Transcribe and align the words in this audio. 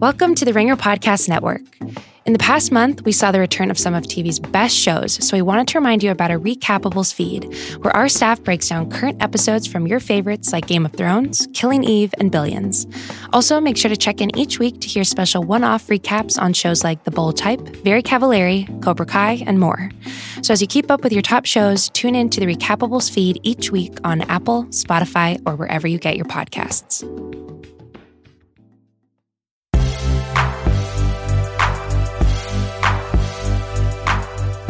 Welcome 0.00 0.34
to 0.36 0.46
the 0.46 0.54
Ringer 0.54 0.76
Podcast 0.76 1.28
Network. 1.28 1.60
In 2.24 2.32
the 2.32 2.38
past 2.38 2.72
month, 2.72 3.04
we 3.04 3.12
saw 3.12 3.32
the 3.32 3.38
return 3.38 3.70
of 3.70 3.78
some 3.78 3.92
of 3.92 4.04
TV's 4.04 4.40
best 4.40 4.74
shows, 4.74 5.12
so 5.22 5.36
we 5.36 5.42
wanted 5.42 5.68
to 5.68 5.78
remind 5.78 6.02
you 6.02 6.10
about 6.10 6.30
our 6.30 6.38
Recapables 6.38 7.12
feed, 7.12 7.54
where 7.82 7.94
our 7.94 8.08
staff 8.08 8.42
breaks 8.42 8.70
down 8.70 8.90
current 8.90 9.22
episodes 9.22 9.66
from 9.66 9.86
your 9.86 10.00
favorites 10.00 10.54
like 10.54 10.66
Game 10.66 10.86
of 10.86 10.94
Thrones, 10.94 11.46
Killing 11.52 11.84
Eve, 11.84 12.14
and 12.18 12.32
Billions. 12.32 12.86
Also, 13.34 13.60
make 13.60 13.76
sure 13.76 13.90
to 13.90 13.96
check 13.96 14.22
in 14.22 14.34
each 14.38 14.58
week 14.58 14.80
to 14.80 14.88
hear 14.88 15.04
special 15.04 15.42
one 15.42 15.64
off 15.64 15.88
recaps 15.88 16.40
on 16.40 16.54
shows 16.54 16.82
like 16.82 17.04
The 17.04 17.10
Bold 17.10 17.36
Type, 17.36 17.60
Very 17.84 18.02
Cavallari, 18.02 18.82
Cobra 18.82 19.04
Kai, 19.04 19.42
and 19.46 19.60
more. 19.60 19.90
So, 20.40 20.54
as 20.54 20.62
you 20.62 20.66
keep 20.66 20.90
up 20.90 21.04
with 21.04 21.12
your 21.12 21.20
top 21.20 21.44
shows, 21.44 21.90
tune 21.90 22.14
in 22.14 22.30
to 22.30 22.40
the 22.40 22.46
Recapables 22.46 23.10
feed 23.10 23.38
each 23.42 23.70
week 23.70 23.98
on 24.02 24.22
Apple, 24.22 24.64
Spotify, 24.70 25.38
or 25.44 25.56
wherever 25.56 25.86
you 25.86 25.98
get 25.98 26.16
your 26.16 26.24
podcasts. 26.24 27.04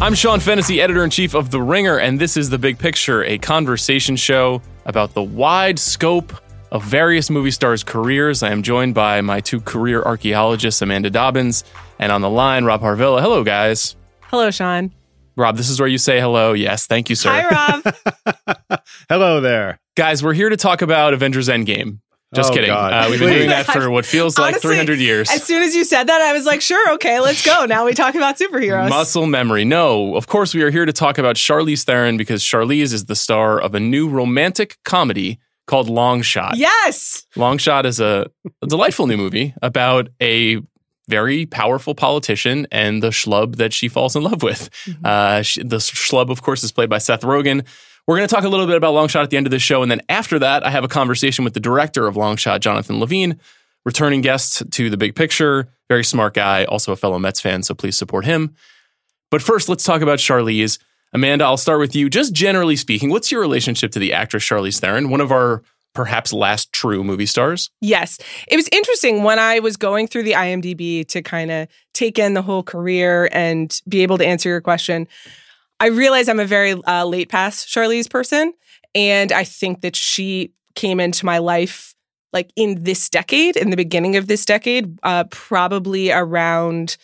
I'm 0.01 0.15
Sean 0.15 0.39
Fennessey, 0.39 0.81
editor 0.81 1.03
in 1.03 1.11
chief 1.11 1.35
of 1.35 1.51
The 1.51 1.61
Ringer, 1.61 1.99
and 1.99 2.19
this 2.19 2.35
is 2.35 2.49
The 2.49 2.57
Big 2.57 2.79
Picture, 2.79 3.23
a 3.23 3.37
conversation 3.37 4.15
show 4.15 4.59
about 4.85 5.13
the 5.13 5.21
wide 5.21 5.77
scope 5.77 6.33
of 6.71 6.83
various 6.83 7.29
movie 7.29 7.51
stars' 7.51 7.83
careers. 7.83 8.41
I 8.41 8.49
am 8.49 8.63
joined 8.63 8.95
by 8.95 9.21
my 9.21 9.41
two 9.41 9.61
career 9.61 10.01
archaeologists, 10.01 10.81
Amanda 10.81 11.11
Dobbins, 11.11 11.63
and 11.99 12.11
on 12.11 12.21
the 12.21 12.31
line, 12.31 12.65
Rob 12.65 12.81
Harvilla. 12.81 13.21
Hello, 13.21 13.43
guys. 13.43 13.95
Hello, 14.21 14.49
Sean. 14.49 14.91
Rob, 15.35 15.55
this 15.55 15.69
is 15.69 15.79
where 15.79 15.87
you 15.87 15.99
say 15.99 16.19
hello. 16.19 16.53
Yes, 16.53 16.87
thank 16.87 17.07
you, 17.11 17.15
sir. 17.15 17.29
Hi, 17.29 17.83
Rob. 18.25 18.81
Hello 19.07 19.39
there. 19.39 19.79
Guys, 19.95 20.23
we're 20.23 20.33
here 20.33 20.49
to 20.49 20.57
talk 20.57 20.81
about 20.81 21.13
Avengers 21.13 21.47
Endgame. 21.47 21.99
Just 22.33 22.51
Oh, 22.51 22.55
kidding. 22.55 22.69
Uh, 22.71 23.07
we've 23.09 23.19
been 23.19 23.29
doing 23.33 23.49
that 23.49 23.65
for 23.65 23.89
what 23.89 24.05
feels 24.05 24.37
like 24.37 24.53
Honestly, 24.53 24.69
300 24.69 24.99
years. 24.99 25.29
As 25.29 25.43
soon 25.43 25.61
as 25.63 25.75
you 25.75 25.83
said 25.83 26.07
that, 26.07 26.21
I 26.21 26.31
was 26.31 26.45
like, 26.45 26.61
sure, 26.61 26.93
okay, 26.93 27.19
let's 27.19 27.45
go. 27.45 27.65
Now 27.65 27.85
we 27.85 27.93
talk 27.93 28.15
about 28.15 28.37
superheroes. 28.37 28.89
Muscle 28.89 29.25
memory. 29.25 29.65
No, 29.65 30.15
of 30.15 30.27
course, 30.27 30.53
we 30.53 30.63
are 30.63 30.71
here 30.71 30.85
to 30.85 30.93
talk 30.93 31.17
about 31.17 31.35
Charlize 31.35 31.83
Theron 31.83 32.15
because 32.15 32.41
Charlize 32.41 32.93
is 32.93 33.05
the 33.05 33.15
star 33.15 33.59
of 33.59 33.75
a 33.75 33.79
new 33.81 34.07
romantic 34.07 34.77
comedy 34.85 35.39
called 35.67 35.89
Long 35.89 36.21
Shot. 36.21 36.55
yes. 36.57 37.25
Long 37.35 37.57
Shot 37.57 37.85
is 37.85 37.99
a, 37.99 38.27
a 38.61 38.67
delightful 38.67 39.07
new 39.07 39.17
movie 39.17 39.53
about 39.61 40.07
a 40.21 40.59
very 41.09 41.45
powerful 41.45 41.93
politician 41.93 42.65
and 42.71 43.03
the 43.03 43.09
schlub 43.09 43.57
that 43.57 43.73
she 43.73 43.89
falls 43.89 44.15
in 44.15 44.23
love 44.23 44.41
with. 44.41 44.69
Mm-hmm. 44.85 45.05
Uh, 45.05 45.41
she, 45.41 45.61
the 45.63 45.77
schlub, 45.77 46.29
of 46.29 46.41
course, 46.41 46.63
is 46.63 46.71
played 46.71 46.89
by 46.89 46.97
Seth 46.99 47.21
Rogen. 47.21 47.65
We're 48.07 48.17
going 48.17 48.27
to 48.27 48.33
talk 48.33 48.43
a 48.43 48.49
little 48.49 48.67
bit 48.67 48.75
about 48.75 48.93
Long 48.93 49.07
Shot 49.07 49.23
at 49.23 49.29
the 49.29 49.37
end 49.37 49.47
of 49.47 49.51
this 49.51 49.61
show. 49.61 49.83
And 49.83 49.91
then 49.91 50.01
after 50.09 50.39
that, 50.39 50.65
I 50.65 50.69
have 50.69 50.83
a 50.83 50.87
conversation 50.87 51.43
with 51.43 51.53
the 51.53 51.59
director 51.59 52.07
of 52.07 52.17
Long 52.17 52.35
Shot, 52.35 52.61
Jonathan 52.61 52.99
Levine, 52.99 53.39
returning 53.85 54.21
guest 54.21 54.69
to 54.71 54.89
the 54.89 54.97
big 54.97 55.15
picture. 55.15 55.69
Very 55.89 56.03
smart 56.03 56.33
guy, 56.33 56.65
also 56.65 56.91
a 56.91 56.95
fellow 56.95 57.19
Mets 57.19 57.41
fan, 57.41 57.63
so 57.63 57.73
please 57.73 57.97
support 57.97 58.25
him. 58.25 58.55
But 59.29 59.41
first, 59.41 59.69
let's 59.69 59.83
talk 59.83 60.01
about 60.01 60.19
Charlize. 60.19 60.79
Amanda, 61.13 61.45
I'll 61.45 61.57
start 61.57 61.79
with 61.79 61.95
you. 61.95 62.09
Just 62.09 62.33
generally 62.33 62.75
speaking, 62.75 63.09
what's 63.09 63.31
your 63.31 63.41
relationship 63.41 63.91
to 63.91 63.99
the 63.99 64.13
actress 64.13 64.43
Charlize 64.43 64.79
Theron, 64.79 65.09
one 65.09 65.21
of 65.21 65.31
our 65.31 65.61
perhaps 65.93 66.31
last 66.31 66.71
true 66.71 67.03
movie 67.03 67.25
stars? 67.25 67.69
Yes. 67.81 68.17
It 68.47 68.55
was 68.55 68.69
interesting 68.71 69.23
when 69.23 69.39
I 69.39 69.59
was 69.59 69.77
going 69.77 70.07
through 70.07 70.23
the 70.23 70.33
IMDb 70.33 71.05
to 71.09 71.21
kind 71.21 71.51
of 71.51 71.67
take 71.93 72.17
in 72.17 72.33
the 72.33 72.41
whole 72.41 72.63
career 72.63 73.29
and 73.31 73.77
be 73.87 74.01
able 74.03 74.17
to 74.17 74.25
answer 74.25 74.49
your 74.49 74.61
question. 74.61 75.07
I 75.81 75.87
realize 75.87 76.29
I'm 76.29 76.39
a 76.39 76.45
very 76.45 76.73
uh, 76.73 77.05
late 77.05 77.29
pass 77.29 77.65
Charlize 77.65 78.07
person. 78.07 78.53
And 78.93 79.31
I 79.31 79.43
think 79.43 79.81
that 79.81 79.95
she 79.95 80.53
came 80.75 80.99
into 80.99 81.25
my 81.25 81.39
life 81.39 81.95
like 82.33 82.51
in 82.55 82.83
this 82.83 83.09
decade, 83.09 83.57
in 83.57 83.71
the 83.71 83.75
beginning 83.75 84.15
of 84.15 84.27
this 84.27 84.45
decade, 84.45 84.97
uh, 85.01 85.25
probably 85.31 86.11
around 86.11 86.97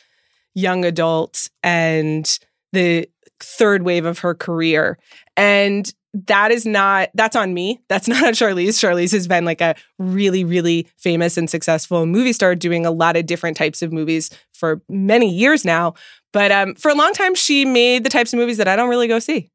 young 0.54 0.86
adult 0.86 1.50
and 1.64 2.40
the 2.72 3.10
third 3.40 3.84
wave 3.84 4.06
of 4.06 4.20
her 4.20 4.36
career. 4.36 5.00
And 5.36 5.92
that 6.26 6.52
is 6.52 6.66
not 6.66 7.10
that's 7.14 7.36
on 7.36 7.54
me. 7.54 7.80
That's 7.90 8.08
not 8.08 8.24
on 8.24 8.34
Charlize. 8.34 8.80
Charlize 8.80 9.12
has 9.12 9.28
been 9.28 9.46
like 9.46 9.62
a 9.62 9.76
really, 10.00 10.44
really 10.44 10.88
famous 10.98 11.38
and 11.38 11.50
successful 11.50 12.06
movie 12.06 12.34
star 12.34 12.56
doing 12.56 12.86
a 12.86 12.92
lot 12.92 13.18
of 13.18 13.26
different 13.26 13.58
types 13.58 13.82
of 13.82 13.92
movies 13.92 14.30
for 14.54 14.82
many 14.90 15.30
years 15.30 15.66
now. 15.66 15.94
But 16.34 16.52
um, 16.52 16.76
for 16.76 16.90
a 16.90 16.96
long 16.96 17.14
time, 17.14 17.36
she 17.36 17.66
made 17.66 18.04
the 18.04 18.10
types 18.10 18.34
of 18.34 18.40
movies 18.40 18.58
that 18.58 18.68
I 18.68 18.76
don't 18.76 18.90
really 18.90 19.08
go 19.08 19.20
see. 19.20 19.50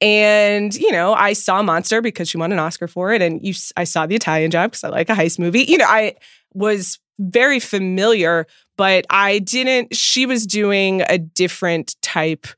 And 0.00 0.74
you 0.74 0.90
know, 0.90 1.14
I 1.14 1.32
saw 1.32 1.62
Monster 1.62 2.00
because 2.00 2.28
she 2.28 2.36
won 2.36 2.52
an 2.52 2.58
Oscar 2.58 2.88
for 2.88 3.12
it, 3.12 3.22
and 3.22 3.44
you, 3.44 3.54
I 3.76 3.84
saw 3.84 4.06
The 4.06 4.16
Italian 4.16 4.50
Job 4.50 4.72
because 4.72 4.84
I 4.84 4.88
like 4.88 5.08
a 5.08 5.14
heist 5.14 5.38
movie. 5.38 5.64
You 5.68 5.78
know, 5.78 5.86
I 5.86 6.16
was 6.54 6.98
very 7.20 7.60
familiar, 7.60 8.46
but 8.76 9.06
I 9.10 9.38
didn't. 9.38 9.94
She 9.94 10.26
was 10.26 10.46
doing 10.46 11.02
a 11.02 11.18
different 11.18 11.94
type 12.02 12.48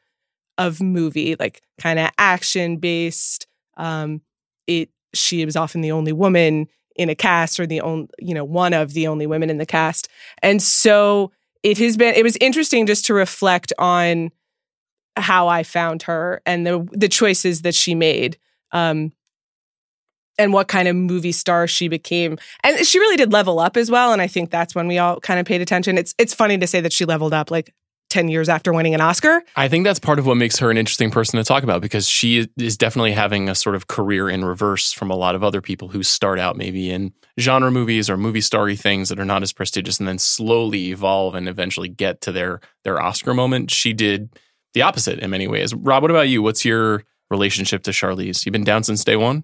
of 0.56 0.80
movie, 0.80 1.36
like 1.38 1.62
kind 1.78 1.98
of 1.98 2.10
action 2.16 2.78
based. 2.78 3.46
Um, 3.76 4.22
it 4.66 4.88
she 5.12 5.44
was 5.44 5.56
often 5.56 5.82
the 5.82 5.92
only 5.92 6.12
woman 6.12 6.66
in 6.96 7.10
a 7.10 7.14
cast, 7.14 7.60
or 7.60 7.66
the 7.66 7.80
only 7.82 8.08
you 8.18 8.34
know 8.34 8.44
one 8.44 8.72
of 8.72 8.94
the 8.94 9.06
only 9.06 9.26
women 9.26 9.50
in 9.50 9.58
the 9.58 9.66
cast, 9.66 10.08
and 10.42 10.62
so 10.62 11.30
it 11.64 11.78
has 11.78 11.96
been. 11.96 12.14
It 12.14 12.22
was 12.22 12.36
interesting 12.40 12.86
just 12.86 13.06
to 13.06 13.14
reflect 13.14 13.72
on 13.78 14.30
how 15.16 15.48
I 15.48 15.62
found 15.64 16.02
her 16.02 16.40
and 16.46 16.64
the 16.64 16.86
the 16.92 17.08
choices 17.08 17.62
that 17.62 17.74
she 17.74 17.96
made. 17.96 18.38
Um, 18.70 19.12
and 20.36 20.52
what 20.52 20.66
kind 20.66 20.88
of 20.88 20.96
movie 20.96 21.30
star 21.30 21.68
she 21.68 21.86
became. 21.86 22.36
And 22.64 22.84
she 22.84 22.98
really 22.98 23.16
did 23.16 23.32
level 23.32 23.60
up 23.60 23.76
as 23.76 23.88
well. 23.88 24.12
And 24.12 24.20
I 24.20 24.26
think 24.26 24.50
that's 24.50 24.74
when 24.74 24.88
we 24.88 24.98
all 24.98 25.20
kind 25.20 25.38
of 25.38 25.46
paid 25.46 25.60
attention. 25.60 25.96
It's 25.96 26.14
it's 26.18 26.34
funny 26.34 26.58
to 26.58 26.66
say 26.66 26.80
that 26.80 26.92
she 26.92 27.04
leveled 27.04 27.32
up 27.32 27.50
like 27.50 27.72
10 28.14 28.28
years 28.28 28.48
after 28.48 28.72
winning 28.72 28.94
an 28.94 29.00
Oscar. 29.00 29.42
I 29.56 29.66
think 29.66 29.84
that's 29.84 29.98
part 29.98 30.20
of 30.20 30.26
what 30.26 30.36
makes 30.36 30.56
her 30.60 30.70
an 30.70 30.78
interesting 30.78 31.10
person 31.10 31.36
to 31.36 31.42
talk 31.42 31.64
about 31.64 31.82
because 31.82 32.08
she 32.08 32.46
is 32.56 32.76
definitely 32.76 33.10
having 33.10 33.48
a 33.48 33.56
sort 33.56 33.74
of 33.74 33.88
career 33.88 34.30
in 34.30 34.44
reverse 34.44 34.92
from 34.92 35.10
a 35.10 35.16
lot 35.16 35.34
of 35.34 35.42
other 35.42 35.60
people 35.60 35.88
who 35.88 36.04
start 36.04 36.38
out 36.38 36.56
maybe 36.56 36.92
in 36.92 37.12
genre 37.40 37.72
movies 37.72 38.08
or 38.08 38.16
movie 38.16 38.40
starry 38.40 38.76
things 38.76 39.08
that 39.08 39.18
are 39.18 39.24
not 39.24 39.42
as 39.42 39.52
prestigious 39.52 39.98
and 39.98 40.06
then 40.06 40.20
slowly 40.20 40.92
evolve 40.92 41.34
and 41.34 41.48
eventually 41.48 41.88
get 41.88 42.20
to 42.20 42.30
their 42.30 42.60
their 42.84 43.02
Oscar 43.02 43.34
moment. 43.34 43.72
She 43.72 43.92
did 43.92 44.38
the 44.74 44.82
opposite 44.82 45.18
in 45.18 45.30
many 45.30 45.48
ways. 45.48 45.74
Rob, 45.74 46.02
what 46.02 46.12
about 46.12 46.28
you? 46.28 46.40
What's 46.40 46.64
your 46.64 47.02
relationship 47.30 47.82
to 47.82 47.90
Charlize? 47.90 48.46
You've 48.46 48.52
been 48.52 48.62
down 48.62 48.84
since 48.84 49.02
day 49.02 49.16
one? 49.16 49.42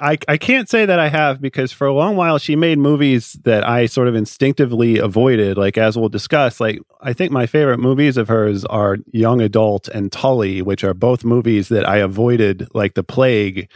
I, 0.00 0.18
I 0.28 0.36
can't 0.38 0.68
say 0.68 0.86
that 0.86 0.98
I 0.98 1.08
have 1.08 1.40
because 1.40 1.72
for 1.72 1.86
a 1.86 1.92
long 1.92 2.16
while 2.16 2.38
she 2.38 2.56
made 2.56 2.78
movies 2.78 3.34
that 3.44 3.68
I 3.68 3.86
sort 3.86 4.08
of 4.08 4.14
instinctively 4.14 4.98
avoided. 4.98 5.58
Like 5.58 5.76
as 5.76 5.96
we'll 5.96 6.08
discuss, 6.08 6.60
like 6.60 6.80
I 7.00 7.12
think 7.12 7.32
my 7.32 7.46
favorite 7.46 7.78
movies 7.78 8.16
of 8.16 8.28
hers 8.28 8.64
are 8.64 8.98
Young 9.12 9.40
Adult 9.40 9.88
and 9.88 10.10
Tully, 10.10 10.62
which 10.62 10.84
are 10.84 10.94
both 10.94 11.24
movies 11.24 11.68
that 11.68 11.88
I 11.88 11.98
avoided 11.98 12.68
like 12.74 12.94
the 12.94 13.04
plague 13.04 13.70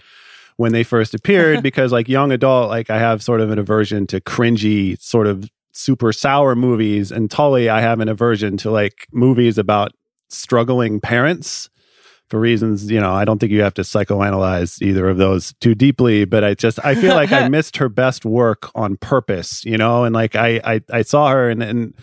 when 0.57 0.73
they 0.73 0.83
first 0.83 1.15
appeared 1.15 1.63
because 1.63 1.93
like 1.93 2.09
Young 2.09 2.33
Adult, 2.33 2.71
like 2.71 2.91
I 2.91 2.99
have 2.99 3.23
sort 3.23 3.41
of 3.41 3.51
an 3.51 3.59
aversion 3.59 4.07
to 4.09 4.21
cringy 4.21 5.01
sort 5.01 5.27
of 5.27 5.49
super 5.73 6.13
sour 6.13 6.55
movies, 6.55 7.11
and 7.13 7.31
Tully, 7.31 7.69
I 7.69 7.81
have 7.81 8.01
an 8.01 8.09
aversion 8.09 8.57
to 8.59 8.71
like 8.71 9.07
movies 9.13 9.59
about 9.59 9.93
struggling 10.31 11.01
parents 11.01 11.69
for 12.35 12.41
reasons 12.41 12.91
you 12.91 12.99
know 12.99 13.13
i 13.13 13.25
don't 13.25 13.39
think 13.39 13.53
you 13.53 13.63
have 13.63 13.75
to 13.75 13.83
psychoanalyze 13.83 14.83
either 14.83 15.09
of 15.09 15.19
those 15.19 15.53
too 15.61 15.73
deeply 15.73 16.25
but 16.25 16.43
i 16.43 16.53
just 16.53 16.85
i 16.85 16.93
feel 16.93 17.15
like 17.15 17.31
i 17.31 17.47
missed 17.57 17.77
her 17.77 17.89
best 17.89 18.25
work 18.25 18.73
on 18.75 18.97
purpose 18.97 19.65
you 19.65 19.79
know 19.79 20.03
and 20.03 20.17
like 20.17 20.35
i 20.35 20.61
i, 20.65 20.81
I 20.91 21.03
saw 21.03 21.29
her 21.29 21.49
and 21.49 21.63
in 21.63 21.95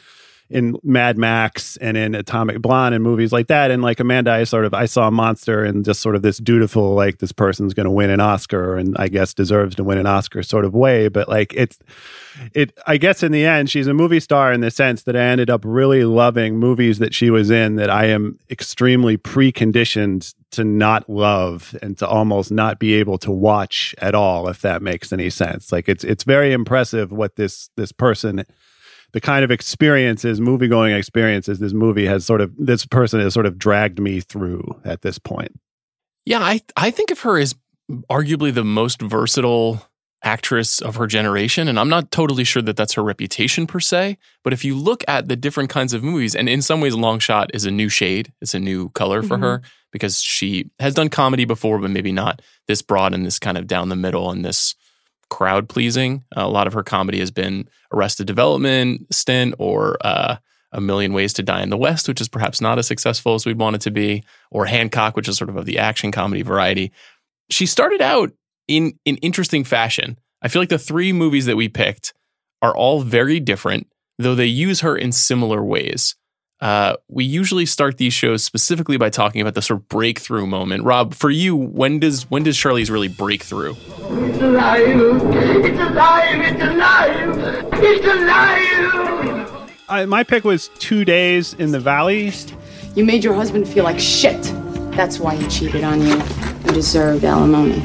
in 0.52 0.78
Mad 0.84 1.18
Max 1.18 1.78
and 1.78 1.96
in 1.96 2.14
Atomic 2.14 2.62
Blonde 2.62 2.94
and 2.94 3.04
movies 3.04 3.32
like 3.32 3.48
that. 3.48 3.72
And 3.72 3.82
like 3.82 4.02
Amanda, 4.02 4.32
I 4.32 4.44
sort 4.44 4.66
of 4.66 4.74
I 4.74 4.86
saw 4.86 5.08
a 5.08 5.12
Monster 5.12 5.64
and 5.64 5.86
just 5.86 6.02
sort 6.02 6.16
of 6.16 6.22
this 6.22 6.38
dutiful 6.38 6.94
like 6.94 7.20
this 7.20 7.32
person's 7.32 7.74
going 7.74 7.86
to 7.86 7.92
win 7.92 8.10
an 8.10 8.20
Oscar 8.20 8.76
and 8.76 8.96
I 9.00 9.08
guess 9.08 9.34
deserves 9.34 9.76
to 9.76 9.84
win 9.84 9.98
an 9.98 10.06
Oscar 10.06 10.44
sort 10.44 10.66
of 10.66 10.74
way. 10.74 11.08
But 11.08 11.30
like 11.30 11.54
it's 11.56 11.80
it 12.54 12.78
I 12.86 12.98
guess 12.98 13.24
in 13.24 13.32
the 13.32 13.46
end 13.46 13.70
she's 13.70 13.88
a 13.88 13.94
movie 13.94 14.20
star 14.20 14.52
in 14.52 14.60
the 14.60 14.72
sense 14.72 15.04
that 15.04 15.16
I 15.16 15.22
ended 15.22 15.50
up 15.50 15.62
really 15.64 16.04
loving 16.04 16.58
movies 16.58 17.00
that 17.00 17.14
she 17.14 17.30
was 17.30 17.50
in 17.50 17.78
that 17.78 17.90
I 17.90 18.08
am 18.08 18.38
extremely 18.50 19.18
preconditioned 19.18 20.36
to 20.52 20.66
not 20.66 21.10
love 21.10 21.78
and 21.82 21.98
to 22.00 22.08
almost 22.08 22.52
not 22.52 22.78
be 22.78 22.96
able 22.96 23.18
to 23.20 23.32
watch 23.32 23.96
at 24.00 24.14
all 24.14 24.50
if 24.50 24.62
that 24.62 24.82
makes 24.82 25.14
any 25.14 25.30
sense. 25.30 25.72
Like 25.72 25.88
it's 25.88 26.04
it's 26.04 26.26
very 26.26 26.52
impressive 26.52 27.14
what 27.14 27.38
this 27.38 27.70
this 27.78 27.94
person 27.94 28.46
the 29.14 29.22
kind 29.22 29.44
of 29.44 29.52
experiences, 29.52 30.40
movie 30.40 30.68
going 30.68 30.94
experiences, 30.94 31.60
this 31.60 31.74
movie 31.74 32.06
has 32.06 32.26
sort 32.26 32.42
of, 32.42 32.52
this 32.58 32.86
person 32.86 33.20
has 33.20 33.34
sort 33.34 33.46
of 33.46 33.58
dragged 33.58 34.00
me 34.00 34.20
through 34.22 34.80
at 34.86 35.02
this 35.02 35.20
point. 35.20 35.60
Yeah, 36.26 36.40
I 36.40 36.62
I 36.78 36.92
think 36.92 37.12
of 37.12 37.20
her 37.22 37.38
as 37.38 37.56
arguably 38.10 38.54
the 38.54 38.64
most 38.64 39.02
versatile 39.02 39.86
actress 40.24 40.80
of 40.80 40.96
her 40.98 41.08
generation, 41.08 41.68
and 41.68 41.80
I'm 41.80 41.90
not 41.90 42.12
totally 42.12 42.44
sure 42.44 42.62
that 42.62 42.78
that's 42.78 42.94
her 42.94 43.04
reputation 43.04 43.66
per 43.66 43.80
se. 43.80 44.18
But 44.44 44.54
if 44.54 44.64
you 44.64 44.76
look 44.78 45.04
at 45.08 45.28
the 45.28 45.36
different 45.36 45.72
kinds 45.72 45.94
of 45.94 46.04
movies, 46.04 46.36
and 46.36 46.48
in 46.48 46.62
some 46.62 46.80
ways, 46.80 46.94
Long 46.94 47.18
Shot 47.20 47.50
is 47.56 47.66
a 47.66 47.72
new 47.72 47.90
shade, 47.90 48.32
it's 48.40 48.54
a 48.54 48.60
new 48.60 48.90
color 48.90 49.24
for 49.24 49.38
Mhm. 49.38 49.42
her 49.42 49.62
because 49.92 50.22
she 50.22 50.70
has 50.80 50.94
done 50.94 51.10
comedy 51.10 51.44
before, 51.46 51.80
but 51.80 51.90
maybe 51.90 52.12
not 52.12 52.42
this 52.68 52.84
broad 52.84 53.16
and 53.16 53.26
this 53.26 53.40
kind 53.40 53.58
of 53.58 53.66
down 53.66 53.90
the 53.90 53.96
middle 53.96 54.30
and 54.30 54.46
this 54.46 54.76
crowd 55.32 55.68
pleasing. 55.68 56.24
a 56.34 56.48
lot 56.48 56.68
of 56.68 56.74
her 56.74 56.84
comedy 56.84 57.20
has 57.20 57.32
been 57.32 57.68
Arrested 57.92 58.28
Development 58.28 59.12
stint 59.12 59.56
or 59.58 59.98
uh, 60.02 60.36
A 60.74 60.82
Million 60.82 61.14
Ways 61.14 61.34
to 61.34 61.44
Die 61.44 61.64
in 61.64 61.72
the 61.72 61.78
West, 61.78 62.08
which 62.08 62.22
is 62.22 62.28
perhaps 62.28 62.62
not 62.62 62.78
as 62.78 62.86
successful 62.86 63.34
as 63.34 63.46
we'd 63.46 63.58
want 63.58 63.78
it 63.78 63.82
to 63.82 63.92
be, 63.92 64.24
or 64.52 64.66
Hancock, 64.66 65.16
which 65.16 65.28
is 65.28 65.38
sort 65.38 65.50
of 65.50 65.58
of 65.58 65.66
the 65.66 65.80
action 65.80 66.12
comedy 66.12 66.44
variety. 66.44 66.92
She 67.50 67.66
started 67.66 68.02
out 68.02 68.32
in 68.68 68.94
an 69.06 69.18
interesting 69.18 69.64
fashion. 69.64 70.20
I 70.42 70.50
feel 70.50 70.62
like 70.62 70.70
the 70.70 70.78
three 70.78 71.14
movies 71.14 71.46
that 71.46 71.58
we 71.58 71.70
picked 71.70 72.14
are 72.62 72.76
all 72.76 73.02
very 73.02 73.40
different, 73.40 73.88
though 74.20 74.36
they 74.36 74.46
use 74.46 74.82
her 74.82 74.96
in 74.96 75.12
similar 75.12 75.64
ways. 75.64 76.16
Uh, 76.62 76.96
we 77.08 77.24
usually 77.24 77.66
start 77.66 77.98
these 77.98 78.14
shows 78.14 78.44
specifically 78.44 78.96
by 78.96 79.10
talking 79.10 79.42
about 79.42 79.56
the 79.56 79.62
sort 79.64 79.80
of 79.80 79.90
breakthrough 79.90 80.46
moment. 80.46 80.84
Rob, 80.84 81.16
for 81.16 81.32
you, 81.32 81.56
when 81.56 82.00
does 82.00 82.30
when 82.30 82.44
does 82.44 82.56
Charlize 82.56 82.92
really 82.92 83.08
break 83.08 83.42
through? 83.42 83.72
It's 83.72 84.40
alive! 84.40 84.80
It's 84.88 85.80
alive! 85.80 86.42
It's 86.42 86.62
alive! 86.62 87.68
It's 87.74 88.06
alive! 88.06 89.72
I, 89.90 90.06
my 90.06 90.24
pick 90.24 90.44
was 90.44 90.70
two 90.78 91.04
days 91.04 91.56
in 91.56 91.72
the 91.72 91.80
valley. 91.80 92.32
You 92.96 93.06
made 93.06 93.24
your 93.24 93.34
husband 93.34 93.68
feel 93.68 93.84
like 93.84 94.00
shit. 94.00 94.44
That's 94.92 95.20
why 95.20 95.36
he 95.36 95.48
cheated 95.48 95.84
on 95.84 96.00
you. 96.02 96.16
You 96.16 96.72
deserved 96.74 97.24
alimony. 97.24 97.82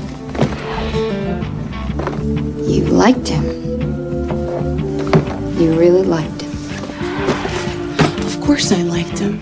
You 2.71 2.85
liked 2.89 3.29
him. 3.29 3.45
You 5.59 5.79
really 5.79 6.03
liked 6.03 6.43
him. 6.43 6.46
Of 8.47 8.51
course 8.51 8.71
I 8.71 8.83
liked 8.83 9.19
him. 9.19 9.41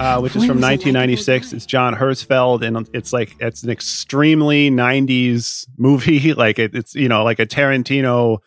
Uh, 0.00 0.20
which 0.20 0.34
is 0.34 0.40
When 0.40 0.48
from 0.48 0.56
was 0.56 0.62
like, 0.62 0.78
1996. 0.78 1.52
It's 1.52 1.66
John 1.66 1.94
Herzfeld, 1.94 2.66
and 2.66 2.88
it's 2.94 3.12
like 3.12 3.36
it's 3.40 3.62
an 3.62 3.68
extremely 3.68 4.70
90s 4.70 5.66
movie. 5.76 6.32
Like 6.34 6.58
it, 6.58 6.74
it's 6.74 6.94
you 6.94 7.10
know 7.10 7.24
like 7.24 7.40
a 7.40 7.46
Tarantino 7.46 8.38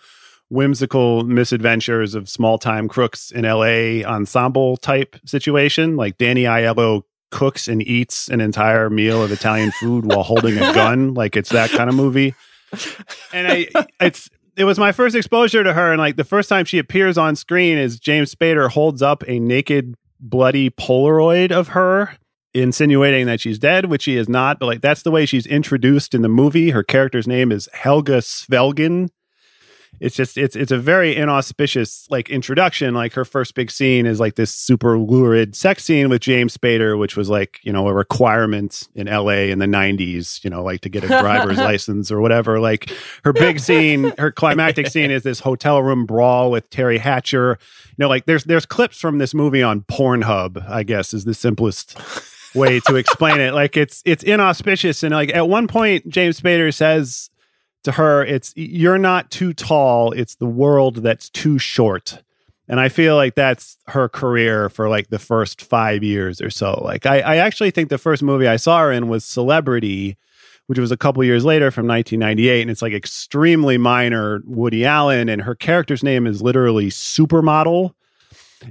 whimsical 0.50 1.24
misadventures 1.24 2.16
of 2.16 2.28
small 2.30 2.58
time 2.58 2.88
crooks 2.88 3.30
in 3.30 3.46
L.A. 3.46 4.04
ensemble 4.04 4.78
type 4.78 5.18
situation. 5.24 5.98
Like 5.98 6.18
Danny 6.18 6.46
Aiello 6.46 7.04
cooks 7.30 7.68
and 7.68 7.84
eats 7.84 8.28
an 8.28 8.42
entire 8.42 8.90
meal 8.90 9.22
of 9.22 9.32
Italian 9.32 9.70
food 9.70 10.08
while 10.08 10.24
holding 10.24 10.58
a 10.58 10.62
gun. 10.74 11.14
Like 11.14 11.38
it's 11.38 11.50
that 11.50 11.70
kind 11.70 11.92
of 11.92 11.96
movie. 11.96 12.34
And 13.32 13.48
I, 13.48 13.68
it's 14.00 14.32
it 14.56 14.66
was 14.66 14.78
my 14.78 14.92
first 14.92 15.16
exposure 15.16 15.64
to 15.64 15.74
her, 15.74 15.92
and 15.92 16.00
like 16.00 16.16
the 16.16 16.24
first 16.24 16.50
time 16.50 16.66
she 16.66 16.78
appears 16.78 17.18
on 17.18 17.36
screen 17.36 17.78
is 17.78 18.00
James 18.00 18.34
Spader 18.34 18.70
holds 18.70 19.02
up 19.02 19.24
a 19.28 19.40
naked, 19.40 19.96
bloody 20.20 20.70
Polaroid 20.70 21.52
of 21.52 21.70
her, 21.70 22.18
insinuating 22.54 23.26
that 23.28 23.40
she's 23.40 23.60
dead, 23.60 23.86
which 23.86 24.04
she 24.04 24.18
is 24.18 24.28
not. 24.28 24.60
But 24.60 24.66
like 24.66 24.82
that's 24.82 25.04
the 25.04 25.12
way 25.12 25.26
she's 25.26 25.46
introduced 25.46 26.14
in 26.14 26.22
the 26.22 26.30
movie. 26.30 26.72
Her 26.72 26.84
character's 26.84 27.28
name 27.28 27.52
is 27.52 27.70
Helga 27.74 28.18
Svelgen. 28.18 29.10
It's 30.02 30.16
just 30.16 30.36
it's 30.36 30.56
it's 30.56 30.72
a 30.72 30.80
very 30.80 31.16
inauspicious 31.16 32.08
like 32.10 32.32
introduction. 32.32 32.96
Like 32.96 33.14
her 33.14 33.24
first 33.24 33.54
big 33.54 33.70
scene 33.70 34.08
is 34.08 34.20
like 34.20 34.34
this 34.34 34.52
super 34.52 34.98
lurid 34.98 35.56
sex 35.56 35.84
scene 35.84 36.10
with 36.10 36.22
James 36.22 36.58
Spader, 36.58 36.98
which 36.98 37.16
was 37.16 37.30
like 37.30 37.60
you 37.62 37.72
know 37.72 37.88
a 37.88 37.94
requirement 37.94 38.90
in 38.96 39.08
L.A. 39.08 39.52
in 39.52 39.60
the 39.60 39.68
'90s. 39.68 40.44
You 40.44 40.50
know, 40.50 40.64
like 40.64 40.82
to 40.82 40.90
get 40.90 41.04
a 41.04 41.08
driver's 41.08 41.58
license 41.60 42.12
or 42.12 42.20
whatever. 42.20 42.60
Like 42.60 42.92
her 43.24 43.32
big 43.32 43.60
scene, 43.60 44.12
her 44.18 44.32
climactic 44.32 44.88
scene 44.88 45.12
is 45.12 45.22
this 45.22 45.40
hotel 45.40 45.84
room 45.84 46.08
brawl 46.08 46.50
with 46.50 46.68
Teri 46.72 46.98
Hatcher. 46.98 47.60
You 47.90 47.96
know, 48.00 48.10
like 48.10 48.26
there's 48.26 48.46
there's 48.46 48.66
clips 48.66 48.98
from 48.98 49.20
this 49.20 49.36
movie 49.36 49.62
on 49.62 49.82
Pornhub. 49.82 50.68
I 50.68 50.82
guess 50.82 51.14
is 51.14 51.26
the 51.26 51.36
simplest 51.36 51.96
way 52.56 52.80
to 52.88 52.96
explain 52.96 53.40
it. 53.40 53.54
Like 53.54 53.78
it's 53.78 54.02
it's 54.04 54.24
inauspicious, 54.24 55.04
and 55.04 55.14
like 55.14 55.32
at 55.36 55.48
one 55.48 55.68
point, 55.68 56.10
James 56.10 56.42
Spader 56.42 56.74
says 56.74 57.30
to 57.84 57.94
her, 57.94 58.24
"It's 58.24 58.54
you're 58.56 58.98
not 58.98 59.32
too 59.32 59.54
tall. 59.54 60.12
It's 60.12 60.36
the 60.36 60.46
world 60.46 60.98
that's 60.98 61.30
too 61.30 61.58
short." 61.58 62.22
And 62.68 62.80
I 62.80 62.88
feel 62.88 63.16
like 63.18 63.36
that's 63.36 63.78
her 63.88 64.08
career 64.08 64.70
for 64.70 64.88
like 64.88 65.10
the 65.10 65.20
first 65.20 65.62
five 65.62 66.04
years 66.04 66.40
or 66.40 66.50
so. 66.50 66.82
Like 66.84 67.06
I, 67.06 67.20
I 67.20 67.36
actually 67.38 67.72
think 67.72 67.90
the 67.90 67.98
first 67.98 68.24
movie 68.24 68.48
I 68.48 68.56
saw 68.56 68.80
her 68.80 68.92
in 68.92 69.10
was 69.10 69.26
Celebrity, 69.26 70.16
which 70.68 70.80
was 70.80 70.92
a 70.92 70.98
couple 70.98 71.22
years 71.24 71.44
later 71.44 71.70
from 71.70 71.86
1998, 71.86 72.62
and 72.62 72.72
it's 72.72 72.82
like 72.82 72.94
extremely 72.94 73.78
minor 73.78 74.42
Woody 74.46 74.86
Allen, 74.86 75.28
and 75.28 75.42
her 75.42 75.56
character's 75.56 76.02
name 76.02 76.26
is 76.26 76.42
literally 76.42 76.90
Supermodel 76.90 77.94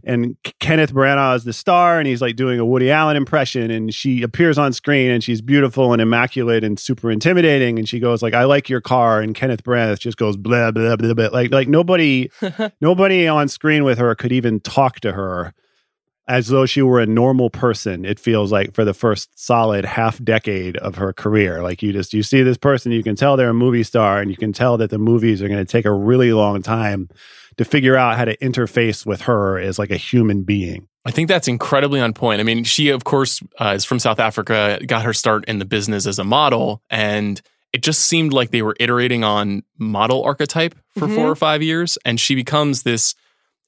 and 0.04 0.37
K- 0.42 0.52
Kenneth 0.60 0.92
Branagh 0.92 1.37
is 1.37 1.44
the 1.44 1.52
star, 1.52 1.98
and 1.98 2.06
he's 2.06 2.22
like 2.22 2.37
doing 2.37 2.58
a 2.58 2.64
Woody 2.64 2.90
Allen 2.90 3.16
impression, 3.16 3.70
and 3.70 3.92
she 3.94 4.22
appears 4.22 4.58
on 4.58 4.72
screen, 4.72 5.10
and 5.10 5.22
she's 5.22 5.40
beautiful 5.40 5.92
and 5.92 6.00
immaculate 6.00 6.64
and 6.64 6.78
super 6.78 7.10
intimidating, 7.10 7.78
and 7.78 7.88
she 7.88 8.00
goes 8.00 8.22
like, 8.22 8.34
"I 8.34 8.44
like 8.44 8.69
your 8.69 8.81
car," 8.81 9.20
and 9.20 9.34
Kenneth 9.34 9.64
Branagh 9.64 9.98
just 9.98 10.16
goes 10.16 10.37
blah 10.37 10.70
blah 10.70 10.96
blah 10.96 11.14
blah, 11.14 11.28
like 11.28 11.50
like 11.50 11.69
nobody 11.69 12.31
nobody 12.81 13.26
on 13.26 13.48
screen 13.48 13.84
with 13.84 13.98
her 13.98 14.14
could 14.14 14.32
even 14.32 14.60
talk 14.60 15.00
to 15.00 15.12
her 15.12 15.52
as 16.31 16.46
though 16.46 16.64
she 16.64 16.81
were 16.81 17.00
a 17.00 17.06
normal 17.06 17.50
person 17.50 18.04
it 18.04 18.20
feels 18.20 18.52
like 18.52 18.72
for 18.72 18.84
the 18.84 18.94
first 18.94 19.36
solid 19.36 19.84
half 19.84 20.22
decade 20.22 20.76
of 20.76 20.94
her 20.94 21.12
career. 21.12 21.60
Like 21.60 21.82
you 21.82 21.93
just 21.93 22.14
you 22.14 22.22
see 22.22 22.44
this 22.44 22.56
person 22.56 22.93
you 22.93 23.02
can 23.02 23.16
tell 23.16 23.36
they're 23.36 23.50
a 23.50 23.54
movie 23.54 23.82
star 23.82 24.20
and 24.20 24.31
you 24.31 24.36
can 24.36 24.52
tell 24.52 24.76
that 24.76 24.90
the 24.90 24.98
movies 24.98 25.43
are 25.43 25.48
going 25.48 25.58
to 25.58 25.70
take 25.70 25.86
a 25.86 25.93
really 25.93 26.32
long 26.32 26.62
time 26.62 27.08
to 27.56 27.64
figure 27.64 27.97
out 27.97 28.17
how 28.17 28.25
to 28.25 28.37
interface 28.38 29.05
with 29.06 29.23
her 29.23 29.58
as 29.58 29.79
like 29.79 29.91
a 29.91 29.97
human 29.97 30.43
being 30.43 30.87
I 31.06 31.12
think 31.12 31.29
that's 31.29 31.49
incredibly 31.49 31.99
on 31.99 32.12
point. 32.12 32.41
I 32.41 32.44
mean, 32.44 32.62
she, 32.62 32.91
of 32.91 33.05
course, 33.05 33.41
uh, 33.58 33.73
is 33.75 33.87
from 33.87 33.99
South 33.99 34.20
Africa, 34.20 34.79
got 34.87 35.02
her 35.06 35.14
start 35.14 35.47
in 35.47 35.58
the 35.58 35.64
business 35.64 36.06
as 36.06 36.19
a 36.19 36.25
model, 36.25 36.82
and 36.91 37.41
it 37.73 37.82
just 37.82 38.00
seemed 38.05 38.35
like 38.35 38.50
they 38.50 38.61
were 38.61 38.76
iterating 38.79 39.25
on 39.25 39.62
model 39.79 40.23
archetype 40.23 40.75
for 40.99 41.08
Mhm. 41.08 41.14
four 41.14 41.26
or 41.31 41.35
five 41.37 41.62
years. 41.62 41.97
And 42.05 42.20
she 42.20 42.35
becomes 42.35 42.82
this 42.82 43.14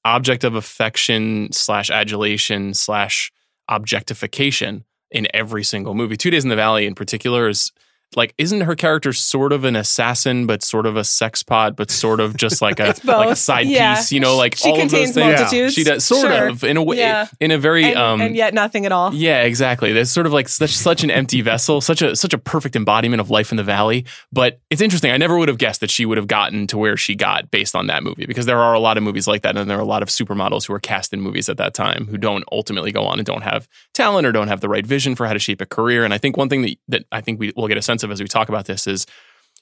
object 0.04 0.44
of 0.44 0.54
affection 0.54 1.48
slash 1.52 1.88
adulation 1.88 2.74
slash 2.74 3.32
objectification 3.66 4.84
in 5.10 5.26
every 5.34 5.64
single 5.64 5.94
movie. 5.94 6.16
Two 6.18 6.30
Days 6.30 6.44
in 6.44 6.50
the 6.50 6.56
Valley, 6.56 6.86
in 6.86 6.94
particular, 6.94 7.48
is 7.48 7.72
like, 8.16 8.34
isn't 8.38 8.62
her 8.62 8.74
character 8.74 9.12
sort 9.12 9.52
of 9.52 9.64
an 9.64 9.76
assassin, 9.76 10.46
but 10.46 10.62
sort 10.62 10.86
of 10.86 10.96
a 10.96 11.04
sex 11.04 11.42
pot, 11.42 11.76
but 11.76 11.90
sort 11.90 12.20
of 12.20 12.36
just 12.36 12.60
like 12.62 12.80
a 12.80 12.88
It's 12.90 13.04
like 13.04 13.30
a 13.30 13.36
side 13.36 13.66
Yeah. 13.66 13.96
piece? 13.96 14.12
You 14.12 14.20
know, 14.20 14.36
like 14.36 14.56
she 14.56 14.68
all 14.70 14.74
of 14.80 14.82
those 14.82 14.90
contains 14.90 15.14
things. 15.14 15.40
multitudes. 15.40 15.74
She 15.74 15.84
does 15.84 16.04
sort 16.04 16.22
Sure. 16.22 16.48
of 16.48 16.64
in 16.64 16.76
a 16.76 16.82
way, 16.82 16.98
Yeah. 16.98 17.26
in 17.40 17.50
a 17.50 17.58
very 17.58 17.84
and, 17.86 17.96
um, 17.96 18.20
and 18.20 18.36
yet 18.36 18.54
nothing 18.54 18.86
at 18.86 18.92
all. 18.92 19.14
yeah, 19.14 19.42
exactly. 19.42 19.92
There's 19.92 20.10
sort 20.10 20.26
of 20.26 20.32
like 20.32 20.48
such 20.48 20.70
such 20.70 21.04
an 21.04 21.10
empty 21.10 21.40
vessel, 21.40 21.80
such 21.80 22.02
a 22.02 22.14
such 22.16 22.32
a 22.34 22.38
perfect 22.38 22.76
embodiment 22.76 23.20
of 23.20 23.30
life 23.30 23.50
in 23.50 23.56
the 23.56 23.62
valley. 23.64 24.04
But 24.32 24.60
it's 24.70 24.80
interesting. 24.80 25.10
I 25.10 25.16
never 25.16 25.36
would 25.38 25.48
have 25.48 25.58
guessed 25.58 25.80
that 25.80 25.90
she 25.90 26.04
would 26.06 26.18
have 26.18 26.26
gotten 26.26 26.66
to 26.68 26.78
where 26.78 26.96
she 26.96 27.14
got 27.14 27.50
based 27.50 27.74
on 27.74 27.86
that 27.88 28.02
movie 28.02 28.26
because 28.26 28.46
there 28.46 28.58
are 28.60 28.74
a 28.74 28.80
lot 28.80 28.96
of 28.96 29.02
movies 29.02 29.26
like 29.26 29.42
that, 29.42 29.56
and 29.56 29.70
there 29.70 29.78
are 29.78 29.80
a 29.80 29.84
lot 29.84 30.02
of 30.02 30.08
supermodels 30.08 30.66
who 30.66 30.74
are 30.74 30.80
cast 30.80 31.12
in 31.12 31.20
movies 31.20 31.48
at 31.48 31.56
that 31.56 31.74
time 31.74 32.06
who 32.08 32.16
don't 32.18 32.44
ultimately 32.52 32.92
go 32.92 33.04
on 33.04 33.18
and 33.18 33.26
don't 33.26 33.42
have 33.42 33.68
talent 33.94 34.26
or 34.26 34.32
don't 34.32 34.48
have 34.48 34.60
the 34.60 34.68
right 34.68 34.86
vision 34.86 35.14
for 35.14 35.26
how 35.26 35.32
to 35.32 35.38
shape 35.38 35.60
a 35.60 35.66
career. 35.66 36.04
And 36.04 36.12
I 36.14 36.18
think 36.18 36.36
one 36.36 36.48
thing 36.48 36.62
that 36.62 36.76
that 36.88 37.04
I 37.12 37.20
think 37.20 37.40
we 37.40 37.52
will 37.56 37.68
get 37.68 37.76
a 37.78 37.82
sense 37.82 38.01
of 38.02 38.10
as 38.10 38.20
we 38.20 38.28
talk 38.28 38.48
about 38.48 38.66
this 38.66 38.86
is 38.86 39.06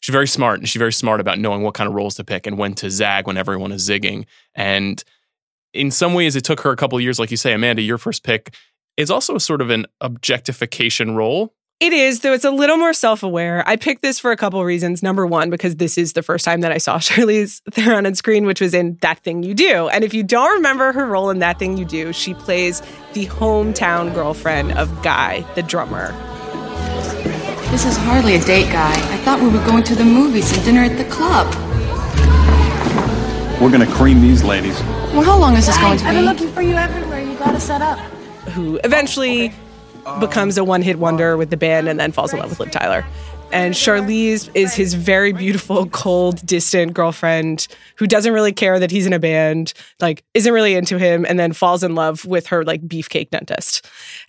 she's 0.00 0.12
very 0.12 0.28
smart 0.28 0.58
and 0.58 0.68
she's 0.68 0.78
very 0.78 0.92
smart 0.92 1.20
about 1.20 1.38
knowing 1.38 1.62
what 1.62 1.74
kind 1.74 1.88
of 1.88 1.94
roles 1.94 2.16
to 2.16 2.24
pick 2.24 2.46
and 2.46 2.58
when 2.58 2.74
to 2.74 2.90
zag 2.90 3.26
when 3.26 3.36
everyone 3.36 3.72
is 3.72 3.88
zigging. 3.88 4.26
And 4.54 5.02
in 5.72 5.90
some 5.90 6.14
ways, 6.14 6.36
it 6.36 6.44
took 6.44 6.60
her 6.60 6.70
a 6.70 6.76
couple 6.76 7.00
years, 7.00 7.18
like 7.18 7.30
you 7.30 7.36
say, 7.36 7.52
Amanda, 7.52 7.82
your 7.82 7.98
first 7.98 8.24
pick 8.24 8.54
is 8.96 9.10
also 9.10 9.38
sort 9.38 9.60
of 9.60 9.70
an 9.70 9.86
objectification 10.00 11.14
role. 11.14 11.54
It 11.80 11.94
is, 11.94 12.20
though 12.20 12.34
it's 12.34 12.44
a 12.44 12.50
little 12.50 12.76
more 12.76 12.92
self 12.92 13.22
aware. 13.22 13.64
I 13.66 13.76
picked 13.76 14.02
this 14.02 14.18
for 14.18 14.32
a 14.32 14.36
couple 14.36 14.62
reasons. 14.62 15.02
Number 15.02 15.26
one, 15.26 15.48
because 15.48 15.76
this 15.76 15.96
is 15.96 16.12
the 16.12 16.22
first 16.22 16.44
time 16.44 16.60
that 16.60 16.72
I 16.72 16.76
saw 16.76 16.98
Charlize 16.98 17.62
Theron 17.70 18.04
on 18.04 18.14
screen, 18.14 18.44
which 18.44 18.60
was 18.60 18.74
in 18.74 18.98
That 19.00 19.20
Thing 19.20 19.42
You 19.42 19.54
Do. 19.54 19.88
And 19.88 20.04
if 20.04 20.12
you 20.12 20.22
don't 20.22 20.52
remember 20.52 20.92
her 20.92 21.06
role 21.06 21.30
in 21.30 21.38
That 21.38 21.58
Thing 21.58 21.78
You 21.78 21.86
Do, 21.86 22.12
she 22.12 22.34
plays 22.34 22.82
the 23.14 23.26
hometown 23.26 24.12
girlfriend 24.12 24.72
of 24.72 25.02
Guy, 25.02 25.40
the 25.54 25.62
drummer. 25.62 26.14
This 27.70 27.84
is 27.86 27.96
hardly 27.98 28.34
a 28.34 28.40
date, 28.40 28.70
guy. 28.72 28.92
I 28.92 29.16
thought 29.18 29.40
we 29.40 29.48
were 29.48 29.64
going 29.64 29.84
to 29.84 29.94
the 29.94 30.04
movies 30.04 30.52
and 30.56 30.64
dinner 30.64 30.82
at 30.82 30.98
the 30.98 31.04
club. 31.04 31.46
We're 33.60 33.70
gonna 33.70 33.86
cream 33.86 34.20
these 34.20 34.42
ladies. 34.42 34.80
Well, 35.12 35.22
how 35.22 35.38
long 35.38 35.56
is 35.56 35.66
this 35.66 35.76
going 35.78 35.98
to 35.98 36.04
be? 36.04 36.08
I've 36.08 36.14
been 36.16 36.24
looking 36.24 36.48
for 36.52 36.62
you 36.62 36.74
everywhere. 36.74 37.20
You 37.20 37.34
gotta 37.38 37.60
set 37.60 37.80
up. 37.82 37.98
who 38.54 38.80
eventually 38.82 39.52
becomes 40.18 40.58
a 40.58 40.64
one 40.64 40.82
hit 40.82 40.98
wonder 40.98 41.36
with 41.36 41.50
the 41.50 41.56
band 41.56 41.88
and 41.88 42.00
then 42.00 42.10
falls 42.10 42.32
in 42.32 42.40
love 42.40 42.50
with 42.50 42.58
Liv 42.58 42.70
Tyler. 42.72 43.04
And 43.52 43.74
Charlize 43.74 44.48
is 44.54 44.74
his 44.74 44.94
very 44.94 45.32
beautiful, 45.32 45.86
cold, 45.86 46.44
distant 46.46 46.94
girlfriend 46.94 47.66
who 47.96 48.06
doesn't 48.06 48.32
really 48.32 48.52
care 48.52 48.78
that 48.78 48.92
he's 48.92 49.06
in 49.06 49.12
a 49.12 49.18
band, 49.18 49.72
like 50.00 50.22
isn't 50.34 50.52
really 50.52 50.74
into 50.74 50.98
him, 50.98 51.26
and 51.28 51.38
then 51.38 51.52
falls 51.52 51.82
in 51.82 51.94
love 51.96 52.24
with 52.24 52.46
her 52.46 52.64
like 52.64 52.82
beefcake 52.82 53.30
dentist. 53.30 53.88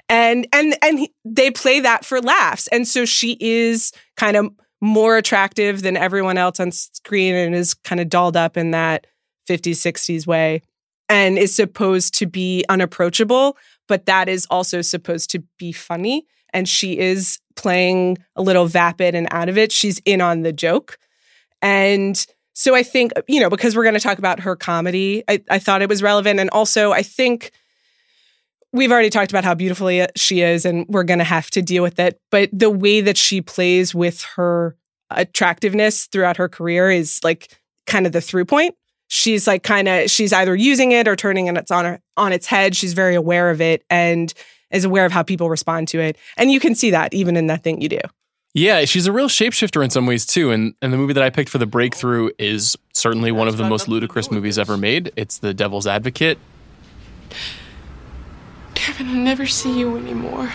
And 0.10 0.48
and 0.52 0.76
and 0.82 1.00
he, 1.00 1.14
they 1.24 1.52
play 1.52 1.82
that 1.82 2.04
for 2.04 2.20
laughs. 2.20 2.68
And 2.68 2.88
so 2.88 3.06
she 3.06 3.38
is 3.40 3.92
kind 4.18 4.36
of 4.36 4.50
more 4.82 5.18
attractive 5.18 5.84
than 5.84 5.96
everyone 5.96 6.38
else 6.38 6.60
on 6.60 6.72
screen 6.72 7.36
and 7.36 7.54
is 7.54 7.76
kind 7.76 8.02
of 8.02 8.10
dolled 8.10 8.36
up 8.36 8.58
in 8.58 8.72
that 8.72 9.06
50s, 9.48 9.74
60s 9.74 10.26
way 10.26 10.62
and 11.08 11.38
is 11.38 11.54
supposed 11.56 12.18
to 12.18 12.26
be 12.26 12.64
unapproachable, 12.70 13.58
but 13.88 14.06
that 14.06 14.30
is 14.30 14.48
also 14.50 14.82
supposed 14.82 15.30
to 15.32 15.44
be 15.60 15.72
funny. 15.72 16.26
And 16.54 16.68
she 16.68 16.98
is 16.98 17.40
playing 17.56 18.18
a 18.36 18.42
little 18.42 18.66
vapid 18.66 19.16
and 19.16 19.28
out 19.32 19.50
of 19.50 19.58
it. 19.58 19.72
She's 19.72 20.00
in 20.06 20.22
on 20.22 20.42
the 20.42 20.54
joke. 20.54 20.98
And 21.62 22.26
so 22.54 22.76
I 22.76 22.84
think, 22.84 23.14
you 23.28 23.40
know, 23.40 23.50
because 23.50 23.76
we're 23.76 23.84
going 23.84 23.96
to 23.96 24.00
talk 24.00 24.18
about 24.18 24.42
her 24.42 24.56
comedy, 24.56 25.24
I, 25.28 25.42
I 25.50 25.60
thought 25.60 25.82
it 25.82 25.90
was 25.90 26.04
relevant. 26.04 26.40
And 26.40 26.50
also, 26.50 26.92
I 26.92 27.02
think 27.02 27.52
we've 28.74 28.92
already 28.92 29.10
talked 29.10 29.32
about 29.32 29.44
how 29.44 29.54
beautifully 29.54 30.02
uh, 30.02 30.08
she 30.16 30.42
is, 30.42 30.66
and 30.66 30.86
we're 30.88 31.04
going 31.04 31.20
to 31.20 31.26
have 31.26 31.50
to 31.52 31.62
deal 31.62 31.84
with 31.84 32.00
it. 32.00 32.20
But 32.30 32.50
the 32.52 32.70
way 32.70 33.02
that 33.02 33.18
she 33.18 33.42
plays 33.42 33.94
with 33.96 34.22
her 34.36 34.76
attractiveness 35.10 36.06
throughout 36.08 36.38
her 36.38 36.50
career 36.50 36.90
is 36.90 37.20
like 37.24 37.58
kind 37.88 38.06
of 38.06 38.12
the 38.12 38.22
through 38.22 38.46
point. 38.46 38.76
She's 39.08 39.46
like 39.46 39.64
kind 39.64 39.90
of 39.90 40.10
she's 40.10 40.32
either 40.32 40.56
using 40.56 40.94
it 40.94 41.08
or 41.08 41.18
turning 41.18 41.48
it 41.48 41.72
on 41.72 41.86
her, 41.86 42.02
on 42.16 42.32
its 42.32 42.48
head. 42.48 42.76
She's 42.76 42.94
very 42.94 43.16
aware 43.16 43.50
of 43.50 43.60
it 43.60 43.84
and 43.90 44.34
is 44.72 44.86
aware 44.86 45.06
of 45.06 45.12
how 45.12 45.24
people 45.24 45.50
respond 45.50 45.88
to 45.90 46.00
it. 46.00 46.18
And 46.38 46.52
you 46.52 46.60
can 46.60 46.76
see 46.76 46.92
that 46.92 47.14
even 47.14 47.38
in 47.38 47.48
that 47.48 47.64
thing 47.64 47.82
you 47.82 47.90
do. 47.90 48.00
Yeah, 48.54 48.84
she's 48.84 49.08
a 49.08 49.14
real 49.14 49.30
shapeshifter 49.30 49.82
in 49.84 49.90
some 49.90 50.06
ways 50.06 50.26
too. 50.26 50.52
And 50.52 50.74
and 50.82 50.92
the 50.92 50.98
movie 50.98 51.14
that 51.14 51.24
I 51.24 51.30
picked 51.30 51.50
for 51.50 51.58
the 51.58 51.66
breakthrough 51.66 52.32
is 52.38 52.76
certainly 52.94 53.32
one 53.32 53.48
of 53.48 53.58
the 53.58 53.64
most 53.64 53.88
ludicrous 53.88 54.30
movies 54.30 54.58
ever 54.58 54.78
made. 54.78 55.12
It's 55.16 55.38
The 55.38 55.54
Devil's 55.54 55.88
Advocate. 55.88 56.38
Kevin, 58.76 59.08
I'll 59.08 59.16
never 59.16 59.46
see 59.46 59.80
you 59.80 59.96
anymore. 59.96 60.52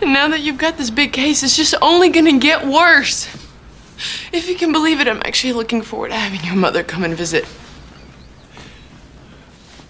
And 0.00 0.12
now 0.12 0.28
that 0.28 0.40
you've 0.40 0.58
got 0.58 0.76
this 0.76 0.90
big 0.90 1.12
case, 1.12 1.42
it's 1.42 1.56
just 1.56 1.74
only 1.80 2.08
gonna 2.08 2.38
get 2.38 2.66
worse. 2.66 3.28
If 4.32 4.48
you 4.48 4.56
can 4.56 4.72
believe 4.72 5.00
it, 5.00 5.06
I'm 5.06 5.22
actually 5.24 5.52
looking 5.52 5.82
forward 5.82 6.08
to 6.08 6.16
having 6.16 6.44
your 6.44 6.56
mother 6.56 6.82
come 6.82 7.04
and 7.04 7.14
visit. 7.14 7.44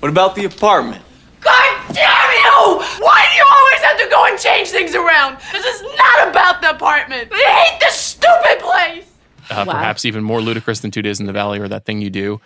What 0.00 0.10
about 0.10 0.34
the 0.34 0.44
apartment? 0.44 1.02
God 1.40 1.94
damn 1.94 2.30
you! 2.32 2.84
Why 3.00 3.26
do 3.30 3.36
you 3.36 3.46
always 3.50 3.80
have 3.80 3.93
to 4.04 4.10
go 4.10 4.24
and 4.26 4.38
change 4.38 4.68
things 4.68 4.94
around? 4.94 5.38
This 5.52 5.64
is 5.64 5.82
not 5.96 6.28
about 6.28 6.60
the 6.62 6.70
apartment. 6.70 7.30
I 7.32 7.66
hate 7.66 7.80
this 7.80 7.94
stupid 7.94 8.58
place. 8.60 9.10
Uh, 9.50 9.64
Perhaps 9.64 10.04
even 10.04 10.24
more 10.24 10.40
ludicrous 10.40 10.80
than 10.80 10.90
Two 10.90 11.02
Days 11.02 11.20
in 11.20 11.26
the 11.26 11.32
Valley 11.32 11.58
or 11.58 11.68
That 11.68 11.84
Thing 11.84 12.00
You 12.00 12.10
Do. 12.10 12.40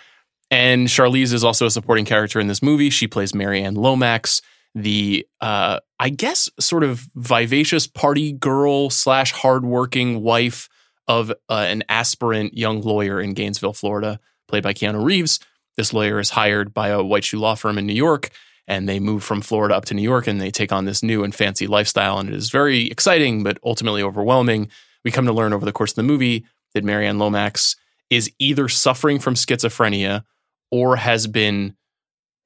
And 0.51 0.89
Charlize 0.89 1.33
is 1.33 1.45
also 1.45 1.67
a 1.67 1.71
supporting 1.71 2.05
character 2.05 2.41
in 2.41 2.47
this 2.49 2.63
movie. 2.63 2.91
She 2.91 3.07
plays 3.07 3.35
Marianne 3.35 3.75
Lomax, 3.75 4.41
the 4.75 5.27
uh, 5.41 5.81
I 6.01 6.09
guess 6.09 6.49
sort 6.59 6.85
of 6.85 7.07
vivacious 7.15 7.87
party 7.87 8.33
girl 8.33 8.91
slash 8.91 9.33
hardworking 9.33 10.23
wife 10.23 10.69
of 11.07 11.31
uh, 11.31 11.35
an 11.69 11.85
aspirant 11.89 12.57
young 12.57 12.81
lawyer 12.81 13.21
in 13.21 13.35
Gainesville, 13.35 13.73
Florida, 13.75 14.21
played 14.47 14.63
by 14.63 14.73
Keanu 14.73 15.05
Reeves. 15.05 15.39
This 15.77 15.93
lawyer 15.93 16.19
is 16.19 16.31
hired 16.31 16.75
by 16.75 16.89
a 16.89 17.03
white 17.03 17.25
shoe 17.25 17.39
law 17.39 17.55
firm 17.55 17.79
in 17.79 17.87
New 17.87 17.95
York, 17.95 18.31
and 18.69 18.89
they 18.89 19.01
move 19.01 19.25
from 19.25 19.41
Florida 19.41 19.75
up 19.75 19.87
to 19.87 19.95
New 19.95 20.03
York, 20.03 20.29
and 20.29 20.41
they 20.41 20.51
take 20.53 20.71
on 20.73 20.85
this 20.85 21.03
new 21.03 21.25
and 21.25 21.35
fancy 21.35 21.67
lifestyle, 21.67 22.19
and 22.19 22.29
it 22.29 22.35
is 22.35 22.51
very 22.51 22.89
exciting, 22.91 23.43
but 23.43 23.59
ultimately 23.65 24.03
overwhelming. 24.03 24.69
We 25.05 25.11
come 25.11 25.27
to 25.27 25.33
learn 25.33 25.53
over 25.53 25.65
the 25.65 25.73
course 25.73 25.93
of 25.93 25.97
the 25.97 26.03
movie 26.05 26.45
that 26.75 26.85
Marianne 26.85 27.19
Lomax 27.19 27.75
is 28.11 28.31
either 28.39 28.69
suffering 28.69 29.19
from 29.19 29.35
schizophrenia 29.35 30.23
or 30.71 30.97
has 30.97 31.27
been 31.27 31.75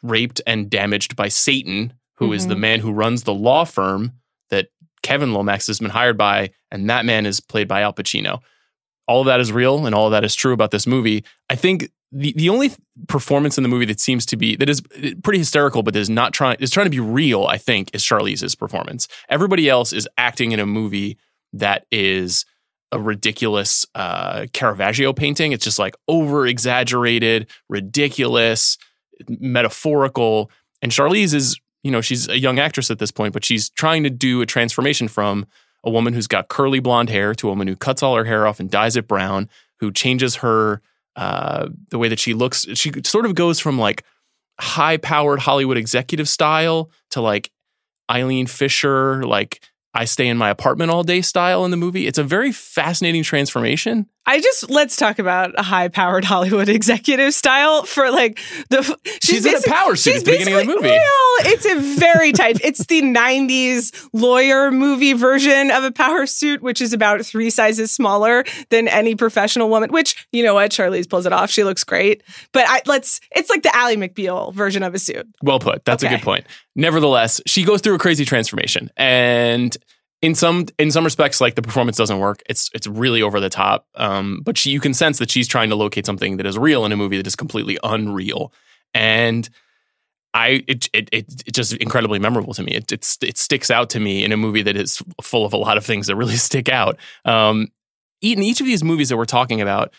raped 0.02 0.41
and 0.47 0.71
damaged 0.71 1.17
by 1.17 1.29
Satan, 1.29 1.93
who 2.17 2.33
is 2.33 2.47
the 2.47 2.55
Mhm. 2.55 2.61
man 2.61 2.81
who 2.81 2.93
runs 2.93 3.25
the 3.25 3.35
law 3.35 3.64
firm 3.64 4.12
that 4.50 4.69
Kevin 5.02 5.33
Lomax 5.33 5.67
has 5.67 5.81
been 5.81 5.91
hired 5.91 6.17
by, 6.17 6.50
and 6.71 6.88
that 6.88 7.05
man 7.05 7.26
is 7.26 7.41
played 7.41 7.67
by 7.67 7.83
Al 7.83 7.93
Pacino. 7.93 8.41
All 9.09 9.21
of 9.21 9.26
that 9.26 9.41
is 9.41 9.50
real 9.50 9.87
and 9.87 9.95
all 9.95 10.07
of 10.07 10.12
that 10.12 10.25
is 10.25 10.37
true 10.37 10.52
about 10.52 10.71
this 10.71 10.87
movie. 10.87 11.25
I 11.50 11.57
think 11.57 11.91
the, 12.12 12.35
the 12.37 12.50
only 12.50 12.73
performance 13.09 13.57
in 13.57 13.62
the 13.62 13.69
movie 13.69 13.87
that 13.87 13.99
seems 13.99 14.26
to 14.26 14.37
be 14.37 14.54
that 14.57 14.69
is 14.69 14.83
pretty 15.23 15.38
hysterical, 15.38 15.83
but 15.83 15.97
is 15.97 16.11
not 16.11 16.35
trying 16.35 16.59
is 16.61 16.71
trying 16.71 16.87
to 16.87 16.90
be 16.90 17.00
real, 17.00 17.45
I 17.45 17.57
think, 17.57 17.90
is 17.95 18.02
Charlize's 18.02 18.54
performance. 18.54 19.09
Everybody 19.31 19.69
else 19.69 19.92
is 19.92 20.07
acting 20.19 20.52
in 20.52 20.61
a 20.61 20.66
movie 20.66 21.16
that 21.54 21.87
is 21.90 22.45
a 22.92 23.00
ridiculous 23.00 23.87
uh, 23.95 24.47
Caravaggio 24.52 25.14
painting. 25.14 25.52
It's 25.52 25.64
just 25.64 25.78
like 25.78 25.97
over 26.07 26.47
exaggerated, 26.47 27.49
ridiculous, 27.71 28.76
metaphorical. 29.26 30.50
And 30.83 30.92
Charlize 30.92 31.33
is, 31.33 31.59
you 31.83 31.90
know, 31.90 32.02
she's 32.02 32.28
a 32.28 32.38
young 32.38 32.59
actress 32.59 32.90
at 32.90 32.99
this 32.99 33.11
point, 33.11 33.33
but 33.33 33.45
she's 33.45 33.71
trying 33.71 34.02
to 34.02 34.11
do 34.11 34.42
a 34.42 34.47
transformation 34.47 35.09
from 35.09 35.47
a 35.83 35.90
woman 35.90 36.12
who's 36.12 36.26
got 36.26 36.49
curly 36.49 36.81
blonde 36.81 37.09
hair 37.09 37.35
to 37.35 37.49
a 37.49 37.50
woman 37.50 37.66
who 37.66 37.76
cuts 37.76 38.02
all 38.02 38.14
her 38.14 38.25
hair 38.25 38.47
off 38.47 38.61
and 38.61 38.71
dyes 38.71 38.97
it 38.97 39.09
brown, 39.09 39.49
who 39.81 39.90
changes 39.90 40.37
her 40.37 40.83
uh, 41.16 41.69
the 41.90 41.99
way 41.99 42.09
that 42.09 42.19
she 42.19 42.35
looks. 42.35 42.66
She 42.75 42.92
sort 43.04 43.26
of 43.26 43.35
goes 43.35 43.61
from 43.61 43.78
like 43.78 44.04
high 44.61 44.97
powered 44.97 45.40
Hollywood 45.40 45.76
executive 45.76 46.28
style 46.28 46.90
to 47.11 47.21
like 47.21 47.50
Eileen 48.11 48.47
Fisher, 48.47 49.25
like 49.25 49.62
I 49.95 50.04
stay 50.07 50.28
in 50.28 50.38
my 50.38 50.50
apartment 50.50 50.90
all 50.90 51.02
day 51.02 51.21
style 51.21 51.64
in 51.64 51.71
the 51.71 51.76
movie. 51.76 52.07
It's 52.07 52.19
a 52.19 52.25
very 52.25 52.52
fascinating 52.52 53.23
transformation. 53.23 54.07
I 54.25 54.41
just 54.41 54.71
let's 54.71 54.97
talk 54.97 55.19
about 55.19 55.52
a 55.59 55.62
high-powered 55.62 56.25
Hollywood 56.33 56.69
executive 56.69 57.35
style 57.35 57.83
for 57.85 58.11
like 58.11 58.38
the. 58.69 58.97
She's 59.23 59.45
in 59.45 59.57
a 59.57 59.61
power 59.62 59.97
suit 59.97 60.12
she's 60.12 60.23
at 60.23 60.26
the 60.26 60.31
beginning 60.33 60.55
of 60.55 60.61
the 60.61 60.75
movie. 60.75 60.88
Well, 60.88 61.35
it's 61.41 61.67
a 61.67 61.99
very 61.99 62.33
tight. 62.33 62.61
It's 62.62 62.87
the 62.87 63.02
'90s 63.02 64.09
lawyer 64.12 64.71
movie 64.71 65.12
version 65.12 65.71
of 65.71 65.83
a 65.83 65.91
power 65.91 66.26
suit, 66.26 66.62
which 66.62 66.81
is 66.81 66.93
about 66.93 67.25
three 67.26 67.50
sizes 67.50 67.91
smaller 67.91 68.45
than 68.71 68.87
any 68.87 69.17
professional 69.17 69.69
woman. 69.69 69.91
Which 69.91 70.29
you 70.31 70.45
know 70.45 70.55
what, 70.55 70.71
Charlize 70.71 71.09
pulls 71.09 71.26
it 71.26 71.33
off. 71.33 71.50
She 71.50 71.64
looks 71.64 71.83
great. 71.83 72.23
But 72.52 72.64
I, 72.69 72.83
let's. 72.87 73.21
It's 73.33 73.50
like 73.50 73.62
the 73.64 73.75
Ally 73.75 73.97
McBeal 73.97 74.55
version 74.55 74.85
of 74.85 74.95
a 74.95 74.99
suit. 74.99 75.26
Well 75.43 75.59
put. 75.59 75.85
That's 75.85 76.02
a 76.05 76.09
good 76.09 76.23
point. 76.23 76.47
Nevertheless, 76.76 77.41
she 77.47 77.64
goes 77.64 77.81
through 77.81 77.97
a 77.97 77.99
crazy 77.99 78.25
transformation, 78.25 78.91
and 78.97 79.76
in 80.23 80.35
some 80.37 80.67
in 80.79 80.91
some 80.91 81.05
respects, 81.05 81.41
like 81.41 81.57
the 81.57 81.62
performance 81.62 81.97
doesn't 81.97 82.21
work. 82.21 82.43
It's 82.49 82.71
it's 82.73 82.87
really 82.87 83.21
over 83.23 83.41
the 83.41 83.50
top. 83.50 83.87
Um, 83.97 84.41
but 84.45 84.57
she, 84.57 84.71
you 84.71 84.81
can 84.81 84.95
sense 84.95 85.19
that 85.19 85.31
she's 85.31 85.49
trying 85.49 85.69
to 85.71 85.76
locate 85.76 86.07
something 86.07 86.37
that 86.38 86.47
is 86.47 86.57
real 86.57 86.87
in 86.87 86.93
a 86.93 86.97
movie 86.97 87.17
that 87.17 87.26
is 87.26 87.37
completely 87.37 87.79
unreal, 87.83 88.52
and 88.95 89.49
I 90.33 90.62
it 90.69 90.88
it, 90.93 91.09
it 91.12 91.52
just 91.52 91.75
incredibly 91.75 92.21
memorable 92.21 92.55
to 92.55 92.62
me. 92.62 92.73
It 92.73 92.93
it's, 92.93 93.19
it 93.21 93.37
sticks 93.37 93.71
out 93.71 93.91
to 93.91 94.00
me 94.00 94.25
in 94.25 94.33
a 94.33 94.37
movie 94.37 94.62
that 94.62 94.76
is 94.76 95.02
full 95.21 95.45
of 95.45 95.52
a 95.52 95.59
lot 95.59 95.76
of 95.76 95.85
things 95.85 96.07
that 96.07 96.17
really 96.17 96.37
stick 96.49 96.69
out. 96.69 96.97
Um, 97.25 97.69
in 98.21 98.43
each 98.43 98.61
of 98.61 98.67
these 98.67 98.85
movies 98.85 99.09
that 99.09 99.17
we're 99.17 99.25
talking 99.25 99.61
about, 99.61 99.93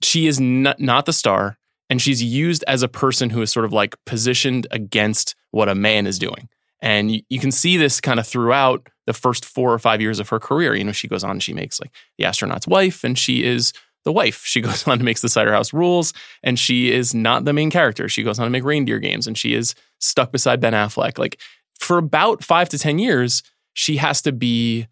she 0.00 0.28
is 0.28 0.38
not, 0.38 0.78
not 0.78 1.06
the 1.06 1.12
star 1.12 1.58
and 1.90 2.00
she's 2.00 2.22
used 2.22 2.64
as 2.68 2.82
a 2.82 2.88
person 2.88 3.30
who 3.30 3.42
is 3.42 3.52
sort 3.52 3.64
of 3.64 3.72
like 3.72 3.96
positioned 4.04 4.66
against 4.70 5.34
what 5.50 5.68
a 5.68 5.74
man 5.74 6.06
is 6.06 6.18
doing. 6.18 6.48
And 6.80 7.10
you, 7.10 7.22
you 7.28 7.40
can 7.40 7.50
see 7.50 7.76
this 7.76 8.00
kind 8.00 8.20
of 8.20 8.26
throughout 8.26 8.88
the 9.06 9.12
first 9.12 9.44
four 9.44 9.72
or 9.72 9.78
five 9.78 10.00
years 10.00 10.18
of 10.18 10.28
her 10.28 10.38
career. 10.38 10.74
You 10.74 10.84
know, 10.84 10.92
she 10.92 11.08
goes 11.08 11.24
on 11.24 11.40
she 11.40 11.52
makes 11.52 11.80
like 11.80 11.92
the 12.18 12.24
astronaut's 12.24 12.66
wife, 12.66 13.04
and 13.04 13.18
she 13.18 13.44
is 13.44 13.72
the 14.04 14.12
wife. 14.12 14.44
She 14.44 14.60
goes 14.62 14.86
on 14.86 14.98
to 14.98 15.04
makes 15.04 15.22
the 15.22 15.28
Cider 15.28 15.52
House 15.52 15.72
Rules, 15.72 16.12
and 16.42 16.58
she 16.58 16.92
is 16.92 17.14
not 17.14 17.44
the 17.44 17.52
main 17.52 17.70
character. 17.70 18.08
She 18.08 18.22
goes 18.22 18.38
on 18.38 18.46
to 18.46 18.50
make 18.50 18.64
reindeer 18.64 18.98
games, 18.98 19.26
and 19.26 19.36
she 19.36 19.54
is 19.54 19.74
stuck 20.00 20.32
beside 20.32 20.60
Ben 20.60 20.72
Affleck. 20.72 21.18
Like 21.18 21.38
for 21.78 21.98
about 21.98 22.42
five 22.42 22.68
to 22.70 22.78
ten 22.78 22.98
years, 22.98 23.42
she 23.74 23.96
has 23.96 24.22
to 24.22 24.32
be 24.32 24.86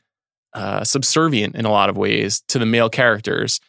uh, 0.54 0.84
subservient 0.84 1.54
in 1.54 1.64
a 1.64 1.70
lot 1.70 1.88
of 1.88 1.96
ways 1.96 2.42
to 2.48 2.58
the 2.58 2.66
male 2.66 2.90
characters. 2.90 3.60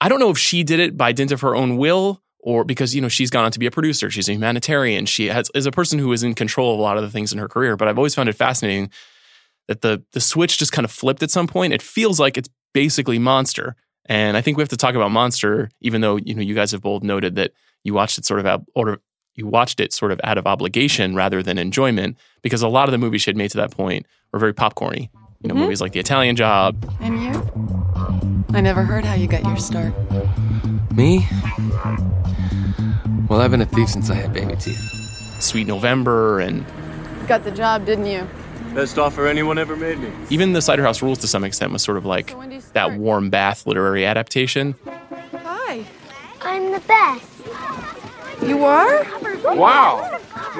I 0.00 0.08
don't 0.08 0.20
know 0.20 0.30
if 0.30 0.38
she 0.38 0.64
did 0.64 0.80
it 0.80 0.96
by 0.96 1.12
dint 1.12 1.32
of 1.32 1.42
her 1.42 1.54
own 1.54 1.76
will 1.76 2.22
or 2.42 2.64
because 2.64 2.94
you 2.94 3.00
know 3.00 3.08
she's 3.08 3.30
gone 3.30 3.44
on 3.44 3.52
to 3.52 3.58
be 3.58 3.66
a 3.66 3.70
producer 3.70 4.10
she's 4.10 4.28
a 4.28 4.32
humanitarian 4.32 5.06
she 5.06 5.26
has, 5.26 5.50
is 5.54 5.66
a 5.66 5.70
person 5.70 5.98
who 5.98 6.12
is 6.12 6.22
in 6.22 6.34
control 6.34 6.72
of 6.72 6.78
a 6.78 6.82
lot 6.82 6.96
of 6.96 7.02
the 7.02 7.10
things 7.10 7.32
in 7.32 7.38
her 7.38 7.48
career 7.48 7.76
but 7.76 7.88
i've 7.88 7.98
always 7.98 8.14
found 8.14 8.28
it 8.28 8.34
fascinating 8.34 8.90
that 9.68 9.80
the 9.82 10.02
the 10.12 10.20
switch 10.20 10.58
just 10.58 10.72
kind 10.72 10.84
of 10.84 10.90
flipped 10.90 11.22
at 11.22 11.30
some 11.30 11.46
point 11.46 11.72
it 11.72 11.82
feels 11.82 12.18
like 12.18 12.36
it's 12.36 12.48
basically 12.72 13.18
monster 13.18 13.76
and 14.06 14.36
i 14.36 14.40
think 14.40 14.56
we 14.56 14.62
have 14.62 14.68
to 14.68 14.76
talk 14.76 14.94
about 14.94 15.10
monster 15.10 15.70
even 15.80 16.00
though 16.00 16.16
you 16.16 16.34
know 16.34 16.42
you 16.42 16.54
guys 16.54 16.72
have 16.72 16.82
both 16.82 17.02
noted 17.02 17.34
that 17.34 17.52
you 17.84 17.94
watched 17.94 18.18
it 18.18 18.24
sort 18.24 18.40
of 18.40 18.46
out 18.46 18.64
or 18.74 19.00
you 19.34 19.46
watched 19.46 19.80
it 19.80 19.92
sort 19.92 20.12
of 20.12 20.20
out 20.24 20.36
of 20.38 20.46
obligation 20.46 21.14
rather 21.14 21.42
than 21.42 21.56
enjoyment 21.58 22.16
because 22.42 22.62
a 22.62 22.68
lot 22.68 22.88
of 22.88 22.92
the 22.92 22.98
movies 22.98 23.22
she 23.22 23.30
had 23.30 23.36
made 23.36 23.50
to 23.50 23.56
that 23.56 23.70
point 23.70 24.06
were 24.32 24.38
very 24.38 24.54
popcorny 24.54 25.08
you 25.40 25.48
know 25.48 25.54
mm-hmm. 25.54 25.62
movies 25.62 25.80
like 25.80 25.92
the 25.92 26.00
italian 26.00 26.36
job 26.36 26.76
And 27.00 27.22
you? 27.22 28.50
I 28.52 28.60
never 28.60 28.82
heard 28.82 29.04
how 29.04 29.14
you 29.14 29.28
got 29.28 29.44
your 29.44 29.56
start. 29.58 29.94
Me? 30.92 31.24
Well, 33.28 33.40
I've 33.40 33.52
been 33.52 33.60
a 33.60 33.66
thief 33.66 33.88
since 33.88 34.10
I 34.10 34.14
had 34.14 34.32
baby 34.32 34.56
teeth. 34.56 34.80
sweet 35.40 35.68
november 35.68 36.40
and 36.40 36.66
Got 37.28 37.44
the 37.44 37.52
job, 37.52 37.86
didn't 37.86 38.06
you? 38.06 38.26
Best 38.74 38.98
offer 38.98 39.26
anyone 39.26 39.58
ever 39.58 39.76
made 39.76 39.98
me. 39.98 40.10
even 40.30 40.52
the 40.52 40.62
cider 40.62 40.82
house 40.82 41.02
rules 41.02 41.18
to 41.18 41.26
some 41.26 41.44
extent 41.44 41.72
was 41.72 41.82
sort 41.82 41.98
of 41.98 42.04
like 42.06 42.30
So 42.30 42.38
when 42.38 42.50
do 42.50 42.54
you 42.56 42.62
that 42.72 42.96
warm 42.98 43.28
bath 43.30 43.66
literary 43.66 44.06
adaptation 44.06 44.74
Hi. 45.34 45.84
I'm 46.42 46.72
the 46.72 46.80
best. 46.80 47.26
You 48.42 48.64
are? 48.64 49.04
Wow! 49.54 50.18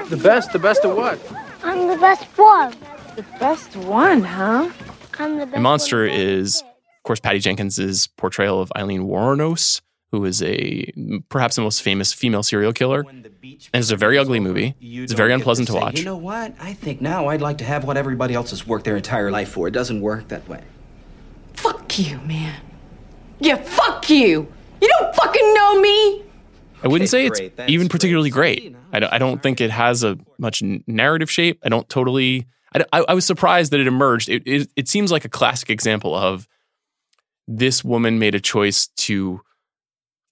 The 0.09 0.17
best, 0.17 0.53
the 0.53 0.59
best 0.59 0.85
of 0.85 0.95
what? 0.97 1.19
I'm 1.65 1.89
the 1.89 1.97
best 1.97 2.25
one. 2.37 2.75
The 3.17 3.23
best 3.39 3.75
one, 3.77 4.23
huh? 4.23 4.71
I'm 5.19 5.39
the 5.39 5.47
best. 5.47 5.55
And 5.55 5.63
Monster 5.63 6.03
one. 6.07 6.11
is, 6.11 6.61
of 6.63 7.03
course, 7.05 7.19
Patty 7.21 7.39
Jenkins's 7.39 8.07
portrayal 8.19 8.61
of 8.61 8.71
Aileen 8.77 9.05
Wuornos, 9.05 9.81
who 10.13 10.25
is 10.25 10.43
a 10.43 10.93
perhaps 11.29 11.57
the 11.57 11.63
most 11.63 11.83
famous 11.83 12.13
female 12.13 12.43
serial 12.43 12.73
killer. 12.73 13.05
And 13.09 13.29
it's 13.75 13.91
a 13.91 13.97
very 13.97 14.19
ugly 14.19 14.41
movie. 14.41 14.75
It's 14.81 15.13
very 15.13 15.33
unpleasant 15.33 15.69
to 15.69 15.75
watch. 15.75 15.99
You 15.99 16.05
know 16.05 16.17
what? 16.17 16.55
I 16.61 16.73
think 16.73 17.01
now 17.01 17.29
I'd 17.29 17.41
like 17.41 17.59
to 17.59 17.65
have 17.65 17.85
what 17.85 17.97
everybody 17.97 18.35
else 18.35 18.51
has 18.51 18.67
worked 18.67 18.85
their 18.85 18.97
entire 18.97 19.31
life 19.31 19.51
for. 19.51 19.69
It 19.69 19.73
doesn't 19.73 20.01
work 20.01 20.29
that 20.29 20.49
way. 20.49 20.63
Fuck 21.55 21.99
you, 21.99 22.19
man. 22.21 22.61
Yeah, 23.39 23.57
fuck 23.57 24.11
you. 24.11 24.53
You 24.81 24.89
don't 24.99 25.15
fucking 25.15 25.55
know 25.55 25.81
me. 25.81 26.25
I 26.83 26.89
wouldn't 26.89 27.11
say 27.11 27.27
it's. 27.27 27.39
That's 27.39 27.71
even 27.71 27.87
great. 27.87 27.91
particularly 27.93 28.31
great. 28.31 28.75
I 28.93 29.01
don't, 29.01 29.13
I 29.13 29.19
don't 29.19 29.43
think 29.43 29.61
it 29.61 29.71
has 29.71 30.03
a 30.03 30.19
much 30.39 30.63
narrative 30.63 31.31
shape. 31.31 31.61
I 31.63 31.69
don't 31.69 31.89
totally. 31.89 32.47
I, 32.75 32.85
I, 32.93 33.05
I 33.09 33.15
was 33.15 33.27
surprised 33.27 33.73
that 33.73 33.81
it 33.81 33.87
emerged. 33.87 34.29
It, 34.29 34.43
it 34.47 34.69
it 34.77 34.89
seems 34.89 35.13
like 35.13 35.25
a 35.25 35.29
classic 35.29 35.71
example 35.71 36.15
of 36.15 36.49
this 37.47 37.85
woman 37.85 38.19
made 38.19 38.35
a 38.35 38.41
choice 38.41 38.87
to 38.97 39.43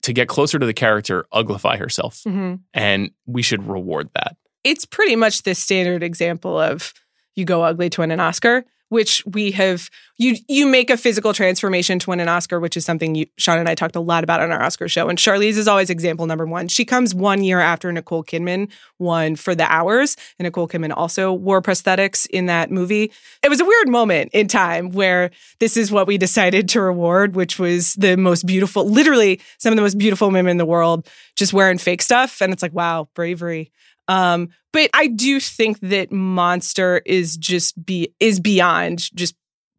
to 0.09 0.13
get 0.15 0.27
closer 0.27 0.59
to 0.59 0.65
the 0.67 0.73
character, 0.75 1.27
uglify 1.35 1.79
herself, 1.79 2.23
Mhm. 2.27 2.61
and 2.73 3.11
we 3.27 3.43
should 3.43 3.69
reward 3.69 4.09
that. 4.15 4.37
it's 4.65 4.85
pretty 4.85 5.15
much 5.17 5.43
the 5.45 5.55
standard 5.55 6.03
example 6.03 6.59
of 6.59 6.93
you 7.37 7.45
go 7.45 7.63
ugly 7.63 7.89
to 7.89 8.01
win 8.01 8.11
an 8.11 8.19
Oscar, 8.21 8.65
which 8.89 9.25
we 9.27 9.51
have 9.53 9.91
you 10.17 10.37
you 10.49 10.67
make 10.67 10.91
a 10.91 10.97
physical 10.97 11.33
transformation 11.33 11.99
to 12.01 12.11
win 12.11 12.21
an 12.21 12.29
Oscar, 12.29 12.59
which 12.59 12.77
is 12.77 12.85
something 12.85 13.15
you 13.15 13.27
Sean 13.37 13.59
and 13.59 13.69
I 13.69 13.75
talked 13.75 13.97
a 13.97 14.01
lot 14.01 14.25
about 14.25 14.41
on 14.41 14.51
our 14.51 14.63
Oscar 14.63 14.89
show. 14.89 15.09
And 15.09 15.19
Charlize 15.19 15.57
is 15.57 15.69
always 15.69 15.91
example 15.91 16.27
number 16.27 16.47
one. 16.47 16.69
She 16.69 16.85
comes 16.85 17.15
one 17.15 17.45
year 17.45 17.61
after 17.61 17.91
Nicole 17.93 18.25
Kidman 18.25 18.71
won 18.99 19.37
for 19.37 19.55
the 19.55 19.71
hours, 19.71 20.17
and 20.39 20.45
Nicole 20.45 20.69
Kidman 20.69 20.93
also 20.97 21.33
wore 21.33 21.63
prosthetics 21.63 22.27
in 22.27 22.47
that 22.47 22.71
movie. 22.71 23.13
It 23.43 23.49
was 23.49 23.61
a 23.61 23.65
weird 23.65 23.89
moment 23.89 24.31
in 24.33 24.49
time 24.49 24.91
where 24.91 25.31
this 25.61 25.77
is 25.77 25.93
what 25.93 26.07
we 26.07 26.19
decided 26.19 26.69
to 26.71 26.81
reward, 26.81 27.37
which 27.37 27.59
was 27.59 27.95
the 27.95 28.17
most 28.17 28.47
beautiful, 28.47 28.89
literally 28.89 29.41
some 29.59 29.73
of 29.73 29.77
the 29.77 29.83
most 29.83 29.99
beautiful 29.99 30.31
women 30.31 30.49
in 30.49 30.57
the 30.57 30.67
world, 30.67 31.07
just 31.37 31.53
wearing 31.53 31.79
fake 31.79 32.03
stuff. 32.03 32.41
And 32.41 32.53
it's 32.53 32.63
like, 32.63 32.75
wow, 32.75 33.09
bravery. 33.15 33.71
Um, 34.09 34.49
but 34.73 34.91
I 34.95 35.07
do 35.07 35.39
think 35.39 35.79
that 35.81 36.11
Monster 36.11 37.03
is 37.05 37.37
just 37.37 37.85
be 37.85 38.15
is 38.19 38.41
beyond 38.41 39.15
just 39.15 39.35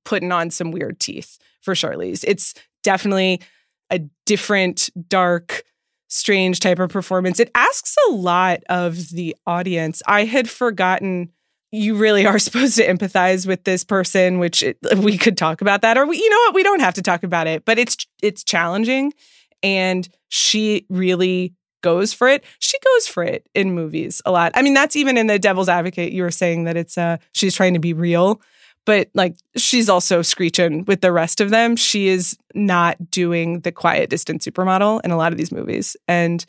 putting 0.06 0.32
on 0.32 0.52
some 0.52 0.72
weird 0.72 1.00
teeth 1.00 1.38
for 1.62 1.74
Charlize. 1.74 2.24
It's 2.28 2.54
definitely 2.84 3.42
a 3.90 4.00
different, 4.26 4.90
dark, 5.08 5.64
strange 6.08 6.60
type 6.60 6.80
of 6.80 6.90
performance. 6.90 7.40
It 7.40 7.52
asks 7.56 7.96
a 8.10 8.12
lot 8.14 8.62
of 8.70 9.10
the 9.10 9.36
audience. 9.46 10.02
I 10.08 10.26
had 10.26 10.50
forgotten 10.50 11.30
you 11.72 11.96
really 11.96 12.26
are 12.26 12.40
supposed 12.40 12.78
to 12.78 12.88
empathize 12.88 13.46
with 13.46 13.64
this 13.64 13.84
person, 13.84 14.40
which 14.40 14.64
it, 14.64 14.78
we 14.98 15.18
could 15.18 15.38
talk 15.38 15.62
about 15.62 15.82
that, 15.82 15.98
or 15.98 16.06
we, 16.06 16.18
you 16.18 16.30
know 16.30 16.40
what, 16.48 16.56
we 16.56 16.64
don't 16.64 16.82
have 16.82 16.96
to 16.96 17.02
talk 17.02 17.24
about 17.24 17.48
it. 17.48 17.66
But 17.66 17.80
it's 17.80 17.98
it's 18.22 18.44
challenging, 18.44 19.14
and 19.62 20.08
she 20.30 20.86
really 20.90 21.54
goes 21.82 22.14
for 22.14 22.28
it. 22.28 22.44
She 22.60 22.78
goes 22.80 23.08
for 23.08 23.24
it 23.24 23.48
in 23.54 23.74
movies 23.74 24.22
a 24.26 24.32
lot. 24.32 24.52
I 24.56 24.62
mean, 24.62 24.74
that's 24.74 24.96
even 24.96 25.18
in 25.18 25.28
the 25.28 25.40
Devil's 25.40 25.70
Advocate. 25.70 26.12
You 26.12 26.24
were 26.24 26.32
saying 26.32 26.66
that 26.66 26.78
it's 26.78 26.98
uh 26.98 27.18
she's 27.34 27.56
trying 27.56 27.74
to 27.74 27.80
be 27.80 27.94
real, 27.94 28.42
but 28.86 29.10
like 29.14 29.36
she's 29.56 29.90
also 29.90 30.22
screeching 30.22 30.86
with 30.86 31.02
the 31.02 31.12
rest 31.12 31.42
of 31.42 31.50
them. 31.50 31.76
She 31.76 32.08
is 32.08 32.38
not 32.54 33.12
doing 33.12 33.62
the 33.62 33.72
quiet, 33.72 34.10
distant 34.10 34.42
supermodel 34.42 35.02
in 35.04 35.12
a 35.12 35.18
lot 35.18 35.32
of 35.32 35.38
these 35.38 35.52
movies, 35.52 35.96
and 36.08 36.46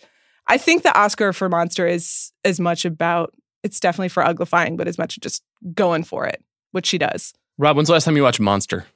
I 0.47 0.59
think 0.59 0.83
the 0.83 0.97
Oscar 0.99 1.33
for 1.33 1.49
Monster 1.49 1.87
is 1.87 2.33
as 2.45 2.59
much 2.59 2.85
about 2.85 3.33
it's 3.63 3.79
definitely 3.79 4.09
for 4.09 4.23
uglifying, 4.23 4.77
but 4.77 4.89
as 4.89 4.99
much 4.99 5.19
just 5.21 5.43
going 5.75 6.03
for 6.03 6.27
it, 6.27 6.43
which 6.73 6.87
she 6.87 6.99
does. 6.99 7.35
Rob, 7.59 7.77
when's 7.77 7.89
the 7.89 7.93
last 7.93 8.05
time 8.05 8.17
you 8.17 8.23
watched 8.23 8.41
Monster? 8.41 8.87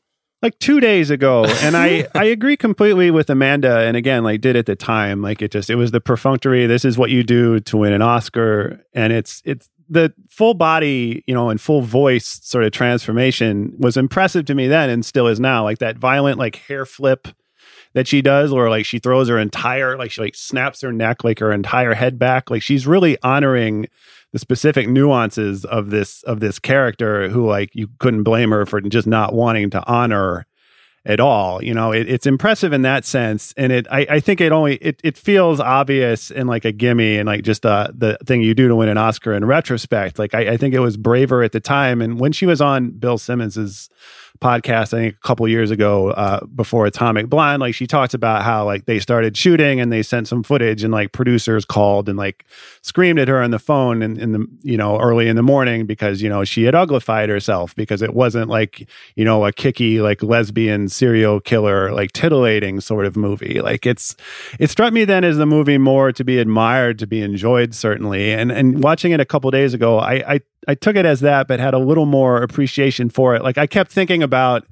Like 0.45 0.59
two 0.59 0.79
days 0.79 1.11
ago 1.11 1.45
and 1.63 1.77
i 1.77 2.07
i 2.15 2.25
agree 2.25 2.57
completely 2.57 3.11
with 3.11 3.31
amanda 3.31 3.81
and 3.81 3.97
again 3.97 4.23
like 4.23 4.41
did 4.41 4.55
at 4.55 4.67
the 4.67 4.77
time 4.77 5.23
like 5.23 5.43
it 5.43 5.51
just 5.51 5.71
it 5.71 5.77
was 5.77 5.91
the 5.91 6.01
perfunctory 6.01 6.67
this 6.67 6.85
is 6.85 6.97
what 6.97 7.11
you 7.11 7.25
do 7.25 7.59
to 7.61 7.79
win 7.79 7.93
an 7.93 8.03
oscar 8.03 8.81
and 8.93 9.13
it's 9.13 9.43
it's 9.45 9.71
the 9.89 10.13
full 10.29 10.55
body 10.55 11.25
you 11.27 11.35
know 11.35 11.51
and 11.51 11.61
full 11.61 11.81
voice 11.81 12.41
sort 12.43 12.65
of 12.65 12.73
transformation 12.73 13.75
was 13.79 13.97
impressive 13.97 14.45
to 14.45 14.55
me 14.55 14.69
then 14.69 14.91
and 14.91 15.05
still 15.05 15.27
is 15.27 15.41
now 15.41 15.65
like 15.65 15.79
that 15.79 15.97
violent 15.97 16.39
like 16.39 16.57
hair 16.57 16.87
flip 16.87 17.29
that 17.95 18.07
she 18.07 18.21
does 18.21 18.53
or 18.53 18.69
like 18.69 18.85
she 18.85 18.99
throws 18.99 19.29
her 19.29 19.39
entire 19.39 19.97
like 19.97 20.11
she 20.11 20.21
like 20.21 20.35
snaps 20.35 20.81
her 20.83 20.93
neck 20.93 21.25
like 21.25 21.39
her 21.39 21.53
entire 21.53 21.95
head 21.95 22.19
back 22.19 22.51
like 22.51 22.63
she's 22.63 22.87
really 22.87 23.17
honoring 23.23 23.87
the 24.35 24.39
specific 24.41 24.89
nuances 24.89 25.65
of 25.65 25.91
this 25.91 26.25
of 26.25 26.41
this 26.41 26.59
character 26.59 27.29
who 27.29 27.47
like 27.47 27.71
you 27.73 27.89
couldn't 28.01 28.25
blame 28.25 28.51
her 28.51 28.67
for 28.67 28.81
just 28.81 29.07
not 29.07 29.33
wanting 29.33 29.71
to 29.71 29.81
honor 29.87 30.45
at 31.07 31.21
all 31.21 31.63
you 31.63 31.73
know? 31.73 31.93
It, 31.93 32.09
it's 32.09 32.27
impressive 32.27 32.73
in 32.73 32.83
that 32.83 33.05
sense 33.05 33.55
and 33.57 33.71
it 33.71 33.87
I, 33.93 34.07
I 34.11 34.21
think 34.21 34.41
it 34.41 34.51
only 34.51 34.75
it, 34.79 35.01
it 35.05 35.17
feels 35.17 35.61
obvious 35.61 36.33
and 36.33 36.49
like 36.49 36.65
a 36.65 36.73
gimme 36.73 37.17
and 37.17 37.29
like 37.29 37.45
just 37.45 37.65
uh, 37.65 37.87
the 37.95 38.19
thing 38.27 38.43
you 38.43 38.55
do 38.55 38.67
to 38.67 38.75
win 38.75 38.89
an 38.89 38.99
oscar 38.99 39.35
in 39.35 39.45
retrospect. 39.45 40.19
Like 40.19 40.35
I, 40.35 40.55
I 40.55 40.57
think 40.57 40.75
it 40.75 40.81
was 40.81 40.97
braver 40.97 41.45
at 41.45 41.53
the 41.53 41.61
time 41.61 42.03
and 42.03 42.19
when 42.19 42.33
she 42.33 42.45
was 42.45 42.61
on 42.61 42.91
bill 42.91 43.19
simmons's 43.19 43.89
podcast 44.45 44.93
i 44.95 44.99
think 44.99 45.15
a 45.15 45.27
couple 45.27 45.49
years 45.49 45.71
ago 45.71 46.11
uh, 46.11 46.45
before 46.55 46.85
atomic 46.87 47.29
blonde 47.29 47.61
like 47.61 47.75
she 47.75 47.87
talks 47.87 48.13
about 48.13 48.43
how 48.43 48.65
like 48.65 48.85
they 48.85 48.99
started 48.99 49.37
shooting 49.37 49.81
and 49.81 49.91
they 49.91 50.03
sent 50.03 50.29
some 50.29 50.43
footage 50.43 50.85
and 50.85 50.93
like 50.93 51.13
producers 51.13 51.65
called 51.65 52.09
and 52.09 52.19
like 52.19 52.45
screamed 52.83 53.19
at 53.19 53.29
her 53.29 53.43
on 53.43 53.51
the 53.51 53.59
phone 53.59 54.03
in, 54.03 54.19
in 54.21 54.33
the 54.33 54.47
you 54.63 54.77
know 54.77 55.01
early 55.01 55.29
in 55.29 55.37
the 55.37 55.43
morning 55.43 55.87
because 55.87 56.21
you 56.21 56.29
know 56.29 56.45
she 56.45 56.65
had 56.65 56.75
uglified 56.75 57.29
herself 57.29 57.75
because 57.75 58.03
it 58.03 58.15
wasn't 58.15 58.49
like 58.49 58.89
you 59.17 59.25
know 59.25 59.45
a 59.45 59.53
kicky 59.53 60.01
like 60.01 60.23
lesbian 60.23 60.89
serial 60.89 61.41
killer 61.41 61.93
like 61.93 62.13
titillating 62.13 62.81
sort 62.81 63.07
of 63.07 63.17
movie. 63.17 63.61
Like 63.61 63.87
it's 63.87 64.15
it 64.59 64.71
struck 64.71 64.93
me 64.93 65.05
then 65.05 65.25
as 65.25 65.37
the 65.37 65.47
movie 65.47 65.79
more 65.79 66.13
to 66.13 66.25
be 66.25 66.39
admired 66.39 66.99
to 66.99 67.07
be 67.07 67.23
enjoyed 67.23 67.75
certainly. 67.75 68.33
And 68.33 68.53
and 68.53 68.83
watching 68.83 69.13
it 69.13 69.21
a 69.21 69.25
couple 69.25 69.51
days 69.51 69.75
ago 69.75 69.99
i 69.99 70.35
i 70.35 70.41
I 70.69 70.75
took 70.75 70.97
it 70.97 71.07
as 71.07 71.21
that, 71.21 71.49
but 71.49 71.61
had 71.61 71.75
a 71.75 71.79
little 71.79 72.07
more 72.07 72.43
appreciation 72.43 73.11
for 73.11 73.35
it. 73.35 73.43
Like 73.43 73.59
I 73.59 73.67
kept 73.67 73.91
thinking 73.91 74.23
about 74.23 74.67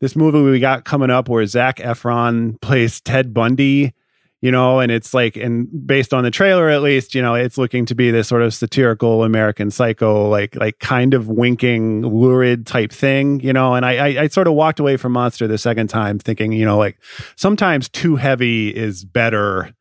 this 0.00 0.14
movie 0.14 0.40
we 0.40 0.60
got 0.60 0.84
coming 0.84 1.10
up 1.10 1.28
where 1.28 1.44
Zac 1.46 1.78
Efron 1.78 2.60
plays 2.62 3.00
Ted 3.00 3.34
Bundy, 3.34 3.94
you 4.40 4.52
know, 4.52 4.78
and 4.78 4.92
it's 4.92 5.12
like, 5.12 5.36
and 5.36 5.68
based 5.86 6.14
on 6.14 6.22
the 6.22 6.30
trailer 6.30 6.68
at 6.68 6.82
least, 6.82 7.14
you 7.14 7.22
know, 7.22 7.34
it's 7.34 7.58
looking 7.58 7.84
to 7.86 7.94
be 7.94 8.10
this 8.10 8.28
sort 8.28 8.42
of 8.42 8.54
satirical 8.54 9.24
American 9.24 9.70
Psycho, 9.70 10.28
like 10.28 10.54
like 10.54 10.78
kind 10.78 11.14
of 11.14 11.28
winking, 11.28 12.02
lurid 12.02 12.66
type 12.66 12.92
thing, 12.92 13.40
you 13.40 13.52
know. 13.52 13.74
And 13.74 13.84
I, 13.84 13.96
I 13.96 14.22
I 14.22 14.28
sort 14.28 14.46
of 14.46 14.54
walked 14.54 14.78
away 14.78 14.96
from 14.96 15.12
Monster 15.12 15.48
the 15.48 15.58
second 15.58 15.88
time 15.88 16.18
thinking, 16.20 16.52
you 16.52 16.64
know, 16.64 16.78
like 16.78 16.98
sometimes 17.34 17.88
too 17.88 18.16
heavy 18.16 18.68
is 18.68 19.04
better 19.04 19.74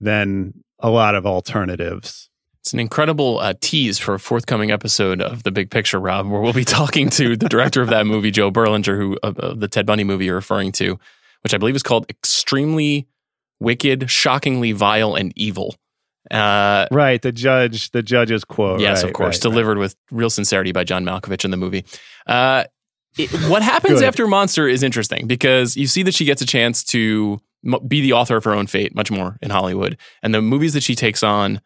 than 0.00 0.54
a 0.78 0.90
lot 0.90 1.14
of 1.14 1.26
alternatives. 1.26 2.30
It's 2.64 2.72
an 2.72 2.80
incredible 2.80 3.40
uh, 3.40 3.52
tease 3.60 3.98
for 3.98 4.14
a 4.14 4.18
forthcoming 4.18 4.70
episode 4.70 5.20
of 5.20 5.42
The 5.42 5.50
Big 5.50 5.70
Picture, 5.70 6.00
Rob, 6.00 6.26
where 6.26 6.40
we'll 6.40 6.54
be 6.54 6.64
talking 6.64 7.10
to 7.10 7.36
the 7.36 7.46
director 7.46 7.82
of 7.82 7.90
that 7.90 8.06
movie, 8.06 8.30
Joe 8.30 8.50
Berlinger, 8.50 8.96
who 8.96 9.18
of, 9.22 9.38
of 9.38 9.60
the 9.60 9.68
Ted 9.68 9.84
Bundy 9.84 10.02
movie 10.02 10.24
you're 10.24 10.34
referring 10.34 10.72
to, 10.72 10.98
which 11.42 11.52
I 11.52 11.58
believe 11.58 11.76
is 11.76 11.82
called 11.82 12.06
Extremely 12.08 13.06
Wicked, 13.60 14.10
Shockingly 14.10 14.72
Vile, 14.72 15.14
and 15.14 15.30
Evil. 15.36 15.74
Uh, 16.30 16.86
right, 16.90 17.20
the 17.20 17.32
judge, 17.32 17.90
the 17.90 18.02
judge's 18.02 18.44
quote. 18.44 18.80
yes, 18.80 19.02
right, 19.02 19.10
of 19.10 19.14
course, 19.14 19.36
right, 19.36 19.42
delivered 19.42 19.76
with 19.76 19.94
real 20.10 20.30
sincerity 20.30 20.72
by 20.72 20.84
John 20.84 21.04
Malkovich 21.04 21.44
in 21.44 21.50
the 21.50 21.58
movie. 21.58 21.84
Uh, 22.26 22.64
it- 23.18 23.30
what 23.50 23.60
happens 23.62 24.00
after 24.00 24.26
Monster 24.26 24.66
is 24.66 24.82
interesting 24.82 25.26
because 25.26 25.76
you 25.76 25.86
see 25.86 26.02
that 26.04 26.14
she 26.14 26.24
gets 26.24 26.40
a 26.40 26.46
chance 26.46 26.82
to 26.84 27.42
be 27.86 28.00
the 28.00 28.14
author 28.14 28.38
of 28.38 28.44
her 28.44 28.54
own 28.54 28.66
fate 28.66 28.94
much 28.94 29.10
more 29.10 29.36
in 29.42 29.50
Hollywood, 29.50 29.98
and 30.22 30.34
the 30.34 30.40
movies 30.40 30.72
that 30.72 30.82
she 30.82 30.94
takes 30.94 31.22
on, 31.22 31.60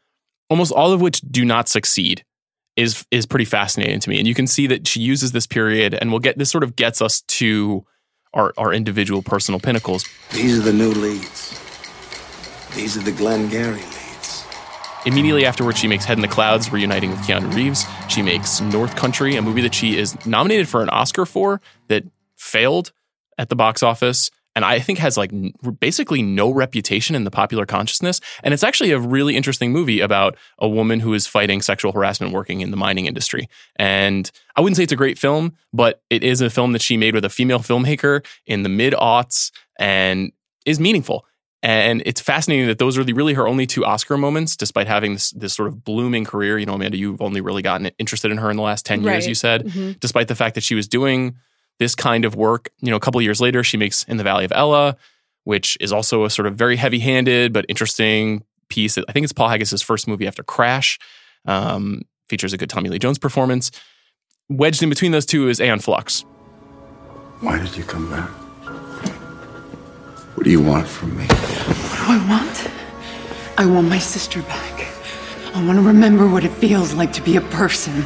almost 0.50 0.72
all 0.72 0.92
of 0.92 1.00
which 1.00 1.20
do 1.20 1.44
not 1.44 1.68
succeed, 1.68 2.24
is 2.76 3.04
is 3.11 3.26
pretty 3.26 3.44
fascinating 3.44 4.00
to 4.00 4.11
me. 4.11 4.18
And 4.18 4.26
you 4.26 4.34
can 4.34 4.46
see 4.46 4.66
that 4.68 4.87
she 4.87 5.00
uses 5.00 5.32
this 5.32 5.46
period, 5.46 5.94
and 5.94 6.11
we'll 6.11 6.20
get 6.20 6.38
this 6.38 6.50
sort 6.50 6.64
of 6.64 6.76
gets 6.76 7.02
us 7.02 7.22
to 7.22 7.84
our 8.34 8.52
our 8.56 8.72
individual 8.72 9.22
personal 9.22 9.61
pinnacles. 9.61 10.04
These 10.32 10.58
are 10.58 10.62
the 10.62 10.72
new 10.72 10.90
leads. 10.90 11.61
These 12.74 12.96
are 12.96 13.02
the 13.02 13.12
Glengarry 13.12 13.80
leads. 13.80 14.44
Immediately 15.06 15.46
afterwards, 15.46 15.78
she 15.78 15.88
makes 15.88 16.04
Head 16.04 16.18
in 16.18 16.22
the 16.22 16.28
Clouds, 16.28 16.70
reuniting 16.70 17.11
with 17.11 17.20
Keanu 17.20 17.52
Reeves. 17.54 17.84
She 18.08 18.20
makes 18.20 18.61
North 18.61 18.94
Country, 18.94 19.37
a 19.37 19.42
movie 19.42 19.62
that 19.62 19.74
she 19.74 19.96
is 19.96 20.24
nominated 20.26 20.68
for 20.68 20.82
an 20.82 20.88
Oscar 20.90 21.24
for 21.24 21.61
that 21.88 22.04
failed 22.37 22.92
at 23.38 23.48
the 23.48 23.56
box 23.56 23.82
office. 23.82 24.30
And 24.56 24.64
I 24.64 24.80
think 24.80 24.98
has 24.98 25.16
like 25.16 25.30
basically 25.78 26.20
no 26.20 26.50
reputation 26.50 27.14
in 27.14 27.22
the 27.22 27.30
popular 27.30 27.64
consciousness. 27.64 28.20
And 28.42 28.52
it's 28.52 28.64
actually 28.64 28.90
a 28.90 28.98
really 28.98 29.37
interesting 29.37 29.70
movie 29.72 30.00
about 30.00 30.37
a 30.58 30.68
woman 30.68 30.98
who 31.00 31.14
is 31.14 31.28
fighting 31.28 31.62
sexual 31.62 31.92
harassment 31.92 32.32
working 32.32 32.61
in 32.61 32.72
the 32.72 32.76
mining 32.76 33.06
industry. 33.06 33.48
And 33.76 34.28
I 34.56 34.61
wouldn't 34.61 34.76
say 34.76 34.82
it's 34.82 34.92
a 34.92 34.96
great 34.96 35.16
film, 35.18 35.52
but 35.72 36.02
it 36.11 36.24
is 36.24 36.40
a 36.40 36.50
film 36.50 36.72
that 36.72 36.82
she 36.82 36.96
made 36.96 37.14
with 37.14 37.24
a 37.24 37.28
female 37.30 37.61
filmmaker 37.61 38.24
in 38.46 38.64
the 38.64 38.68
mid 38.68 38.94
aughts 38.94 39.52
and 39.78 40.32
is 40.66 40.80
meaningful. 40.80 41.24
And 41.62 42.02
it's 42.06 42.20
fascinating 42.20 42.66
that 42.68 42.78
those 42.78 42.96
are 42.98 43.04
the, 43.04 43.12
really 43.12 43.34
her 43.34 43.46
only 43.48 43.66
two 43.66 43.84
Oscar 43.84 44.16
moments, 44.16 44.56
despite 44.56 44.87
having 44.87 45.14
this, 45.14 45.30
this 45.32 45.54
sort 45.54 45.68
of 45.68 45.82
blooming 45.84 46.24
career. 46.24 46.56
You 46.58 46.66
know, 46.66 46.74
Amanda, 46.74 46.96
you've 46.96 47.20
only 47.20 47.40
really 47.40 47.62
gotten 47.62 47.87
interested 47.98 48.30
in 48.30 48.38
her 48.38 48.48
in 48.50 48.56
the 48.56 48.62
last 48.62 48.87
10 48.87 49.02
years, 49.02 49.12
Right. 49.24 49.28
you 49.28 49.34
said, 49.34 49.64
Mhm. 49.66 49.98
despite 50.00 50.28
the 50.28 50.37
fact 50.37 50.54
that 50.54 50.62
she 50.62 50.74
was 50.76 50.87
doing 50.87 51.34
this 51.78 51.94
kind 51.94 52.24
of 52.24 52.34
work. 52.34 52.70
You 52.80 52.90
know, 52.90 52.96
a 52.96 53.00
couple 53.00 53.18
of 53.18 53.24
years 53.24 53.40
later, 53.40 53.62
she 53.64 53.76
makes 53.76 54.04
In 54.04 54.16
the 54.16 54.24
Valley 54.24 54.44
of 54.44 54.52
Ella, 54.52 54.96
which 55.44 55.76
is 55.80 55.92
also 55.92 56.24
a 56.24 56.30
sort 56.30 56.46
of 56.46 56.54
very 56.54 56.76
heavy 56.76 56.98
handed 56.98 57.52
but 57.52 57.64
interesting 57.68 58.44
piece. 58.68 58.98
I 58.98 59.12
think 59.12 59.24
it's 59.24 59.32
Paul 59.32 59.48
Haggis' 59.48 59.82
first 59.82 60.06
movie 60.06 60.26
after 60.26 60.42
Crash. 60.42 60.98
Um, 61.46 62.02
features 62.28 62.52
a 62.52 62.58
good 62.58 62.68
Tommy 62.68 62.90
Lee 62.90 62.98
Jones 62.98 63.18
performance. 63.18 63.70
Wedged 64.50 64.82
in 64.82 64.88
between 64.88 65.12
those 65.12 65.26
two 65.26 65.48
is 65.48 65.60
Aeon 65.60 65.80
Flux. 65.80 66.24
Why 67.40 67.58
did 67.58 67.76
you 67.76 67.84
come 67.84 68.10
back? 68.10 68.28
What 70.34 70.44
do 70.44 70.50
you 70.50 70.62
want 70.62 70.86
from 70.86 71.16
me? 71.16 71.24
What 71.26 72.06
do 72.06 72.12
I 72.12 72.28
want? 72.28 72.70
I 73.58 73.66
want 73.66 73.88
my 73.88 73.98
sister 73.98 74.42
back. 74.42 74.86
I 75.54 75.64
want 75.64 75.78
to 75.78 75.82
remember 75.82 76.28
what 76.28 76.44
it 76.44 76.52
feels 76.52 76.94
like 76.94 77.12
to 77.14 77.22
be 77.22 77.36
a 77.36 77.40
person. 77.40 78.04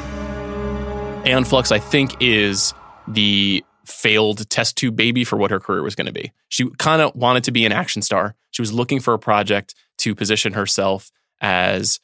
Aeon 1.26 1.44
Flux, 1.44 1.70
I 1.70 1.78
think, 1.78 2.16
is 2.20 2.72
the 3.14 3.64
failed 3.84 4.48
test 4.48 4.76
tube 4.76 4.96
baby 4.96 5.24
for 5.24 5.36
what 5.36 5.50
her 5.50 5.60
career 5.60 5.82
was 5.82 5.94
going 5.94 6.06
to 6.06 6.12
be. 6.12 6.32
She 6.48 6.68
kind 6.78 7.02
of 7.02 7.14
wanted 7.14 7.44
to 7.44 7.52
be 7.52 7.64
an 7.64 7.72
action 7.72 8.02
star. 8.02 8.34
She 8.50 8.62
was 8.62 8.72
looking 8.72 9.00
for 9.00 9.14
a 9.14 9.18
project 9.18 9.74
to 9.98 10.14
position 10.14 10.52
herself 10.52 11.10
as 11.40 12.00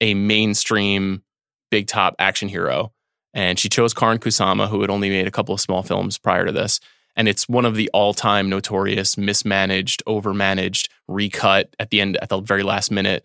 a 0.00 0.14
mainstream 0.14 1.22
big 1.70 1.86
top 1.86 2.14
action 2.18 2.48
hero. 2.48 2.92
And 3.34 3.58
she 3.58 3.68
chose 3.68 3.94
Karyn 3.94 4.18
Kusama, 4.18 4.68
who 4.68 4.82
had 4.82 4.90
only 4.90 5.08
made 5.08 5.26
a 5.26 5.30
couple 5.30 5.54
of 5.54 5.60
small 5.60 5.82
films 5.82 6.18
prior 6.18 6.44
to 6.44 6.52
this. 6.52 6.80
And 7.16 7.28
it's 7.28 7.48
one 7.48 7.64
of 7.64 7.76
the 7.76 7.90
all 7.92 8.14
time 8.14 8.48
notorious, 8.48 9.16
mismanaged, 9.16 10.02
overmanaged, 10.06 10.88
recut 11.08 11.74
at 11.78 11.90
the 11.90 12.00
end, 12.00 12.18
at 12.20 12.28
the 12.28 12.40
very 12.40 12.62
last 12.62 12.90
minute 12.90 13.24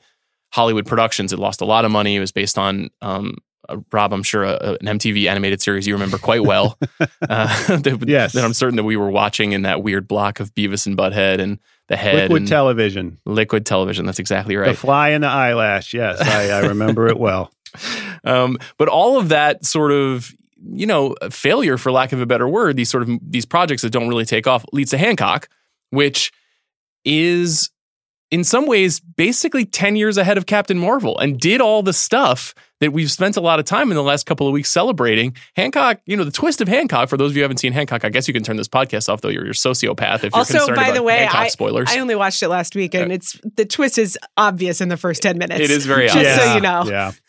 Hollywood 0.52 0.86
productions. 0.86 1.34
It 1.34 1.40
lost 1.40 1.62
a 1.62 1.66
lot 1.66 1.86
of 1.86 1.92
money. 1.92 2.16
It 2.16 2.22
was 2.22 2.32
based 2.32 2.58
on 2.58 2.90
um, 3.02 3.36
uh, 3.70 3.78
Rob, 3.92 4.14
I'm 4.14 4.24
sure 4.24 4.46
uh, 4.46 4.78
an 4.82 5.00
MTV 5.00 5.28
animated 5.30 5.62
series 5.62 5.88
you 5.88 5.94
remember 5.94 6.18
quite 6.18 6.44
well. 6.44 6.78
uh, 7.00 7.08
that, 7.78 8.04
Yes. 8.08 8.34
that 8.34 8.44
I'm 8.44 8.54
certain 8.54 8.76
that 8.78 8.84
we 8.84 8.96
were 8.98 9.10
watching 9.10 9.52
in 9.52 9.64
that 9.64 9.84
weird 9.84 10.08
block 10.08 10.40
of 10.40 10.54
Beavis 10.56 10.86
and 10.88 10.98
Butthead 10.98 11.40
and 11.40 11.60
the 11.88 11.96
head. 11.96 12.30
Liquid 12.30 12.48
television. 12.48 13.18
Liquid 13.26 13.66
television. 13.66 14.06
That's 14.06 14.20
exactly 14.20 14.56
right. 14.56 14.70
The 14.70 14.78
fly 14.78 15.10
in 15.10 15.22
the 15.22 15.28
eyelash. 15.28 15.94
Yes, 15.94 16.20
I, 16.22 16.50
I 16.50 16.68
remember 16.68 17.08
it 17.08 17.18
well. 17.18 17.52
Um, 18.24 18.58
but 18.78 18.90
all 18.90 19.20
of 19.20 19.30
that 19.30 19.64
sort 19.64 19.92
of 19.92 20.34
you 20.74 20.88
know 20.88 21.16
failure, 21.30 21.78
for 21.78 21.92
lack 21.92 22.12
of 22.12 22.20
a 22.20 22.26
better 22.26 22.48
word, 22.48 22.76
these 22.76 22.90
sort 22.90 23.04
of 23.04 23.20
these 23.22 23.46
projects 23.46 23.84
that 23.84 23.92
don't 23.92 24.10
really 24.10 24.26
take 24.26 24.48
off 24.48 24.66
leads 24.74 24.90
to 24.92 24.98
Hancock, 24.98 25.48
which 25.92 26.32
is 27.06 27.70
in 28.32 28.44
some 28.44 28.66
ways 28.66 29.00
basically 29.00 29.66
10 29.66 29.96
years 29.96 30.18
ahead 30.18 30.38
of 30.38 30.46
Captain 30.46 30.78
Marvel 30.78 31.18
and 31.20 31.40
did 31.40 31.62
all 31.62 31.84
the 31.84 31.94
stuff 31.94 32.54
that 32.80 32.94
we've 32.94 33.10
spent 33.12 33.38
a 33.38 33.42
lot 33.42 33.60
of 33.60 33.66
time 33.66 33.90
in 33.92 33.96
the 33.96 34.04
last 34.04 34.26
couple 34.26 34.48
of 34.48 34.54
weeks 34.54 34.70
celebrating. 34.70 35.36
Hancock, 35.56 36.00
you 36.06 36.16
know, 36.16 36.24
the 36.24 36.32
twist 36.32 36.62
of 36.62 36.68
Hancock, 36.68 37.10
for 37.10 37.18
those 37.18 37.32
of 37.32 37.36
you 37.38 37.42
who 37.42 37.44
haven't 37.44 37.58
seen 37.58 37.74
Hancock, 37.74 38.06
I 38.06 38.10
guess 38.10 38.28
you 38.28 38.34
can 38.34 38.44
turn 38.44 38.58
this 38.58 38.68
podcast 38.68 39.12
off, 39.12 39.22
though 39.22 39.30
you're, 39.30 39.44
you're 39.44 39.52
a 39.52 39.56
sociopath 39.56 40.18
if 40.18 40.24
you're 40.26 40.38
Also, 40.38 40.60
concerned 40.60 40.76
by 40.76 40.84
about 40.84 40.94
the 40.96 41.04
way, 41.04 41.18
Hancock 41.20 41.40
I, 41.40 41.48
spoilers. 41.48 41.90
I 41.92 42.00
only 42.00 42.16
watched 42.16 42.42
it 42.44 42.50
last 42.50 42.76
week, 42.76 42.94
and 42.94 43.12
it's 43.12 43.40
the 43.56 43.66
twist 43.66 43.98
is 43.98 44.18
obvious 44.38 44.80
in 44.82 44.90
the 44.90 44.98
first 44.98 45.22
ten 45.22 45.38
minutes. 45.38 45.60
It 45.62 45.72
is 45.72 45.86
very 45.86 46.06
just 46.06 46.18
obvious. 46.18 46.36
so 46.44 46.56
you 46.56 46.62
know. 46.62 46.84
Yeah. 46.88 47.12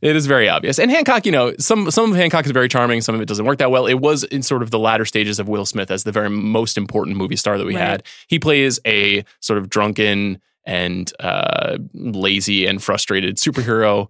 It 0.00 0.14
is 0.14 0.26
very 0.26 0.48
obvious. 0.48 0.78
And 0.78 0.88
Hancock, 0.88 1.26
you 1.26 1.32
know, 1.32 1.52
some 1.58 1.90
some 1.90 2.12
of 2.12 2.16
Hancock 2.16 2.44
is 2.46 2.52
very 2.52 2.68
charming, 2.68 3.00
some 3.00 3.16
of 3.16 3.20
it 3.20 3.24
doesn't 3.26 3.44
work 3.44 3.58
that 3.58 3.72
well. 3.72 3.86
It 3.86 3.94
was 3.94 4.22
in 4.22 4.42
sort 4.44 4.62
of 4.62 4.70
the 4.70 4.78
latter 4.78 5.04
stages 5.04 5.40
of 5.40 5.48
Will 5.48 5.66
Smith 5.66 5.90
as 5.90 6.04
the 6.04 6.12
very 6.12 6.30
most 6.30 6.78
important 6.78 7.16
movie 7.16 7.34
star 7.34 7.58
that 7.58 7.66
we 7.66 7.74
Right. 7.74 7.82
had. 7.82 8.02
He 8.28 8.38
plays 8.38 8.78
a 8.86 9.24
sort 9.40 9.58
of 9.58 9.68
drunken 9.68 10.40
and 10.64 11.12
uh, 11.18 11.78
lazy 11.92 12.66
and 12.66 12.80
frustrated 12.80 13.36
superhero. 13.36 14.08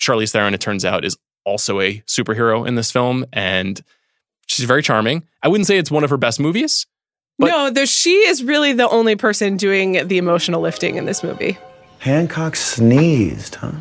Charlize 0.00 0.32
Theron, 0.32 0.54
it 0.54 0.60
turns 0.60 0.84
out, 0.84 1.04
is 1.04 1.16
also 1.44 1.80
a 1.80 1.98
superhero 2.06 2.66
in 2.66 2.74
this 2.74 2.90
film, 2.90 3.24
and 3.32 3.82
she's 4.46 4.64
very 4.66 4.82
charming. 4.82 5.24
I 5.42 5.48
wouldn't 5.48 5.66
say 5.66 5.78
it's 5.78 5.90
one 5.90 6.04
of 6.04 6.10
her 6.10 6.16
best 6.16 6.40
movies. 6.40 6.86
But- 7.38 7.48
no, 7.48 7.70
there, 7.70 7.86
she 7.86 8.12
is 8.28 8.42
really 8.44 8.72
the 8.72 8.88
only 8.88 9.16
person 9.16 9.56
doing 9.56 10.06
the 10.08 10.18
emotional 10.18 10.60
lifting 10.60 10.96
in 10.96 11.04
this 11.04 11.22
movie. 11.22 11.58
Hancock 11.98 12.54
sneezed, 12.54 13.56
huh? 13.56 13.72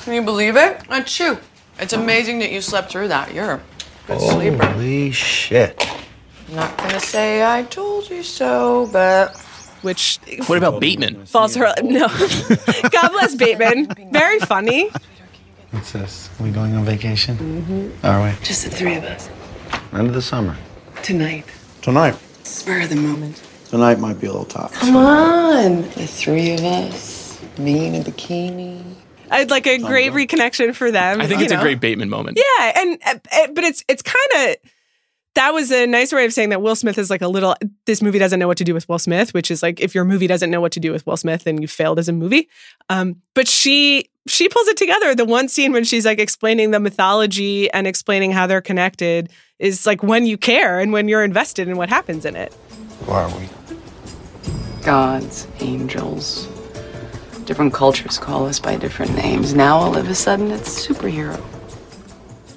Can 0.00 0.14
you 0.14 0.22
believe 0.22 0.56
it? 0.56 0.76
Ah, 0.82 0.84
That's 0.88 1.14
true. 1.14 1.38
It's 1.78 1.92
amazing 1.92 2.38
that 2.38 2.50
you 2.50 2.60
slept 2.60 2.90
through 2.90 3.08
that. 3.08 3.34
You're 3.34 3.52
a 3.54 3.60
good 4.06 4.20
sleeper. 4.20 4.64
Holy 4.64 5.10
shit. 5.10 5.86
I'm 6.48 6.54
not 6.56 6.78
gonna 6.78 7.00
say 7.00 7.44
I 7.44 7.64
told 7.64 8.08
you 8.08 8.22
so, 8.22 8.88
but 8.92 9.36
Which 9.82 10.18
What 10.46 10.56
about 10.58 10.80
Bateman? 10.80 11.26
falls 11.26 11.54
her 11.56 11.74
no. 11.82 12.06
God 12.90 13.08
bless 13.10 13.34
Bateman. 13.34 14.10
Very 14.12 14.38
funny. 14.40 14.90
What's 15.70 15.92
this? 15.92 16.30
Are 16.38 16.44
we 16.44 16.50
going 16.50 16.74
on 16.74 16.84
vacation? 16.84 17.36
Mm-hmm. 17.36 18.06
Are 18.06 18.22
we? 18.22 18.44
Just 18.44 18.64
the 18.64 18.70
three 18.70 18.94
of 18.94 19.04
us. 19.04 19.28
End 19.92 20.08
of 20.08 20.14
the 20.14 20.22
summer. 20.22 20.56
Tonight. 21.02 21.44
Tonight. 21.82 22.16
Spur 22.44 22.82
of 22.82 22.88
the 22.88 22.96
moment. 22.96 23.42
Tonight 23.68 23.98
might 23.98 24.20
be 24.20 24.26
a 24.26 24.30
little 24.30 24.46
tough. 24.46 24.72
Come 24.74 24.96
on. 24.96 25.82
The 25.82 26.06
three 26.06 26.52
of 26.52 26.60
us. 26.60 27.40
Me 27.58 27.86
in 27.86 27.94
a 27.96 28.00
bikini. 28.00 28.82
I'd 29.30 29.50
like 29.50 29.66
a 29.66 29.78
great 29.78 30.12
reconnection 30.12 30.74
for 30.74 30.90
them. 30.90 31.20
I 31.20 31.26
think 31.26 31.40
you 31.40 31.44
it's 31.44 31.52
a 31.52 31.58
great 31.58 31.80
Bateman 31.80 32.08
moment. 32.08 32.38
Yeah, 32.38 32.72
and 32.76 32.98
uh, 33.04 33.14
uh, 33.32 33.46
but 33.54 33.64
it's 33.64 33.84
it's 33.88 34.02
kind 34.02 34.50
of 34.50 34.56
that 35.34 35.52
was 35.52 35.70
a 35.72 35.86
nice 35.86 36.12
way 36.12 36.24
of 36.24 36.32
saying 36.32 36.50
that 36.50 36.62
Will 36.62 36.76
Smith 36.76 36.96
is 36.96 37.10
like 37.10 37.22
a 37.22 37.28
little. 37.28 37.56
This 37.86 38.02
movie 38.02 38.18
doesn't 38.18 38.38
know 38.38 38.46
what 38.46 38.58
to 38.58 38.64
do 38.64 38.72
with 38.72 38.88
Will 38.88 38.98
Smith, 38.98 39.34
which 39.34 39.50
is 39.50 39.62
like 39.62 39.80
if 39.80 39.94
your 39.94 40.04
movie 40.04 40.26
doesn't 40.26 40.50
know 40.50 40.60
what 40.60 40.72
to 40.72 40.80
do 40.80 40.92
with 40.92 41.06
Will 41.06 41.16
Smith, 41.16 41.44
then 41.44 41.60
you 41.60 41.68
failed 41.68 41.98
as 41.98 42.08
a 42.08 42.12
movie. 42.12 42.48
Um, 42.88 43.22
but 43.34 43.48
she 43.48 44.10
she 44.26 44.48
pulls 44.48 44.68
it 44.68 44.76
together. 44.76 45.14
The 45.14 45.24
one 45.24 45.48
scene 45.48 45.72
when 45.72 45.84
she's 45.84 46.04
like 46.04 46.18
explaining 46.18 46.70
the 46.70 46.80
mythology 46.80 47.70
and 47.70 47.86
explaining 47.86 48.32
how 48.32 48.46
they're 48.46 48.60
connected 48.60 49.30
is 49.58 49.86
like 49.86 50.02
when 50.02 50.26
you 50.26 50.36
care 50.36 50.80
and 50.80 50.92
when 50.92 51.08
you're 51.08 51.24
invested 51.24 51.68
in 51.68 51.76
what 51.76 51.88
happens 51.88 52.24
in 52.24 52.36
it. 52.36 52.54
Who 53.04 53.12
are 53.12 53.28
we? 53.28 53.48
Gods, 54.82 55.46
angels. 55.60 56.46
Different 57.44 57.72
cultures 57.72 58.18
call 58.18 58.46
us 58.46 58.58
by 58.58 58.76
different 58.76 59.14
names. 59.14 59.54
Now 59.54 59.76
all 59.76 59.96
of 59.96 60.08
a 60.08 60.14
sudden 60.14 60.50
it's 60.50 60.86
superhero. 60.86 61.40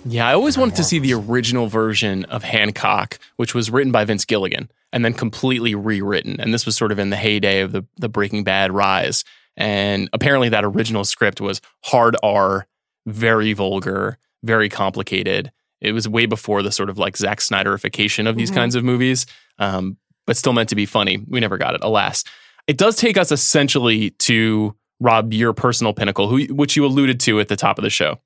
Yeah, 0.05 0.27
I 0.27 0.33
always 0.33 0.57
wanted 0.57 0.75
to 0.77 0.83
see 0.83 0.97
the 0.97 1.13
original 1.13 1.67
version 1.67 2.25
of 2.25 2.43
Hancock, 2.43 3.19
which 3.35 3.53
was 3.53 3.69
written 3.69 3.91
by 3.91 4.05
Vince 4.05 4.25
Gilligan 4.25 4.69
and 4.91 5.05
then 5.05 5.13
completely 5.13 5.75
rewritten. 5.75 6.39
And 6.39 6.53
this 6.53 6.65
was 6.65 6.75
sort 6.75 6.91
of 6.91 6.99
in 6.99 7.09
the 7.09 7.15
heyday 7.15 7.61
of 7.61 7.71
the, 7.71 7.85
the 7.97 8.09
Breaking 8.09 8.43
Bad 8.43 8.71
rise. 8.71 9.23
And 9.59 10.09
apparently, 10.13 10.49
that 10.49 10.63
original 10.65 11.03
script 11.03 11.39
was 11.39 11.61
hard 11.83 12.15
R, 12.23 12.65
very 13.05 13.53
vulgar, 13.53 14.17
very 14.43 14.69
complicated. 14.69 15.51
It 15.81 15.91
was 15.91 16.07
way 16.09 16.25
before 16.25 16.63
the 16.63 16.71
sort 16.71 16.89
of 16.89 16.97
like 16.97 17.15
Zack 17.17 17.39
Snyderification 17.39 18.27
of 18.27 18.35
these 18.35 18.49
Mhm. 18.51 18.55
kinds 18.55 18.75
of 18.75 18.83
movies, 18.83 19.25
um, 19.59 19.97
but 20.25 20.37
still 20.37 20.53
meant 20.53 20.69
to 20.69 20.75
be 20.75 20.85
funny. 20.87 21.19
We 21.27 21.39
never 21.39 21.57
got 21.57 21.75
it, 21.75 21.81
alas. 21.83 22.23
It 22.67 22.77
does 22.77 22.95
take 22.95 23.17
us 23.17 23.31
essentially 23.31 24.11
to 24.11 24.75
Rob, 25.01 25.33
your 25.33 25.53
personal 25.53 25.93
pinnacle, 25.93 26.27
who, 26.27 26.43
which 26.53 26.75
you 26.75 26.85
alluded 26.85 27.19
to 27.21 27.39
at 27.39 27.47
the 27.47 27.55
top 27.55 27.77
of 27.77 27.83
the 27.83 27.89
show. 27.89 28.19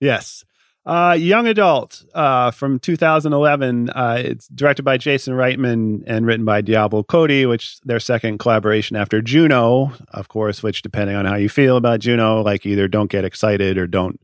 Yes. 0.00 0.44
Uh, 0.86 1.16
young 1.18 1.46
adult 1.46 2.04
uh, 2.14 2.50
from 2.50 2.78
2011. 2.78 3.88
Uh, 3.88 4.16
it's 4.22 4.48
directed 4.48 4.82
by 4.82 4.98
Jason 4.98 5.32
Reitman 5.32 6.02
and 6.06 6.26
written 6.26 6.44
by 6.44 6.60
Diablo 6.60 7.02
Cody, 7.02 7.46
which 7.46 7.80
their 7.80 8.00
second 8.00 8.38
collaboration 8.38 8.94
after 8.94 9.22
Juno, 9.22 9.92
of 10.10 10.28
course. 10.28 10.62
Which, 10.62 10.82
depending 10.82 11.16
on 11.16 11.24
how 11.24 11.36
you 11.36 11.48
feel 11.48 11.78
about 11.78 12.00
Juno, 12.00 12.42
like 12.42 12.66
either 12.66 12.86
don't 12.86 13.10
get 13.10 13.24
excited 13.24 13.78
or 13.78 13.86
don't 13.86 14.20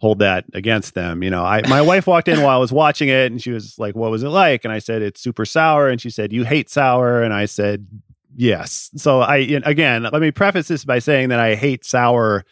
hold 0.00 0.20
that 0.20 0.44
against 0.54 0.94
them. 0.94 1.24
You 1.24 1.30
know, 1.30 1.44
I 1.44 1.66
my 1.68 1.82
wife 1.82 2.06
walked 2.06 2.28
in 2.28 2.40
while 2.42 2.56
I 2.56 2.60
was 2.60 2.70
watching 2.70 3.08
it, 3.08 3.32
and 3.32 3.42
she 3.42 3.50
was 3.50 3.76
like, 3.76 3.96
"What 3.96 4.12
was 4.12 4.22
it 4.22 4.28
like?" 4.28 4.64
And 4.64 4.72
I 4.72 4.78
said, 4.78 5.02
"It's 5.02 5.20
super 5.20 5.44
sour," 5.44 5.88
and 5.88 6.00
she 6.00 6.10
said, 6.10 6.32
"You 6.32 6.44
hate 6.44 6.70
sour," 6.70 7.22
and 7.24 7.34
I 7.34 7.46
said, 7.46 7.88
"Yes." 8.36 8.90
So 8.96 9.20
I 9.20 9.38
again, 9.64 10.04
let 10.04 10.22
me 10.22 10.30
preface 10.30 10.68
this 10.68 10.84
by 10.84 11.00
saying 11.00 11.30
that 11.30 11.40
I 11.40 11.56
hate 11.56 11.84
sour 11.84 12.44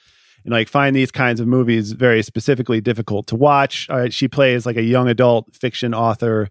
and 0.46 0.52
like 0.52 0.68
find 0.68 0.94
these 0.94 1.10
kinds 1.10 1.40
of 1.40 1.48
movies 1.48 1.90
very 1.92 2.22
specifically 2.22 2.80
difficult 2.80 3.26
to 3.26 3.34
watch. 3.34 3.88
Uh, 3.90 4.08
she 4.08 4.28
plays 4.28 4.64
like 4.64 4.76
a 4.76 4.82
young 4.82 5.08
adult 5.08 5.52
fiction 5.54 5.92
author 5.92 6.48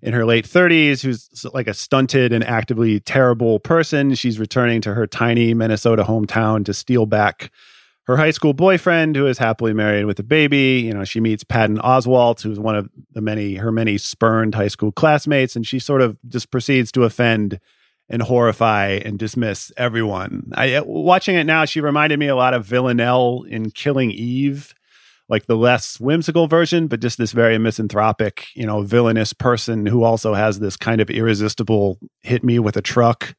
in 0.00 0.14
her 0.14 0.24
late 0.24 0.46
30s 0.46 1.02
who's 1.02 1.44
like 1.52 1.68
a 1.68 1.74
stunted 1.74 2.32
and 2.32 2.42
actively 2.42 3.00
terrible 3.00 3.60
person. 3.60 4.14
She's 4.14 4.38
returning 4.38 4.80
to 4.80 4.94
her 4.94 5.06
tiny 5.06 5.52
Minnesota 5.52 6.04
hometown 6.04 6.64
to 6.64 6.72
steal 6.72 7.04
back 7.04 7.52
her 8.06 8.16
high 8.16 8.30
school 8.30 8.54
boyfriend 8.54 9.14
who 9.14 9.26
is 9.26 9.36
happily 9.36 9.74
married 9.74 10.06
with 10.06 10.18
a 10.18 10.22
baby. 10.22 10.82
You 10.86 10.94
know, 10.94 11.04
she 11.04 11.20
meets 11.20 11.44
Patton 11.44 11.78
Oswalt, 11.78 12.40
who's 12.40 12.58
one 12.58 12.76
of 12.76 12.88
the 13.12 13.20
many 13.20 13.56
her 13.56 13.70
many 13.70 13.98
spurned 13.98 14.54
high 14.54 14.68
school 14.68 14.90
classmates, 14.90 15.54
and 15.54 15.66
she 15.66 15.78
sort 15.78 16.00
of 16.00 16.16
just 16.28 16.50
proceeds 16.50 16.90
to 16.92 17.04
offend 17.04 17.60
and 18.08 18.22
horrify 18.22 19.00
and 19.04 19.18
dismiss 19.18 19.72
everyone. 19.76 20.52
I 20.54 20.74
uh, 20.74 20.84
watching 20.84 21.36
it 21.36 21.44
now, 21.44 21.64
she 21.64 21.80
reminded 21.80 22.18
me 22.18 22.28
a 22.28 22.36
lot 22.36 22.54
of 22.54 22.66
Villanelle 22.66 23.44
in 23.48 23.70
Killing 23.70 24.10
Eve, 24.10 24.74
like 25.28 25.46
the 25.46 25.56
less 25.56 25.98
whimsical 25.98 26.46
version, 26.46 26.86
but 26.86 27.00
just 27.00 27.16
this 27.16 27.32
very 27.32 27.58
misanthropic, 27.58 28.46
you 28.54 28.66
know, 28.66 28.82
villainous 28.82 29.32
person 29.32 29.86
who 29.86 30.02
also 30.02 30.34
has 30.34 30.60
this 30.60 30.76
kind 30.76 31.00
of 31.00 31.10
irresistible 31.10 31.98
hit 32.22 32.44
me 32.44 32.58
with 32.58 32.76
a 32.76 32.82
truck 32.82 33.34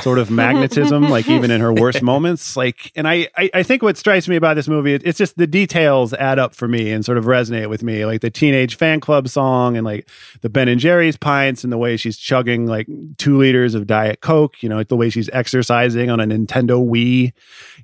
sort 0.00 0.18
of 0.18 0.30
magnetism, 0.30 1.10
like 1.10 1.28
even 1.28 1.50
in 1.50 1.60
her 1.60 1.72
worst 1.72 2.02
moments. 2.12 2.56
Like, 2.56 2.90
and 2.96 3.06
I, 3.06 3.28
I, 3.36 3.50
I 3.54 3.62
think 3.62 3.82
what 3.82 3.96
strikes 3.96 4.28
me 4.28 4.36
about 4.36 4.54
this 4.54 4.66
movie, 4.68 4.94
it- 4.94 5.02
it's 5.04 5.18
just 5.18 5.36
the 5.36 5.46
details 5.46 6.12
add 6.14 6.38
up 6.38 6.54
for 6.54 6.66
me 6.68 6.90
and 6.90 7.04
sort 7.04 7.18
of 7.18 7.24
resonate 7.26 7.68
with 7.68 7.82
me, 7.82 8.06
like 8.06 8.20
the 8.22 8.30
Teenage 8.30 8.78
Fanclub 8.78 9.28
song 9.28 9.76
and 9.76 9.84
like 9.84 10.08
the 10.40 10.48
Ben 10.48 10.68
and 10.68 10.80
Jerry's 10.80 11.16
pints 11.16 11.64
and 11.64 11.72
the 11.72 11.78
way 11.78 11.96
she's 11.96 12.16
chugging 12.16 12.66
like 12.66 12.86
two 13.18 13.36
liters 13.38 13.74
of 13.74 13.86
Diet 13.86 14.20
Coke, 14.20 14.62
you 14.62 14.68
know, 14.68 14.76
like 14.76 14.88
the 14.88 14.96
way 14.96 15.10
she's 15.10 15.28
exercising 15.32 16.08
on 16.10 16.18
a 16.20 16.24
Nintendo 16.26 16.82
Wii, 16.86 17.32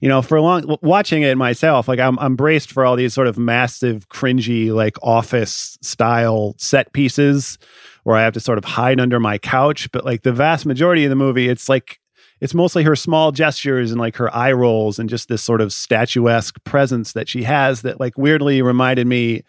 you 0.01 0.09
know, 0.09 0.23
for 0.23 0.37
a 0.37 0.43
long 0.43 0.79
watching 0.83 1.23
it 1.23 1.37
myself, 1.37 1.87
like 1.89 1.99
I'm, 2.01 2.19
I'm 2.19 2.35
braced 2.37 2.73
for 2.73 2.85
all 2.85 2.97
these 2.97 3.13
sort 3.13 3.27
of 3.27 3.37
massive, 3.39 4.09
cringy, 4.09 4.73
like 4.75 4.97
office 5.03 5.77
style 5.83 6.55
set 6.59 6.93
pieces 6.93 7.59
where 8.05 8.17
I 8.17 8.23
have 8.23 8.35
to 8.35 8.41
sort 8.41 8.59
of 8.59 8.65
hide 8.65 9.01
under 9.01 9.21
my 9.21 9.39
couch. 9.39 9.91
But 9.93 10.05
like 10.05 10.23
the 10.23 10.33
vast 10.33 10.67
majority 10.67 11.05
of 11.05 11.11
the 11.11 11.17
movie, 11.17 11.49
it's 11.49 11.69
like 11.69 12.01
it's 12.41 12.55
mostly 12.55 12.85
her 12.85 12.97
small 12.97 13.33
gestures 13.33 13.91
and 13.91 14.01
like 14.01 14.17
her 14.17 14.35
eye 14.35 14.53
rolls 14.53 14.99
and 14.99 15.11
just 15.11 15.29
this 15.29 15.43
sort 15.43 15.61
of 15.61 15.73
statuesque 15.73 16.63
presence 16.65 17.13
that 17.13 17.29
she 17.29 17.43
has 17.43 17.83
that 17.83 18.01
like 18.01 18.17
weirdly 18.17 18.63
reminded 18.63 19.07
me 19.07 19.43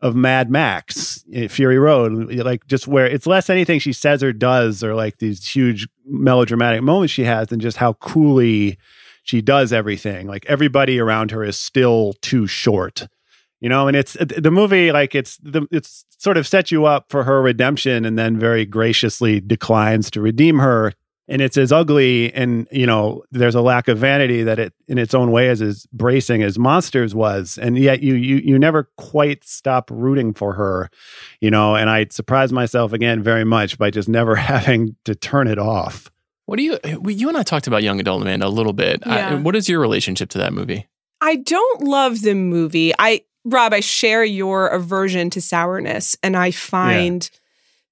of 0.00 0.14
Mad 0.14 0.50
Max, 0.50 1.24
eh, 1.32 1.48
Fury 1.48 1.78
Road, 1.78 2.34
like 2.34 2.66
just 2.66 2.86
where 2.86 3.06
it's 3.06 3.26
less 3.26 3.48
anything 3.48 3.78
she 3.78 3.92
says 3.92 4.22
or 4.22 4.32
does 4.32 4.84
or 4.84 4.94
like 4.94 5.18
these 5.18 5.46
huge 5.46 5.88
melodramatic 6.04 6.82
moments 6.82 7.12
she 7.12 7.24
has 7.24 7.48
than 7.48 7.60
just 7.60 7.78
how 7.78 7.94
coolly 7.94 8.78
she 9.22 9.40
does 9.40 9.72
everything. 9.72 10.26
Like 10.26 10.44
everybody 10.46 10.98
around 10.98 11.30
her 11.30 11.42
is 11.42 11.58
still 11.58 12.14
too 12.20 12.46
short. 12.46 13.06
You 13.66 13.70
know, 13.70 13.88
and 13.88 13.96
it's 13.96 14.16
the 14.20 14.52
movie 14.52 14.92
like 14.92 15.16
it's 15.16 15.38
the 15.38 15.66
it's 15.72 16.04
sort 16.18 16.36
of 16.36 16.46
set 16.46 16.70
you 16.70 16.84
up 16.86 17.06
for 17.08 17.24
her 17.24 17.42
redemption 17.42 18.04
and 18.04 18.16
then 18.16 18.38
very 18.38 18.64
graciously 18.64 19.40
declines 19.40 20.08
to 20.12 20.20
redeem 20.20 20.60
her. 20.60 20.92
And 21.26 21.42
it's 21.42 21.56
as 21.56 21.72
ugly 21.72 22.32
and 22.32 22.68
you 22.70 22.86
know 22.86 23.24
there's 23.32 23.56
a 23.56 23.60
lack 23.60 23.88
of 23.88 23.98
vanity 23.98 24.44
that 24.44 24.60
it 24.60 24.72
in 24.86 24.98
its 24.98 25.14
own 25.14 25.32
way 25.32 25.48
is 25.48 25.60
as 25.62 25.84
bracing 25.92 26.44
as 26.44 26.60
monsters 26.60 27.12
was. 27.12 27.58
And 27.60 27.76
yet 27.76 28.04
you 28.04 28.14
you 28.14 28.36
you 28.36 28.56
never 28.56 28.88
quite 28.98 29.42
stop 29.42 29.90
rooting 29.90 30.32
for 30.32 30.52
her 30.52 30.88
you 31.40 31.50
know 31.50 31.74
and 31.74 31.90
i 31.90 32.06
surprised 32.08 32.52
myself 32.52 32.92
again 32.92 33.20
very 33.20 33.44
much 33.44 33.78
by 33.78 33.90
just 33.90 34.08
never 34.08 34.36
having 34.54 34.94
to 35.06 35.16
turn 35.16 35.48
it 35.48 35.58
off. 35.58 36.08
What 36.44 36.58
do 36.58 36.62
you 36.62 36.78
you 37.04 37.28
and 37.28 37.36
i 37.36 37.42
talked 37.42 37.66
about 37.66 37.82
young 37.82 37.98
adult 37.98 38.22
man 38.22 38.42
a 38.42 38.48
little 38.48 38.74
bit. 38.74 39.02
Yeah. 39.04 39.30
I, 39.30 39.34
what 39.34 39.56
is 39.56 39.68
your 39.68 39.80
relationship 39.80 40.28
to 40.30 40.38
that 40.38 40.52
movie? 40.52 40.86
I 41.20 41.34
don't 41.34 41.82
love 41.82 42.20
the 42.22 42.34
movie. 42.34 42.92
I 42.98 43.22
Rob, 43.46 43.72
I 43.72 43.80
share 43.80 44.24
your 44.24 44.66
aversion 44.66 45.30
to 45.30 45.40
sourness, 45.40 46.16
and 46.22 46.36
I 46.36 46.50
find 46.50 47.30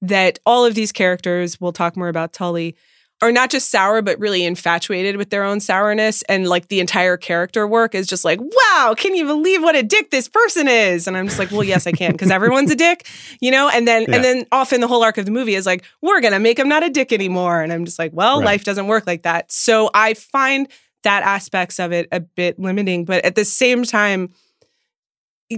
that 0.03 0.39
all 0.45 0.67
of 0.67 0.75
these 0.75 0.93
characters, 0.93 1.61
we'll 1.61 1.73
talk 1.73 1.97
more 1.97 2.09
about 2.09 2.33
Tully, 2.33 2.77
are 3.23 3.31
not 3.31 3.49
just 3.51 3.71
sour, 3.71 4.03
but 4.03 4.19
really 4.19 4.45
infatuated 4.45 5.17
with 5.17 5.31
their 5.31 5.45
own 5.45 5.61
sourness. 5.61 6.23
And 6.23 6.49
like 6.49 6.69
the 6.69 6.81
entire 6.81 7.17
character 7.17 7.67
work 7.67 7.95
is 7.95 8.09
just 8.09 8.25
like, 8.25 8.41
wow, 8.41 8.95
can 8.99 9.15
you 9.15 9.25
believe 9.25 9.63
what 9.63 9.77
a 9.77 9.83
dick 9.85 10.11
this 10.11 10.29
person 10.29 10.67
is? 10.69 11.07
And 11.07 11.17
I'm 11.17 11.29
just 11.29 11.39
like, 11.39 11.51
well, 11.53 11.63
yes, 11.65 11.87
I 11.87 11.93
can, 11.93 12.13
because 12.13 12.31
everyone's 12.31 12.73
a 12.73 12.75
dick, 12.77 13.07
you 13.41 13.51
know? 13.53 13.71
And 13.71 13.87
then 13.87 14.03
Yeah. 14.09 14.17
and 14.17 14.25
then 14.25 14.47
often 14.53 14.81
the 14.81 14.89
whole 14.89 15.03
arc 15.05 15.17
of 15.17 15.25
the 15.25 15.31
movie 15.31 15.55
is 15.55 15.65
like, 15.65 15.85
we're 16.03 16.21
gonna 16.21 16.41
make 16.41 16.59
him 16.59 16.69
not 16.69 16.83
a 16.83 16.91
dick 16.91 17.13
anymore. 17.13 17.63
And 17.63 17.73
I'm 17.73 17.85
just 17.85 17.99
like, 18.01 18.11
well, 18.13 18.41
Right. 18.41 18.47
life 18.47 18.65
doesn't 18.65 18.89
work 18.89 19.07
like 19.07 19.23
that. 19.23 19.51
So 19.53 19.89
I 19.95 20.15
find 20.15 20.69
that 21.05 21.23
aspects 21.23 21.79
of 21.79 21.93
it 21.93 22.09
a 22.13 22.21
bit 22.21 22.59
limiting. 22.59 23.05
But 23.05 23.25
at 23.25 23.37
the 23.37 23.45
same 23.45 23.85
time, 23.85 24.31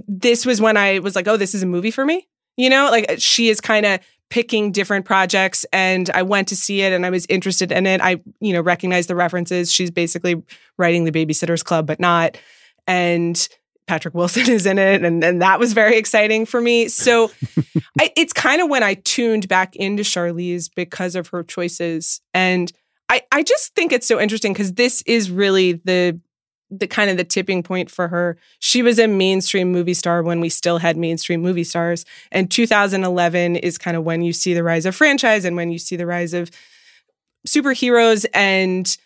this 0.06 0.46
was 0.46 0.60
when 0.60 0.76
I 0.76 0.98
was 1.00 1.16
like, 1.16 1.28
oh, 1.28 1.36
this 1.36 1.54
is 1.54 1.62
a 1.62 1.66
movie 1.66 1.90
for 1.90 2.04
me. 2.04 2.26
You 2.56 2.70
know, 2.70 2.88
like 2.90 3.16
she 3.18 3.48
is 3.48 3.60
kind 3.60 3.84
of 3.84 4.00
picking 4.28 4.72
different 4.72 5.04
projects 5.04 5.64
and 5.72 6.10
I 6.10 6.22
went 6.22 6.48
to 6.48 6.56
see 6.56 6.82
it 6.82 6.92
and 6.92 7.06
I 7.06 7.10
was 7.10 7.26
interested 7.28 7.70
in 7.70 7.86
it. 7.86 8.00
I, 8.00 8.20
you 8.40 8.52
know, 8.52 8.60
recognized 8.60 9.08
the 9.08 9.14
references. 9.14 9.72
She's 9.72 9.90
basically 9.90 10.42
writing 10.78 11.04
the 11.04 11.12
Babysitters 11.12 11.64
Club, 11.64 11.86
but 11.86 12.00
not. 12.00 12.36
And 12.86 13.48
Patrick 13.86 14.14
Wilson 14.14 14.50
is 14.50 14.66
in 14.66 14.78
it. 14.78 15.04
And, 15.04 15.22
and 15.22 15.42
that 15.42 15.58
was 15.58 15.72
very 15.72 15.96
exciting 15.96 16.46
for 16.46 16.60
me. 16.60 16.88
So 16.88 17.30
I, 18.00 18.12
it's 18.16 18.32
kind 18.32 18.60
of 18.60 18.68
when 18.68 18.82
I 18.82 18.94
tuned 18.94 19.48
back 19.48 19.76
into 19.76 20.02
Charlize 20.02 20.70
because 20.74 21.14
of 21.14 21.28
her 21.28 21.42
choices. 21.42 22.20
And 22.34 22.72
I, 23.08 23.22
I 23.30 23.42
just 23.42 23.74
think 23.74 23.92
it's 23.92 24.06
so 24.06 24.20
interesting 24.20 24.52
because 24.52 24.72
this 24.72 25.02
is 25.06 25.30
really 25.30 25.74
the 25.74 26.20
the 26.70 26.86
kind 26.86 27.10
of 27.10 27.16
the 27.16 27.24
tipping 27.24 27.62
point 27.62 27.90
for 27.90 28.08
her. 28.08 28.36
She 28.58 28.82
was 28.82 28.98
a 28.98 29.06
mainstream 29.06 29.70
movie 29.70 29.94
star 29.94 30.22
when 30.22 30.40
we 30.40 30.48
still 30.48 30.78
had 30.78 30.96
mainstream 30.96 31.40
movie 31.40 31.64
stars. 31.64 32.04
And 32.32 32.50
2011 32.50 33.56
is 33.56 33.78
kind 33.78 33.96
of 33.96 34.04
when 34.04 34.22
you 34.22 34.32
see 34.32 34.54
the 34.54 34.64
rise 34.64 34.86
of 34.86 34.94
franchise 34.94 35.44
and 35.44 35.56
when 35.56 35.70
you 35.70 35.78
see 35.78 35.96
the 35.96 36.06
rise 36.06 36.34
of 36.34 36.50
superheroes 37.46 38.26
and 38.34 38.96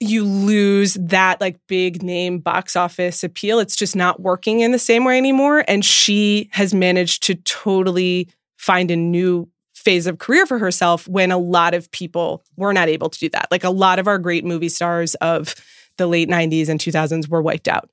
you 0.00 0.24
lose 0.24 0.94
that 0.94 1.40
like 1.40 1.58
big 1.66 2.02
name 2.02 2.38
box 2.38 2.76
office 2.76 3.24
appeal. 3.24 3.58
It's 3.58 3.76
just 3.76 3.96
not 3.96 4.20
working 4.20 4.60
in 4.60 4.72
the 4.72 4.78
same 4.78 5.04
way 5.04 5.18
anymore. 5.18 5.64
And 5.66 5.84
she 5.84 6.48
has 6.52 6.74
managed 6.74 7.22
to 7.24 7.34
totally 7.36 8.28
find 8.56 8.90
a 8.90 8.96
new 8.96 9.48
phase 9.74 10.06
of 10.06 10.18
career 10.18 10.46
for 10.46 10.58
herself 10.58 11.06
when 11.06 11.30
a 11.30 11.38
lot 11.38 11.74
of 11.74 11.90
people 11.90 12.42
were 12.56 12.72
not 12.72 12.88
able 12.88 13.10
to 13.10 13.18
do 13.18 13.28
that. 13.30 13.48
Like 13.50 13.64
a 13.64 13.70
lot 13.70 13.98
of 13.98 14.08
our 14.08 14.18
great 14.18 14.44
movie 14.44 14.68
stars 14.68 15.14
of 15.16 15.54
the 15.98 16.06
late 16.06 16.28
90s 16.28 16.68
and 16.68 16.80
2000s 16.80 17.28
were 17.28 17.42
wiped 17.42 17.68
out. 17.68 17.90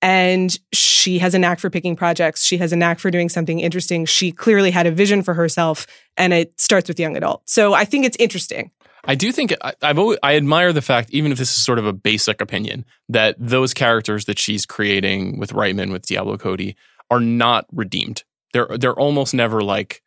And 0.00 0.56
she 0.72 1.18
has 1.18 1.34
a 1.34 1.38
knack 1.38 1.58
for 1.58 1.70
picking 1.70 1.96
projects. 1.96 2.44
She 2.44 2.58
has 2.58 2.72
a 2.72 2.76
knack 2.76 3.00
for 3.00 3.10
doing 3.10 3.28
something 3.28 3.58
interesting. 3.58 4.04
She 4.06 4.30
clearly 4.30 4.70
had 4.70 4.86
a 4.86 4.92
vision 4.92 5.22
for 5.22 5.34
herself, 5.34 5.86
and 6.16 6.32
it 6.32 6.60
starts 6.60 6.88
with 6.88 7.00
young 7.00 7.16
adult. 7.16 7.42
So 7.46 7.74
I 7.74 7.84
think 7.84 8.04
it's 8.06 8.16
interesting. 8.20 8.70
I 9.04 9.14
do 9.14 9.32
think 9.32 9.54
I, 9.62 9.72
I've 9.82 9.98
always, 9.98 10.18
I 10.22 10.36
admire 10.36 10.72
the 10.72 10.82
fact, 10.82 11.10
even 11.10 11.32
if 11.32 11.38
this 11.38 11.48
is 11.48 11.64
sort 11.64 11.78
of 11.78 11.86
a 11.86 11.92
basic 11.92 12.40
opinion, 12.40 12.84
that 13.08 13.36
those 13.38 13.74
characters 13.74 14.26
that 14.26 14.38
she's 14.38 14.66
creating 14.66 15.38
with 15.38 15.52
Reitman, 15.52 15.92
with 15.92 16.06
Diablo 16.06 16.36
Cody, 16.36 16.76
are 17.10 17.20
not 17.20 17.66
redeemed. 17.72 18.24
They're 18.52 18.68
they're 18.78 18.98
almost 18.98 19.34
never 19.34 19.62
like 19.62 20.02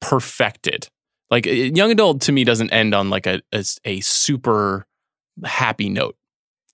perfected. 0.00 0.88
Like 1.30 1.46
young 1.46 1.90
adult 1.90 2.22
to 2.22 2.32
me 2.32 2.44
doesn't 2.44 2.70
end 2.70 2.94
on 2.94 3.10
like 3.10 3.26
a 3.26 3.42
a, 3.52 3.64
a 3.84 4.00
super 4.00 4.86
happy 5.44 5.88
note. 5.88 6.16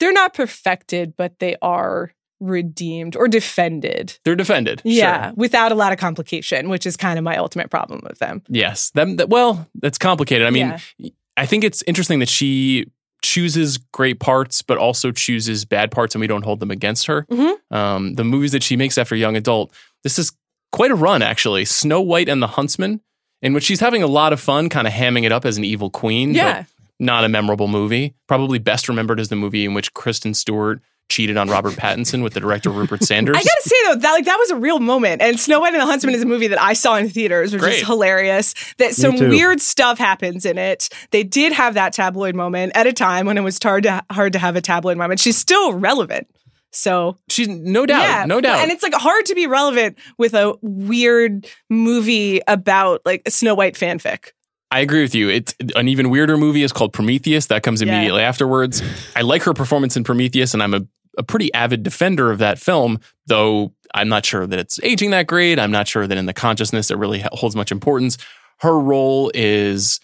They're 0.01 0.13
not 0.13 0.35
perfected, 0.35 1.15
but 1.17 1.39
they 1.39 1.57
are 1.63 2.13
redeemed 2.41 3.17
or 3.17 3.29
defended. 3.29 4.19
They're 4.25 4.35
defended. 4.37 4.83
Yeah, 4.85 5.27
Sure. 5.29 5.35
without 5.37 5.73
a 5.73 5.75
lot 5.75 5.93
of 5.93 5.99
complication, 5.99 6.69
which 6.69 6.85
is 6.87 6.97
kind 6.97 7.19
of 7.19 7.25
my 7.25 7.37
ultimate 7.37 7.71
problem 7.71 8.01
with 8.07 8.19
them. 8.19 8.43
Yes. 8.49 8.91
Them 8.91 9.17
that- 9.17 9.29
well, 9.31 9.69
that's 9.81 9.99
complicated. 9.99 10.47
I 10.47 10.51
mean, 10.51 10.75
Yeah. 10.99 11.11
I 11.37 11.47
think 11.47 11.65
it's 11.65 11.83
interesting 11.87 12.19
that 12.19 12.29
she 12.29 12.87
chooses 13.23 13.79
great 13.79 14.21
parts, 14.21 14.61
but 14.63 14.77
also 14.79 15.11
chooses 15.11 15.65
bad 15.65 15.91
parts, 15.91 16.15
and 16.15 16.21
we 16.21 16.27
don't 16.27 16.45
hold 16.45 16.61
them 16.61 16.71
against 16.71 17.07
her. 17.07 17.27
Mhm. 17.31 17.55
Um, 17.71 18.15
the 18.15 18.25
movies 18.25 18.53
that 18.53 18.63
she 18.63 18.77
makes 18.77 18.99
after 18.99 19.17
young 19.17 19.35
adult, 19.37 19.73
this 20.03 20.19
is 20.19 20.33
quite 20.73 20.91
a 20.91 20.95
run, 20.95 21.23
actually. 21.23 21.65
Snow 21.65 22.01
White 22.03 22.29
and 22.29 22.43
the 22.43 22.47
Huntsman, 22.49 23.01
in 23.41 23.55
which 23.55 23.65
she's 23.65 23.81
having 23.81 24.03
a 24.03 24.07
lot 24.07 24.33
of 24.35 24.41
fun, 24.41 24.69
kind 24.69 24.87
of 24.87 24.93
hamming 24.93 25.25
it 25.25 25.33
up 25.33 25.45
as 25.47 25.57
an 25.57 25.65
evil 25.65 25.89
queen. 25.89 26.35
Yeah. 26.35 26.65
But 26.99 27.05
not 27.05 27.25
a 27.25 27.29
memorable 27.29 27.69
movie. 27.69 28.15
Probably 28.27 28.59
best 28.59 28.89
remembered 28.89 29.21
as 29.21 29.29
the 29.29 29.37
movie 29.37 29.65
in 29.65 29.75
which 29.75 29.95
Kristen 29.95 30.35
Stewart 30.35 30.81
cheated 31.11 31.37
on 31.37 31.49
Robert 31.49 31.75
Pattinson 31.75 32.23
with 32.23 32.33
the 32.35 32.41
director 32.41 32.71
Rupert 32.71 33.03
Sanders. 33.05 33.37
I 33.37 33.41
gotta 33.41 33.63
say 33.63 33.77
though, 33.87 33.95
that 33.97 34.13
like 34.13 34.25
that 34.25 34.39
was 34.39 34.51
a 34.51 34.57
real 34.57 34.81
moment. 34.81 35.23
And 35.23 35.39
Snow 35.39 35.61
White 35.61 35.75
and 35.75 35.81
the 35.83 35.87
Huntsman 35.87 36.15
is 36.15 36.23
a 36.23 36.27
movie 36.27 36.49
that 36.49 36.61
I 36.61 36.73
saw 36.73 36.97
in 36.97 37.09
theaters, 37.09 37.53
which 37.53 37.63
Great. 37.63 37.81
is 37.81 37.87
hilarious. 37.87 38.55
That 38.79 38.95
some 38.95 39.17
weird 39.17 39.61
stuff 39.61 39.99
happens 39.99 40.45
in 40.45 40.59
it. 40.59 40.89
They 41.11 41.23
did 41.23 41.53
have 41.53 41.75
that 41.75 41.93
tabloid 41.93 42.35
moment 42.35 42.73
at 42.75 42.87
a 42.87 42.93
time 42.93 43.27
when 43.27 43.37
it 43.37 43.43
was 43.43 43.59
hard 43.63 43.83
to 43.85 44.03
hard 44.11 44.33
to 44.33 44.39
have 44.39 44.57
a 44.57 44.61
tabloid 44.61 44.97
moment. 44.97 45.21
She's 45.21 45.37
still 45.37 45.75
relevant. 45.75 46.27
So 46.73 47.17
she's 47.29 47.49
no 47.49 47.87
doubt, 47.87 48.03
yeah, 48.03 48.25
no 48.27 48.41
doubt. 48.41 48.59
And 48.61 48.73
it's 48.73 48.83
like 48.83 48.95
hard 48.95 49.27
to 49.27 49.35
be 49.35 49.47
relevant 49.47 49.97
with 50.19 50.35
a 50.35 50.55
weird 50.61 51.47
movie 51.71 52.41
about 52.49 53.03
like 53.05 53.23
a 53.27 53.31
Snow 53.31 53.55
White 53.55 53.75
fanfic. 53.75 54.31
I 54.75 54.81
agree 54.81 55.03
with 55.03 55.15
you. 55.15 55.29
It's 55.29 55.55
an 55.77 55.87
even 55.87 56.11
weirder 56.11 56.37
movie 56.37 56.65
is 56.65 56.73
called 56.73 56.93
Prometheus. 56.93 57.47
That 57.47 57.63
comes 57.63 57.81
Yeah. 57.81 57.89
immediately 57.95 58.23
afterwards. 58.23 58.83
I 59.15 59.21
like 59.23 59.43
her 59.45 59.55
performance 59.55 59.97
in 59.97 60.03
Prometheus, 60.03 60.53
and 60.53 60.63
I'm 60.63 60.75
a, 60.75 60.81
a 61.17 61.23
pretty 61.23 61.55
avid 61.55 61.85
defender 61.85 62.33
of 62.33 62.39
that 62.39 62.59
film, 62.59 62.99
though 63.29 63.73
I'm 63.95 64.09
not 64.09 64.27
sure 64.27 64.47
that 64.49 64.59
it's 64.59 64.81
aging 64.83 65.11
that 65.13 65.29
great. 65.29 65.61
I'm 65.61 65.71
not 65.71 65.87
sure 65.87 66.09
that 66.09 66.19
in 66.19 66.27
the 66.27 66.33
consciousness 66.33 66.91
it 66.91 66.99
really 66.99 67.23
holds 67.33 67.55
much 67.55 67.71
importance. 67.71 68.19
Her 68.59 68.77
role 68.79 69.31
is 69.33 70.01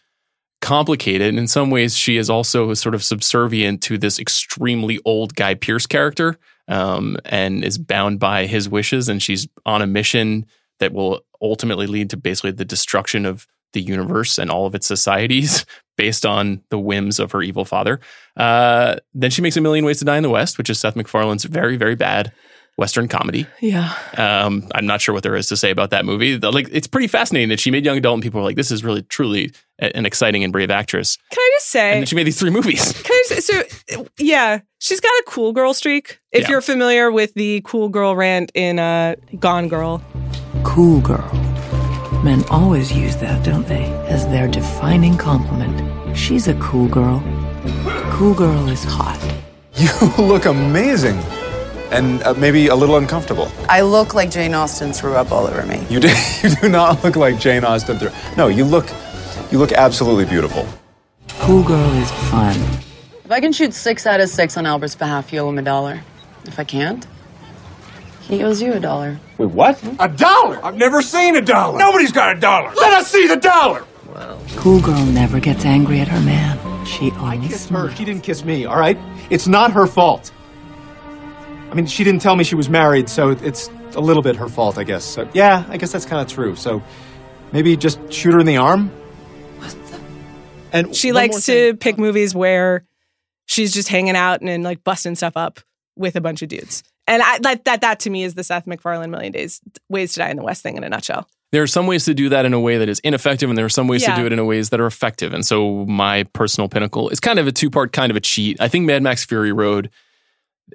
complicated. 0.60 1.28
And 1.30 1.38
in 1.38 1.48
some 1.48 1.70
ways, 1.70 1.96
she 1.96 2.16
is 2.16 2.30
also 2.30 2.72
sort 2.74 2.94
of 2.94 3.02
subservient 3.02 3.82
to 3.82 3.98
this 3.98 4.18
extremely 4.20 5.00
old 5.04 5.34
Guy 5.34 5.54
Pearce 5.54 5.86
character 5.86 6.36
um, 6.68 7.16
and 7.24 7.64
is 7.64 7.76
bound 7.78 8.20
by 8.20 8.46
his 8.46 8.68
wishes. 8.68 9.08
And 9.08 9.20
she's 9.22 9.48
on 9.66 9.82
a 9.82 9.86
mission 9.86 10.46
that 10.78 10.92
will 10.92 11.22
ultimately 11.42 11.86
lead 11.86 12.10
to 12.10 12.16
basically 12.16 12.52
the 12.52 12.64
destruction 12.64 13.26
of 13.26 13.46
the 13.72 13.80
universe 13.80 14.38
and 14.38 14.50
all 14.50 14.66
of 14.66 14.74
its 14.74 14.86
societies 14.86 15.64
based 15.96 16.24
on 16.26 16.62
the 16.70 16.78
whims 16.78 17.18
of 17.20 17.32
her 17.32 17.42
evil 17.42 17.64
father. 17.64 18.00
Uh, 18.36 18.96
then 19.14 19.30
she 19.30 19.42
makes 19.42 19.56
A 19.56 19.60
Million 19.60 19.84
Ways 19.84 19.98
to 19.98 20.04
Die 20.04 20.16
in 20.16 20.22
the 20.22 20.30
West, 20.30 20.56
which 20.58 20.70
is 20.70 20.78
Seth 20.80 20.94
MacFarlane's 20.96 21.44
very, 21.44 21.76
very 21.76 21.94
bad 21.94 22.32
Western 22.78 23.08
comedy. 23.08 23.46
Yeah. 23.60 23.92
Um, 24.16 24.66
I'm 24.74 24.86
not 24.86 25.02
sure 25.02 25.12
what 25.12 25.22
there 25.22 25.36
is 25.36 25.48
to 25.48 25.56
say 25.56 25.70
about 25.70 25.90
that 25.90 26.06
movie. 26.06 26.36
The- 26.38 26.50
Like, 26.50 26.68
it's 26.72 26.86
pretty 26.86 27.08
fascinating 27.08 27.50
that 27.50 27.60
she 27.60 27.70
made 27.70 27.84
young 27.84 27.98
adult, 27.98 28.14
and 28.14 28.22
people 28.22 28.40
were 28.40 28.44
like, 28.46 28.56
"This 28.56 28.70
is 28.70 28.82
really, 28.82 29.02
truly 29.02 29.52
a- 29.82 29.94
an 29.94 30.06
exciting 30.06 30.42
and 30.44 30.50
brave 30.52 30.70
actress." 30.70 31.18
Can 31.30 31.38
I 31.40 31.50
just 31.56 31.66
say 31.68 31.90
And 31.92 31.98
then 32.00 32.06
she 32.06 32.14
made 32.16 32.26
these 32.26 32.38
three 32.38 32.48
movies. 32.50 32.92
Can 33.02 33.12
I 33.12 33.24
just, 33.28 33.46
so 33.88 34.06
yeah, 34.18 34.60
she's 34.78 35.00
got 35.00 35.10
a 35.10 35.24
cool 35.26 35.52
girl 35.52 35.74
streak. 35.74 36.20
If 36.32 36.42
Yeah. 36.42 36.50
you're 36.50 36.60
familiar 36.62 37.10
with 37.12 37.34
the 37.34 37.60
cool 37.66 37.90
girl 37.90 38.16
rant 38.16 38.50
in 38.54 38.78
uh, 38.78 39.16
Gone 39.38 39.68
Girl, 39.68 40.02
Cool 40.64 41.00
girl. 41.00 41.49
Men 42.24 42.44
always 42.50 42.92
use 42.92 43.16
that, 43.16 43.44
don't 43.44 43.66
they, 43.66 43.84
as 44.08 44.26
their 44.26 44.46
defining 44.46 45.16
compliment. 45.16 46.16
She's 46.16 46.48
a 46.48 46.54
cool 46.54 46.88
girl. 46.88 47.22
Cool 48.12 48.34
girl 48.34 48.68
is 48.68 48.84
hot. 48.84 49.18
You 49.80 49.88
look 50.26 50.44
amazing. 50.44 51.16
and 51.90 52.22
uh, 52.24 52.34
maybe 52.34 52.66
a 52.66 52.74
little 52.74 52.98
uncomfortable. 52.98 53.50
I 53.68 53.80
look 53.80 54.12
like 54.14 54.30
Jane 54.30 54.52
Austen 54.54 54.92
threw 54.92 55.14
up 55.14 55.32
all 55.32 55.46
over 55.46 55.64
me. 55.64 55.82
You 55.88 56.00
do, 56.00 56.08
you 56.42 56.50
do 56.56 56.68
not 56.68 57.02
look 57.02 57.16
like 57.16 57.38
Jane 57.38 57.64
Austen. 57.64 57.98
Through. 57.98 58.10
No, 58.36 58.48
you 58.48 58.64
look, 58.66 58.86
you 59.50 59.58
look 59.58 59.72
absolutely 59.72 60.26
beautiful. 60.26 60.66
Cool 61.40 61.62
Girl 61.62 61.90
is 61.94 62.10
fun. 62.30 62.54
If 63.24 63.30
I 63.30 63.40
can 63.40 63.52
shoot 63.52 63.72
six 63.72 64.06
out 64.06 64.20
of 64.20 64.28
six 64.28 64.56
on 64.58 64.66
Albert's 64.66 64.94
behalf, 64.94 65.32
you 65.32 65.38
owe 65.40 65.48
him 65.48 65.58
a 65.58 65.62
dollar. 65.62 66.02
If 66.44 66.58
I 66.58 66.64
can't, 66.64 67.06
he 68.30 68.42
owes 68.42 68.62
you 68.62 68.72
a 68.72 68.80
dollar. 68.80 69.18
Wait, 69.38 69.50
what? 69.50 69.82
A 69.98 70.08
dollar? 70.08 70.64
I've 70.64 70.76
never 70.76 71.02
seen 71.02 71.36
a 71.36 71.40
dollar. 71.40 71.78
Nobody's 71.78 72.12
got 72.12 72.36
a 72.36 72.40
dollar. 72.40 72.72
Let 72.74 72.92
us 72.94 73.08
see 73.08 73.26
the 73.26 73.36
dollar. 73.36 73.84
Well, 74.08 74.40
cool 74.56 74.80
Girl 74.80 75.04
never 75.06 75.40
gets 75.40 75.64
angry 75.64 76.00
at 76.00 76.08
her 76.08 76.20
man. 76.20 76.84
She 76.86 77.10
only 77.12 77.48
Kiss 77.48 77.68
her. 77.68 77.90
She 77.94 78.04
didn't 78.04 78.22
kiss 78.22 78.44
me, 78.44 78.64
all 78.64 78.78
right? 78.78 78.98
It's 79.30 79.46
not 79.46 79.72
her 79.72 79.86
fault. 79.86 80.32
I 81.70 81.74
mean, 81.74 81.86
she 81.86 82.02
didn't 82.02 82.20
tell 82.20 82.34
me 82.34 82.42
she 82.42 82.56
was 82.56 82.68
married, 82.68 83.08
so 83.08 83.30
it's 83.30 83.70
a 83.94 84.00
little 84.00 84.22
bit 84.22 84.36
her 84.36 84.48
fault, 84.48 84.78
I 84.78 84.84
guess. 84.84 85.04
So, 85.04 85.28
yeah, 85.32 85.64
I 85.68 85.76
guess 85.76 85.92
that's 85.92 86.06
kind 86.06 86.20
of 86.20 86.32
true. 86.32 86.56
So 86.56 86.82
maybe 87.52 87.76
just 87.76 88.12
shoot 88.12 88.32
her 88.32 88.40
in 88.40 88.46
the 88.46 88.56
arm? 88.56 88.90
And 90.72 90.94
She 90.94 91.12
likes 91.12 91.46
to 91.46 91.74
pick 91.76 91.98
movies 91.98 92.34
where 92.34 92.84
she's 93.46 93.72
just 93.72 93.88
hanging 93.88 94.16
out 94.16 94.40
and, 94.40 94.48
and 94.48 94.62
like 94.62 94.84
busting 94.84 95.16
stuff 95.16 95.36
up 95.36 95.60
with 95.96 96.16
a 96.16 96.20
bunch 96.20 96.42
of 96.42 96.48
dudes. 96.48 96.82
And 97.10 97.22
I, 97.22 97.38
that, 97.40 97.64
that 97.64 97.80
that 97.80 98.00
to 98.00 98.10
me 98.10 98.22
is 98.22 98.34
the 98.34 98.44
Seth 98.44 98.68
MacFarlane 98.68 99.10
Million 99.10 99.32
Days 99.32 99.60
Ways 99.88 100.12
to 100.12 100.20
Die 100.20 100.30
in 100.30 100.36
the 100.36 100.44
West 100.44 100.62
thing 100.62 100.76
in 100.76 100.84
a 100.84 100.88
nutshell. 100.88 101.28
There 101.50 101.60
are 101.60 101.66
some 101.66 101.88
ways 101.88 102.04
to 102.04 102.14
do 102.14 102.28
that 102.28 102.44
in 102.44 102.54
a 102.54 102.60
way 102.60 102.78
that 102.78 102.88
is 102.88 103.00
ineffective, 103.00 103.48
and 103.50 103.58
there 103.58 103.64
are 103.64 103.68
some 103.68 103.88
ways 103.88 104.02
Yeah. 104.02 104.14
to 104.14 104.20
do 104.20 104.26
it 104.26 104.32
in 104.32 104.38
a 104.38 104.44
ways 104.44 104.70
that 104.70 104.78
are 104.78 104.86
effective. 104.86 105.34
And 105.34 105.44
so, 105.44 105.84
my 105.86 106.22
personal 106.32 106.68
pinnacle 106.68 107.08
is 107.08 107.18
kind 107.18 107.40
of 107.40 107.48
a 107.48 107.52
two 107.52 107.68
part, 107.68 107.92
kind 107.92 108.10
of 108.12 108.16
a 108.16 108.20
cheat. 108.20 108.60
I 108.60 108.68
think 108.68 108.86
Mad 108.86 109.02
Max 109.02 109.24
Fury 109.24 109.50
Road 109.50 109.90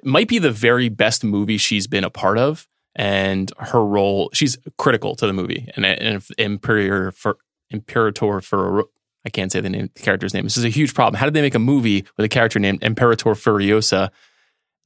might 0.04 0.28
be 0.28 0.38
the 0.38 0.50
very 0.52 0.90
best 0.90 1.24
movie 1.24 1.56
she's 1.56 1.86
been 1.86 2.04
a 2.04 2.10
part 2.10 2.36
of, 2.36 2.68
and 2.94 3.50
her 3.58 3.82
role 3.82 4.28
she's 4.34 4.58
critical 4.76 5.16
to 5.16 5.26
the 5.26 5.32
movie. 5.32 5.70
And, 5.74 5.86
and 5.86 6.16
if 6.16 6.30
Imperator 6.36 7.12
for 7.12 7.38
Imperator 7.70 8.42
for 8.42 8.84
I 9.24 9.30
can't 9.30 9.50
say 9.50 9.60
the 9.60 9.70
name 9.70 9.88
the 9.94 10.02
character's 10.02 10.34
name. 10.34 10.44
This 10.44 10.58
is 10.58 10.64
a 10.64 10.68
huge 10.68 10.92
problem. 10.92 11.18
How 11.18 11.24
did 11.24 11.32
they 11.32 11.40
make 11.40 11.54
a 11.54 11.58
movie 11.58 12.04
with 12.18 12.24
a 12.24 12.28
character 12.28 12.58
named 12.58 12.82
Imperator 12.82 13.30
Furiosa? 13.30 14.10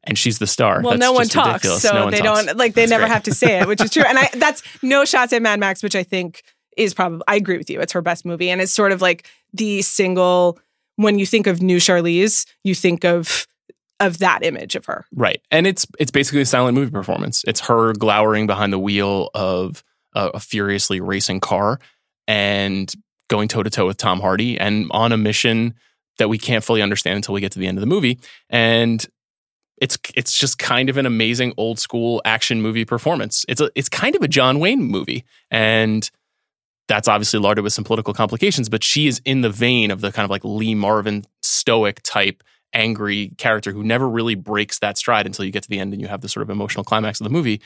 And 0.04 0.16
she's 0.18 0.38
the 0.38 0.46
star. 0.46 0.80
Well, 0.82 0.92
That's 0.92 1.00
no 1.00 1.12
one 1.12 1.28
talks, 1.28 1.64
ridiculous. 1.64 1.82
so 1.82 1.92
No 1.92 2.04
one 2.04 2.10
they 2.12 2.20
talks. 2.20 2.46
don't 2.46 2.56
like 2.58 2.74
they 2.74 2.82
That's 2.82 2.90
never 2.90 3.02
great. 3.04 3.12
have 3.12 3.22
to 3.24 3.34
say 3.34 3.60
it, 3.60 3.68
which 3.68 3.82
is 3.82 3.90
true. 3.90 4.02
And 4.06 4.18
I 4.18 4.30
that's 4.34 4.62
no 4.82 5.04
shots 5.04 5.32
at 5.32 5.42
Mad 5.42 5.60
Max, 5.60 5.82
which 5.82 5.94
I 5.94 6.02
think 6.02 6.42
is 6.76 6.94
probably 6.94 7.20
I 7.28 7.36
agree 7.36 7.58
with 7.58 7.68
you. 7.68 7.80
It's 7.80 7.92
her 7.92 8.00
best 8.02 8.24
movie, 8.24 8.48
and 8.50 8.60
it's 8.60 8.72
sort 8.72 8.92
of 8.92 9.02
like 9.02 9.26
the 9.52 9.82
single 9.82 10.58
when 10.96 11.18
you 11.18 11.26
think 11.26 11.46
of 11.46 11.60
new 11.62 11.76
Charlize, 11.78 12.46
you 12.64 12.74
think 12.74 13.04
of 13.04 13.46
of 14.00 14.18
that 14.18 14.42
image 14.42 14.76
of 14.76 14.86
her. 14.86 15.04
Right. 15.14 15.42
And 15.50 15.66
it's 15.66 15.86
it's 15.98 16.10
basically 16.10 16.40
a 16.40 16.46
silent 16.46 16.74
movie 16.74 16.90
performance. 16.90 17.44
It's 17.46 17.60
her 17.60 17.92
glowering 17.92 18.46
behind 18.46 18.72
the 18.72 18.78
wheel 18.78 19.28
of 19.34 19.84
a, 20.14 20.28
a 20.28 20.40
furiously 20.40 21.00
racing 21.02 21.40
car 21.40 21.78
and 22.26 22.90
going 23.28 23.48
toe 23.48 23.62
to 23.62 23.70
toe 23.70 23.86
with 23.86 23.98
Tom 23.98 24.20
Hardy 24.20 24.58
and 24.58 24.88
on 24.92 25.12
a 25.12 25.16
mission 25.18 25.74
that 26.18 26.28
we 26.28 26.38
can't 26.38 26.64
fully 26.64 26.80
understand 26.82 27.16
until 27.16 27.34
we 27.34 27.40
get 27.40 27.52
to 27.52 27.58
the 27.58 27.66
end 27.66 27.76
of 27.78 27.80
the 27.80 27.86
movie. 27.86 28.18
And 28.48 29.04
it's 29.80 29.98
it's 30.14 30.36
just 30.36 30.58
kind 30.58 30.88
of 30.88 30.96
an 30.96 31.06
amazing 31.06 31.54
old 31.56 31.78
school 31.78 32.20
action 32.24 32.60
movie 32.62 32.84
performance. 32.84 33.44
It's 33.48 33.60
a 33.60 33.70
it's 33.74 33.88
kind 33.88 34.14
of 34.14 34.22
a 34.22 34.28
John 34.28 34.60
Wayne 34.60 34.82
movie. 34.82 35.24
And 35.50 36.08
that's 36.86 37.08
obviously 37.08 37.38
larded 37.38 37.64
with 37.64 37.72
some 37.72 37.84
political 37.84 38.12
complications, 38.12 38.68
but 38.68 38.82
she 38.82 39.06
is 39.06 39.20
in 39.24 39.42
the 39.42 39.50
vein 39.50 39.90
of 39.90 40.00
the 40.00 40.10
kind 40.12 40.24
of 40.24 40.30
like 40.30 40.44
Lee 40.44 40.74
Marvin 40.74 41.24
stoic 41.40 42.00
type 42.02 42.42
angry 42.72 43.32
character 43.38 43.72
who 43.72 43.82
never 43.82 44.08
really 44.08 44.34
breaks 44.34 44.80
that 44.80 44.98
stride 44.98 45.24
until 45.24 45.44
you 45.44 45.52
get 45.52 45.62
to 45.62 45.68
the 45.68 45.78
end 45.78 45.92
and 45.92 46.02
you 46.02 46.08
have 46.08 46.20
the 46.20 46.28
sort 46.28 46.42
of 46.42 46.50
emotional 46.50 46.84
climax 46.84 47.20
of 47.20 47.24
the 47.24 47.30
movie. 47.30 47.60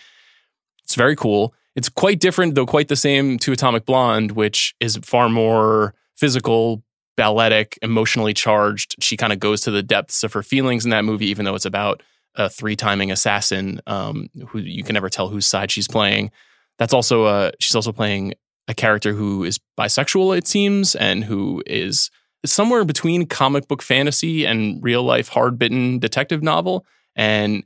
It's 0.84 0.94
very 0.94 1.16
cool. 1.16 1.54
It's 1.74 1.88
quite 1.88 2.20
different, 2.20 2.54
though 2.54 2.66
quite 2.66 2.88
the 2.88 2.96
same 2.96 3.38
to 3.38 3.52
Atomic 3.52 3.86
Blonde, 3.86 4.32
which 4.32 4.74
is 4.78 4.98
far 5.02 5.28
more 5.28 5.94
physical, 6.16 6.82
balletic, 7.16 7.78
emotionally 7.82 8.34
charged. 8.34 8.96
She 9.02 9.16
kind 9.16 9.32
of 9.32 9.40
goes 9.40 9.62
to 9.62 9.70
the 9.70 9.82
depths 9.82 10.24
of 10.24 10.32
her 10.32 10.42
feelings 10.42 10.84
in 10.84 10.90
that 10.90 11.04
movie, 11.04 11.26
even 11.26 11.44
though 11.44 11.54
it's 11.54 11.64
about 11.64 12.02
a 12.34 12.48
three 12.48 12.76
timing 12.76 13.12
assassin 13.12 13.80
um, 13.86 14.28
who 14.48 14.58
you 14.58 14.82
can 14.82 14.94
never 14.94 15.08
tell 15.08 15.28
whose 15.28 15.46
side 15.46 15.70
she's 15.70 15.88
playing. 15.88 16.30
That's 16.78 16.92
also 16.92 17.24
uh, 17.24 17.52
she's 17.60 17.76
also 17.76 17.92
playing 17.92 18.34
a 18.66 18.74
character 18.74 19.12
who 19.12 19.44
is 19.44 19.60
bisexual, 19.78 20.36
it 20.36 20.48
seems, 20.48 20.94
and 20.94 21.24
who 21.24 21.62
is 21.66 22.10
somewhere 22.44 22.84
between 22.84 23.26
comic 23.26 23.68
book 23.68 23.82
fantasy 23.82 24.44
and 24.44 24.82
real 24.82 25.02
life 25.02 25.28
hard 25.28 25.58
bitten 25.58 25.98
detective 25.98 26.42
novel. 26.42 26.84
And 27.16 27.64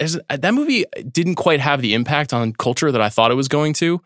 as, 0.00 0.18
that 0.28 0.54
movie 0.54 0.84
didn't 1.10 1.36
quite 1.36 1.60
have 1.60 1.82
the 1.82 1.94
impact 1.94 2.32
on 2.32 2.52
culture 2.52 2.90
that 2.90 3.00
I 3.00 3.08
thought 3.08 3.30
it 3.30 3.34
was 3.36 3.48
going 3.48 3.72
to. 3.74 4.00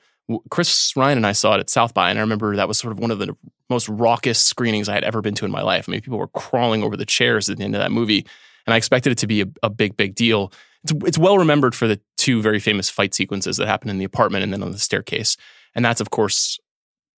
Chris 0.51 0.95
Ryan 0.97 1.19
and 1.19 1.27
I 1.27 1.33
saw 1.33 1.55
it 1.55 1.61
at 1.61 1.71
South 1.71 1.95
by, 1.95 2.11
and 2.11 2.19
I 2.19 2.23
remember 2.23 2.57
that 2.57 2.69
was 2.69 2.79
sort 2.79 2.93
of 2.93 2.99
one 2.99 3.11
of 3.11 3.19
the 3.19 3.37
most 3.69 3.88
raucous 3.88 4.38
screenings 4.38 4.88
I 4.88 4.95
had 4.95 5.05
ever 5.05 5.21
been 5.21 5.35
to 5.37 5.45
in 5.45 5.51
my 5.51 5.62
life. 5.62 5.88
I 5.88 5.93
mean, 5.93 6.01
people 6.01 6.19
were 6.19 6.29
crawling 6.29 6.83
over 6.83 6.97
the 6.97 7.07
chairs 7.07 7.49
at 7.49 7.59
the 7.59 7.64
end 7.64 7.75
of 7.75 7.81
that 7.81 7.93
movie, 7.93 8.27
and 8.66 8.75
I 8.75 8.77
expected 8.77 9.12
it 9.12 9.19
to 9.19 9.27
be 9.27 9.43
a, 9.43 9.47
a 9.62 9.71
big, 9.71 9.97
big 9.97 10.14
deal. 10.14 10.53
It's, 10.83 10.93
it's 11.07 11.19
well 11.19 11.38
remembered 11.38 11.75
for 11.75 11.87
the 11.87 12.01
two 12.16 12.43
very 12.43 12.61
famous 12.61 12.90
fight 12.90 13.14
sequences 13.14 13.57
that 13.57 13.66
happen 13.66 13.90
in 13.90 13.99
the 13.99 14.05
apartment 14.05 14.45
and 14.45 14.53
then 14.53 14.62
on 14.62 14.73
the 14.73 14.79
staircase, 14.79 15.37
and 15.75 15.85
that's 15.85 16.01
of 16.01 16.11
course 16.11 16.59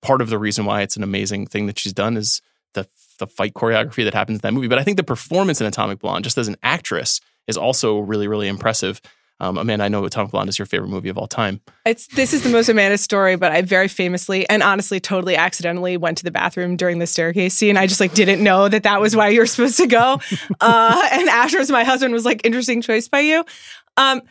part 0.03 0.20
of 0.20 0.29
the 0.29 0.38
reason 0.38 0.64
why 0.64 0.83
it's 0.83 0.96
an 0.96 1.03
amazing 1.03 1.46
thing 1.46 1.66
that 1.66 1.79
she's 1.79 1.92
done 1.92 2.16
is 2.16 2.42
the 2.75 2.87
the 3.18 3.27
fight 3.27 3.55
choreography 3.55 4.05
that 4.05 4.14
happens 4.14 4.38
in 4.38 4.40
that 4.40 4.53
movie. 4.53 4.68
But 4.68 4.79
I 4.79 4.85
think 4.85 4.96
the 4.96 5.05
performance 5.05 5.61
in 5.61 5.66
Atomic 5.66 6.01
Blonde, 6.01 6.25
just 6.25 6.38
as 6.38 6.48
an 6.48 6.57
actress, 6.62 7.20
is 7.46 7.57
also 7.57 7.98
really, 7.98 8.29
really 8.29 8.48
impressive. 8.48 9.01
Um, 9.42 9.59
Amanda, 9.59 9.85
I 9.85 9.88
know 9.88 10.05
Atomic 10.05 10.31
Blonde 10.31 10.48
is 10.48 10.57
your 10.57 10.66
favorite 10.66 10.88
movie 10.88 11.09
of 11.09 11.18
all 11.18 11.26
time. 11.26 11.61
It's 11.85 12.07
this 12.07 12.33
is 12.33 12.44
the 12.44 12.48
most 12.48 12.68
Amanda 12.68 12.96
story, 12.96 13.35
but 13.35 13.50
I 13.50 13.62
very 13.62 13.88
famously 13.88 14.48
and 14.48 14.62
honestly, 14.62 15.00
totally 15.00 15.35
accidentally 15.35 15.96
went 15.96 16.16
to 16.18 16.24
the 16.24 16.31
bathroom 16.31 16.76
during 16.76 17.00
the 17.00 17.09
staircase 17.09 17.52
scene. 17.52 17.76
I 17.76 17.88
just 17.88 18.00
like 18.00 18.14
didn't 18.14 18.40
know 18.40 18.68
that 18.68 18.85
that 18.85 19.00
was 19.00 19.16
why 19.16 19.31
you 19.31 19.40
were 19.40 19.46
supposed 19.46 19.76
to 19.78 19.88
go. 19.88 20.20
Uh, 20.61 21.09
and 21.12 21.28
afterwards, 21.28 21.70
my 21.70 21.83
husband 21.83 22.12
was 22.14 22.24
like, 22.24 22.44
"Interesting 22.44 22.83
choice 22.83 23.09
by 23.09 23.20
you." 23.20 23.44
Um, 23.96 24.22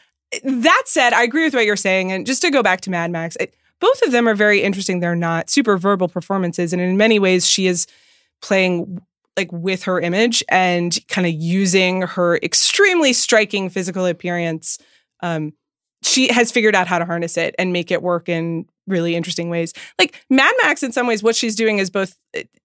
that 0.43 0.83
said, 0.85 1.13
I 1.13 1.23
agree 1.23 1.43
with 1.43 1.53
what 1.53 1.65
you're 1.65 1.75
saying, 1.75 2.11
and 2.11 2.25
just 2.25 2.41
to 2.43 2.51
go 2.51 2.63
back 2.63 2.81
to 2.81 2.89
Mad 2.89 3.11
Max, 3.11 3.35
it, 3.37 3.53
both 3.79 4.01
of 4.03 4.11
them 4.11 4.29
are 4.29 4.35
very 4.35 4.61
interesting. 4.61 4.99
They're 4.99 5.15
not 5.15 5.49
super 5.49 5.77
verbal 5.77 6.07
performances, 6.07 6.71
and 6.71 6.81
in 6.81 6.95
many 6.95 7.19
ways, 7.19 7.45
she 7.45 7.67
is 7.67 7.85
playing 8.41 9.01
like 9.35 9.51
with 9.51 9.83
her 9.83 9.99
image 9.99 10.43
and 10.49 10.97
kind 11.07 11.27
of 11.27 11.33
using 11.33 12.03
her 12.03 12.37
extremely 12.37 13.11
striking 13.11 13.69
physical 13.69 14.05
appearance 14.05 14.77
um, 15.21 15.53
she 16.03 16.27
has 16.29 16.51
figured 16.51 16.75
out 16.75 16.87
how 16.87 16.99
to 16.99 17.05
harness 17.05 17.37
it 17.37 17.55
and 17.59 17.71
make 17.71 17.91
it 17.91 18.01
work 18.01 18.27
in 18.27 18.65
really 18.87 19.15
interesting 19.15 19.49
ways. 19.49 19.73
Like 19.99 20.23
Mad 20.29 20.53
Max, 20.63 20.83
in 20.83 20.91
some 20.91 21.07
ways, 21.07 21.23
what 21.23 21.35
she's 21.35 21.55
doing 21.55 21.79
is 21.79 21.89
both. 21.89 22.17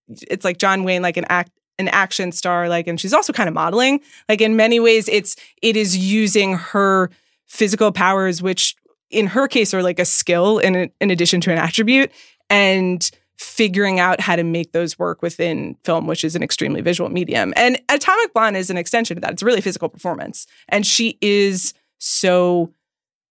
It's 0.08 0.44
like 0.44 0.58
John 0.58 0.84
Wayne, 0.84 1.02
like 1.02 1.16
an 1.16 1.26
act, 1.28 1.50
an 1.78 1.88
action 1.88 2.32
star, 2.32 2.68
like, 2.68 2.86
and 2.86 3.00
she's 3.00 3.12
also 3.12 3.32
kind 3.32 3.48
of 3.48 3.54
modeling. 3.54 4.00
Like 4.28 4.40
in 4.40 4.56
many 4.56 4.80
ways, 4.80 5.08
it's 5.08 5.36
it 5.62 5.76
is 5.76 5.96
using 5.96 6.54
her 6.54 7.10
physical 7.46 7.92
powers, 7.92 8.40
which 8.42 8.74
in 9.10 9.26
her 9.28 9.48
case 9.48 9.74
are 9.74 9.82
like 9.82 9.98
a 9.98 10.04
skill 10.04 10.58
in 10.58 10.90
in 11.00 11.10
addition 11.10 11.40
to 11.42 11.52
an 11.52 11.58
attribute, 11.58 12.10
and 12.48 13.10
figuring 13.38 14.00
out 14.00 14.18
how 14.18 14.34
to 14.34 14.42
make 14.42 14.72
those 14.72 14.98
work 14.98 15.20
within 15.20 15.76
film, 15.84 16.06
which 16.06 16.24
is 16.24 16.34
an 16.34 16.42
extremely 16.42 16.80
visual 16.80 17.10
medium. 17.10 17.52
And 17.54 17.78
Atomic 17.90 18.32
Blonde 18.32 18.56
is 18.56 18.70
an 18.70 18.78
extension 18.78 19.18
of 19.18 19.22
that. 19.22 19.32
It's 19.32 19.42
a 19.42 19.44
really 19.44 19.60
physical 19.60 19.90
performance, 19.90 20.46
and 20.70 20.86
she 20.86 21.18
is 21.20 21.74
so 21.98 22.72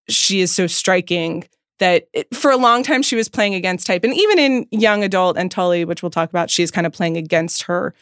she 0.10 0.42
is 0.42 0.54
so 0.54 0.68
striking 0.68 1.46
that 1.80 2.08
it, 2.14 2.34
for 2.34 2.52
a 2.52 2.58
long 2.58 2.84
time 2.84 3.02
she 3.02 3.16
was 3.16 3.28
playing 3.28 3.54
against 3.54 3.86
type. 3.88 4.04
And 4.04 4.14
even 4.14 4.40
in 4.40 4.66
young 4.72 5.04
adult 5.04 5.38
and 5.38 5.52
tully 5.52 5.86
which 5.86 6.02
we'll 6.02 6.10
talk 6.10 6.30
about 6.30 6.50
she's 6.50 6.72
kind 6.72 6.88
of 6.88 6.94
playing 6.94 7.18
against 7.18 7.64
her 7.64 7.94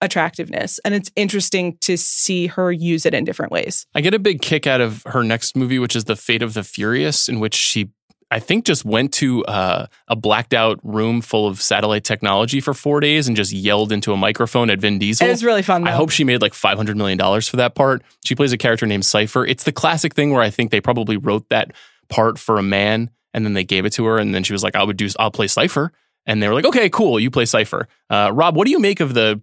attractiveness. 0.00 0.78
And 0.84 0.94
it's 0.94 1.10
interesting 1.16 1.78
to 1.80 1.96
see 1.96 2.46
her 2.48 2.70
use 2.70 3.06
it 3.06 3.14
in 3.14 3.24
different 3.24 3.52
ways. 3.52 3.86
I 3.94 4.00
get 4.00 4.14
a 4.14 4.18
big 4.18 4.42
kick 4.42 4.66
out 4.66 4.80
of 4.80 5.02
her 5.06 5.22
next 5.22 5.56
movie, 5.56 5.78
which 5.78 5.96
is 5.96 6.04
The 6.04 6.16
Fate 6.16 6.42
of 6.42 6.54
the 6.54 6.62
Furious, 6.62 7.28
in 7.28 7.40
which 7.40 7.54
she, 7.54 7.90
I 8.30 8.40
think, 8.40 8.64
just 8.64 8.84
went 8.84 9.12
to 9.14 9.44
uh, 9.44 9.86
a 10.08 10.16
blacked 10.16 10.52
out 10.52 10.80
room 10.82 11.20
full 11.20 11.46
of 11.46 11.62
satellite 11.62 12.02
technology 12.04 12.60
for 12.60 12.74
four 12.74 13.00
days 13.00 13.28
and 13.28 13.36
just 13.36 13.52
yelled 13.52 13.92
into 13.92 14.12
a 14.12 14.16
microphone 14.16 14.68
at 14.68 14.80
Vin 14.80 14.98
Diesel. 14.98 15.26
it 15.26 15.30
was 15.30 15.44
really 15.44 15.62
fun 15.62 15.84
though. 15.84 15.90
I 15.90 15.94
hope 15.94 16.10
she 16.10 16.24
made 16.24 16.42
like 16.42 16.52
$500 16.52 16.96
million 16.96 17.18
for 17.40 17.56
that 17.56 17.74
part. 17.74 18.02
She 18.24 18.34
plays 18.34 18.52
a 18.52 18.58
character 18.58 18.86
named 18.86 19.06
Cypher. 19.06 19.46
It's 19.46 19.64
the 19.64 19.72
classic 19.72 20.14
thing 20.14 20.32
where 20.32 20.42
I 20.42 20.50
think 20.50 20.70
they 20.70 20.80
probably 20.80 21.16
wrote 21.16 21.48
that 21.50 21.72
part 22.08 22.38
for 22.38 22.58
a 22.58 22.62
man 22.62 23.10
and 23.32 23.44
then 23.44 23.52
they 23.52 23.64
gave 23.64 23.84
it 23.84 23.92
to 23.94 24.04
her. 24.06 24.18
And 24.18 24.34
then 24.34 24.42
she 24.42 24.52
was 24.52 24.64
like, 24.64 24.74
I 24.74 24.82
would 24.82 24.96
do, 24.96 25.08
I'll 25.18 25.30
play 25.30 25.46
Cypher. 25.46 25.92
And 26.26 26.42
they 26.42 26.48
were 26.48 26.54
like, 26.54 26.64
okay, 26.64 26.90
cool. 26.90 27.20
You 27.20 27.30
play 27.30 27.44
Cypher. 27.44 27.86
Uh, 28.10 28.32
Rob, 28.34 28.56
what 28.56 28.64
do 28.64 28.72
you 28.72 28.80
make 28.80 28.98
of 28.98 29.14
the 29.14 29.40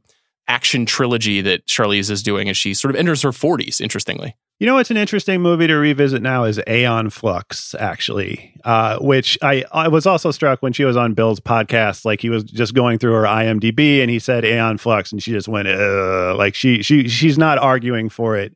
action 0.48 0.86
trilogy 0.86 1.40
that 1.42 1.66
Charlize 1.68 2.12
is 2.12 2.22
doing 2.22 2.50
as 2.50 2.58
she 2.58 2.74
sort 2.74 2.94
of 2.94 3.00
enters 3.00 3.22
her 3.22 3.30
40s, 3.32 3.80
interestingly? 3.80 4.36
You 4.64 4.68
know 4.68 4.76
what's 4.76 4.92
an 4.92 4.96
interesting 4.96 5.42
movie 5.42 5.68
to 5.68 5.76
revisit 5.76 6.22
now 6.22 6.46
is 6.46 6.58
Aeon 6.70 7.10
Flux, 7.10 7.76
actually, 7.78 8.56
uh, 8.64 8.98
which 9.00 9.38
I, 9.42 9.66
I 9.74 9.90
was 9.90 10.06
also 10.06 10.32
struck 10.32 10.64
when 10.64 10.72
she 10.72 10.86
was 10.86 10.96
on 10.96 11.16
Bill's 11.16 11.42
podcast. 11.42 12.06
Like 12.06 12.22
he 12.22 12.30
was 12.30 12.46
just 12.46 12.74
going 12.74 12.98
through 12.98 13.12
her 13.12 13.24
IMDb 13.24 14.00
and 14.00 14.10
he 14.10 14.20
said 14.20 14.46
Aeon 14.46 14.78
Flux, 14.78 15.12
and 15.12 15.22
she 15.22 15.32
just 15.32 15.50
went, 15.50 15.68
like 15.68 16.56
she 16.56 16.82
she 16.82 17.10
she's 17.10 17.38
not 17.38 17.58
arguing 17.58 18.08
for 18.08 18.38
it 18.38 18.56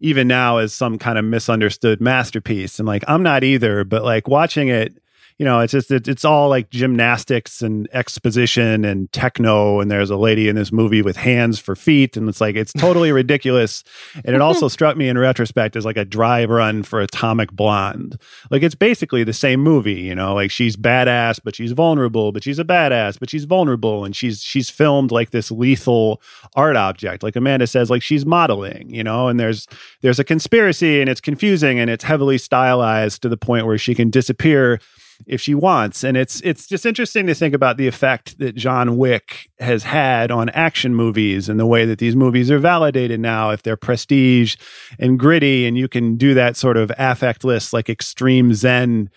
even 0.00 0.26
now 0.26 0.56
as 0.56 0.72
some 0.72 0.98
kind 0.98 1.18
of 1.18 1.24
misunderstood 1.26 2.00
masterpiece. 2.00 2.78
And 2.78 2.88
like, 2.88 3.04
I'm 3.06 3.22
not 3.22 3.44
either, 3.44 3.84
but 3.84 4.04
like 4.04 4.28
watching 4.28 4.68
it, 4.68 5.01
you 5.42 5.48
know, 5.48 5.58
it's 5.58 5.72
just 5.72 5.90
it, 5.90 6.06
it's 6.06 6.24
all 6.24 6.48
like 6.48 6.70
gymnastics 6.70 7.62
and 7.62 7.88
exposition 7.92 8.84
and 8.84 9.10
techno. 9.10 9.80
And 9.80 9.90
there's 9.90 10.08
a 10.08 10.16
lady 10.16 10.48
in 10.48 10.54
this 10.54 10.70
movie 10.70 11.02
with 11.02 11.16
hands 11.16 11.58
for 11.58 11.74
feet, 11.74 12.16
and 12.16 12.28
it's 12.28 12.40
like 12.40 12.54
it's 12.54 12.72
totally 12.72 13.10
ridiculous. 13.22 13.82
And 14.24 14.36
it 14.36 14.40
also 14.40 14.68
struck 14.68 14.96
me 14.96 15.08
in 15.08 15.18
retrospect 15.18 15.74
as 15.74 15.84
like 15.84 15.96
a 15.96 16.04
dry 16.04 16.44
run 16.44 16.84
for 16.84 17.00
Atomic 17.00 17.50
Blonde. 17.50 18.20
Like 18.52 18.62
it's 18.62 18.76
basically 18.76 19.24
the 19.24 19.32
same 19.32 19.58
movie, 19.58 20.00
you 20.00 20.14
know. 20.14 20.32
Like 20.32 20.52
she's 20.52 20.76
badass, 20.76 21.40
but 21.42 21.56
she's 21.56 21.72
vulnerable, 21.72 22.30
but 22.30 22.44
she's 22.44 22.60
a 22.60 22.64
badass, 22.64 23.18
but 23.18 23.28
she's 23.28 23.44
vulnerable, 23.44 24.04
and 24.04 24.14
she's 24.14 24.44
she's 24.44 24.70
filmed 24.70 25.10
like 25.10 25.30
this 25.30 25.50
lethal 25.50 26.22
art 26.54 26.76
object. 26.76 27.24
Like 27.24 27.34
Amanda 27.34 27.66
says, 27.66 27.90
like 27.90 28.02
she's 28.02 28.24
modeling, 28.24 28.94
you 28.94 29.02
know. 29.02 29.26
And 29.26 29.40
there's 29.40 29.66
there's 30.02 30.20
a 30.20 30.24
conspiracy, 30.24 31.00
and 31.00 31.10
it's 31.10 31.20
confusing, 31.20 31.80
and 31.80 31.90
it's 31.90 32.04
heavily 32.04 32.38
stylized 32.38 33.22
to 33.22 33.28
the 33.28 33.36
point 33.36 33.66
where 33.66 33.76
she 33.76 33.96
can 33.96 34.08
disappear 34.08 34.78
if 35.26 35.40
she 35.40 35.54
wants. 35.54 36.04
And 36.04 36.16
it's 36.16 36.40
it's 36.42 36.66
just 36.66 36.86
interesting 36.86 37.26
to 37.26 37.34
think 37.34 37.54
about 37.54 37.76
the 37.76 37.88
effect 37.88 38.38
that 38.38 38.54
John 38.54 38.96
Wick 38.96 39.50
has 39.58 39.82
had 39.84 40.30
on 40.30 40.48
action 40.50 40.94
movies 40.94 41.48
and 41.48 41.58
the 41.58 41.66
way 41.66 41.84
that 41.84 41.98
these 41.98 42.16
movies 42.16 42.50
are 42.50 42.58
validated 42.58 43.20
now 43.20 43.50
if 43.50 43.62
they're 43.62 43.76
prestige 43.76 44.56
and 44.98 45.18
gritty 45.18 45.66
and 45.66 45.76
you 45.76 45.88
can 45.88 46.16
do 46.16 46.34
that 46.34 46.56
sort 46.56 46.76
of 46.76 46.90
affectless 46.98 47.72
like 47.72 47.88
extreme 47.88 48.54
zen 48.54 49.10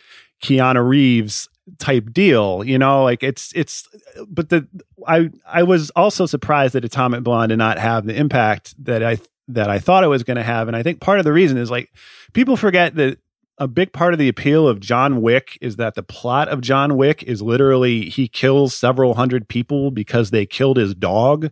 Keanu 0.43 0.88
Reeves 0.88 1.49
type 1.80 2.12
deal 2.14 2.64
you 2.64 2.78
know 2.78 3.03
like 3.03 3.24
it's 3.24 3.51
it's 3.56 3.88
but 4.28 4.49
the 4.49 4.68
i 5.08 5.32
i 5.47 5.64
was 5.64 5.89
also 5.91 6.28
surprised 6.28 6.76
that 6.76 6.86
atomic 6.86 7.24
blonde 7.24 7.49
did 7.49 7.58
not 7.58 7.80
have 7.80 8.06
the 8.06 8.16
impact 8.16 8.76
that 8.78 9.01
i 9.03 9.18
that 9.47 9.68
i 9.68 9.80
thought 9.80 10.03
it 10.03 10.08
was 10.08 10.22
going 10.22 10.38
to 10.38 10.43
have 10.43 10.68
and 10.68 10.78
i 10.78 10.84
think 10.84 10.99
part 10.99 11.18
of 11.18 11.26
the 11.26 11.34
reason 11.34 11.58
is 11.58 11.72
like 11.72 11.89
people 12.34 12.56
forget 12.56 12.93
that 12.93 13.18
a 13.58 13.68
big 13.68 13.93
part 13.93 14.14
of 14.14 14.20
the 14.20 14.28
appeal 14.28 14.68
of 14.68 14.80
John 14.80 15.22
Wick 15.22 15.58
is 15.62 15.78
that 15.78 15.95
the 15.95 16.03
plot 16.03 16.49
of 16.49 16.60
John 16.60 16.97
Wick 16.97 17.24
is 17.24 17.41
literally 17.41 18.10
he 18.10 18.28
kills 18.28 18.76
several 18.76 19.14
hundred 19.14 19.47
people 19.47 19.91
because 19.91 20.32
they 20.32 20.45
killed 20.45 20.78
his 20.78 20.93
dog. 20.93 21.51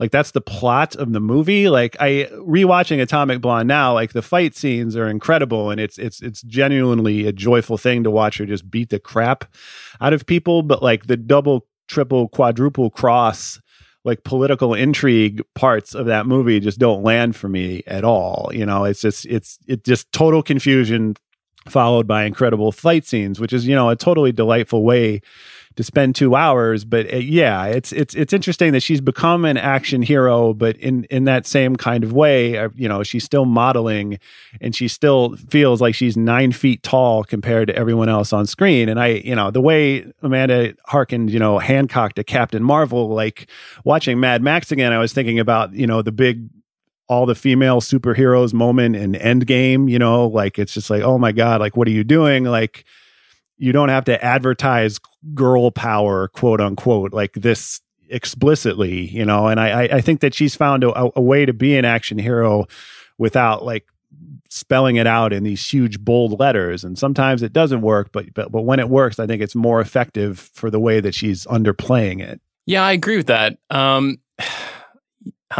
Like 0.00 0.10
that's 0.10 0.32
the 0.32 0.40
plot 0.40 0.96
of 0.96 1.12
the 1.12 1.20
movie. 1.20 1.68
Like 1.68 1.96
I 2.00 2.28
rewatching 2.32 3.00
Atomic 3.00 3.40
Blonde 3.40 3.68
now, 3.68 3.94
like 3.94 4.12
the 4.12 4.22
fight 4.22 4.56
scenes 4.56 4.96
are 4.96 5.06
incredible 5.06 5.70
and 5.70 5.80
it's 5.80 5.96
it's 5.98 6.20
it's 6.22 6.42
genuinely 6.42 7.26
a 7.26 7.32
joyful 7.32 7.78
thing 7.78 8.02
to 8.02 8.10
watch 8.10 8.38
her 8.38 8.46
just 8.46 8.70
beat 8.70 8.90
the 8.90 8.98
crap 8.98 9.44
out 10.00 10.12
of 10.12 10.26
people, 10.26 10.62
but 10.62 10.82
like 10.82 11.06
the 11.06 11.16
double, 11.16 11.66
triple, 11.86 12.28
quadruple 12.28 12.90
cross 12.90 13.60
like 14.04 14.22
political 14.22 14.74
intrigue 14.74 15.42
parts 15.54 15.94
of 15.94 16.06
that 16.06 16.26
movie 16.26 16.60
just 16.60 16.78
don't 16.78 17.02
land 17.02 17.34
for 17.34 17.48
me 17.48 17.82
at 17.86 18.04
all. 18.04 18.50
You 18.52 18.66
know, 18.66 18.84
it's 18.84 19.00
just 19.00 19.24
it's 19.26 19.58
it 19.66 19.84
just 19.84 20.12
total 20.12 20.42
confusion 20.42 21.14
followed 21.66 22.06
by 22.06 22.24
incredible 22.24 22.72
fight 22.72 23.06
scenes, 23.06 23.40
which 23.40 23.52
is 23.52 23.66
you 23.66 23.74
know 23.74 23.90
a 23.90 23.96
totally 23.96 24.32
delightful 24.32 24.84
way 24.84 25.20
to 25.76 25.82
spend 25.82 26.14
two 26.14 26.34
hours. 26.34 26.84
But 26.84 27.12
uh, 27.12 27.16
yeah, 27.16 27.64
it's 27.66 27.92
it's 27.92 28.14
it's 28.14 28.32
interesting 28.32 28.72
that 28.72 28.82
she's 28.82 29.00
become 29.00 29.44
an 29.44 29.56
action 29.56 30.02
hero, 30.02 30.54
but 30.54 30.76
in 30.76 31.04
in 31.04 31.24
that 31.24 31.46
same 31.46 31.76
kind 31.76 32.04
of 32.04 32.12
way, 32.12 32.58
uh, 32.58 32.68
you 32.74 32.88
know, 32.88 33.02
she's 33.02 33.24
still 33.24 33.44
modeling, 33.44 34.18
and 34.60 34.74
she 34.74 34.88
still 34.88 35.36
feels 35.48 35.80
like 35.80 35.94
she's 35.94 36.16
nine 36.16 36.52
feet 36.52 36.82
tall 36.82 37.24
compared 37.24 37.68
to 37.68 37.76
everyone 37.76 38.08
else 38.08 38.32
on 38.32 38.46
screen. 38.46 38.88
And 38.88 39.00
I, 39.00 39.06
you 39.24 39.34
know, 39.34 39.50
the 39.50 39.60
way 39.60 40.10
Amanda 40.22 40.74
harkened, 40.86 41.30
you 41.30 41.38
know, 41.38 41.58
Hancock 41.58 42.14
to 42.14 42.24
Captain 42.24 42.62
Marvel, 42.62 43.08
like 43.08 43.48
watching 43.84 44.20
Mad 44.20 44.42
Max 44.42 44.70
again, 44.70 44.92
I 44.92 44.98
was 44.98 45.12
thinking 45.12 45.38
about 45.38 45.72
you 45.72 45.86
know 45.86 46.02
the 46.02 46.12
big 46.12 46.48
all 47.08 47.26
the 47.26 47.34
female 47.34 47.80
superheroes 47.80 48.54
moment 48.54 48.96
in 48.96 49.12
Endgame, 49.12 49.90
you 49.90 49.98
know, 49.98 50.26
like 50.26 50.58
it's 50.58 50.72
just 50.72 50.90
like, 50.90 51.02
oh 51.02 51.18
my 51.18 51.32
God, 51.32 51.60
like 51.60 51.76
what 51.76 51.86
are 51.86 51.92
you 51.92 52.04
doing? 52.04 52.44
Like 52.44 52.84
you 53.58 53.72
don't 53.72 53.90
have 53.90 54.04
to 54.06 54.24
advertise 54.24 54.98
girl 55.34 55.70
power, 55.70 56.28
quote 56.28 56.60
unquote, 56.60 57.12
like 57.12 57.34
this 57.34 57.80
explicitly, 58.08 59.08
you 59.08 59.24
know, 59.24 59.48
and 59.48 59.60
I 59.60 59.82
I 59.84 60.00
think 60.00 60.20
that 60.20 60.34
she's 60.34 60.54
found 60.54 60.84
a, 60.84 61.10
a 61.16 61.20
way 61.20 61.44
to 61.44 61.52
be 61.52 61.76
an 61.76 61.84
action 61.84 62.18
hero 62.18 62.66
without 63.18 63.64
like 63.64 63.86
spelling 64.48 64.96
it 64.96 65.06
out 65.06 65.32
in 65.32 65.42
these 65.42 65.66
huge 65.66 66.00
bold 66.00 66.38
letters. 66.38 66.84
And 66.84 66.98
sometimes 66.98 67.42
it 67.42 67.52
doesn't 67.52 67.82
work 67.82 68.12
but 68.12 68.32
but 68.32 68.50
but 68.50 68.62
when 68.62 68.80
it 68.80 68.88
works 68.88 69.18
i 69.18 69.26
think 69.26 69.42
it's 69.42 69.54
more 69.54 69.80
effective 69.80 70.38
for 70.54 70.70
the 70.70 70.80
way 70.80 71.00
that 71.00 71.14
she's 71.14 71.44
underplaying 71.46 72.22
it. 72.22 72.40
Yeah 72.66 72.84
i 72.84 72.92
agree 72.92 73.16
with 73.16 73.26
that. 73.26 73.58
Um 73.70 74.18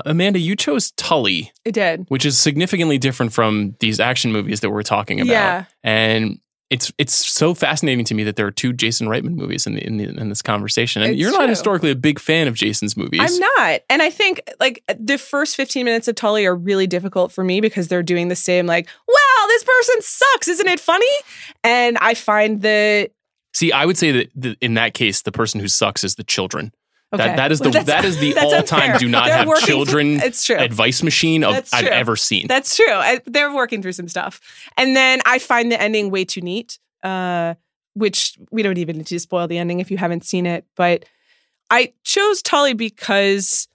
Amanda, 0.05 0.39
you 0.39 0.57
chose 0.57 0.91
Tully. 0.93 1.53
It 1.65 1.73
did. 1.73 2.07
Which 2.09 2.25
is 2.25 2.39
significantly 2.39 2.99
different 2.99 3.33
from 3.33 3.77
these 3.81 4.01
action 4.01 4.33
movies 4.33 4.61
that 4.61 4.71
we're 4.71 4.83
talking 4.83 5.21
about. 5.21 5.31
Yeah. 5.33 5.65
And 5.83 6.41
it's 6.71 6.91
it's 6.99 7.15
so 7.15 7.55
fascinating 7.55 8.05
to 8.07 8.15
me 8.15 8.25
that 8.25 8.37
there 8.37 8.47
are 8.47 8.51
two 8.51 8.73
Jason 8.73 9.07
Reitman 9.07 9.35
movies 9.35 9.67
in 9.67 9.75
the, 9.75 9.87
in, 9.87 9.99
the, 9.99 10.05
in 10.05 10.29
this 10.31 10.43
conversation. 10.43 11.03
And 11.03 11.13
It's 11.13 11.21
you're 11.21 11.31
not 11.31 11.41
true. 11.41 11.49
historically 11.49 11.91
a 11.91 11.95
big 11.95 12.19
fan 12.19 12.49
of 12.49 12.55
Jason's 12.55 12.97
movies. 12.97 13.21
I'm 13.21 13.39
not. 13.39 13.83
And 13.91 14.03
I 14.03 14.11
think 14.11 14.41
like 14.59 14.83
the 14.99 15.19
first 15.19 15.57
15 15.57 15.85
minutes 15.85 16.09
of 16.09 16.15
Tully 16.17 16.47
are 16.47 16.57
really 16.57 16.87
difficult 16.87 17.31
for 17.33 17.45
me 17.45 17.61
because 17.61 17.89
they're 17.89 18.03
doing 18.03 18.29
the 18.29 18.37
same, 18.37 18.67
like, 18.67 18.89
wow, 19.07 19.47
this 19.49 19.63
person 19.63 19.97
sucks. 20.01 20.49
Isn't 20.49 20.69
it 20.69 20.81
funny? 20.81 21.07
And 21.63 21.99
I 22.01 22.15
find 22.15 22.63
the 22.63 23.11
See, 23.53 23.71
I 23.71 23.85
would 23.87 23.97
say 23.97 24.11
that 24.11 24.31
the, 24.35 24.57
in 24.61 24.75
that 24.75 24.95
case, 24.95 25.23
the 25.23 25.31
person 25.31 25.61
who 25.61 25.69
sucks 25.69 26.03
is 26.03 26.17
the 26.17 26.25
children. 26.25 26.73
Okay. 27.15 27.27
That 27.27 27.37
that 27.37 27.53
is 27.53 27.59
the 27.61 27.71
that's- 27.71 27.87
that 27.87 28.05
is 28.05 28.19
the 28.19 28.37
all 28.43 28.63
time 28.63 28.99
do 28.99 29.09
not 29.09 29.27
They're 29.27 29.37
have 29.39 29.61
children 29.61 30.21
It's 30.21 30.45
true. 30.45 30.57
advice 30.57 31.03
machine 31.03 31.45
of 31.45 31.69
I've 31.73 31.87
ever 31.87 32.17
seen. 32.17 32.47
That's 32.47 32.77
true. 32.77 32.87
I, 32.93 33.21
they're 33.27 33.55
working 33.55 33.83
through 33.83 33.93
some 33.93 34.09
stuff. 34.09 34.41
And 34.77 34.95
then 34.97 35.21
I 35.25 35.39
find 35.39 35.71
the 35.73 35.81
ending 35.81 36.11
way 36.11 36.25
too 36.25 36.41
neat, 36.41 36.79
uh, 37.03 37.55
which 37.95 38.37
we 38.51 38.63
don't 38.63 38.79
even 38.79 38.99
need 38.99 39.07
to 39.07 39.21
spoil 39.21 39.47
the 39.47 39.59
ending 39.59 39.81
if 39.81 39.91
you 39.91 39.97
haven't 39.97 40.25
seen 40.25 40.47
it. 40.47 40.65
But 40.77 41.05
I 41.71 41.93
chose 42.03 42.43
Tully 42.43 42.75
because 42.75 43.69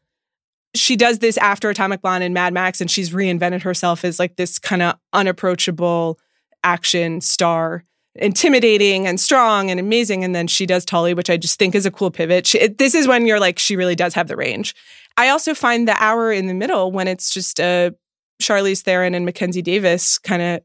she 0.75 0.95
does 0.95 1.19
this 1.19 1.37
after 1.37 1.69
Atomic 1.69 2.01
Blonde 2.01 2.23
and 2.23 2.33
Mad 2.33 2.53
Max, 2.53 2.79
and 2.81 2.91
she's 2.91 3.09
reinvented 3.09 3.63
herself 3.63 4.05
as 4.05 4.19
like 4.19 4.35
this 4.35 4.59
kind 4.59 4.81
of 4.81 4.95
unapproachable 5.13 6.19
action 6.63 7.21
star. 7.21 7.83
Intimidating 8.15 9.05
and 9.07 9.19
strong 9.19 9.69
and 9.69 9.79
amazing, 9.79 10.23
and 10.23 10.33
then 10.33 10.47
she 10.47 10.65
does 10.65 10.83
Tully, 10.83 11.13
which 11.13 11.29
I 11.29 11.37
just 11.37 11.59
think 11.59 11.75
is 11.75 11.85
a 11.85 11.91
cool 11.91 12.11
pivot. 12.11 12.47
She, 12.47 12.59
it- 12.59 12.77
this 12.77 12.95
is 12.95 13.07
when 13.07 13.25
you're 13.25 13.39
like, 13.39 13.59
she 13.59 13.75
really 13.75 13.95
does 13.95 14.13
have 14.15 14.27
the 14.27 14.35
range. 14.35 14.75
I 15.15 15.29
also 15.29 15.53
find 15.53 15.87
the 15.87 16.01
hour 16.03 16.31
in 16.31 16.47
the 16.47 16.53
middle 16.53 16.91
when 16.91 17.07
it's 17.07 17.33
just 17.33 17.59
a 17.59 17.93
Charlize 18.41 18.81
Theron 18.81 19.13
and 19.13 19.25
Mackenzie 19.25 19.61
Davis 19.61 20.17
kind 20.17 20.41
of 20.41 20.61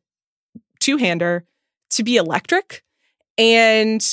two 0.81 0.97
hander 0.97 1.45
to 1.91 2.03
be 2.03 2.17
electric. 2.17 2.83
And 3.37 4.05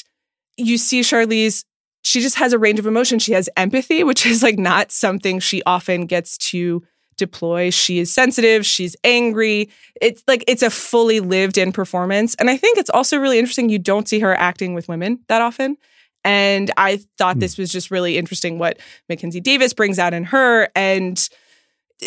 you 0.58 0.78
see 0.78 1.02
Charlize, 1.02 1.64
she 2.04 2.22
just 2.22 2.36
has 2.38 2.54
a 2.54 2.60
range 2.60 2.80
of 2.80 2.88
emotion. 2.88 3.20
She 3.20 3.34
has 3.34 3.50
empathy, 3.56 4.04
which 4.04 4.26
is 4.26 4.42
like 4.44 4.58
not 4.60 4.92
something 4.92 5.40
she 5.40 5.62
often 5.64 6.06
gets 6.06 6.38
to 6.50 6.84
deploy. 7.22 7.69
She 7.69 7.99
is 7.99 8.13
sensitive, 8.13 8.65
she's 8.65 8.95
angry. 9.03 9.69
It's 10.01 10.24
like 10.28 10.43
it's 10.47 10.63
a 10.63 10.72
fully 10.72 11.19
lived 11.19 11.57
in 11.57 11.72
performance. 11.72 12.36
And 12.36 12.49
I 12.49 12.57
think 12.57 12.80
it's 12.80 12.89
also 12.89 13.17
really 13.17 13.38
interesting. 13.38 13.69
You 13.69 13.80
don't 13.80 14.09
see 14.09 14.19
her 14.19 14.36
acting 14.36 14.74
with 14.74 14.89
women 14.89 15.19
that 15.28 15.41
often. 15.41 15.78
And 16.24 16.72
I 16.78 16.99
thought 17.17 17.36
hmm. 17.36 17.39
this 17.39 17.57
was 17.57 17.72
just 17.72 17.91
really 17.91 18.17
interesting 18.17 18.59
what 18.59 18.80
Mackenzie 19.07 19.39
Davis 19.39 19.74
brings 19.74 19.99
out 19.99 20.13
in 20.13 20.24
her. 20.26 20.69
And 20.76 21.30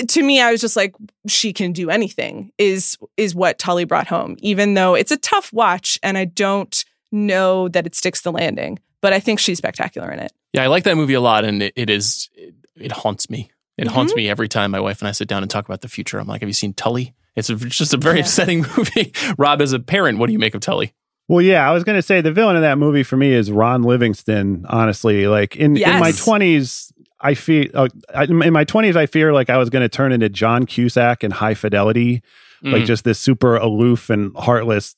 to 0.09 0.23
me, 0.23 0.41
I 0.41 0.51
was 0.51 0.61
just 0.61 0.77
like, 0.77 0.95
she 1.29 1.53
can 1.53 1.73
do 1.73 1.91
anything, 1.91 2.51
is 2.59 2.99
is 3.17 3.35
what 3.35 3.59
Tully 3.59 3.85
brought 3.85 4.09
home, 4.09 4.37
even 4.41 4.75
though 4.75 4.95
it's 4.95 5.13
a 5.13 5.17
tough 5.17 5.53
watch 5.53 5.99
and 6.03 6.19
I 6.19 6.25
don't 6.25 6.85
know 7.13 7.69
that 7.69 7.87
it 7.87 7.95
sticks 7.95 8.23
the 8.23 8.33
landing. 8.33 8.81
But 9.01 9.13
I 9.13 9.21
think 9.21 9.39
she's 9.39 9.59
spectacular 9.59 10.11
in 10.11 10.19
it. 10.19 10.33
Yeah, 10.53 10.65
I 10.65 10.67
like 10.69 10.85
that 10.85 10.97
movie 10.97 11.15
a 11.15 11.21
lot, 11.21 11.45
and 11.45 11.63
it, 11.63 11.75
it 11.77 11.91
is 11.91 12.31
it, 12.35 12.55
it 12.77 12.93
haunts 12.93 13.29
me. 13.29 13.51
It 13.77 13.89
haunts 13.89 14.13
Mhm. 14.13 14.17
me 14.17 14.29
every 14.29 14.49
time 14.49 14.71
my 14.71 14.81
wife 14.81 15.01
and 15.01 15.09
I 15.09 15.13
sit 15.13 15.27
down 15.29 15.43
and 15.43 15.51
talk 15.51 15.65
about 15.67 15.81
the 15.81 15.89
future. 15.89 16.19
I'm 16.19 16.27
like, 16.29 16.41
"Have 16.43 16.49
you 16.49 16.55
seen 16.55 16.75
Tully?" 16.75 17.15
It's, 17.37 17.49
just 17.49 17.93
a 17.93 17.97
very 17.97 18.19
Yeah. 18.19 18.23
upsetting 18.23 18.65
movie. 18.77 19.13
Rob, 19.37 19.61
as 19.61 19.73
a 19.73 19.81
parent, 19.81 20.19
what 20.19 20.29
do 20.29 20.33
you 20.33 20.39
make 20.39 20.55
of 20.55 20.61
Tully? 20.61 20.93
Well, 21.27 21.41
yeah, 21.43 21.69
I 21.69 21.73
was 21.73 21.83
going 21.83 21.97
to 21.97 22.03
say 22.03 22.21
the 22.21 22.31
villain 22.31 22.55
of 22.55 22.63
that 22.63 22.79
movie 22.79 23.03
for 23.03 23.17
me 23.17 23.33
is 23.33 23.51
Ron 23.51 23.83
Livingston. 23.83 24.65
Honestly, 24.69 25.27
like 25.27 25.57
in 25.57 25.77
in 25.77 25.99
my 25.99 26.13
twenties, 26.13 26.93
I 27.21 27.35
feel 27.35 27.67
uh, 27.75 27.89
in 28.29 28.53
my 28.53 28.65
twenties, 28.65 28.95
I 28.95 29.07
fear 29.07 29.33
like 29.33 29.51
I 29.51 29.57
was 29.57 29.71
going 29.71 29.83
to 29.83 29.89
turn 29.89 30.13
into 30.13 30.29
John 30.29 30.67
Cusack 30.67 31.25
in 31.25 31.31
High 31.33 31.55
Fidelity, 31.55 32.23
like 32.63 32.83
Mm. 32.83 32.87
just 32.87 33.05
this 33.05 33.19
super 33.19 33.57
aloof 33.57 34.11
and 34.11 34.31
heartless 34.37 34.95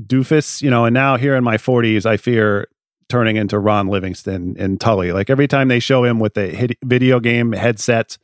doofus, 0.00 0.62
you 0.62 0.70
know. 0.70 0.84
And 0.86 0.94
now 0.94 1.16
here 1.16 1.36
in 1.36 1.44
my 1.44 1.58
forties, 1.58 2.06
I 2.06 2.16
fear 2.16 2.66
turning 3.08 3.36
into 3.36 3.58
Ron 3.58 3.88
Livingston 3.88 4.56
in 4.56 4.78
Tully. 4.78 5.12
Like 5.12 5.30
every 5.30 5.48
time 5.48 5.68
they 5.68 5.78
show 5.78 6.04
him 6.04 6.18
with 6.18 6.34
the 6.34 6.76
video 6.84 7.20
game 7.20 7.52
headset, 7.52 8.18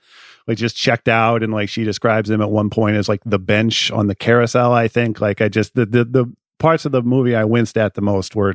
like 0.47 0.59
just 0.59 0.76
checked 0.76 1.09
out, 1.09 1.43
and 1.43 1.53
like 1.53 1.68
she 1.68 1.85
describes 1.85 2.28
him 2.28 2.43
at 2.43 2.51
one 2.51 2.70
point 2.70 2.97
as 2.97 3.09
like 3.09 3.22
the 3.24 3.39
bench 3.39 3.91
on 3.91 4.09
the 4.09 4.14
carousel. 4.14 4.72
I 4.72 4.89
think 4.89 5.20
like 5.20 5.41
I 5.41 5.49
just 5.49 5.74
the 5.74 5.87
the 5.87 6.05
the 6.05 6.33
parts 6.59 6.85
of 6.85 6.93
the 6.93 7.03
movie 7.03 7.35
I 7.35 7.45
winced 7.45 7.76
at 7.76 7.95
the 7.95 8.01
most 8.01 8.35
were 8.35 8.55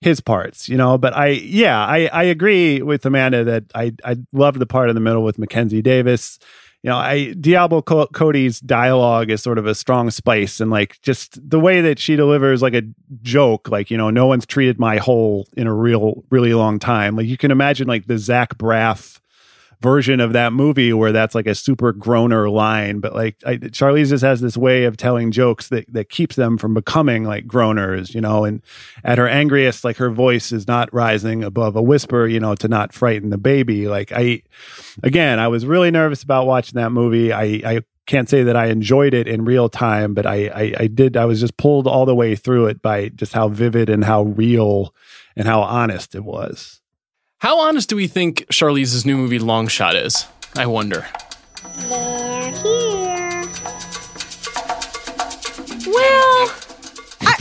his 0.00 0.20
parts, 0.20 0.68
you 0.68 0.76
know. 0.76 0.98
But 0.98 1.16
I, 1.16 1.28
yeah, 1.28 1.78
I, 1.78 2.06
I 2.12 2.24
agree 2.24 2.82
with 2.82 3.04
Amanda 3.06 3.42
that 3.44 3.64
I, 3.74 3.92
I 4.04 4.16
love 4.32 4.58
the 4.58 4.66
part 4.66 4.90
in 4.90 4.94
the 4.94 5.00
middle 5.00 5.24
with 5.24 5.38
Mackenzie 5.38 5.82
Davis. 5.82 6.38
You 6.84 6.90
know, 6.90 6.98
I 6.98 7.32
Diablo 7.32 7.80
Co- 7.80 8.08
Cody's 8.08 8.60
dialogue 8.60 9.30
is 9.30 9.42
sort 9.42 9.56
of 9.56 9.66
a 9.66 9.74
strong 9.74 10.10
spice, 10.10 10.60
and 10.60 10.70
like 10.70 11.00
just 11.00 11.38
the 11.48 11.58
way 11.58 11.80
that 11.80 11.98
she 11.98 12.14
delivers 12.14 12.60
like 12.60 12.74
a 12.74 12.82
joke, 13.22 13.70
like 13.70 13.90
you 13.90 13.96
know, 13.96 14.10
no 14.10 14.26
one's 14.26 14.44
treated 14.44 14.78
my 14.78 14.98
hole 14.98 15.48
in 15.56 15.66
a 15.66 15.72
real, 15.72 16.22
really 16.28 16.52
long 16.52 16.78
time. 16.78 17.16
Like 17.16 17.24
you 17.24 17.38
can 17.38 17.50
imagine 17.50 17.88
like 17.88 18.06
the 18.06 18.18
Zach 18.18 18.58
Braff 18.58 19.18
version 19.84 20.18
of 20.18 20.32
that 20.32 20.54
movie 20.54 20.94
where 20.94 21.12
that's 21.12 21.34
like 21.34 21.46
a 21.46 21.54
super 21.54 21.92
groaner 21.92 22.48
line, 22.48 23.00
but 23.00 23.14
like 23.14 23.36
I, 23.44 23.58
Charlize 23.58 24.08
just 24.08 24.24
has 24.24 24.40
this 24.40 24.56
way 24.56 24.84
of 24.84 24.96
telling 24.96 25.30
jokes 25.30 25.68
that 25.68 25.92
that 25.92 26.08
keeps 26.08 26.36
them 26.36 26.56
from 26.56 26.72
becoming 26.72 27.24
like 27.24 27.46
groaners, 27.46 28.14
you 28.14 28.22
know. 28.22 28.44
And 28.44 28.62
at 29.04 29.18
her 29.18 29.28
angriest, 29.28 29.84
like 29.84 29.98
her 29.98 30.08
voice 30.08 30.52
is 30.52 30.66
not 30.66 30.90
rising 30.94 31.44
above 31.44 31.76
a 31.76 31.82
whisper, 31.82 32.26
you 32.26 32.40
know, 32.40 32.54
to 32.54 32.66
not 32.66 32.94
frighten 32.94 33.28
the 33.28 33.36
baby. 33.36 33.86
Like 33.86 34.10
I, 34.10 34.42
again, 35.02 35.38
I 35.38 35.48
was 35.48 35.66
really 35.66 35.90
nervous 35.90 36.22
about 36.22 36.46
watching 36.46 36.80
that 36.80 36.90
movie. 36.90 37.30
I 37.30 37.44
I 37.44 37.80
can't 38.06 38.30
say 38.30 38.42
that 38.42 38.56
I 38.56 38.66
enjoyed 38.66 39.12
it 39.12 39.28
in 39.28 39.44
real 39.44 39.68
time, 39.68 40.14
but 40.14 40.24
I, 40.24 40.46
I, 40.46 40.74
I 40.80 40.86
did. 40.86 41.14
I 41.18 41.26
was 41.26 41.40
just 41.40 41.58
pulled 41.58 41.86
all 41.86 42.06
the 42.06 42.14
way 42.14 42.36
through 42.36 42.68
it 42.68 42.80
by 42.80 43.10
just 43.10 43.34
how 43.34 43.48
vivid 43.48 43.90
and 43.90 44.02
how 44.02 44.22
real 44.22 44.94
and 45.36 45.46
how 45.46 45.60
honest 45.60 46.14
it 46.14 46.24
was. 46.24 46.80
How 47.44 47.58
honest 47.58 47.90
do 47.90 47.96
we 47.96 48.06
think 48.06 48.46
Charlize's 48.50 49.04
new 49.04 49.18
movie 49.18 49.38
Long 49.38 49.68
Shot 49.68 49.96
is? 49.96 50.26
I 50.56 50.64
wonder. 50.64 51.06
They're 51.90 52.50
here. 52.52 53.44
Well, 55.86 56.54
I, 57.20 57.36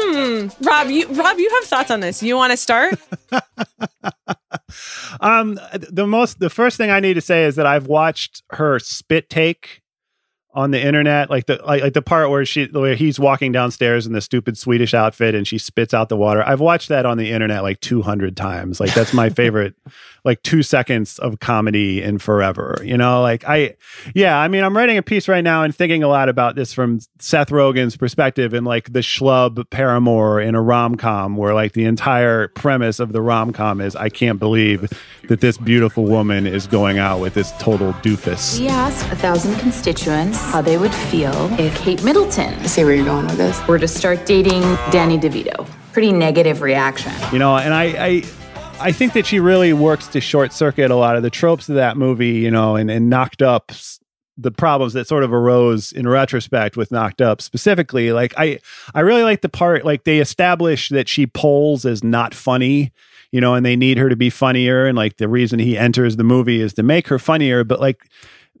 hmm, 0.00 0.48
Rob, 0.66 0.88
you 0.88 1.06
Rob, 1.08 1.38
you 1.38 1.50
have 1.50 1.64
thoughts 1.64 1.90
on 1.90 2.00
this. 2.00 2.22
You 2.22 2.34
want 2.34 2.52
to 2.52 2.56
start? 2.56 2.98
um, 5.20 5.60
the 5.90 6.06
most, 6.06 6.38
the 6.38 6.48
first 6.48 6.78
thing 6.78 6.90
I 6.90 7.00
need 7.00 7.12
to 7.12 7.20
say 7.20 7.44
is 7.44 7.56
that 7.56 7.66
I've 7.66 7.88
watched 7.88 8.42
her 8.52 8.78
spit 8.78 9.28
take 9.28 9.82
on 10.52 10.72
the 10.72 10.84
internet, 10.84 11.30
like 11.30 11.46
the 11.46 11.60
like, 11.64 11.82
like 11.82 11.92
the 11.92 12.02
part 12.02 12.28
where 12.28 12.44
she 12.44 12.64
where 12.66 12.96
he's 12.96 13.20
walking 13.20 13.52
downstairs 13.52 14.06
in 14.06 14.12
the 14.12 14.20
stupid 14.20 14.58
Swedish 14.58 14.94
outfit 14.94 15.34
and 15.34 15.46
she 15.46 15.58
spits 15.58 15.94
out 15.94 16.08
the 16.08 16.16
water. 16.16 16.42
I've 16.44 16.60
watched 16.60 16.88
that 16.88 17.06
on 17.06 17.18
the 17.18 17.30
internet 17.30 17.62
like 17.62 17.80
200 17.80 18.36
times. 18.36 18.80
Like 18.80 18.92
that's 18.92 19.12
my 19.12 19.30
favorite 19.30 19.74
like 20.24 20.42
2 20.42 20.62
seconds 20.62 21.18
of 21.20 21.38
comedy 21.38 22.02
in 22.02 22.18
forever. 22.18 22.78
You 22.82 22.96
know, 22.96 23.22
like 23.22 23.44
I 23.46 23.76
yeah, 24.12 24.38
I 24.38 24.48
mean, 24.48 24.64
I'm 24.64 24.76
writing 24.76 24.98
a 24.98 25.02
piece 25.02 25.28
right 25.28 25.44
now 25.44 25.62
and 25.62 25.74
thinking 25.74 26.02
a 26.02 26.08
lot 26.08 26.28
about 26.28 26.56
this 26.56 26.72
from 26.72 26.98
Seth 27.20 27.50
Rogen's 27.50 27.96
perspective 27.96 28.52
and 28.52 28.66
like 28.66 28.92
the 28.92 29.00
schlub 29.00 29.70
paramour 29.70 30.40
in 30.40 30.56
a 30.56 30.62
rom-com 30.62 31.36
where 31.36 31.54
like 31.54 31.74
the 31.74 31.84
entire 31.84 32.48
premise 32.48 32.98
of 32.98 33.12
the 33.12 33.22
rom-com 33.22 33.80
is 33.80 33.94
I 33.94 34.08
can't 34.08 34.40
believe 34.40 34.92
that 35.28 35.40
this 35.40 35.58
beautiful 35.58 36.06
woman 36.06 36.44
is 36.44 36.66
going 36.66 36.98
out 36.98 37.20
with 37.20 37.34
this 37.34 37.52
total 37.60 37.92
doofus. 37.94 38.58
We 38.58 38.66
asked 38.66 39.06
a 39.12 39.16
thousand 39.16 39.56
constituents 39.60 40.39
how 40.50 40.60
they 40.60 40.76
would 40.76 40.94
feel 40.94 41.32
if 41.60 41.76
Kate 41.78 42.02
Middleton 42.02 42.54
I 42.54 42.66
see 42.66 42.84
where 42.84 42.94
you're 42.94 43.04
going 43.04 43.26
with 43.26 43.36
this. 43.36 43.66
were 43.66 43.78
to 43.78 43.88
start 43.88 44.26
dating 44.26 44.62
Danny 44.90 45.18
DeVito. 45.18 45.68
Pretty 45.92 46.12
negative 46.12 46.62
reaction. 46.62 47.12
You 47.32 47.38
know, 47.38 47.56
and 47.56 47.74
I, 47.74 47.84
I 47.84 48.22
I 48.80 48.92
think 48.92 49.12
that 49.12 49.26
she 49.26 49.40
really 49.40 49.72
works 49.72 50.08
to 50.08 50.20
short 50.20 50.52
circuit 50.52 50.90
a 50.90 50.96
lot 50.96 51.16
of 51.16 51.22
the 51.22 51.30
tropes 51.30 51.68
of 51.68 51.74
that 51.74 51.98
movie, 51.98 52.38
you 52.38 52.50
know, 52.50 52.76
and, 52.76 52.90
and 52.90 53.10
knocked 53.10 53.42
up 53.42 53.72
the 54.38 54.50
problems 54.50 54.94
that 54.94 55.06
sort 55.06 55.22
of 55.22 55.32
arose 55.34 55.92
in 55.92 56.08
retrospect 56.08 56.76
with 56.76 56.90
knocked 56.90 57.20
up 57.20 57.42
specifically. 57.42 58.10
Like 58.12 58.32
I 58.38 58.58
I 58.94 59.00
really 59.00 59.22
like 59.22 59.42
the 59.42 59.50
part 59.50 59.84
like 59.84 60.04
they 60.04 60.18
establish 60.18 60.88
that 60.88 61.08
she 61.08 61.26
polls 61.26 61.84
as 61.84 62.02
not 62.02 62.34
funny, 62.34 62.92
you 63.32 63.40
know, 63.40 63.54
and 63.54 63.66
they 63.66 63.76
need 63.76 63.98
her 63.98 64.08
to 64.08 64.16
be 64.16 64.30
funnier. 64.30 64.86
And 64.86 64.96
like 64.96 65.18
the 65.18 65.28
reason 65.28 65.58
he 65.58 65.76
enters 65.76 66.16
the 66.16 66.24
movie 66.24 66.60
is 66.62 66.72
to 66.74 66.82
make 66.82 67.08
her 67.08 67.18
funnier, 67.18 67.64
but 67.64 67.80
like 67.80 68.08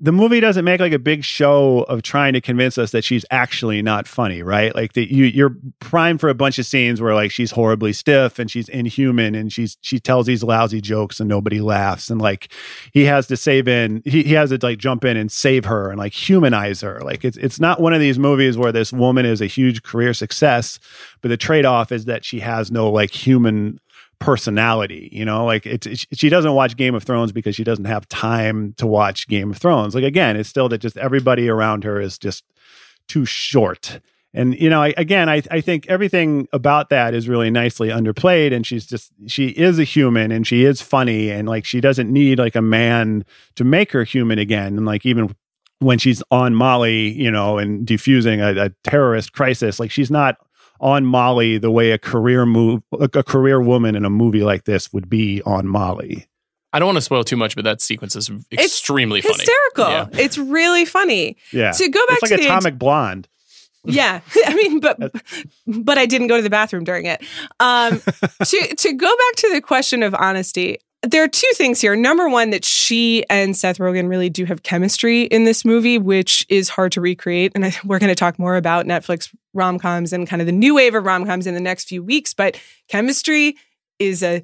the 0.02 0.12
movie 0.12 0.40
doesn't 0.40 0.64
make 0.64 0.80
like 0.80 0.94
a 0.94 0.98
big 0.98 1.22
show 1.24 1.80
of 1.82 2.00
trying 2.00 2.32
to 2.32 2.40
convince 2.40 2.78
us 2.78 2.90
that 2.92 3.04
she's 3.04 3.26
actually 3.30 3.82
not 3.82 4.08
funny, 4.08 4.42
right? 4.42 4.74
Like 4.74 4.94
that 4.94 5.12
you 5.12 5.26
you're 5.26 5.54
primed 5.78 6.20
for 6.20 6.30
a 6.30 6.34
bunch 6.34 6.58
of 6.58 6.64
scenes 6.64 7.02
where 7.02 7.14
like 7.14 7.30
she's 7.30 7.50
horribly 7.50 7.92
stiff 7.92 8.38
and 8.38 8.50
she's 8.50 8.68
inhuman 8.70 9.34
and 9.34 9.52
she's 9.52 9.76
she 9.82 10.00
tells 10.00 10.24
these 10.24 10.42
lousy 10.42 10.80
jokes 10.80 11.20
and 11.20 11.28
nobody 11.28 11.60
laughs 11.60 12.08
and 12.08 12.20
like 12.20 12.50
he 12.92 13.04
has 13.04 13.26
to 13.26 13.36
save 13.36 13.68
in 13.68 14.00
he, 14.06 14.22
he 14.22 14.32
has 14.32 14.48
to 14.48 14.58
like 14.62 14.78
jump 14.78 15.04
in 15.04 15.18
and 15.18 15.30
save 15.30 15.66
her 15.66 15.90
and 15.90 15.98
like 15.98 16.14
humanize 16.14 16.80
her. 16.80 17.00
Like 17.00 17.22
it's 17.22 17.36
it's 17.36 17.60
not 17.60 17.78
one 17.78 17.92
of 17.92 18.00
these 18.00 18.18
movies 18.18 18.56
where 18.56 18.72
this 18.72 18.94
woman 18.94 19.26
is 19.26 19.42
a 19.42 19.46
huge 19.46 19.82
career 19.82 20.14
success, 20.14 20.78
but 21.20 21.28
the 21.28 21.36
trade-off 21.36 21.92
is 21.92 22.06
that 22.06 22.24
she 22.24 22.40
has 22.40 22.70
no 22.72 22.90
like 22.90 23.10
human 23.10 23.78
personality 24.20 25.08
you 25.10 25.24
know? 25.24 25.44
Like 25.44 25.66
it's 25.66 25.86
it's- 25.86 26.06
she 26.12 26.28
doesn't 26.28 26.52
watch 26.54 26.76
game 26.76 26.94
of 26.94 27.02
thrones 27.02 27.32
because 27.32 27.56
she 27.56 27.64
doesn't 27.64 27.86
have 27.86 28.08
time 28.08 28.74
to 28.76 28.86
watch 28.86 29.26
game 29.26 29.50
of 29.50 29.56
thrones. 29.58 29.94
Like 29.94 30.04
again 30.04 30.36
it's 30.36 30.48
still 30.48 30.68
that 30.68 30.78
just 30.78 30.96
everybody 30.96 31.48
around 31.48 31.82
her 31.84 32.00
is 32.00 32.18
just 32.18 32.44
too 33.08 33.24
short. 33.24 34.00
And 34.32 34.54
you 34.60 34.70
know 34.70 34.82
I, 34.82 34.94
again 34.96 35.28
I, 35.28 35.42
I 35.50 35.60
think 35.60 35.88
everything 35.88 36.46
about 36.52 36.90
that 36.90 37.14
is 37.14 37.28
really 37.28 37.50
nicely 37.50 37.88
underplayed 37.88 38.54
and 38.54 38.64
she's 38.64 38.86
just 38.86 39.10
she 39.26 39.48
is 39.48 39.78
a 39.80 39.84
human 39.84 40.30
and 40.30 40.46
she 40.46 40.64
is 40.64 40.80
funny 40.80 41.30
and 41.30 41.48
like 41.48 41.64
she 41.64 41.80
doesn't 41.80 42.12
need 42.12 42.38
like 42.38 42.54
a 42.54 42.62
man 42.62 43.24
to 43.56 43.64
make 43.64 43.90
her 43.92 44.04
human 44.04 44.38
again. 44.38 44.76
And 44.76 44.86
like 44.86 45.04
even 45.04 45.34
when 45.80 45.98
she's 45.98 46.22
on 46.30 46.54
molly 46.54 47.08
you 47.10 47.30
know 47.30 47.56
and 47.58 47.86
defusing 47.86 48.38
a, 48.40 48.66
a 48.66 48.70
terrorist 48.84 49.32
crisis 49.32 49.80
like 49.80 49.90
she's 49.90 50.10
not 50.10 50.36
on 50.80 51.04
Molly 51.04 51.58
the 51.58 51.70
way 51.70 51.92
a 51.92 51.98
career 51.98 52.46
move 52.46 52.82
a, 52.98 53.08
a 53.14 53.22
career 53.22 53.60
woman 53.60 53.94
in 53.94 54.04
a 54.04 54.10
movie 54.10 54.42
like 54.42 54.64
this 54.64 54.92
would 54.92 55.08
be 55.08 55.42
on 55.42 55.66
Molly. 55.66 56.26
I 56.72 56.78
don't 56.78 56.86
want 56.86 56.96
to 56.96 57.02
spoil 57.02 57.24
too 57.24 57.36
much, 57.36 57.56
but 57.56 57.64
that 57.64 57.80
sequence 57.80 58.14
is 58.14 58.30
extremely 58.52 59.20
funny. 59.20 59.34
Hysterical. 59.34 59.90
Yeah. 59.90 60.22
It's 60.22 60.38
really 60.38 60.84
funny. 60.84 61.36
Yeah. 61.52 61.72
To 61.72 61.88
go 61.88 62.00
back 62.06 62.18
it's 62.22 62.28
to 62.28 62.34
like 62.34 62.42
the 62.42 62.46
Atomic 62.46 62.78
Blonde. 62.78 63.28
Yeah, 63.84 64.20
I 64.46 64.54
mean, 64.54 64.80
but 64.80 64.98
but 65.66 65.98
I 65.98 66.06
didn't 66.06 66.26
go 66.26 66.36
to 66.36 66.42
the 66.42 66.50
bathroom 66.50 66.84
during 66.84 67.06
it. 67.06 67.22
Um, 67.60 68.00
to 68.44 68.74
to 68.76 68.92
go 68.92 69.06
back 69.06 69.36
to 69.36 69.50
the 69.52 69.60
question 69.62 70.02
of 70.02 70.14
honesty, 70.14 70.78
there 71.02 71.24
are 71.24 71.28
two 71.28 71.50
things 71.54 71.80
here. 71.80 71.96
Number 71.96 72.28
one, 72.28 72.50
that 72.50 72.64
she 72.64 73.24
and 73.30 73.56
Seth 73.56 73.78
Rogen 73.78 74.08
really 74.08 74.28
do 74.28 74.44
have 74.44 74.62
chemistry 74.62 75.22
in 75.22 75.44
this 75.44 75.64
movie, 75.64 75.96
which 75.96 76.44
is 76.48 76.68
hard 76.68 76.92
to 76.92 77.00
recreate. 77.00 77.52
And 77.54 77.64
I, 77.64 77.74
we're 77.84 77.98
going 77.98 78.08
to 78.08 78.14
talk 78.14 78.38
more 78.38 78.56
about 78.56 78.86
Netflix 78.86 79.34
rom 79.54 79.78
coms 79.78 80.12
and 80.12 80.28
kind 80.28 80.42
of 80.42 80.46
the 80.46 80.52
new 80.52 80.74
wave 80.74 80.94
of 80.94 81.04
rom 81.04 81.24
coms 81.24 81.46
in 81.46 81.54
the 81.54 81.60
next 81.60 81.88
few 81.88 82.02
weeks. 82.02 82.34
But 82.34 82.60
chemistry 82.88 83.56
is 83.98 84.22
a 84.22 84.42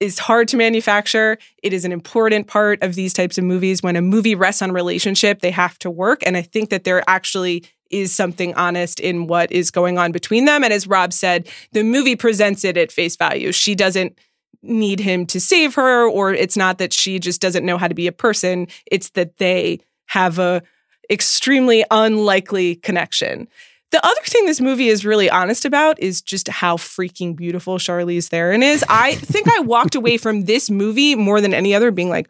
is 0.00 0.20
hard 0.20 0.46
to 0.46 0.56
manufacture. 0.56 1.38
It 1.60 1.72
is 1.72 1.84
an 1.84 1.90
important 1.90 2.46
part 2.46 2.80
of 2.84 2.94
these 2.94 3.12
types 3.12 3.36
of 3.36 3.42
movies. 3.42 3.82
When 3.82 3.96
a 3.96 4.00
movie 4.00 4.36
rests 4.36 4.62
on 4.62 4.70
relationship, 4.70 5.40
they 5.40 5.50
have 5.50 5.76
to 5.80 5.90
work. 5.90 6.22
And 6.24 6.36
I 6.36 6.42
think 6.42 6.70
that 6.70 6.84
there 6.84 7.02
actually 7.08 7.64
is 7.90 8.14
something 8.14 8.54
honest 8.54 9.00
in 9.00 9.26
what 9.26 9.50
is 9.50 9.72
going 9.72 9.98
on 9.98 10.12
between 10.12 10.44
them. 10.44 10.62
And 10.62 10.72
as 10.72 10.86
Rob 10.86 11.12
said, 11.12 11.48
the 11.72 11.82
movie 11.82 12.14
presents 12.14 12.64
it 12.64 12.76
at 12.76 12.92
face 12.92 13.16
value. 13.16 13.50
She 13.50 13.74
doesn't 13.74 14.16
need 14.62 15.00
him 15.00 15.26
to 15.26 15.40
save 15.40 15.74
her, 15.74 16.08
or 16.08 16.32
it's 16.32 16.56
not 16.56 16.78
that 16.78 16.92
she 16.92 17.18
just 17.18 17.40
doesn't 17.40 17.64
know 17.64 17.78
how 17.78 17.88
to 17.88 17.94
be 17.94 18.06
a 18.06 18.12
person. 18.12 18.66
It's 18.90 19.10
that 19.10 19.38
they 19.38 19.80
have 20.06 20.38
a 20.38 20.62
extremely 21.10 21.84
unlikely 21.90 22.76
connection. 22.76 23.48
The 23.90 24.04
other 24.04 24.20
thing 24.24 24.44
this 24.44 24.60
movie 24.60 24.88
is 24.88 25.06
really 25.06 25.30
honest 25.30 25.64
about 25.64 25.98
is 25.98 26.20
just 26.20 26.48
how 26.48 26.76
freaking 26.76 27.34
beautiful 27.34 27.78
Charlize 27.78 28.28
Theron 28.28 28.62
is. 28.62 28.84
I 28.88 29.14
think 29.14 29.48
I 29.48 29.60
walked 29.60 29.94
away 29.94 30.18
from 30.18 30.44
this 30.44 30.68
movie 30.68 31.14
more 31.14 31.40
than 31.40 31.54
any 31.54 31.74
other 31.74 31.90
being 31.90 32.10
like, 32.10 32.28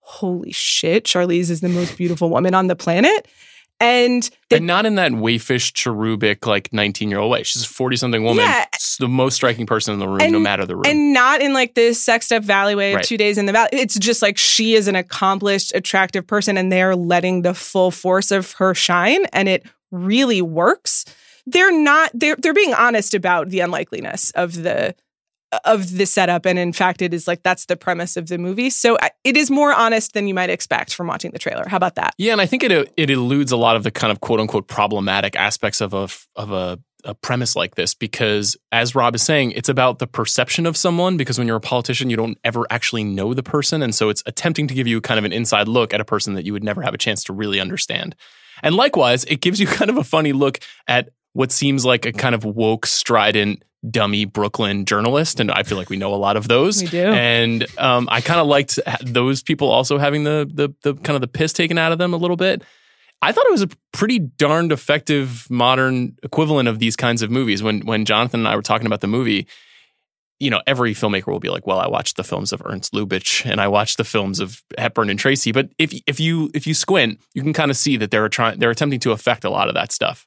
holy 0.00 0.50
shit, 0.50 1.04
Charlize 1.04 1.50
is 1.50 1.60
the 1.60 1.68
most 1.68 1.96
beautiful 1.96 2.28
woman 2.28 2.54
on 2.54 2.66
the 2.66 2.76
planet. 2.76 3.28
And 3.78 4.28
and 4.50 4.66
not 4.66 4.86
in 4.86 4.94
that 4.94 5.12
waifish, 5.12 5.74
cherubic, 5.74 6.46
like 6.46 6.72
19 6.72 7.10
year 7.10 7.18
old 7.18 7.30
way. 7.30 7.42
She's 7.42 7.62
a 7.62 7.68
40 7.68 7.96
something 7.96 8.22
woman. 8.24 8.44
Yeah. 8.44 8.64
The 8.98 9.08
most 9.08 9.34
striking 9.34 9.66
person 9.66 9.92
in 9.92 10.00
the 10.00 10.08
room, 10.08 10.32
no 10.32 10.38
matter 10.38 10.64
the 10.64 10.74
room. 10.76 10.84
And 10.86 11.12
not 11.12 11.42
in 11.42 11.52
like 11.52 11.74
this 11.74 12.02
sexed 12.02 12.32
up 12.32 12.42
valley 12.42 12.74
way 12.74 12.92
of 12.92 12.96
Right. 12.96 13.04
two 13.04 13.18
days 13.18 13.36
in 13.36 13.44
the 13.44 13.52
valley. 13.52 13.68
It's 13.72 13.98
just 13.98 14.22
like 14.22 14.38
she 14.38 14.74
is 14.74 14.88
an 14.88 14.96
accomplished, 14.96 15.72
attractive 15.74 16.26
person 16.26 16.56
and 16.56 16.72
they're 16.72 16.96
letting 16.96 17.42
the 17.42 17.52
full 17.52 17.90
force 17.90 18.30
of 18.30 18.52
her 18.52 18.74
shine 18.74 19.26
and 19.26 19.48
it 19.48 19.66
really 19.90 20.40
works. 20.40 21.04
They're 21.44 21.72
not 21.78 22.10
they're 22.14 22.36
they're 22.36 22.54
being 22.54 22.72
honest 22.74 23.12
about 23.12 23.50
the 23.50 23.60
unlikeliness 23.60 24.30
of 24.32 24.62
the 24.62 24.94
of 25.64 25.96
the 25.96 26.06
setup 26.06 26.44
and 26.44 26.58
in 26.58 26.72
fact 26.72 27.00
it 27.00 27.14
is 27.14 27.26
like 27.28 27.42
that's 27.42 27.66
the 27.66 27.76
premise 27.76 28.16
of 28.16 28.28
the 28.28 28.38
movie. 28.38 28.70
So 28.70 28.98
it 29.24 29.36
is 29.36 29.50
more 29.50 29.72
honest 29.72 30.12
than 30.12 30.26
you 30.26 30.34
might 30.34 30.50
expect 30.50 30.94
from 30.94 31.06
watching 31.06 31.30
the 31.30 31.38
trailer. 31.38 31.64
How 31.68 31.76
about 31.76 31.94
that? 31.96 32.14
Yeah, 32.18 32.32
and 32.32 32.40
I 32.40 32.46
think 32.46 32.62
it 32.62 32.92
it 32.96 33.10
eludes 33.10 33.52
a 33.52 33.56
lot 33.56 33.76
of 33.76 33.84
the 33.84 33.90
kind 33.90 34.10
of 34.10 34.20
quote 34.20 34.40
unquote 34.40 34.68
problematic 34.68 35.36
aspects 35.36 35.80
of 35.80 35.94
a 35.94 36.08
of 36.34 36.52
a, 36.52 36.78
a 37.04 37.14
premise 37.14 37.54
like 37.54 37.76
this 37.76 37.94
because, 37.94 38.56
as 38.72 38.94
Rob 38.94 39.14
is 39.14 39.22
saying, 39.22 39.52
it's 39.52 39.68
about 39.68 40.00
the 40.00 40.06
perception 40.06 40.66
of 40.66 40.76
someone. 40.76 41.16
Because 41.16 41.38
when 41.38 41.46
you're 41.46 41.56
a 41.56 41.60
politician, 41.60 42.10
you 42.10 42.16
don't 42.16 42.38
ever 42.42 42.66
actually 42.70 43.04
know 43.04 43.32
the 43.32 43.42
person, 43.42 43.82
and 43.82 43.94
so 43.94 44.08
it's 44.08 44.22
attempting 44.26 44.66
to 44.68 44.74
give 44.74 44.86
you 44.86 45.00
kind 45.00 45.18
of 45.18 45.24
an 45.24 45.32
inside 45.32 45.68
look 45.68 45.94
at 45.94 46.00
a 46.00 46.04
person 46.04 46.34
that 46.34 46.44
you 46.44 46.52
would 46.52 46.64
never 46.64 46.82
have 46.82 46.94
a 46.94 46.98
chance 46.98 47.22
to 47.24 47.32
really 47.32 47.60
understand. 47.60 48.16
And 48.62 48.74
likewise, 48.74 49.24
it 49.24 49.40
gives 49.40 49.60
you 49.60 49.66
kind 49.78 49.90
of 49.90 49.96
a 49.96 50.04
funny 50.04 50.32
look 50.32 50.58
at 50.88 51.10
what 51.32 51.52
seems 51.52 51.84
like 51.84 52.06
a 52.06 52.12
kind 52.12 52.34
of 52.34 52.44
woke, 52.44 52.86
strident 52.86 53.62
dummy 53.90 54.24
Brooklyn 54.24 54.84
journalist, 54.84 55.40
and 55.40 55.50
I 55.50 55.62
feel 55.62 55.78
like 55.78 55.90
we 55.90 55.96
know 55.96 56.14
a 56.14 56.16
lot 56.16 56.36
of 56.36 56.48
those. 56.48 56.82
We 56.82 56.88
do. 56.88 57.04
And 57.04 57.66
um, 57.78 58.08
I 58.10 58.20
kind 58.20 58.40
of 58.40 58.46
liked 58.46 58.78
those 59.02 59.42
people 59.42 59.70
also 59.70 59.98
having 59.98 60.24
the, 60.24 60.50
the 60.52 60.74
the 60.82 60.94
kind 60.94 61.16
of 61.16 61.20
the 61.20 61.28
piss 61.28 61.52
taken 61.52 61.78
out 61.78 61.92
of 61.92 61.98
them 61.98 62.12
a 62.12 62.16
little 62.16 62.36
bit. 62.36 62.62
I 63.22 63.32
thought 63.32 63.46
it 63.46 63.52
was 63.52 63.62
a 63.62 63.68
pretty 63.92 64.18
darned 64.18 64.72
effective 64.72 65.46
modern 65.50 66.16
equivalent 66.22 66.68
of 66.68 66.78
these 66.78 66.96
kinds 66.96 67.22
of 67.22 67.30
movies. 67.30 67.62
When 67.62 67.80
when 67.80 68.04
Jonathan 68.04 68.40
and 68.40 68.48
I 68.48 68.56
were 68.56 68.62
talking 68.62 68.86
about 68.86 69.00
the 69.00 69.06
movie, 69.06 69.46
you 70.38 70.50
know, 70.50 70.60
every 70.66 70.94
filmmaker 70.94 71.28
will 71.28 71.40
be 71.40 71.48
like, 71.48 71.66
"Well, 71.66 71.78
I 71.78 71.88
watched 71.88 72.16
the 72.16 72.24
films 72.24 72.52
of 72.52 72.62
Ernst 72.64 72.92
Lubitsch 72.92 73.48
and 73.50 73.60
I 73.60 73.68
watched 73.68 73.96
the 73.96 74.04
films 74.04 74.38
of 74.38 74.62
Hepburn 74.76 75.08
and 75.08 75.18
Tracy." 75.18 75.52
But 75.52 75.70
if 75.78 75.98
if 76.06 76.20
you 76.20 76.50
if 76.54 76.66
you 76.66 76.74
squint, 76.74 77.20
you 77.34 77.42
can 77.42 77.52
kind 77.52 77.70
of 77.70 77.76
see 77.76 77.96
that 77.96 78.10
they're 78.10 78.28
trying 78.28 78.58
they're 78.58 78.70
attempting 78.70 79.00
to 79.00 79.12
affect 79.12 79.44
a 79.44 79.50
lot 79.50 79.68
of 79.68 79.74
that 79.74 79.92
stuff. 79.92 80.26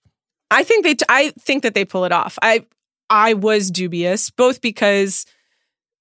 I 0.51 0.64
think 0.64 0.84
they. 0.84 0.95
I 1.07 1.32
think 1.39 1.64
that 1.64 1.76
they 1.76 1.86
pull 1.86 2.05
it 2.05 2.12
off. 2.12 2.39
I 2.41 2.66
I 3.10 3.34
was 3.34 3.72
dubious, 3.72 4.30
both 4.30 4.62
because 4.62 5.26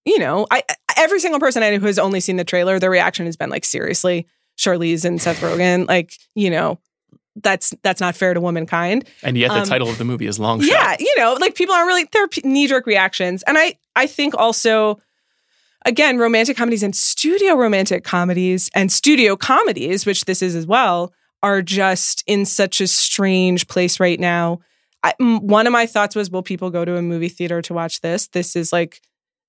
you 0.04 0.18
know, 0.18 0.46
I 0.50 0.62
every 0.96 1.20
single 1.20 1.40
person 1.40 1.62
I 1.62 1.70
know 1.70 1.78
who 1.78 1.86
has 1.86 1.98
only 1.98 2.20
seen 2.20 2.36
the 2.36 2.44
trailer, 2.44 2.78
their 2.78 2.90
reaction 2.90 3.26
has 3.26 3.36
been 3.36 3.50
like, 3.50 3.64
seriously, 3.64 4.26
Charlize 4.56 5.04
and 5.04 5.20
Seth 5.20 5.40
Rogen, 5.40 5.86
like 5.86 6.14
you 6.34 6.50
know, 6.50 6.78
that's 7.36 7.74
that's 7.82 8.00
not 8.00 8.16
fair 8.16 8.34
to 8.34 8.40
womankind. 8.40 9.06
And 9.22 9.36
yet, 9.36 9.48
the 9.48 9.60
Um, 9.60 9.64
title 9.64 9.88
of 9.88 9.98
the 9.98 10.04
movie 10.04 10.26
is 10.26 10.38
Long 10.38 10.60
Shot. 10.60 10.70
Yeah, 10.70 10.96
you 10.98 11.14
know, 11.18 11.34
like 11.34 11.54
people 11.54 11.74
aren't 11.74 11.88
really 11.88 12.08
they're 12.10 12.28
knee 12.44 12.66
jerk 12.66 12.86
reactions, 12.86 13.42
and 13.44 13.58
I 13.58 13.74
I 13.96 14.06
think 14.06 14.34
also. 14.36 15.00
Again, 15.84 16.18
romantic 16.18 16.56
comedies 16.56 16.82
and 16.82 16.94
studio 16.94 17.54
romantic 17.54 18.02
comedies 18.02 18.68
and 18.74 18.90
studio 18.90 19.36
comedies, 19.36 20.04
which 20.04 20.24
this 20.24 20.42
is 20.42 20.56
as 20.56 20.66
well, 20.66 21.12
are 21.42 21.62
just 21.62 22.24
in 22.26 22.44
such 22.44 22.80
a 22.80 22.86
strange 22.88 23.68
place 23.68 24.00
right 24.00 24.18
now. 24.18 24.58
One 25.18 25.66
of 25.66 25.72
my 25.72 25.86
thoughts 25.86 26.16
was, 26.16 26.30
will 26.30 26.42
people 26.42 26.70
go 26.70 26.84
to 26.84 26.96
a 26.96 27.02
movie 27.02 27.28
theater 27.28 27.62
to 27.62 27.74
watch 27.74 28.00
this? 28.00 28.28
This 28.28 28.56
is 28.56 28.72
like 28.72 29.00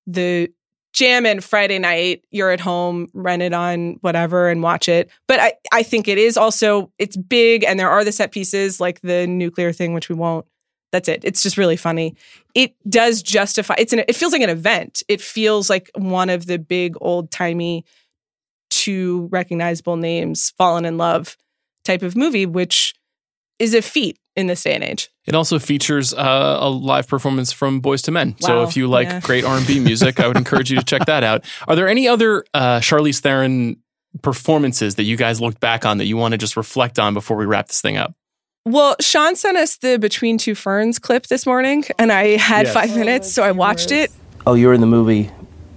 the 0.08 0.52
jam 0.94 1.26
in 1.26 1.42
Friday 1.42 1.80
night. 1.80 2.24
You're 2.32 2.52
at 2.52 2.60
home, 2.60 3.08
rent 3.14 3.42
it 3.42 3.54
on 3.54 3.98
whatever 4.02 4.50
and 4.50 4.64
watch 4.64 4.88
it. 4.88 5.10
But 5.28 5.40
I, 5.40 5.54
I 5.72 5.84
think 5.84 6.08
it 6.08 6.18
is 6.18 6.38
also 6.38 6.92
it's 7.00 7.18
big, 7.18 7.64
and 7.64 7.80
there 7.80 7.90
are 7.90 8.04
the 8.04 8.12
set 8.12 8.32
pieces 8.32 8.80
like 8.80 9.02
the 9.02 9.28
nuclear 9.28 9.72
thing, 9.72 9.94
which 9.94 10.10
we 10.10 10.16
won't. 10.16 10.46
That's 10.92 11.08
it. 11.08 11.24
It's 11.24 11.44
just 11.44 11.58
really 11.58 11.78
funny. 11.78 12.16
It 12.56 12.76
does 12.90 13.22
justify. 13.22 13.76
It's 13.78 13.94
an. 13.94 14.00
It 14.08 14.16
feels 14.16 14.34
like 14.34 14.42
an 14.42 14.50
event. 14.50 15.04
It 15.08 15.22
feels 15.22 15.70
like 15.70 15.92
one 15.96 16.30
of 16.30 16.48
the 16.48 16.58
big 16.58 16.96
old 17.00 17.30
timey, 17.30 17.86
two 18.70 19.28
recognizable 19.32 19.98
names 19.98 20.52
fallen 20.58 20.86
in 20.86 20.98
love 20.98 21.38
type 21.84 22.02
of 22.02 22.16
movie, 22.16 22.48
which 22.48 22.96
is 23.60 23.74
a 23.74 23.82
feat 23.82 24.18
in 24.40 24.48
this 24.48 24.64
day 24.64 24.74
and 24.74 24.84
age. 24.84 25.10
It 25.26 25.36
also 25.36 25.60
features 25.60 26.14
uh, 26.14 26.58
a 26.60 26.70
live 26.70 27.08
performance 27.08 27.52
from 27.52 27.82
Boyz 27.82 28.08
II 28.08 28.14
Men. 28.14 28.36
So 28.40 28.64
if 28.64 28.76
you 28.76 28.88
like 28.88 29.08
yeah. 29.08 29.20
great 29.20 29.44
R 29.44 29.58
and 29.58 29.68
B 29.68 29.80
music, 29.90 30.20
I 30.20 30.28
would 30.28 30.38
encourage 30.38 30.72
you 30.72 30.78
to 30.78 30.84
check 30.84 31.06
that 31.06 31.24
out. 31.24 31.46
Are 31.68 31.76
there 31.76 31.88
any 31.88 32.08
other 32.08 32.46
uh, 32.54 32.80
Charlize 32.80 33.20
Theron 33.20 33.78
performances 34.22 34.96
that 34.96 35.04
you 35.04 35.18
guys 35.18 35.40
looked 35.40 35.60
back 35.60 35.86
on 35.86 36.00
that 36.00 36.06
you 36.06 36.18
want 36.18 36.32
to 36.32 36.38
just 36.38 36.58
reflect 36.58 36.98
on 36.98 37.14
before 37.14 37.38
we 37.38 37.46
wrap 37.46 37.68
this 37.68 37.82
thing 37.82 37.98
up? 37.98 38.16
Well, 38.66 38.96
Sean 39.00 39.36
sent 39.36 39.58
us 39.58 39.78
the 39.78 39.98
Between 39.98 40.38
Two 40.38 40.56
Ferns 40.56 41.00
clip 41.00 41.28
this 41.28 41.46
morning, 41.46 41.86
and 41.98 42.12
I 42.12 42.38
had 42.38 42.66
Yes. 42.66 42.74
five 42.74 42.96
minutes, 42.96 43.32
so 43.32 43.44
I 43.44 43.52
watched 43.52 43.92
it. 43.92 44.12
Oh, 44.46 44.54
you 44.54 44.68
were 44.68 44.74
in 44.74 44.82
the 44.82 44.88
movie 44.88 45.32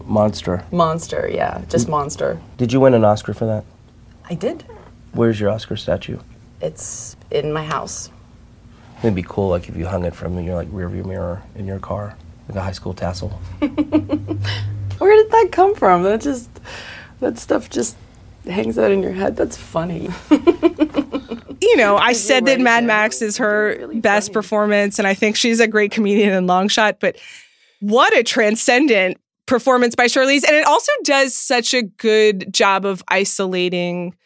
Monster. 0.05 0.65
Monster, 0.73 1.31
yeah, 1.33 1.63
just 1.69 1.89
monster. 1.89 2.41
Did 2.59 2.73
you 2.73 2.81
win 2.81 2.95
an 2.95 3.05
Oscar 3.05 3.35
for 3.35 3.47
that? 3.47 3.65
I 4.29 4.35
did. 4.35 4.65
Where's 5.13 5.39
your 5.41 5.51
Oscar 5.51 5.77
statue? 5.77 6.19
It's 6.61 7.17
in 7.31 7.53
my 7.53 7.65
house. 7.65 8.11
It'd 9.03 9.15
be 9.15 9.23
cool, 9.23 9.49
like 9.49 9.69
if 9.69 9.77
you 9.77 9.87
hung 9.87 10.05
it 10.05 10.15
from 10.15 10.39
your 10.41 10.55
like 10.55 10.69
rearview 10.69 11.05
mirror 11.05 11.43
in 11.55 11.67
your 11.67 11.79
car, 11.79 12.17
like 12.49 12.57
a 12.57 12.63
high 12.63 12.73
school 12.73 12.95
tassel. 12.95 13.29
Where 13.59 15.17
did 15.17 15.31
that 15.33 15.49
come 15.51 15.75
from? 15.75 16.05
That 16.05 16.21
just 16.21 16.49
that 17.21 17.39
stuff 17.39 17.69
just 17.69 17.97
hangs 18.45 18.79
out 18.79 18.93
in 18.93 19.03
your 19.03 19.13
head. 19.13 19.37
That's 19.37 19.57
funny. 19.57 20.09
You 21.63 21.77
know, 21.77 21.97
I 21.97 22.13
said 22.13 22.47
that 22.47 22.61
Mad 22.61 22.83
Max 22.83 23.23
is 23.23 23.37
her 23.37 23.87
best 23.95 24.33
performance, 24.33 24.99
and 24.99 25.07
I 25.07 25.15
think 25.15 25.37
she's 25.37 25.61
a 25.61 25.69
great 25.69 25.93
comedian 25.93 26.33
in 26.33 26.49
long 26.49 26.67
shot, 26.67 26.99
but 26.99 27.17
what 27.79 28.15
a 28.17 28.25
transcendent 28.25 29.19
performance 29.47 29.95
by 29.95 30.07
Charlize. 30.07 30.45
And 30.47 30.57
it 30.57 30.67
also 30.67 30.91
does 31.05 31.35
such 31.35 31.73
a 31.73 31.83
good 31.83 32.53
job 32.53 32.85
of 32.85 33.03
isolating 33.09 34.17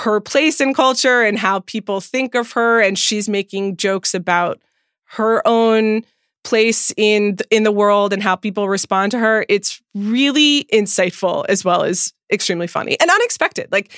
her 0.00 0.20
place 0.20 0.60
in 0.60 0.72
culture 0.72 1.22
and 1.22 1.38
how 1.38 1.60
people 1.60 2.00
think 2.00 2.34
of 2.34 2.52
her. 2.52 2.80
And 2.80 2.98
she's 2.98 3.28
making 3.28 3.76
jokes 3.76 4.14
about 4.14 4.60
her 5.04 5.46
own 5.46 6.04
place 6.42 6.90
in 6.96 7.36
in 7.50 7.64
the 7.64 7.72
world 7.72 8.12
and 8.12 8.22
how 8.22 8.34
people 8.34 8.68
respond 8.68 9.12
to 9.12 9.18
her. 9.18 9.44
It's 9.48 9.82
really 9.94 10.64
insightful 10.72 11.44
as 11.48 11.64
well 11.64 11.82
as 11.82 12.14
extremely 12.32 12.66
funny 12.66 12.98
and 12.98 13.10
unexpected. 13.10 13.70
Like 13.70 13.92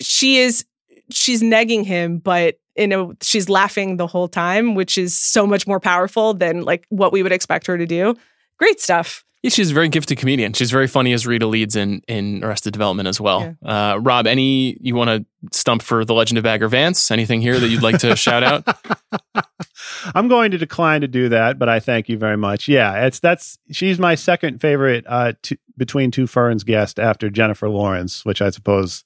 she 0.00 0.38
is 0.38 0.64
she's 1.10 1.42
negging 1.42 1.84
him, 1.84 2.18
but 2.18 2.58
you 2.76 2.86
know 2.86 3.14
she's 3.22 3.48
laughing 3.48 3.96
the 3.96 4.06
whole 4.06 4.28
time, 4.28 4.74
which 4.74 4.98
is 4.98 5.18
so 5.18 5.46
much 5.46 5.66
more 5.66 5.80
powerful 5.80 6.34
than 6.34 6.62
like 6.62 6.84
what 6.90 7.12
we 7.12 7.22
would 7.22 7.32
expect 7.32 7.66
her 7.66 7.78
to 7.78 7.86
do. 7.86 8.14
Great 8.58 8.78
stuff. 8.80 9.24
Yeah, 9.42 9.48
she's 9.48 9.70
a 9.70 9.74
very 9.74 9.88
gifted 9.88 10.18
comedian. 10.18 10.52
She's 10.52 10.70
very 10.70 10.86
funny 10.86 11.14
as 11.14 11.26
Rita 11.26 11.46
Leeds 11.46 11.74
in 11.74 12.02
in 12.06 12.44
Arrested 12.44 12.72
Development 12.74 13.08
as 13.08 13.18
well. 13.20 13.56
Uh, 13.64 13.98
Rob, 14.00 14.26
any 14.26 14.76
you 14.80 14.94
want 14.94 15.08
to 15.08 15.56
stump 15.56 15.80
for 15.82 16.04
the 16.04 16.12
Legend 16.12 16.36
of 16.36 16.44
Bagger 16.44 16.68
Vance? 16.68 17.10
Anything 17.10 17.40
here 17.40 17.58
that 17.58 17.68
you'd 17.68 17.82
like 17.82 17.98
to 18.00 18.14
shout 18.26 18.42
out? 18.42 18.68
I'm 20.14 20.28
going 20.28 20.50
to 20.50 20.58
decline 20.58 21.00
to 21.00 21.08
do 21.08 21.30
that, 21.30 21.58
but 21.58 21.68
I 21.70 21.80
thank 21.80 22.08
you 22.10 22.18
very 22.18 22.36
much. 22.36 22.68
Yeah, 22.68 23.06
it's 23.06 23.18
that's 23.18 23.58
she's 23.70 23.98
my 23.98 24.14
second 24.14 24.60
favorite 24.60 25.04
uh, 25.08 25.32
t- 25.42 25.58
between 25.78 26.10
two 26.10 26.26
ferns 26.26 26.62
guest 26.62 27.00
after 27.00 27.30
Jennifer 27.30 27.68
Lawrence, 27.70 28.24
which 28.26 28.42
I 28.42 28.50
suppose 28.50 29.04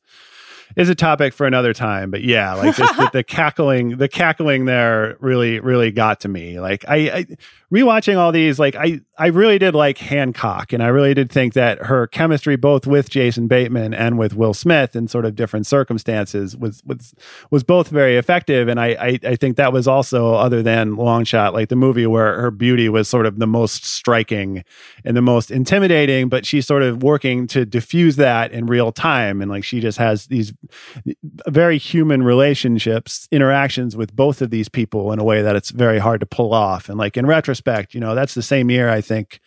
is 0.77 0.89
a 0.89 0.95
topic 0.95 1.33
for 1.33 1.47
another 1.47 1.73
time. 1.73 2.11
But 2.11 2.23
yeah, 2.23 2.55
like 2.55 2.77
just 2.77 2.97
the, 2.97 3.11
the 3.13 3.25
cackling, 3.25 3.97
the 3.97 4.09
cackling 4.09 4.65
there 4.65 5.17
really, 5.21 5.61
really 5.61 5.91
got 5.91 6.21
to 6.21 6.29
me. 6.29 6.61
Like 6.61 6.85
I, 6.89 6.97
I 6.97 7.27
rewatching 7.73 8.17
all 8.17 8.33
these, 8.33 8.59
like 8.59 8.77
I, 8.77 9.01
I 9.17 9.27
really 9.29 9.59
did 9.59 9.75
like 9.75 9.99
Hancock, 9.99 10.73
and 10.73 10.83
I 10.83 10.89
really 10.89 11.15
did 11.15 11.31
think 11.31 11.55
that 11.55 11.79
her 11.85 12.07
chemistry, 12.07 12.57
both 12.57 12.87
with 12.87 13.11
Jason 13.11 13.47
Bateman 13.47 13.95
and 13.95 14.19
with 14.19 14.35
Will 14.35 14.55
Smith, 14.55 14.97
in 14.97 15.07
sort 15.07 15.25
of 15.25 15.37
different 15.37 15.67
circumstances, 15.67 16.57
was 16.57 16.83
was 16.85 17.15
was 17.51 17.63
both 17.63 17.89
very 17.89 18.17
effective. 18.17 18.69
And 18.69 18.81
I, 18.81 18.87
I, 19.01 19.19
I 19.25 19.37
think 19.37 19.57
that 19.57 19.73
was 19.73 19.87
also, 19.87 20.35
other 20.35 20.63
than 20.63 20.97
Long 20.97 21.25
Shot, 21.25 21.55
like 21.55 21.69
the 21.69 21.77
movie 21.77 22.07
where 22.07 22.41
her 22.41 22.51
beauty 22.51 22.89
was 22.89 23.09
sort 23.09 23.27
of 23.27 23.39
the 23.39 23.47
most 23.47 23.85
striking 23.85 24.65
and 25.05 25.17
the 25.17 25.23
most 25.23 25.51
intimidating, 25.51 26.29
but 26.29 26.45
she's 26.45 26.67
sort 26.67 26.83
of 26.83 27.03
working 27.03 27.47
to 27.49 27.65
diffuse 27.65 28.17
that 28.17 28.53
in 28.53 28.67
real 28.67 28.91
time, 28.91 29.41
and 29.41 29.51
like 29.51 29.65
she 29.65 29.81
just 29.81 29.99
has 29.99 30.27
these 30.27 30.53
very 31.49 31.79
human 31.79 32.23
relationships, 32.23 33.29
interactions 33.31 33.97
with 33.97 34.15
both 34.15 34.43
of 34.43 34.51
these 34.51 34.69
people 34.69 35.13
in 35.13 35.19
a 35.19 35.25
way 35.25 35.43
that 35.43 35.57
it's 35.57 35.71
very 35.71 35.99
hard 35.99 36.21
to 36.21 36.27
pull 36.27 36.53
off. 36.53 36.89
And 36.89 36.99
like 36.99 37.17
in 37.17 37.27
retrospect, 37.27 37.95
you 37.95 38.01
know, 38.01 38.15
that's 38.15 38.35
the 38.35 38.43
same 38.43 38.71
year 38.71 38.89
I 38.89 39.01
think 39.01 39.41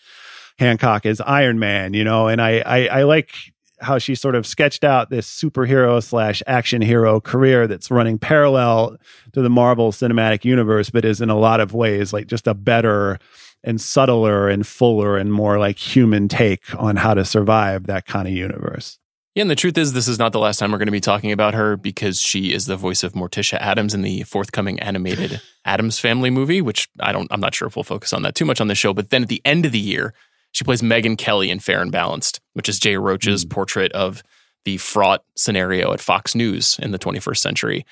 Hancock 0.59 1.05
is 1.05 1.22
Iron 1.22 1.59
Man, 1.59 1.93
you 1.93 2.03
know, 2.03 2.28
and 2.28 2.41
I, 2.41 2.59
I, 2.59 2.88
I 2.88 3.03
like 3.03 3.32
how 3.80 3.99
she 3.99 4.15
sort 4.15 4.36
of 4.36 4.47
sketched 4.47 4.84
out 4.84 5.09
this 5.09 5.30
superhero 5.30 6.01
slash 6.01 6.41
action 6.47 6.82
hero 6.82 7.20
career 7.22 7.68
that's 7.68 7.91
running 7.91 8.18
parallel 8.18 8.97
to 9.34 9.41
the 9.41 9.49
Marvel 9.49 9.91
cinematic 9.91 10.43
universe, 10.43 10.89
but 10.89 11.05
is 11.05 11.22
in 11.22 11.30
a 11.30 11.38
lot 11.38 11.59
of 11.59 11.74
ways 11.74 12.11
like 12.11 12.28
just 12.28 12.47
a 12.47 12.55
better 12.55 13.20
and 13.63 13.80
subtler 13.80 14.47
and 14.49 14.65
fuller 14.65 15.18
and 15.18 15.32
more 15.32 15.59
like 15.59 15.78
human 15.78 16.28
take 16.28 16.74
on 16.76 16.95
how 16.95 17.13
to 17.13 17.26
survive 17.26 17.88
that 17.88 18.05
kind 18.05 18.28
of 18.28 18.34
universe. 18.34 18.97
Yeah, 19.38 19.41
and 19.41 19.51
the 19.51 19.55
truth 19.55 19.77
is, 19.77 19.93
this 19.93 20.07
is 20.07 20.17
not 20.17 20.31
the 20.31 20.39
last 20.39 20.57
time 20.57 20.71
we're 20.71 20.79
going 20.79 20.88
to 20.88 20.91
be 20.91 20.99
talking 20.99 21.31
about 21.31 21.53
her 21.53 21.77
because 21.77 22.19
she 22.19 22.51
is 22.51 22.65
the 22.65 22.75
voice 22.75 23.03
of 23.03 23.13
Morticia 23.13 23.59
Addams 23.59 23.93
in 23.93 24.01
the 24.01 24.23
forthcoming 24.23 24.79
animated 24.79 25.39
Addams 25.63 25.99
Family 25.99 26.31
movie, 26.31 26.59
which 26.59 26.89
I 26.99 27.11
don't, 27.11 27.31
I'm 27.31 27.39
not 27.39 27.53
sure 27.53 27.67
if 27.67 27.75
we'll 27.75 27.83
focus 27.83 28.13
on 28.13 28.23
that 28.23 28.33
too 28.33 28.45
much 28.45 28.59
on 28.59 28.67
the 28.67 28.73
show. 28.73 28.95
But 28.95 29.11
then 29.11 29.21
at 29.21 29.29
the 29.29 29.39
end 29.45 29.67
of 29.67 29.71
the 29.71 29.79
year, 29.79 30.15
she 30.53 30.63
plays 30.63 30.81
Megyn 30.81 31.19
Kelly 31.19 31.51
in 31.51 31.59
Fair 31.59 31.83
and 31.83 31.91
Balanced, 31.91 32.41
which 32.53 32.67
is 32.67 32.79
Jay 32.79 32.97
Roach's 32.97 33.43
hmm. 33.43 33.49
portrait 33.49 33.91
of 33.91 34.23
the 34.65 34.77
fraught 34.77 35.23
scenario 35.35 35.93
at 35.93 36.01
Fox 36.01 36.33
News 36.33 36.79
in 36.81 36.89
the 36.89 36.97
21st 36.97 37.38
century. 37.38 37.85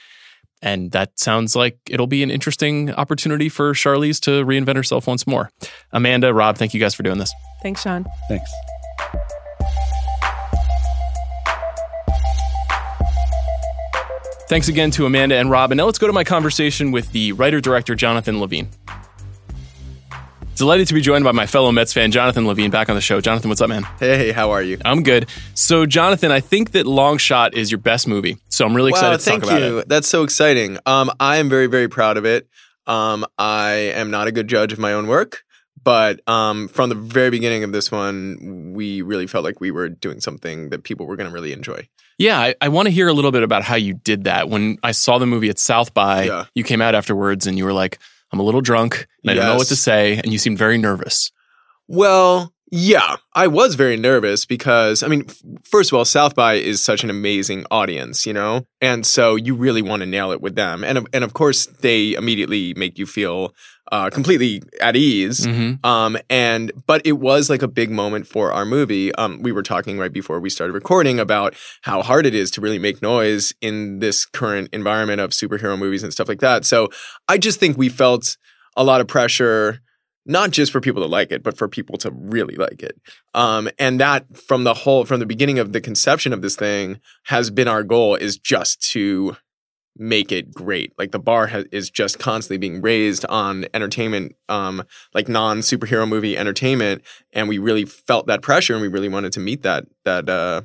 And 0.63 0.93
that 0.93 1.19
sounds 1.19 1.55
like 1.55 1.77
it'll 1.87 2.07
be 2.07 2.23
an 2.23 2.31
interesting 2.31 2.91
opportunity 2.91 3.49
for 3.49 3.71
Charlize 3.73 4.19
to 4.21 4.43
reinvent 4.43 4.77
herself 4.77 5.05
once 5.05 5.27
more. 5.27 5.51
Amanda, 5.91 6.33
Rob, 6.33 6.57
thank 6.57 6.73
you 6.73 6.79
guys 6.79 6.95
for 6.95 7.03
doing 7.03 7.19
this. 7.19 7.31
Thanks, 7.61 7.83
Sean. 7.83 8.03
Thanks. 8.29 8.49
Thanks 14.47 14.67
again 14.67 14.91
to 14.91 15.07
Amanda 15.07 15.35
and 15.35 15.49
Rob. 15.49 15.71
And 15.71 15.77
now 15.77 15.85
let's 15.85 15.97
go 15.97 16.05
to 16.05 16.13
my 16.13 16.23
conversation 16.23 16.91
with 16.91 17.11
the 17.11 17.31
writer 17.31 17.59
director, 17.59 17.95
Jonathan 17.95 18.39
Levine. 18.39 18.69
Delighted 20.55 20.87
to 20.87 20.93
be 20.93 21.01
joined 21.01 21.23
by 21.25 21.31
my 21.31 21.47
fellow 21.47 21.71
Mets 21.71 21.91
fan, 21.91 22.11
Jonathan 22.11 22.47
Levine, 22.47 22.69
back 22.69 22.87
on 22.87 22.95
the 22.95 23.01
show. 23.01 23.19
Jonathan, 23.19 23.49
what's 23.49 23.59
up, 23.59 23.69
man? 23.69 23.83
Hey, 23.99 24.31
how 24.31 24.51
are 24.51 24.61
you? 24.61 24.77
I'm 24.85 25.03
good. 25.03 25.27
So, 25.55 25.85
Jonathan, 25.85 26.31
I 26.31 26.39
think 26.39 26.71
that 26.71 26.85
Long 26.85 27.17
Shot 27.17 27.55
is 27.55 27.71
your 27.71 27.79
best 27.79 28.07
movie. 28.07 28.37
So, 28.49 28.65
I'm 28.65 28.75
really 28.75 28.91
excited 28.91 29.09
wow, 29.09 29.17
to 29.17 29.25
talk 29.25 29.43
about 29.43 29.61
you. 29.61 29.77
it. 29.79 29.89
That's 29.89 30.07
so 30.07 30.23
exciting. 30.23 30.77
Um, 30.85 31.11
I 31.19 31.37
am 31.37 31.49
very, 31.49 31.67
very 31.67 31.89
proud 31.89 32.15
of 32.15 32.25
it. 32.25 32.47
Um, 32.87 33.25
I 33.37 33.71
am 33.71 34.11
not 34.11 34.27
a 34.27 34.31
good 34.31 34.47
judge 34.47 34.71
of 34.71 34.79
my 34.79 34.93
own 34.93 35.07
work, 35.07 35.43
but 35.85 36.19
um, 36.27 36.67
from 36.67 36.89
the 36.89 36.95
very 36.95 37.29
beginning 37.29 37.63
of 37.63 37.71
this 37.71 37.89
one, 37.89 38.73
we 38.75 39.01
really 39.01 39.27
felt 39.27 39.45
like 39.45 39.61
we 39.61 39.71
were 39.71 39.87
doing 39.87 40.19
something 40.19 40.69
that 40.71 40.83
people 40.83 41.05
were 41.05 41.15
going 41.15 41.29
to 41.29 41.33
really 41.33 41.53
enjoy. 41.53 41.87
Yeah, 42.17 42.37
I, 42.39 42.55
I 42.59 42.67
want 42.69 42.87
to 42.87 42.91
hear 42.91 43.07
a 43.07 43.13
little 43.13 43.31
bit 43.31 43.43
about 43.43 43.61
how 43.63 43.75
you 43.75 43.93
did 43.93 44.23
that. 44.25 44.49
When 44.49 44.77
I 44.83 44.91
saw 44.91 45.17
the 45.17 45.25
movie 45.25 45.49
at 45.49 45.59
South 45.59 45.93
by, 45.93 46.23
Yeah. 46.23 46.45
you 46.55 46.63
came 46.63 46.81
out 46.81 46.95
afterwards 46.95 47.45
and 47.47 47.57
you 47.57 47.63
were 47.65 47.73
like, 47.73 47.99
I'm 48.31 48.39
a 48.39 48.43
little 48.43 48.61
drunk 48.61 49.05
and 49.23 49.31
I 49.31 49.33
don't 49.35 49.45
know 49.45 49.55
what 49.57 49.67
to 49.67 49.75
say. 49.75 50.17
And 50.17 50.31
you 50.33 50.37
seemed 50.39 50.57
very 50.57 50.77
nervous. 50.77 51.31
Well, 51.87 52.51
yeah, 52.71 53.17
I 53.33 53.47
was 53.47 53.75
very 53.75 53.95
nervous 53.95 54.45
because, 54.45 55.03
I 55.03 55.07
mean, 55.07 55.27
first 55.63 55.91
of 55.91 55.97
all, 55.97 56.05
South 56.05 56.33
by 56.33 56.55
is 56.55 56.83
such 56.83 57.03
an 57.03 57.09
amazing 57.09 57.65
audience, 57.69 58.25
you 58.25 58.33
know? 58.33 58.65
And 58.81 59.05
so 59.05 59.35
you 59.35 59.53
really 59.53 59.83
want 59.83 60.01
to 60.01 60.07
nail 60.07 60.31
it 60.31 60.41
with 60.41 60.55
them. 60.55 60.83
And, 60.83 60.97
of- 60.97 61.07
and 61.13 61.23
of 61.23 61.33
course, 61.33 61.67
they 61.67 62.13
immediately 62.13 62.73
make 62.73 62.97
you 62.97 63.05
feel 63.05 63.53
uh, 63.91 64.09
completely 64.09 64.63
at 64.81 64.95
ease. 64.95 65.45
Mm-hmm. 65.45 65.85
Um, 65.85 66.17
and, 66.27 66.71
but 66.87 67.05
it 67.05 67.13
was 67.13 67.51
like 67.51 67.61
a 67.61 67.67
big 67.67 67.91
moment 67.91 68.25
for 68.25 68.51
our 68.51 68.65
movie. 68.65 69.13
Um, 69.13 69.43
we 69.43 69.51
were 69.51 69.61
talking 69.61 69.99
right 69.99 70.11
before 70.11 70.39
we 70.39 70.49
started 70.49 70.73
recording 70.73 71.19
about 71.19 71.55
how 71.83 72.01
hard 72.01 72.25
it 72.25 72.33
is 72.33 72.49
to 72.51 72.61
really 72.61 72.79
make 72.79 72.99
noise 73.03 73.53
in 73.61 73.99
this 73.99 74.25
current 74.25 74.69
environment 74.73 75.21
of 75.21 75.29
superhero 75.29 75.77
movies 75.77 76.01
and 76.01 76.11
stuff 76.11 76.27
like 76.27 76.39
that. 76.39 76.65
So 76.65 76.89
I 77.27 77.37
just 77.37 77.59
think 77.59 77.77
we 77.77 77.89
felt 77.89 78.37
a 78.75 78.83
lot 78.83 79.01
of 79.01 79.07
pressure 79.07 79.81
not 80.25 80.51
just 80.51 80.71
for 80.71 80.81
people 80.81 81.01
to 81.01 81.07
like 81.07 81.31
it, 81.31 81.43
but 81.43 81.57
for 81.57 81.67
people 81.67 81.97
to 81.99 82.11
really 82.11 82.55
like 82.55 82.81
it. 82.81 82.99
Um, 83.33 83.69
and 83.77 83.99
that 83.99 84.37
from 84.37 84.63
the 84.63 84.73
whole, 84.73 85.05
from 85.05 85.19
the 85.19 85.25
beginning 85.25 85.59
of 85.59 85.71
the 85.71 85.81
conception 85.81 86.33
of 86.33 86.41
this 86.41 86.55
thing, 86.55 86.99
has 87.25 87.51
been 87.51 87.67
our 87.67 87.83
goal 87.83 88.15
is 88.15 88.37
just 88.37 88.81
to 88.91 89.37
make 89.97 90.31
it 90.31 90.53
great. 90.53 90.93
Like 90.97 91.11
the 91.11 91.19
bar 91.19 91.47
ha- 91.47 91.63
is 91.71 91.89
just 91.89 92.19
constantly 92.19 92.57
being 92.57 92.81
raised 92.81 93.25
on 93.25 93.65
entertainment, 93.73 94.35
um, 94.49 94.83
like 95.13 95.29
non 95.29 95.59
superhero 95.59 96.07
movie 96.07 96.37
entertainment, 96.37 97.03
and 97.33 97.47
we 97.47 97.57
really 97.57 97.85
felt 97.85 98.27
that 98.27 98.41
pressure, 98.41 98.73
and 98.73 98.81
we 98.81 98.87
really 98.87 99.09
wanted 99.09 99.31
to 99.33 99.39
meet 99.39 99.63
that 99.63 99.85
that 100.03 100.27
uh, 100.27 100.63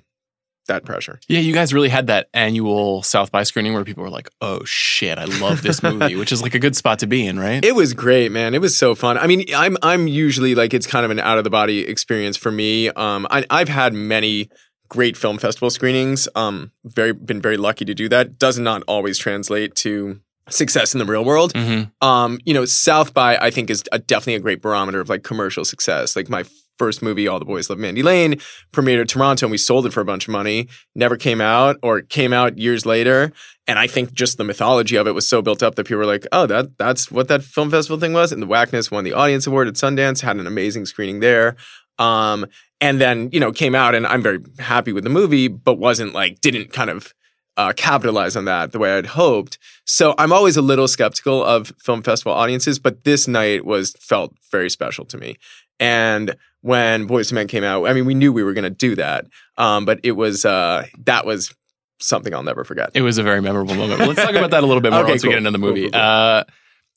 that 0.66 0.84
pressure. 0.84 1.20
Yeah, 1.28 1.40
you 1.40 1.52
guys 1.52 1.74
really 1.74 1.88
had 1.88 2.06
that 2.08 2.28
annual 2.32 3.02
South 3.02 3.30
by 3.30 3.42
screening 3.42 3.74
where 3.74 3.84
people 3.84 4.02
were 4.02 4.10
like, 4.10 4.28
oh 4.40 4.64
shit, 4.64 5.18
I 5.18 5.24
love 5.24 5.62
this 5.62 5.82
movie, 5.82 6.16
which 6.16 6.32
is 6.32 6.42
like 6.42 6.54
a 6.54 6.58
good 6.58 6.76
spot 6.76 7.00
to 7.00 7.06
be 7.06 7.26
in, 7.26 7.38
right? 7.38 7.64
It 7.64 7.74
was 7.74 7.94
great, 7.94 8.32
man. 8.32 8.54
It 8.54 8.60
was 8.60 8.76
so 8.76 8.94
fun. 8.94 9.18
I 9.18 9.26
mean, 9.26 9.44
I'm 9.54 9.76
I'm 9.82 10.06
usually 10.06 10.54
like 10.54 10.74
it's 10.74 10.86
kind 10.86 11.04
of 11.04 11.10
an 11.10 11.18
out 11.18 11.38
of 11.38 11.44
the 11.44 11.50
body 11.50 11.80
experience 11.80 12.36
for 12.36 12.50
me. 12.50 12.88
Um, 12.90 13.26
I, 13.30 13.44
I've 13.50 13.68
had 13.68 13.94
many 13.94 14.48
great 14.88 15.16
film 15.16 15.38
festival 15.38 15.70
screenings. 15.70 16.28
Um, 16.34 16.72
very 16.84 17.12
been 17.12 17.40
very 17.40 17.56
lucky 17.56 17.84
to 17.84 17.94
do 17.94 18.08
that. 18.08 18.38
Does 18.38 18.58
not 18.58 18.82
always 18.86 19.18
translate 19.18 19.74
to 19.76 20.20
success 20.48 20.94
in 20.94 20.98
the 20.98 21.04
real 21.04 21.24
world. 21.24 21.52
Um, 22.02 22.38
you 22.44 22.52
know, 22.54 22.64
South 22.64 23.14
by 23.14 23.36
I 23.38 23.50
think 23.50 23.70
is 23.70 23.84
a, 23.92 23.98
definitely 23.98 24.34
a 24.34 24.40
great 24.40 24.60
barometer 24.60 25.00
of 25.00 25.08
like 25.08 25.22
commercial 25.22 25.64
success. 25.64 26.16
Like 26.16 26.28
my 26.28 26.44
first 26.80 27.02
movie, 27.02 27.28
All 27.28 27.38
the 27.38 27.44
Boys 27.44 27.68
Love 27.68 27.78
Mandy 27.78 28.02
Lane, 28.02 28.40
premiered 28.72 29.02
at 29.02 29.08
Toronto 29.10 29.44
and 29.44 29.50
we 29.50 29.58
sold 29.58 29.84
it 29.84 29.92
for 29.92 30.00
a 30.00 30.04
bunch 30.06 30.26
of 30.26 30.32
money. 30.32 30.66
Never 30.94 31.18
came 31.18 31.42
out 31.42 31.76
or 31.82 32.00
came 32.00 32.32
out 32.32 32.56
years 32.56 32.86
later. 32.86 33.32
And 33.66 33.78
I 33.78 33.86
think 33.86 34.14
just 34.14 34.38
the 34.38 34.44
mythology 34.44 34.96
of 34.96 35.06
it 35.06 35.14
was 35.14 35.28
so 35.28 35.42
built 35.42 35.62
up 35.62 35.74
that 35.74 35.84
people 35.84 35.98
were 35.98 36.06
like, 36.06 36.26
oh, 36.32 36.46
that 36.46 36.78
that's 36.78 37.10
what 37.10 37.28
that 37.28 37.44
film 37.44 37.70
festival 37.70 38.00
thing 38.00 38.14
was. 38.14 38.32
And 38.32 38.42
the 38.42 38.46
Whackness 38.46 38.90
won 38.90 39.04
the 39.04 39.12
audience 39.12 39.46
award 39.46 39.68
at 39.68 39.74
Sundance, 39.74 40.22
had 40.22 40.38
an 40.38 40.46
amazing 40.46 40.86
screening 40.86 41.20
there. 41.20 41.54
Um, 41.98 42.46
and 42.80 42.98
then, 42.98 43.28
you 43.30 43.40
know, 43.40 43.52
came 43.52 43.74
out 43.74 43.94
and 43.94 44.06
I'm 44.06 44.22
very 44.22 44.40
happy 44.58 44.94
with 44.94 45.04
the 45.04 45.10
movie, 45.10 45.48
but 45.48 45.74
wasn't 45.74 46.14
like, 46.14 46.40
didn't 46.40 46.72
kind 46.72 46.88
of 46.88 47.12
uh, 47.58 47.74
capitalize 47.76 48.36
on 48.36 48.46
that 48.46 48.72
the 48.72 48.78
way 48.78 48.96
I'd 48.96 49.04
hoped. 49.04 49.58
So 49.84 50.14
I'm 50.16 50.32
always 50.32 50.56
a 50.56 50.62
little 50.62 50.88
skeptical 50.88 51.44
of 51.44 51.74
film 51.78 52.02
festival 52.02 52.32
audiences, 52.32 52.78
but 52.78 53.04
this 53.04 53.28
night 53.28 53.66
was 53.66 53.94
felt 54.00 54.34
very 54.50 54.70
special 54.70 55.04
to 55.04 55.18
me. 55.18 55.36
And 55.78 56.36
when 56.62 57.06
Boyz 57.08 57.32
II 57.32 57.36
Men 57.36 57.46
came 57.48 57.64
out, 57.64 57.86
I 57.86 57.92
mean, 57.94 58.04
we 58.06 58.14
knew 58.14 58.32
we 58.32 58.42
were 58.42 58.52
going 58.52 58.64
to 58.64 58.70
do 58.70 58.96
that, 58.96 59.26
um, 59.56 59.84
but 59.84 60.00
it 60.02 60.12
was 60.12 60.44
uh, 60.44 60.86
that 61.04 61.24
was 61.26 61.54
something 62.00 62.34
I'll 62.34 62.42
never 62.42 62.64
forget. 62.64 62.90
It 62.94 63.02
was 63.02 63.18
a 63.18 63.22
very 63.22 63.42
memorable 63.42 63.74
moment. 63.74 64.00
Let's 64.00 64.20
talk 64.22 64.34
about 64.34 64.50
that 64.52 64.62
a 64.62 64.66
little 64.66 64.80
bit 64.80 64.92
more 64.92 65.00
Okay, 65.04 65.12
once 65.12 65.22
we 65.22 65.28
get 65.30 65.38
into 65.38 65.50
the 65.50 65.58
Cool, 65.58 65.68
movie. 65.68 65.82
cool, 65.82 65.90
cool. 65.92 66.00
Uh, 66.00 66.44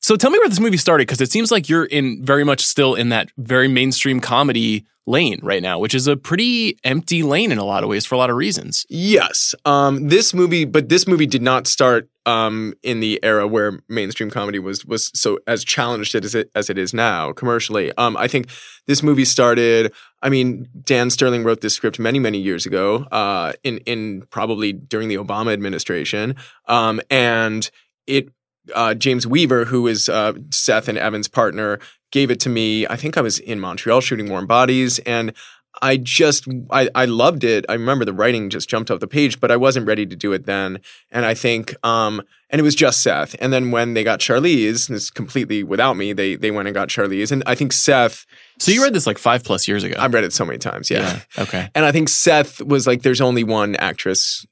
so 0.03 0.17
tell 0.17 0.29
me 0.29 0.37
where 0.37 0.49
this 0.49 0.59
movie 0.59 0.77
started 0.77 1.07
because 1.07 1.21
it 1.21 1.31
seems 1.31 1.49
like 1.49 1.69
you're 1.69 1.85
in 1.85 2.23
very 2.23 2.43
much 2.43 2.65
still 2.65 2.93
in 2.93 3.09
that 3.09 3.29
very 3.37 3.69
mainstream 3.69 4.19
comedy 4.19 4.85
lane 5.05 5.39
right 5.41 5.61
now, 5.61 5.79
which 5.79 5.95
is 5.95 6.07
a 6.07 6.17
pretty 6.17 6.77
empty 6.83 7.23
lane 7.23 7.51
in 7.53 7.57
a 7.57 7.63
lot 7.63 7.83
of 7.83 7.89
ways 7.89 8.05
for 8.05 8.15
a 8.15 8.17
lot 8.17 8.29
of 8.29 8.35
reasons. 8.35 8.85
Yes. 8.89 9.55
Um, 9.63 10.09
this 10.09 10.33
movie, 10.33 10.65
but 10.65 10.89
this 10.89 11.07
movie 11.07 11.25
did 11.25 11.41
not 11.41 11.67
start 11.67 12.09
um, 12.25 12.73
in 12.83 12.99
the 12.99 13.17
era 13.23 13.47
where 13.47 13.79
mainstream 13.87 14.29
comedy 14.29 14.59
was 14.59 14.85
was 14.85 15.09
so 15.13 15.39
as 15.47 15.63
challenged 15.63 16.15
as 16.15 16.35
it 16.35 16.51
as 16.53 16.69
it 16.69 16.77
is 16.77 16.93
now 16.93 17.31
commercially. 17.31 17.91
Um, 17.97 18.17
I 18.17 18.27
think 18.27 18.49
this 18.87 19.01
movie 19.01 19.25
started. 19.25 19.93
I 20.21 20.29
mean, 20.29 20.67
Dan 20.83 21.11
Sterling 21.11 21.45
wrote 21.45 21.61
this 21.61 21.73
script 21.73 21.97
many 21.97 22.19
many 22.19 22.39
years 22.39 22.65
ago, 22.65 23.05
uh, 23.11 23.53
in 23.63 23.77
in 23.79 24.23
probably 24.29 24.73
during 24.73 25.07
the 25.07 25.17
Obama 25.17 25.53
administration, 25.53 26.35
um, 26.67 26.99
and 27.09 27.69
it. 28.05 28.29
Uh, 28.73 28.93
James 28.93 29.27
Weaver, 29.27 29.65
who 29.65 29.87
is 29.87 30.07
uh, 30.07 30.33
Seth 30.51 30.87
and 30.87 30.97
Evan's 30.97 31.27
partner, 31.27 31.79
gave 32.11 32.31
it 32.31 32.39
to 32.41 32.49
me. 32.49 32.87
I 32.87 32.95
think 32.95 33.17
I 33.17 33.21
was 33.21 33.39
in 33.39 33.59
Montreal 33.59 34.01
shooting 34.01 34.29
Warm 34.29 34.47
Bodies, 34.47 34.99
and 34.99 35.33
I 35.81 35.97
just 35.97 36.47
I, 36.69 36.89
I 36.93 37.05
loved 37.05 37.43
it. 37.43 37.65
I 37.67 37.73
remember 37.73 38.05
the 38.05 38.13
writing 38.13 38.49
just 38.49 38.69
jumped 38.69 38.91
off 38.91 38.99
the 38.99 39.07
page, 39.07 39.39
but 39.39 39.51
I 39.51 39.57
wasn't 39.57 39.87
ready 39.87 40.05
to 40.05 40.15
do 40.15 40.31
it 40.31 40.45
then. 40.45 40.79
And 41.11 41.25
I 41.25 41.33
think 41.33 41.75
um 41.85 42.21
and 42.49 42.59
it 42.59 42.63
was 42.63 42.75
just 42.75 43.01
Seth. 43.01 43.35
And 43.39 43.51
then 43.51 43.71
when 43.71 43.95
they 43.95 44.03
got 44.03 44.19
Charlize, 44.19 44.87
and 44.87 44.95
it's 44.95 45.09
completely 45.09 45.63
without 45.63 45.97
me, 45.97 46.13
they 46.13 46.35
they 46.35 46.51
went 46.51 46.67
and 46.67 46.75
got 46.75 46.89
Charlize. 46.89 47.31
And 47.31 47.43
I 47.47 47.55
think 47.55 47.73
Seth 47.73 48.25
So 48.59 48.71
you 48.71 48.83
read 48.83 48.93
this 48.93 49.07
like 49.07 49.17
five 49.17 49.43
plus 49.43 49.67
years 49.67 49.83
ago. 49.83 49.95
I've 49.97 50.13
read 50.13 50.23
it 50.23 50.33
so 50.33 50.45
many 50.45 50.59
times, 50.59 50.91
yeah. 50.91 51.21
Okay. 51.39 51.67
And 51.73 51.85
I 51.85 51.91
think 51.91 52.07
Seth 52.07 52.61
was 52.61 52.85
like, 52.85 53.01
there's 53.01 53.21
only 53.21 53.43
one 53.43 53.75
actress 53.77 54.45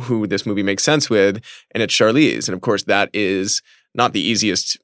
who 0.00 0.26
this 0.26 0.46
movie 0.46 0.62
makes 0.62 0.82
sense 0.82 1.08
with, 1.08 1.42
and 1.72 1.82
it's 1.82 1.94
Charlize. 1.94 2.48
And 2.48 2.54
of 2.54 2.60
course, 2.60 2.84
that 2.84 3.10
is 3.12 3.62
not 3.94 4.12
the 4.12 4.20
easiest 4.20 4.78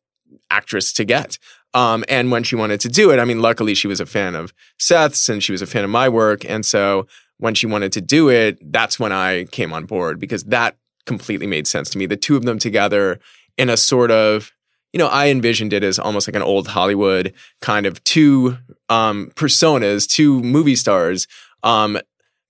actress 0.51 0.92
to 0.95 1.05
get. 1.05 1.38
Um, 1.74 2.05
and 2.09 2.30
when 2.30 2.45
she 2.45 2.57
wanted 2.57 2.80
to 2.80 2.88
do 2.88 3.11
it, 3.11 3.18
I 3.18 3.24
mean, 3.24 3.40
luckily 3.40 3.74
she 3.74 3.88
was 3.88 4.01
a 4.01 4.07
fan 4.07 4.36
of 4.36 4.55
Seth's 4.78 5.28
and 5.28 5.42
she 5.42 5.53
was 5.53 5.61
a 5.61 5.66
fan 5.66 5.84
of 5.84 5.90
my 5.90 6.09
work. 6.09 6.45
And 6.45 6.64
so 6.64 7.07
when 7.38 7.55
she 7.55 7.66
wanted 7.66 7.92
to 7.92 8.01
do 8.01 8.30
it, 8.30 8.59
that's 8.72 9.01
when 9.01 9.12
I 9.12 9.45
came 9.45 9.72
on 9.72 9.84
board 9.84 10.20
because 10.20 10.45
that 10.45 10.76
completely 11.05 11.47
made 11.47 11.66
sense 11.66 11.90
to 11.90 11.99
me. 11.99 12.07
The 12.07 12.16
two 12.16 12.36
of 12.36 12.45
them 12.45 12.59
together 12.59 13.18
in 13.59 13.68
a 13.68 13.76
sort 13.76 14.12
of, 14.12 14.53
you 14.92 14.99
know, 14.99 15.09
I 15.09 15.28
envisioned 15.28 15.72
it 15.72 15.82
as 15.82 15.99
almost 15.99 16.28
like 16.28 16.36
an 16.36 16.42
old 16.42 16.68
Hollywood 16.68 17.34
kind 17.61 17.86
of 17.86 18.03
two 18.05 18.57
um, 18.88 19.32
personas, 19.34 20.09
two 20.09 20.40
movie 20.40 20.76
stars, 20.76 21.26
um, 21.64 21.99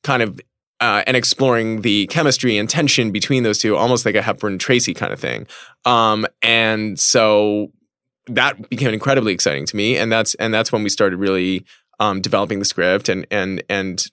kind 0.03 0.23
of 0.23 0.39
uh, 0.85 1.03
and 1.07 1.17
exploring 1.17 1.81
the 1.81 2.07
chemistry 2.09 2.59
and 2.59 2.69
tension 2.69 3.11
between 3.11 3.43
those 3.43 3.59
two, 3.59 3.75
almost 3.75 4.05
like 4.05 4.15
a 4.15 4.21
Hepburn 4.21 4.59
Tracy 4.59 4.93
kind 4.93 5.15
of 5.15 5.19
thing. 5.19 5.47
Um, 5.87 6.27
and 6.43 7.01
so 7.01 7.73
that 8.27 8.69
became 8.69 8.93
incredibly 8.93 9.33
exciting 9.33 9.65
to 9.65 9.77
me, 9.77 9.97
and 9.97 10.13
that's 10.13 10.35
and 10.35 10.53
that's 10.53 10.71
when 10.71 10.83
we 10.83 10.91
started 10.91 11.17
really 11.17 11.65
um, 12.01 12.21
developing 12.21 12.59
the 12.59 12.67
script 12.67 13.09
and 13.09 13.27
and 13.31 13.63
and 13.71 14.05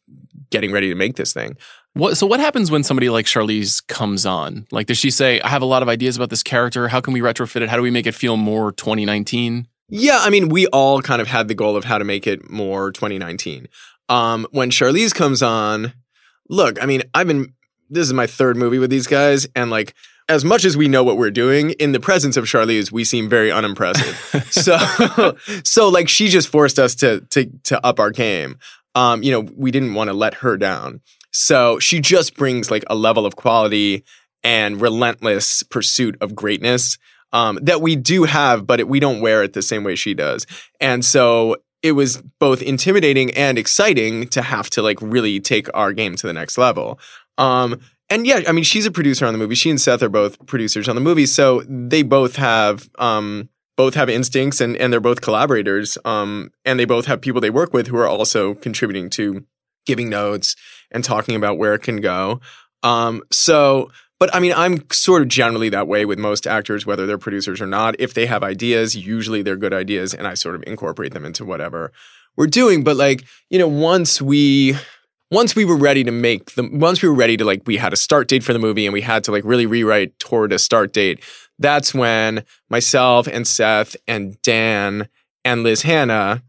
getting 0.49 0.71
ready 0.71 0.87
to 0.87 0.95
make 0.95 1.17
this 1.17 1.33
thing. 1.33 1.57
What, 1.93 2.15
so 2.15 2.25
what 2.25 2.39
happens 2.39 2.71
when 2.71 2.83
somebody 2.83 3.09
like 3.09 3.25
Charlize 3.25 3.85
comes 3.87 4.25
on? 4.25 4.65
Like, 4.71 4.87
does 4.87 4.97
she 4.97 5.11
say, 5.11 5.41
"I 5.41 5.49
have 5.49 5.61
a 5.61 5.65
lot 5.65 5.81
of 5.81 5.89
ideas 5.89 6.15
about 6.15 6.29
this 6.29 6.41
character. 6.41 6.87
How 6.87 7.01
can 7.01 7.11
we 7.11 7.19
retrofit 7.19 7.63
it? 7.63 7.67
How 7.67 7.75
do 7.75 7.83
we 7.83 7.91
make 7.91 8.07
it 8.07 8.15
feel 8.15 8.37
more 8.37 8.71
2019?" 8.71 9.67
Yeah, 9.89 10.19
I 10.21 10.29
mean, 10.29 10.47
we 10.47 10.67
all 10.67 11.01
kind 11.01 11.21
of 11.21 11.27
had 11.27 11.49
the 11.49 11.53
goal 11.53 11.75
of 11.75 11.83
how 11.83 11.97
to 11.97 12.05
make 12.05 12.27
it 12.27 12.49
more 12.49 12.93
2019. 12.93 13.67
Um, 14.07 14.47
when 14.51 14.71
Charlize 14.71 15.13
comes 15.13 15.43
on, 15.43 15.93
look, 16.51 16.81
I 16.81 16.85
mean, 16.85 17.01
I've 17.15 17.25
been 17.25 17.53
this 17.89 18.05
is 18.05 18.13
my 18.13 18.27
third 18.27 18.55
movie 18.55 18.77
with 18.77 18.91
these 18.91 19.07
guys, 19.07 19.47
and 19.55 19.71
like 19.71 19.95
as 20.29 20.45
much 20.45 20.63
as 20.63 20.77
we 20.77 20.87
know 20.87 21.03
what 21.03 21.17
we're 21.17 21.31
doing, 21.31 21.71
in 21.71 21.93
the 21.93 21.99
presence 21.99 22.37
of 22.37 22.45
Charlize, 22.45 22.91
we 22.91 23.03
seem 23.03 23.27
very 23.27 23.51
unimpressive. 23.51 24.15
so, 24.51 25.35
so 25.63 25.89
like 25.89 26.07
she 26.07 26.27
just 26.27 26.47
forced 26.47 26.77
us 26.77 26.93
to 26.95 27.21
to 27.31 27.45
to 27.63 27.83
up 27.83 27.99
our 27.99 28.11
game. 28.11 28.59
Um, 28.93 29.23
you 29.23 29.31
know, 29.31 29.49
we 29.55 29.71
didn't 29.71 29.93
want 29.93 30.09
to 30.09 30.13
let 30.13 30.35
her 30.35 30.57
down. 30.57 31.01
So 31.31 31.79
she 31.79 32.01
just 32.01 32.35
brings 32.35 32.69
like 32.69 32.83
a 32.87 32.95
level 32.95 33.25
of 33.25 33.37
quality 33.37 34.03
and 34.43 34.81
relentless 34.81 35.63
pursuit 35.63 36.17
of 36.19 36.35
greatness 36.35 36.97
um, 37.31 37.57
that 37.61 37.81
we 37.81 37.95
do 37.95 38.23
have, 38.23 38.67
but 38.67 38.81
it, 38.81 38.89
we 38.89 38.99
don't 38.99 39.21
wear 39.21 39.43
it 39.43 39.53
the 39.53 39.61
same 39.61 39.85
way 39.85 39.95
she 39.95 40.13
does. 40.13 40.45
And 40.81 41.05
so 41.05 41.55
it 41.83 41.93
was 41.93 42.17
both 42.39 42.61
intimidating 42.61 43.31
and 43.31 43.57
exciting 43.57 44.27
to 44.29 44.41
have 44.41 44.69
to 44.71 44.81
like 44.81 44.97
really 45.01 45.39
take 45.39 45.67
our 45.73 45.93
game 45.93 46.15
to 46.15 46.27
the 46.27 46.33
next 46.33 46.57
level. 46.57 46.99
Um, 47.37 47.79
and 48.09 48.27
yeah, 48.27 48.41
I 48.47 48.51
mean, 48.51 48.63
she's 48.63 48.85
a 48.85 48.91
producer 48.91 49.25
on 49.25 49.33
the 49.33 49.39
movie. 49.39 49.55
She 49.55 49.69
and 49.69 49.79
Seth 49.79 50.03
are 50.03 50.09
both 50.09 50.45
producers 50.45 50.89
on 50.89 50.95
the 50.95 51.01
movie, 51.01 51.25
so 51.25 51.61
they 51.67 52.03
both 52.03 52.35
have 52.35 52.89
um, 52.99 53.49
both 53.77 53.93
have 53.93 54.09
instincts 54.09 54.59
and 54.59 54.75
and 54.75 54.91
they're 54.91 54.99
both 54.99 55.21
collaborators. 55.21 55.97
Um, 56.03 56.51
and 56.65 56.79
they 56.79 56.85
both 56.85 57.05
have 57.05 57.21
people 57.21 57.39
they 57.39 57.49
work 57.49 57.73
with 57.73 57.87
who 57.87 57.97
are 57.97 58.07
also 58.07 58.53
contributing 58.55 59.09
to 59.11 59.45
giving 59.85 60.09
notes 60.09 60.55
and 60.91 61.03
talking 61.03 61.35
about 61.35 61.57
where 61.57 61.73
it 61.73 61.83
can 61.83 62.01
go. 62.01 62.41
Um, 62.83 63.23
so, 63.31 63.91
but 64.21 64.29
I 64.35 64.39
mean, 64.39 64.53
I'm 64.55 64.87
sort 64.91 65.23
of 65.23 65.29
generally 65.29 65.69
that 65.69 65.87
way 65.87 66.05
with 66.05 66.19
most 66.19 66.45
actors, 66.45 66.85
whether 66.85 67.07
they're 67.07 67.17
producers 67.17 67.59
or 67.59 67.65
not. 67.65 67.95
If 67.97 68.13
they 68.13 68.27
have 68.27 68.43
ideas, 68.43 68.95
usually 68.95 69.41
they're 69.41 69.57
good 69.57 69.73
ideas, 69.73 70.13
and 70.13 70.27
I 70.27 70.35
sort 70.35 70.53
of 70.53 70.63
incorporate 70.67 71.11
them 71.13 71.25
into 71.25 71.43
whatever 71.43 71.91
we're 72.37 72.45
doing. 72.45 72.83
But 72.83 72.97
like, 72.97 73.23
you 73.49 73.57
know, 73.57 73.67
once 73.67 74.21
we 74.21 74.75
once 75.31 75.55
we 75.55 75.65
were 75.65 75.75
ready 75.75 76.03
to 76.03 76.11
make 76.11 76.51
the 76.51 76.69
once 76.71 77.01
we 77.01 77.09
were 77.09 77.15
ready 77.15 77.35
to 77.35 77.43
like 77.43 77.63
we 77.65 77.77
had 77.77 77.93
a 77.93 77.95
start 77.95 78.27
date 78.27 78.43
for 78.43 78.53
the 78.53 78.59
movie 78.59 78.85
and 78.85 78.93
we 78.93 79.01
had 79.01 79.23
to 79.23 79.31
like 79.31 79.43
really 79.43 79.65
rewrite 79.65 80.19
toward 80.19 80.53
a 80.53 80.59
start 80.59 80.93
date 80.93 81.23
that's 81.57 81.93
when 81.93 82.43
myself 82.69 83.27
and 83.27 83.47
seth 83.47 83.95
and 84.07 84.39
dan 84.41 85.07
and 85.45 85.63
liz 85.63 85.83
hannah 85.83 86.43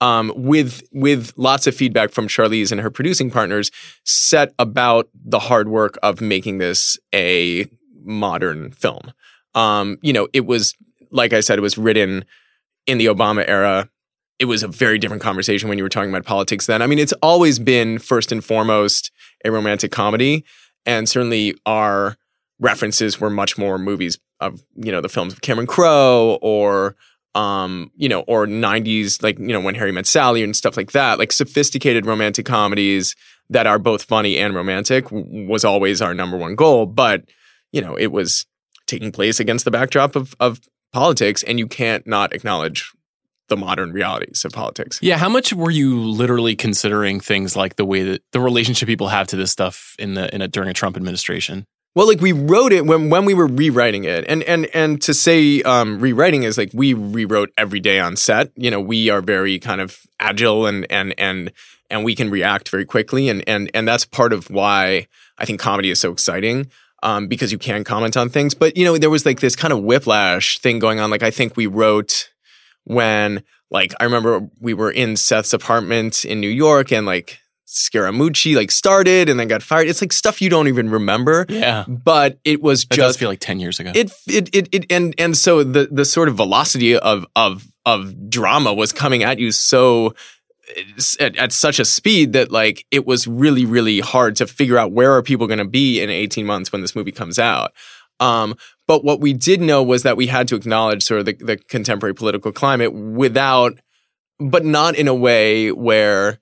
um, 0.00 0.32
with 0.36 0.82
with 0.92 1.32
lots 1.36 1.66
of 1.66 1.74
feedback 1.74 2.10
from 2.10 2.28
charlize 2.28 2.72
and 2.72 2.80
her 2.80 2.90
producing 2.90 3.30
partners 3.30 3.70
set 4.04 4.52
about 4.58 5.08
the 5.14 5.38
hard 5.38 5.68
work 5.68 5.98
of 6.02 6.20
making 6.20 6.58
this 6.58 6.98
a 7.14 7.66
modern 8.04 8.70
film 8.72 9.12
um, 9.54 9.98
you 10.02 10.12
know 10.12 10.28
it 10.32 10.46
was 10.46 10.74
like 11.10 11.32
i 11.32 11.40
said 11.40 11.58
it 11.58 11.62
was 11.62 11.78
written 11.78 12.24
in 12.86 12.98
the 12.98 13.06
obama 13.06 13.44
era 13.48 13.88
it 14.38 14.44
was 14.44 14.62
a 14.62 14.68
very 14.68 14.98
different 14.98 15.22
conversation 15.22 15.68
when 15.68 15.78
you 15.78 15.84
were 15.84 15.90
talking 15.90 16.10
about 16.10 16.24
politics 16.24 16.66
then. 16.66 16.80
I 16.80 16.86
mean, 16.86 16.98
it's 16.98 17.12
always 17.22 17.58
been 17.58 17.98
first 17.98 18.30
and 18.30 18.44
foremost 18.44 19.10
a 19.44 19.50
romantic 19.50 19.90
comedy, 19.90 20.44
and 20.86 21.08
certainly 21.08 21.54
our 21.66 22.16
references 22.60 23.20
were 23.20 23.30
much 23.30 23.58
more 23.58 23.78
movies 23.78 24.18
of 24.40 24.62
you 24.76 24.92
know 24.92 25.00
the 25.00 25.08
films 25.08 25.32
of 25.32 25.40
Cameron 25.40 25.66
Crowe 25.66 26.38
or 26.40 26.94
um 27.34 27.90
you 27.96 28.08
know 28.08 28.20
or 28.20 28.46
90s 28.46 29.22
like 29.22 29.38
you 29.38 29.48
know 29.48 29.60
when 29.60 29.74
Harry 29.74 29.92
met 29.92 30.06
Sally 30.06 30.42
and 30.42 30.56
stuff 30.56 30.76
like 30.76 30.92
that 30.92 31.18
like 31.18 31.32
sophisticated 31.32 32.06
romantic 32.06 32.46
comedies 32.46 33.14
that 33.50 33.66
are 33.66 33.78
both 33.78 34.02
funny 34.02 34.38
and 34.38 34.54
romantic 34.54 35.04
w- 35.04 35.46
was 35.48 35.64
always 35.64 36.00
our 36.00 36.14
number 36.14 36.36
one 36.36 36.54
goal 36.54 36.86
but 36.86 37.24
you 37.72 37.80
know 37.80 37.94
it 37.96 38.08
was 38.08 38.46
taking 38.86 39.12
place 39.12 39.38
against 39.38 39.64
the 39.64 39.70
backdrop 39.70 40.16
of 40.16 40.34
of 40.40 40.60
politics 40.92 41.42
and 41.42 41.58
you 41.58 41.66
can't 41.66 42.06
not 42.06 42.32
acknowledge 42.32 42.92
the 43.48 43.56
modern 43.56 43.92
realities 43.92 44.44
of 44.44 44.52
politics. 44.52 44.98
Yeah, 45.02 45.16
how 45.16 45.28
much 45.28 45.52
were 45.52 45.70
you 45.70 45.98
literally 45.98 46.54
considering 46.54 47.18
things 47.18 47.56
like 47.56 47.76
the 47.76 47.84
way 47.84 48.02
that 48.02 48.22
the 48.32 48.40
relationship 48.40 48.86
people 48.86 49.08
have 49.08 49.26
to 49.28 49.36
this 49.36 49.50
stuff 49.50 49.94
in 49.98 50.14
the 50.14 50.32
in 50.34 50.42
a 50.42 50.48
during 50.48 50.68
a 50.68 50.74
Trump 50.74 50.96
administration? 50.96 51.66
Well, 51.94 52.06
like 52.06 52.20
we 52.20 52.32
wrote 52.32 52.72
it 52.72 52.86
when 52.86 53.10
when 53.10 53.24
we 53.24 53.34
were 53.34 53.46
rewriting 53.46 54.04
it, 54.04 54.24
and 54.28 54.42
and 54.44 54.66
and 54.74 55.02
to 55.02 55.12
say 55.14 55.62
um, 55.62 55.98
rewriting 55.98 56.44
is 56.44 56.56
like 56.56 56.70
we 56.72 56.94
rewrote 56.94 57.50
every 57.58 57.80
day 57.80 57.98
on 57.98 58.16
set. 58.16 58.52
You 58.56 58.70
know, 58.70 58.80
we 58.80 59.10
are 59.10 59.20
very 59.20 59.58
kind 59.58 59.80
of 59.80 59.98
agile 60.20 60.66
and 60.66 60.86
and 60.90 61.14
and 61.18 61.50
and 61.90 62.04
we 62.04 62.14
can 62.14 62.30
react 62.30 62.68
very 62.68 62.84
quickly, 62.84 63.28
and 63.28 63.42
and 63.48 63.70
and 63.74 63.88
that's 63.88 64.04
part 64.04 64.32
of 64.32 64.50
why 64.50 65.08
I 65.38 65.44
think 65.44 65.60
comedy 65.60 65.90
is 65.90 66.00
so 66.00 66.12
exciting. 66.12 66.70
Um, 67.00 67.28
because 67.28 67.52
you 67.52 67.58
can 67.58 67.84
comment 67.84 68.16
on 68.16 68.28
things, 68.28 68.54
but 68.54 68.76
you 68.76 68.84
know 68.84 68.98
there 68.98 69.10
was 69.10 69.24
like 69.24 69.38
this 69.38 69.54
kind 69.54 69.72
of 69.72 69.82
whiplash 69.82 70.58
thing 70.58 70.80
going 70.80 70.98
on. 70.98 71.10
Like 71.10 71.22
I 71.22 71.30
think 71.30 71.56
we 71.56 71.66
wrote 71.66 72.28
when 72.84 73.44
like 73.70 73.94
I 74.00 74.04
remember 74.04 74.48
we 74.60 74.74
were 74.74 74.90
in 74.90 75.16
Seth's 75.16 75.52
apartment 75.52 76.24
in 76.24 76.40
New 76.40 76.48
York 76.48 76.92
and 76.92 77.06
like 77.06 77.38
Scaramucci 77.68 78.56
like 78.56 78.70
started 78.70 79.28
and 79.28 79.38
then 79.38 79.46
got 79.48 79.62
fired. 79.62 79.88
It's 79.88 80.00
like 80.00 80.12
stuff 80.12 80.40
you 80.40 80.48
don't 80.48 80.68
even 80.68 80.88
remember. 80.90 81.44
Yeah. 81.48 81.84
But 81.86 82.38
it 82.44 82.62
was 82.62 82.84
That 82.86 82.96
just 82.96 83.18
feel 83.18 83.28
like 83.28 83.40
10 83.40 83.60
years 83.60 83.78
ago. 83.78 83.92
it, 83.94 84.10
it 84.26 84.54
it 84.54 84.68
it 84.72 84.86
and 84.90 85.14
and 85.18 85.36
so 85.36 85.62
the 85.62 85.88
the 85.90 86.04
sort 86.04 86.28
of 86.28 86.36
velocity 86.36 86.96
of 86.96 87.26
of 87.36 87.70
of 87.84 88.30
drama 88.30 88.72
was 88.72 88.92
coming 88.92 89.22
at 89.22 89.38
you 89.38 89.52
so 89.52 90.14
at, 91.20 91.36
at 91.36 91.52
such 91.52 91.78
a 91.78 91.84
speed 91.84 92.32
that 92.32 92.50
like 92.50 92.86
it 92.90 93.06
was 93.06 93.26
really 93.26 93.64
really 93.64 94.00
hard 94.00 94.36
to 94.36 94.46
figure 94.46 94.76
out 94.78 94.92
where 94.92 95.12
are 95.12 95.22
people 95.22 95.46
going 95.46 95.58
to 95.58 95.64
be 95.64 96.00
in 96.00 96.10
18 96.10 96.44
months 96.44 96.72
when 96.72 96.82
this 96.82 96.94
movie 96.94 97.12
comes 97.12 97.38
out 97.38 97.72
um, 98.20 98.56
but 98.86 99.04
what 99.04 99.20
we 99.20 99.32
did 99.32 99.60
know 99.60 99.82
was 99.82 100.02
that 100.02 100.16
we 100.16 100.26
had 100.26 100.48
to 100.48 100.56
acknowledge 100.56 101.04
sort 101.04 101.20
of 101.20 101.26
the, 101.26 101.34
the 101.34 101.56
contemporary 101.56 102.14
political 102.14 102.52
climate 102.52 102.92
without 102.92 103.78
but 104.40 104.64
not 104.64 104.94
in 104.94 105.08
a 105.08 105.14
way 105.14 105.70
where 105.72 106.38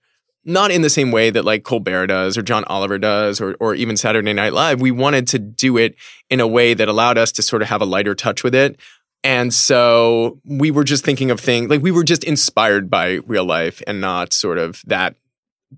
not 0.46 0.70
in 0.70 0.80
the 0.80 0.88
same 0.88 1.10
way 1.10 1.28
that 1.28 1.44
like 1.44 1.64
Colbert 1.64 2.06
does 2.06 2.38
or 2.38 2.42
John 2.42 2.64
Oliver 2.64 2.98
does 2.98 3.40
or 3.40 3.56
or 3.60 3.74
even 3.74 3.96
Saturday 3.96 4.32
Night 4.32 4.52
Live. 4.52 4.80
We 4.80 4.92
wanted 4.92 5.26
to 5.28 5.38
do 5.38 5.76
it 5.76 5.96
in 6.30 6.40
a 6.40 6.46
way 6.46 6.72
that 6.72 6.88
allowed 6.88 7.18
us 7.18 7.32
to 7.32 7.42
sort 7.42 7.62
of 7.62 7.68
have 7.68 7.82
a 7.82 7.84
lighter 7.84 8.14
touch 8.14 8.44
with 8.44 8.54
it. 8.54 8.78
And 9.24 9.52
so 9.52 10.38
we 10.44 10.70
were 10.70 10.84
just 10.84 11.04
thinking 11.04 11.32
of 11.32 11.40
things 11.40 11.68
like 11.68 11.82
we 11.82 11.90
were 11.90 12.04
just 12.04 12.22
inspired 12.22 12.88
by 12.88 13.18
real 13.26 13.44
life 13.44 13.82
and 13.86 14.00
not 14.00 14.32
sort 14.32 14.56
of 14.56 14.82
that 14.86 15.16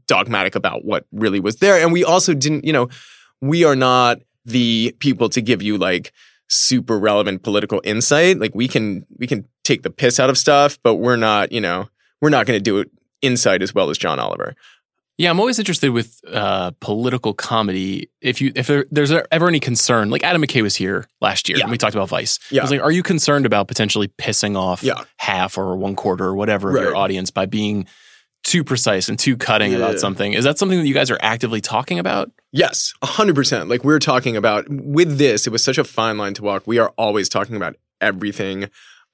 dogmatic 0.06 0.54
about 0.54 0.84
what 0.84 1.06
really 1.12 1.40
was 1.40 1.56
there. 1.56 1.82
And 1.82 1.92
we 1.92 2.04
also 2.04 2.34
didn't, 2.34 2.66
you 2.66 2.72
know, 2.72 2.90
we 3.40 3.64
are 3.64 3.76
not 3.76 4.20
the 4.44 4.94
people 4.98 5.30
to 5.30 5.40
give 5.40 5.62
you 5.62 5.78
like 5.78 6.12
super 6.48 6.98
relevant 6.98 7.42
political 7.42 7.80
insight. 7.84 8.38
Like 8.38 8.54
we 8.54 8.68
can 8.68 9.06
we 9.16 9.26
can 9.26 9.46
take 9.64 9.82
the 9.82 9.90
piss 9.90 10.20
out 10.20 10.28
of 10.28 10.36
stuff, 10.36 10.78
but 10.82 10.96
we're 10.96 11.16
not, 11.16 11.50
you 11.50 11.60
know, 11.60 11.88
we're 12.20 12.30
not 12.30 12.46
going 12.46 12.58
to 12.58 12.62
do 12.62 12.78
it 12.78 12.90
insight 13.22 13.62
as 13.62 13.74
well 13.74 13.90
as 13.90 13.98
John 13.98 14.18
Oliver. 14.18 14.54
Yeah, 15.16 15.30
I'm 15.30 15.40
always 15.40 15.58
interested 15.58 15.90
with 15.90 16.20
uh, 16.32 16.70
political 16.80 17.34
comedy. 17.34 18.08
If 18.20 18.40
you 18.40 18.52
if 18.54 18.68
there, 18.68 18.84
there's 18.92 19.10
ever 19.10 19.48
any 19.48 19.58
concern, 19.58 20.10
like 20.10 20.22
Adam 20.22 20.40
McKay 20.40 20.62
was 20.62 20.76
here 20.76 21.08
last 21.20 21.48
year, 21.48 21.58
and 21.60 21.70
we 21.72 21.76
talked 21.76 21.96
about 21.96 22.08
Vice. 22.08 22.38
Yeah. 22.52 22.60
I 22.60 22.64
was 22.64 22.70
like, 22.70 22.80
are 22.80 22.92
you 22.92 23.02
concerned 23.02 23.44
about 23.44 23.66
potentially 23.66 24.06
pissing 24.06 24.56
off 24.56 24.84
Yeah. 24.84 25.02
half 25.16 25.58
or 25.58 25.76
one 25.76 25.96
quarter 25.96 26.24
or 26.26 26.36
whatever 26.36 26.76
of 26.76 26.80
your 26.82 26.94
audience 26.94 27.32
by 27.32 27.46
being 27.46 27.86
too 28.44 28.62
precise 28.62 29.08
and 29.08 29.18
too 29.18 29.36
cutting 29.36 29.72
Yeah. 29.72 29.78
about 29.78 29.98
something? 29.98 30.34
Is 30.34 30.44
that 30.44 30.56
something 30.56 30.78
that 30.78 30.86
you 30.86 30.94
guys 30.94 31.10
are 31.10 31.18
actively 31.20 31.60
talking 31.60 31.98
about? 31.98 32.30
Yes, 32.52 32.94
100%. 33.02 33.68
Like 33.68 33.82
we're 33.82 33.98
talking 33.98 34.36
about 34.36 34.66
with 34.70 35.18
this, 35.18 35.48
it 35.48 35.50
was 35.50 35.64
such 35.64 35.78
a 35.78 35.84
fine 35.84 36.16
line 36.16 36.34
to 36.34 36.42
walk. 36.44 36.62
We 36.64 36.78
are 36.78 36.90
always 36.96 37.28
talking 37.28 37.56
about 37.56 37.74
everything 38.00 38.70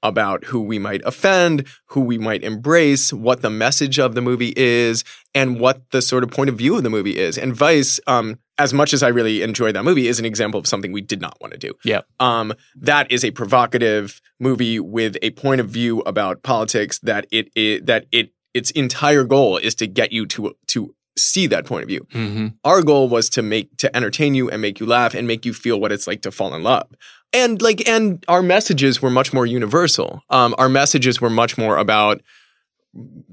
about 0.07 0.45
who 0.45 0.61
we 0.61 0.79
might 0.79 1.01
offend, 1.05 1.67
who 1.87 2.01
we 2.01 2.17
might 2.17 2.43
embrace, 2.43 3.11
what 3.13 3.41
the 3.41 3.49
message 3.49 3.99
of 3.99 4.15
the 4.15 4.21
movie 4.21 4.53
is, 4.55 5.03
and 5.33 5.59
what 5.59 5.89
the 5.91 6.01
sort 6.01 6.23
of 6.23 6.31
point 6.31 6.49
of 6.49 6.57
view 6.57 6.75
of 6.77 6.83
the 6.83 6.89
movie 6.89 7.17
is. 7.17 7.37
And 7.37 7.55
Vice, 7.55 7.99
um, 8.07 8.39
as 8.57 8.73
much 8.73 8.93
as 8.93 9.03
I 9.03 9.09
really 9.09 9.41
enjoy 9.41 9.71
that 9.71 9.83
movie, 9.83 10.07
is 10.07 10.19
an 10.19 10.25
example 10.25 10.59
of 10.59 10.67
something 10.67 10.91
we 10.91 11.01
did 11.01 11.21
not 11.21 11.37
want 11.41 11.53
to 11.53 11.59
do. 11.59 11.73
Yeah. 11.83 12.01
Um, 12.19 12.53
that 12.75 13.11
is 13.11 13.25
a 13.25 13.31
provocative 13.31 14.21
movie 14.39 14.79
with 14.79 15.17
a 15.21 15.31
point 15.31 15.61
of 15.61 15.69
view 15.69 15.99
about 16.01 16.43
politics 16.43 16.99
that 16.99 17.27
it, 17.31 17.49
it 17.55 17.85
that 17.85 18.05
it 18.11 18.31
its 18.53 18.71
entire 18.71 19.25
goal 19.25 19.57
is 19.57 19.75
to 19.75 19.87
get 19.87 20.11
you 20.11 20.25
to 20.27 20.55
to 20.67 20.95
see 21.17 21.47
that 21.47 21.65
point 21.65 21.83
of 21.83 21.87
view. 21.87 22.05
Mm-hmm. 22.13 22.47
Our 22.63 22.81
goal 22.81 23.09
was 23.09 23.29
to 23.31 23.41
make 23.41 23.75
to 23.77 23.95
entertain 23.95 24.35
you 24.35 24.49
and 24.49 24.61
make 24.61 24.79
you 24.79 24.85
laugh 24.85 25.13
and 25.13 25.27
make 25.27 25.45
you 25.45 25.53
feel 25.53 25.79
what 25.79 25.91
it's 25.91 26.07
like 26.07 26.21
to 26.23 26.31
fall 26.31 26.53
in 26.53 26.63
love. 26.63 26.87
And 27.33 27.61
like 27.61 27.87
and 27.87 28.23
our 28.27 28.41
messages 28.41 29.01
were 29.01 29.09
much 29.09 29.33
more 29.33 29.45
universal. 29.45 30.23
Um, 30.29 30.55
our 30.57 30.69
messages 30.69 31.19
were 31.19 31.29
much 31.29 31.57
more 31.57 31.77
about 31.77 32.21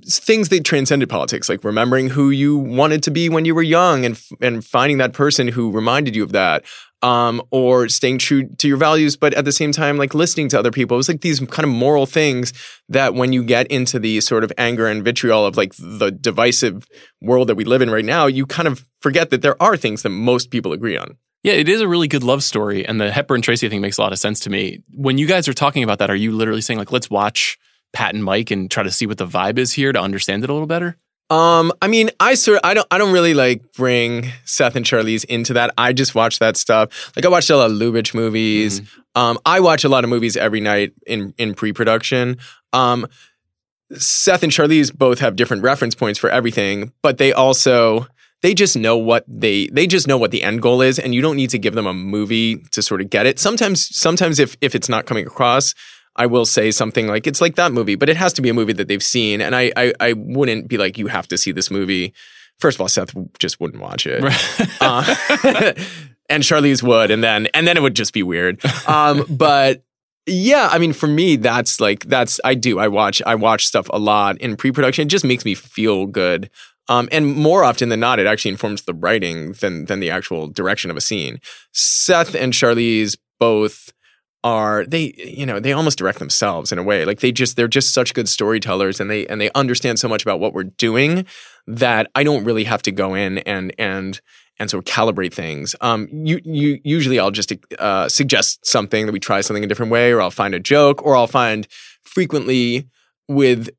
things 0.04 0.48
that 0.48 0.64
transcended 0.64 1.08
politics, 1.08 1.48
like 1.48 1.62
remembering 1.62 2.08
who 2.08 2.30
you 2.30 2.56
wanted 2.56 3.02
to 3.04 3.10
be 3.10 3.28
when 3.28 3.44
you 3.44 3.54
were 3.54 3.62
young 3.62 4.04
and 4.04 4.20
and 4.40 4.64
finding 4.64 4.98
that 4.98 5.12
person 5.12 5.48
who 5.48 5.70
reminded 5.70 6.16
you 6.16 6.22
of 6.22 6.32
that. 6.32 6.64
Um, 7.03 7.42
or 7.50 7.88
staying 7.88 8.18
true 8.18 8.48
to 8.59 8.68
your 8.68 8.76
values, 8.76 9.16
but 9.16 9.34
at 9.34 9.44
the 9.44 9.50
same 9.50 9.72
time, 9.72 9.96
like 9.96 10.14
listening 10.14 10.48
to 10.50 10.59
other 10.59 10.70
people. 10.70 10.94
It 10.94 10.98
was 10.98 11.09
like 11.09 11.20
these 11.20 11.40
kind 11.40 11.64
of 11.64 11.70
moral 11.70 12.07
things 12.07 12.53
that 12.88 13.14
when 13.14 13.32
you 13.32 13.42
get 13.42 13.66
into 13.72 13.98
the 13.98 14.20
sort 14.20 14.44
of 14.44 14.53
anger 14.57 14.86
and 14.86 15.03
vitriol 15.03 15.44
of 15.44 15.57
like 15.57 15.74
the 15.76 16.12
divisive 16.12 16.86
world 17.20 17.48
that 17.48 17.57
we 17.57 17.64
live 17.64 17.82
in 17.82 17.90
right 17.90 18.05
now, 18.05 18.26
you 18.26 18.46
kind 18.46 18.68
of 18.68 18.86
forget 19.00 19.30
that 19.30 19.42
there 19.42 19.61
are 19.61 19.76
things 19.76 20.03
that 20.03 20.11
most 20.11 20.53
people 20.53 20.72
agree 20.72 20.96
on. 20.96 21.16
Yeah, 21.42 21.55
it 21.55 21.68
is 21.68 21.80
a 21.80 21.88
really 21.88 22.07
good 22.07 22.22
love 22.22 22.44
story, 22.44 22.86
and 22.86 23.00
the 23.00 23.11
Hepburn 23.11 23.42
Tracy 23.42 23.68
thing 23.68 23.80
makes 23.80 23.98
a 23.98 24.00
lot 24.00 24.12
of 24.12 24.20
sense 24.20 24.38
to 24.40 24.50
me. 24.50 24.84
When 24.94 25.18
you 25.18 25.26
guys 25.26 25.48
are 25.48 25.55
talking 25.55 25.82
about 25.82 25.98
that, 25.98 26.09
are 26.09 26.14
you 26.14 26.30
literally 26.30 26.61
saying 26.61 26.78
like, 26.78 26.92
let's 26.92 27.11
watch 27.11 27.59
Pat 27.92 28.14
and 28.14 28.22
Mike 28.22 28.53
and 28.53 28.70
try 28.70 28.84
to 28.84 28.92
see 28.92 29.07
what 29.07 29.18
the 29.18 29.26
vibe 29.26 29.59
is 29.59 29.72
here 29.72 29.92
to 29.92 30.00
understand 30.00 30.44
it 30.44 30.50
a 30.50 30.53
little 30.53 30.68
better? 30.68 30.98
Um, 31.32 31.72
I 31.80 31.88
mean, 31.88 32.10
I 32.20 32.34
sort 32.34 32.60
I 32.62 32.74
don't 32.74 32.86
I 32.90 32.98
don't 32.98 33.12
really 33.12 33.32
like 33.32 33.72
bring 33.72 34.30
Seth 34.44 34.76
and 34.76 34.84
Charlize 34.84 35.24
into 35.24 35.54
that. 35.54 35.72
I 35.78 35.94
just 35.94 36.14
watch 36.14 36.40
that 36.40 36.58
stuff. 36.58 37.10
Like 37.16 37.24
I 37.24 37.28
watched 37.28 37.48
a 37.48 37.56
lot 37.56 37.70
of 37.70 37.76
Lubitsch 37.78 38.12
movies. 38.12 38.82
Um, 39.14 39.38
I 39.46 39.60
watch 39.60 39.82
a 39.84 39.88
lot 39.88 40.04
of 40.04 40.10
movies 40.10 40.36
every 40.36 40.60
night 40.60 40.92
in 41.06 41.32
in 41.38 41.54
pre-production. 41.54 42.36
Um, 42.74 43.06
Seth 43.94 44.42
and 44.42 44.52
Charlize 44.52 44.94
both 44.94 45.20
have 45.20 45.34
different 45.34 45.62
reference 45.62 45.94
points 45.94 46.18
for 46.18 46.28
everything, 46.28 46.92
but 47.02 47.16
they 47.16 47.32
also 47.32 48.06
they 48.42 48.52
just 48.52 48.76
know 48.76 48.98
what 48.98 49.24
they 49.26 49.68
they 49.68 49.86
just 49.86 50.06
know 50.06 50.18
what 50.18 50.32
the 50.32 50.42
end 50.42 50.60
goal 50.60 50.82
is, 50.82 50.98
and 50.98 51.14
you 51.14 51.22
don't 51.22 51.36
need 51.36 51.50
to 51.50 51.58
give 51.58 51.72
them 51.72 51.86
a 51.86 51.94
movie 51.94 52.58
to 52.72 52.82
sort 52.82 53.00
of 53.00 53.08
get 53.08 53.24
it. 53.24 53.38
Sometimes 53.38 53.96
sometimes 53.96 54.38
if 54.38 54.54
if 54.60 54.74
it's 54.74 54.90
not 54.90 55.06
coming 55.06 55.26
across, 55.26 55.74
I 56.16 56.26
will 56.26 56.44
say 56.44 56.70
something 56.70 57.06
like 57.06 57.26
it's 57.26 57.40
like 57.40 57.56
that 57.56 57.72
movie, 57.72 57.94
but 57.94 58.08
it 58.08 58.16
has 58.16 58.32
to 58.34 58.42
be 58.42 58.48
a 58.48 58.54
movie 58.54 58.74
that 58.74 58.88
they've 58.88 59.02
seen, 59.02 59.40
and 59.40 59.56
I 59.56 59.72
I, 59.76 59.92
I 60.00 60.12
wouldn't 60.12 60.68
be 60.68 60.78
like 60.78 60.98
you 60.98 61.06
have 61.06 61.28
to 61.28 61.38
see 61.38 61.52
this 61.52 61.70
movie. 61.70 62.12
First 62.58 62.76
of 62.76 62.82
all, 62.82 62.88
Seth 62.88 63.14
just 63.38 63.60
wouldn't 63.60 63.82
watch 63.82 64.06
it, 64.06 64.22
uh, 64.80 65.04
and 66.28 66.42
Charlize 66.42 66.82
would, 66.82 67.10
and 67.10 67.24
then 67.24 67.48
and 67.54 67.66
then 67.66 67.76
it 67.76 67.82
would 67.82 67.96
just 67.96 68.12
be 68.12 68.22
weird. 68.22 68.64
Um, 68.86 69.24
but 69.30 69.84
yeah, 70.26 70.68
I 70.70 70.78
mean, 70.78 70.92
for 70.92 71.06
me, 71.06 71.36
that's 71.36 71.80
like 71.80 72.04
that's 72.04 72.40
I 72.44 72.54
do. 72.54 72.78
I 72.78 72.88
watch 72.88 73.22
I 73.24 73.34
watch 73.34 73.66
stuff 73.66 73.88
a 73.90 73.98
lot 73.98 74.38
in 74.38 74.56
pre-production. 74.56 75.06
It 75.06 75.10
just 75.10 75.24
makes 75.24 75.44
me 75.44 75.54
feel 75.54 76.06
good. 76.06 76.50
Um, 76.88 77.08
and 77.12 77.26
more 77.26 77.64
often 77.64 77.88
than 77.88 78.00
not, 78.00 78.18
it 78.18 78.26
actually 78.26 78.50
informs 78.50 78.82
the 78.82 78.94
writing 78.94 79.52
than 79.52 79.86
than 79.86 80.00
the 80.00 80.10
actual 80.10 80.48
direction 80.48 80.90
of 80.90 80.96
a 80.96 81.00
scene. 81.00 81.40
Seth 81.72 82.34
and 82.34 82.52
Charlize 82.52 83.16
both 83.40 83.92
are 84.45 84.84
they 84.86 85.14
you 85.16 85.47
know 85.47 85.61
they 85.61 85.72
almost 85.72 85.99
direct 85.99 86.18
themselves 86.18 86.72
in 86.72 86.78
a 86.78 86.82
way 86.82 87.05
like 87.05 87.20
they 87.20 87.30
just 87.30 87.57
they're 87.57 87.68
just 87.68 87.95
such 87.95 88.12
good 88.12 88.28
storytellers 88.28 88.99
and 88.99 89.09
they 89.09 89.26
and 89.28 89.40
they 89.40 89.51
understand 89.55 89.99
so 90.01 90.09
much 90.09 90.22
about 90.22 90.40
what 90.40 90.53
we're 90.53 90.64
doing 90.64 91.24
that 91.66 92.11
I 92.14 92.24
don't 92.24 92.45
really 92.45 92.64
have 92.64 92.82
to 92.82 92.93
go 92.93 93.14
in 93.14 93.38
and 93.38 93.72
and 93.78 94.20
and 94.59 94.70
sort 94.70 94.86
of 94.86 94.95
calibrate 94.95 95.32
things. 95.32 95.74
Um, 95.80 96.09
you, 96.12 96.40
you 96.45 96.80
usually 96.84 97.18
I'll 97.18 97.30
just 97.30 97.53
uh, 97.78 98.09
suggest 98.09 98.64
something 98.64 99.07
that 99.07 99.12
we 99.12 99.18
try 99.18 99.40
something 99.40 99.64
a 99.64 99.66
different 99.66 99.90
way, 99.90 100.12
or 100.12 100.20
I'll 100.20 100.30
find 100.30 100.55
a 100.55 100.61
joke, 100.61 101.05
or 101.05 101.16
I'll 101.16 101.26
find 101.26 101.66
frequently 102.05 102.88
with 103.28 103.70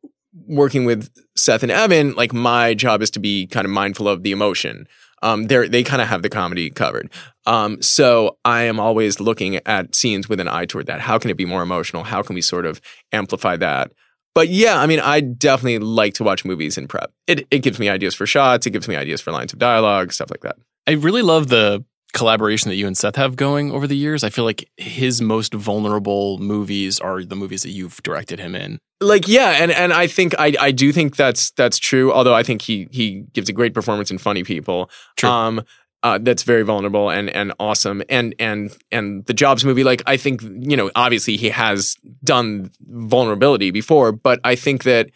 working 0.47 0.85
with 0.85 1.09
Seth 1.35 1.63
and 1.63 1.71
Evan, 1.71 2.13
like 2.15 2.33
my 2.33 2.73
job 2.73 3.01
is 3.01 3.11
to 3.11 3.19
be 3.19 3.47
kind 3.47 3.65
of 3.65 3.71
mindful 3.71 4.07
of 4.07 4.23
the 4.23 4.31
emotion. 4.31 4.87
Um, 5.23 5.47
they 5.47 5.67
they 5.67 5.83
kind 5.83 6.01
of 6.01 6.07
have 6.07 6.21
the 6.21 6.29
comedy 6.29 6.69
covered. 6.69 7.09
Um, 7.45 7.81
so 7.81 8.37
I 8.45 8.63
am 8.63 8.79
always 8.79 9.19
looking 9.19 9.55
at 9.65 9.95
scenes 9.95 10.29
with 10.29 10.39
an 10.39 10.47
eye 10.47 10.65
toward 10.65 10.85
that. 10.87 11.01
How 11.01 11.17
can 11.17 11.31
it 11.31 11.37
be 11.37 11.45
more 11.45 11.61
emotional? 11.63 12.03
How 12.03 12.21
can 12.21 12.35
we 12.35 12.41
sort 12.41 12.65
of 12.65 12.81
amplify 13.11 13.57
that? 13.57 13.91
But 14.35 14.49
yeah, 14.49 14.79
I 14.79 14.87
mean, 14.87 14.99
I 14.99 15.21
definitely 15.21 15.79
like 15.79 16.15
to 16.15 16.23
watch 16.23 16.43
movies 16.43 16.77
in 16.77 16.87
prep. 16.87 17.11
It 17.27 17.47
it 17.51 17.59
gives 17.59 17.79
me 17.79 17.89
ideas 17.89 18.15
for 18.15 18.25
shots. 18.25 18.65
It 18.67 18.71
gives 18.71 18.87
me 18.87 18.95
ideas 18.95 19.21
for 19.21 19.31
lines 19.31 19.53
of 19.53 19.59
dialogue, 19.59 20.11
stuff 20.11 20.29
like 20.29 20.41
that. 20.41 20.57
I 20.87 20.91
really 20.91 21.21
love 21.21 21.47
the 21.47 21.85
collaboration 22.13 22.69
that 22.69 22.75
you 22.75 22.87
and 22.87 22.97
Seth 22.97 23.15
have 23.15 23.35
going 23.35 23.71
over 23.71 23.87
the 23.87 23.97
years. 23.97 24.23
I 24.23 24.29
feel 24.29 24.45
like 24.45 24.69
his 24.77 25.21
most 25.21 25.53
vulnerable 25.53 26.37
movies 26.37 26.99
are 26.99 27.23
the 27.23 27.35
movies 27.35 27.63
that 27.63 27.71
you've 27.71 28.01
directed 28.03 28.39
him 28.39 28.55
in. 28.55 28.79
Like 29.01 29.27
yeah, 29.27 29.57
and 29.61 29.71
and 29.71 29.91
I 29.91 30.07
think 30.07 30.33
I 30.39 30.55
I 30.59 30.71
do 30.71 30.93
think 30.93 31.15
that's 31.15 31.51
that's 31.51 31.77
true. 31.77 32.13
Although 32.13 32.35
I 32.35 32.43
think 32.43 32.61
he 32.61 32.87
he 32.91 33.25
gives 33.33 33.49
a 33.49 33.53
great 33.53 33.73
performance 33.73 34.11
in 34.11 34.17
Funny 34.17 34.43
People. 34.43 34.89
True. 35.17 35.29
Um, 35.29 35.65
uh, 36.03 36.19
that's 36.21 36.43
very 36.43 36.63
vulnerable 36.63 37.09
and 37.09 37.29
and 37.29 37.53
awesome. 37.59 38.03
And 38.09 38.35
and 38.37 38.75
and 38.91 39.25
the 39.25 39.33
Jobs 39.33 39.65
movie, 39.65 39.83
like 39.83 40.03
I 40.05 40.17
think 40.17 40.41
you 40.41 40.77
know, 40.77 40.91
obviously 40.95 41.37
he 41.37 41.49
has 41.49 41.95
done 42.23 42.71
vulnerability 42.87 43.71
before, 43.71 44.11
but 44.11 44.39
I 44.43 44.55
think 44.55 44.83
that 44.83 45.09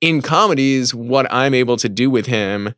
in 0.00 0.20
comedies, 0.20 0.94
what 0.94 1.26
I'm 1.32 1.54
able 1.54 1.76
to 1.78 1.88
do 1.88 2.10
with 2.10 2.26
him 2.26 2.74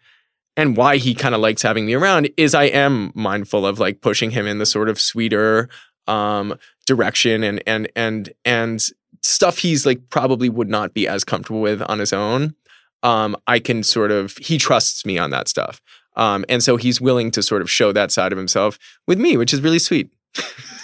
and 0.57 0.76
why 0.76 0.96
he 0.96 1.14
kind 1.14 1.34
of 1.34 1.40
likes 1.40 1.62
having 1.62 1.86
me 1.86 1.94
around 1.94 2.30
is 2.36 2.54
I 2.54 2.64
am 2.64 3.12
mindful 3.14 3.66
of 3.66 3.78
like 3.78 4.00
pushing 4.00 4.30
him 4.30 4.46
in 4.46 4.59
the 4.59 4.66
sort 4.66 4.88
of 4.88 5.00
sweeter 5.00 5.68
um, 6.07 6.59
direction 6.86 7.42
and 7.42 7.62
and 7.66 7.90
and 7.94 8.32
and 8.44 8.84
stuff 9.22 9.59
he's 9.59 9.84
like 9.84 10.09
probably 10.09 10.48
would 10.48 10.68
not 10.68 10.94
be 10.94 11.07
as 11.07 11.24
comfortable 11.24 11.61
with 11.61 11.82
on 11.82 11.98
his 11.98 12.12
own. 12.12 12.54
Um, 13.02 13.36
I 13.46 13.59
can 13.59 13.82
sort 13.82 14.11
of 14.11 14.36
he 14.38 14.59
trusts 14.59 15.04
me 15.04 15.18
on 15.18 15.30
that 15.30 15.48
stuff. 15.48 15.80
Um, 16.16 16.46
and 16.48 16.62
so 16.62 16.76
he's 16.78 17.00
willing 17.00 17.30
to 17.32 17.42
sort 17.42 17.61
of 17.61 17.70
show 17.70 17.92
that 17.92 18.11
side 18.11 18.32
of 18.32 18.38
himself 18.38 18.78
with 19.07 19.18
me, 19.18 19.36
which 19.36 19.52
is 19.52 19.61
really 19.61 19.78
sweet. 19.78 20.11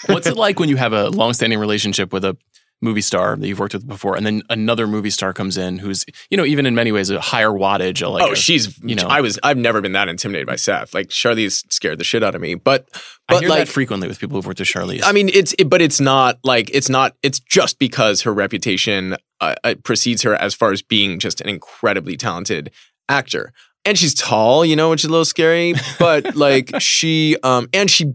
What's 0.06 0.26
it 0.26 0.36
like 0.36 0.60
when 0.60 0.68
you 0.68 0.76
have 0.76 0.92
a 0.92 1.08
long-standing 1.08 1.58
relationship 1.58 2.12
with 2.12 2.24
a 2.24 2.36
movie 2.83 3.01
star 3.01 3.37
that 3.37 3.47
you've 3.47 3.61
worked 3.61 3.74
with 3.74 3.87
before, 3.87 4.16
and 4.16 4.26
then 4.26 4.43
another 4.51 4.87
movie 4.87 5.11
star 5.11 5.33
comes 5.33 5.57
in 5.57 5.78
who's, 5.78 6.05
you 6.28 6.37
know, 6.37 6.45
even 6.45 6.66
in 6.66 6.74
many 6.74 6.93
ways 6.93 7.09
a 7.11 7.20
higher 7.20 7.51
wattage. 7.51 8.07
Like 8.09 8.22
oh, 8.22 8.33
a, 8.33 8.37
she's, 8.37 8.78
you 8.83 8.95
know, 8.95 9.07
I 9.07 9.20
was, 9.20 9.39
I've 9.43 9.57
never 9.57 9.80
been 9.80 9.93
that 9.93 10.09
intimidated 10.09 10.47
by 10.47 10.57
Seth. 10.57 10.93
Like 10.93 11.09
Charlize 11.09 11.64
scared 11.72 11.99
the 11.99 12.05
shit 12.05 12.22
out 12.22 12.35
of 12.35 12.41
me, 12.41 12.57
but, 12.57 12.89
I 13.28 13.35
but 13.35 13.41
hear 13.41 13.49
like, 13.49 13.59
that 13.61 13.68
frequently 13.68 14.09
with 14.09 14.18
people 14.18 14.37
who've 14.37 14.47
worked 14.47 14.59
with 14.59 14.68
Charlize. 14.68 15.03
I 15.05 15.12
mean, 15.12 15.28
it's, 15.28 15.55
it, 15.59 15.70
but 15.70 15.80
it's 15.80 16.01
not 16.01 16.39
like, 16.43 16.70
it's 16.74 16.89
not, 16.89 17.16
it's 17.22 17.39
just 17.39 17.78
because 17.78 18.22
her 18.22 18.35
reputation 18.35 19.16
uh, 19.41 19.55
uh, 19.64 19.74
precedes 19.83 20.22
her 20.22 20.35
as 20.35 20.55
far 20.55 20.72
as 20.72 20.83
being 20.83 21.18
just 21.18 21.41
an 21.41 21.49
incredibly 21.49 22.16
talented 22.16 22.70
actor. 23.09 23.53
And 23.85 23.99
she's 23.99 24.14
tall, 24.14 24.64
you 24.64 24.76
know, 24.76 24.91
which 24.91 25.03
is 25.03 25.09
a 25.09 25.11
little 25.11 25.24
scary, 25.24 25.74
but 25.99 26.37
like 26.37 26.72
she, 26.80 27.37
um, 27.43 27.68
and 27.72 27.91
she, 27.91 28.12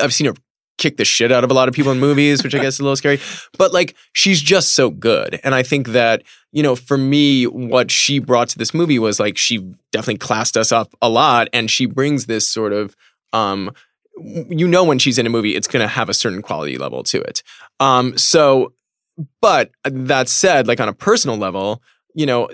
I've 0.00 0.14
seen 0.14 0.26
her 0.26 0.34
kick 0.80 0.96
the 0.96 1.04
shit 1.04 1.30
out 1.30 1.44
of 1.44 1.50
a 1.50 1.54
lot 1.54 1.68
of 1.68 1.74
people 1.74 1.92
in 1.92 2.00
movies, 2.00 2.42
which 2.42 2.54
I 2.54 2.58
guess 2.58 2.74
is 2.74 2.80
a 2.80 2.82
little 2.82 2.96
scary. 2.96 3.20
But 3.56 3.72
like 3.72 3.94
she's 4.12 4.40
just 4.40 4.74
so 4.74 4.90
good. 4.90 5.38
And 5.44 5.54
I 5.54 5.62
think 5.62 5.88
that, 5.88 6.22
you 6.50 6.62
know, 6.62 6.74
for 6.74 6.98
me, 6.98 7.44
what 7.44 7.92
she 7.92 8.18
brought 8.18 8.48
to 8.48 8.58
this 8.58 8.74
movie 8.74 8.98
was 8.98 9.20
like 9.20 9.38
she 9.38 9.58
definitely 9.92 10.18
classed 10.18 10.56
us 10.56 10.72
up 10.72 10.92
a 11.00 11.08
lot. 11.08 11.48
And 11.52 11.70
she 11.70 11.86
brings 11.86 12.26
this 12.26 12.50
sort 12.50 12.72
of 12.72 12.96
um 13.32 13.70
you 14.18 14.66
know 14.66 14.82
when 14.82 14.98
she's 14.98 15.18
in 15.18 15.26
a 15.26 15.30
movie, 15.30 15.54
it's 15.54 15.68
gonna 15.68 15.86
have 15.86 16.08
a 16.08 16.14
certain 16.14 16.42
quality 16.42 16.76
level 16.76 17.04
to 17.04 17.20
it. 17.20 17.42
Um 17.78 18.18
so 18.18 18.72
but 19.40 19.70
that 19.84 20.28
said, 20.28 20.66
like 20.66 20.80
on 20.80 20.88
a 20.88 20.94
personal 20.94 21.36
level, 21.36 21.82
you 22.14 22.26
know, 22.26 22.48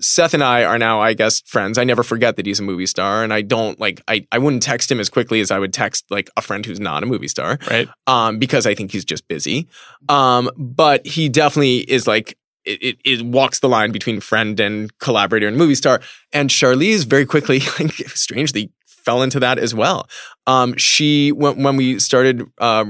Seth 0.00 0.34
and 0.34 0.42
I 0.42 0.64
are 0.64 0.78
now, 0.78 1.00
I 1.00 1.14
guess, 1.14 1.40
friends. 1.42 1.78
I 1.78 1.84
never 1.84 2.02
forget 2.02 2.36
that 2.36 2.46
he's 2.46 2.60
a 2.60 2.62
movie 2.62 2.86
star, 2.86 3.22
and 3.22 3.32
I 3.32 3.42
don't 3.42 3.78
like 3.80 4.02
I 4.08 4.26
I 4.32 4.38
wouldn't 4.38 4.62
text 4.62 4.90
him 4.90 5.00
as 5.00 5.08
quickly 5.08 5.40
as 5.40 5.50
I 5.50 5.58
would 5.58 5.72
text 5.72 6.04
like 6.10 6.30
a 6.36 6.42
friend 6.42 6.64
who's 6.64 6.80
not 6.80 7.02
a 7.02 7.06
movie 7.06 7.28
star, 7.28 7.58
right? 7.70 7.88
Um, 8.06 8.38
because 8.38 8.66
I 8.66 8.74
think 8.74 8.92
he's 8.92 9.04
just 9.04 9.28
busy. 9.28 9.68
Um, 10.08 10.50
but 10.56 11.06
he 11.06 11.28
definitely 11.28 11.78
is 11.78 12.06
like 12.06 12.36
it, 12.64 12.82
it, 12.82 12.98
it 13.04 13.22
walks 13.22 13.60
the 13.60 13.68
line 13.68 13.92
between 13.92 14.20
friend 14.20 14.58
and 14.60 14.96
collaborator 14.98 15.48
and 15.48 15.56
movie 15.56 15.74
star. 15.74 16.00
And 16.32 16.48
Charlize 16.48 17.04
very 17.04 17.26
quickly, 17.26 17.60
like, 17.78 17.92
strangely, 17.92 18.70
fell 18.86 19.22
into 19.22 19.40
that 19.40 19.58
as 19.58 19.74
well. 19.74 20.08
Um, 20.46 20.76
she 20.76 21.32
when 21.32 21.62
when 21.62 21.76
we 21.76 21.98
started 21.98 22.46
uh, 22.58 22.86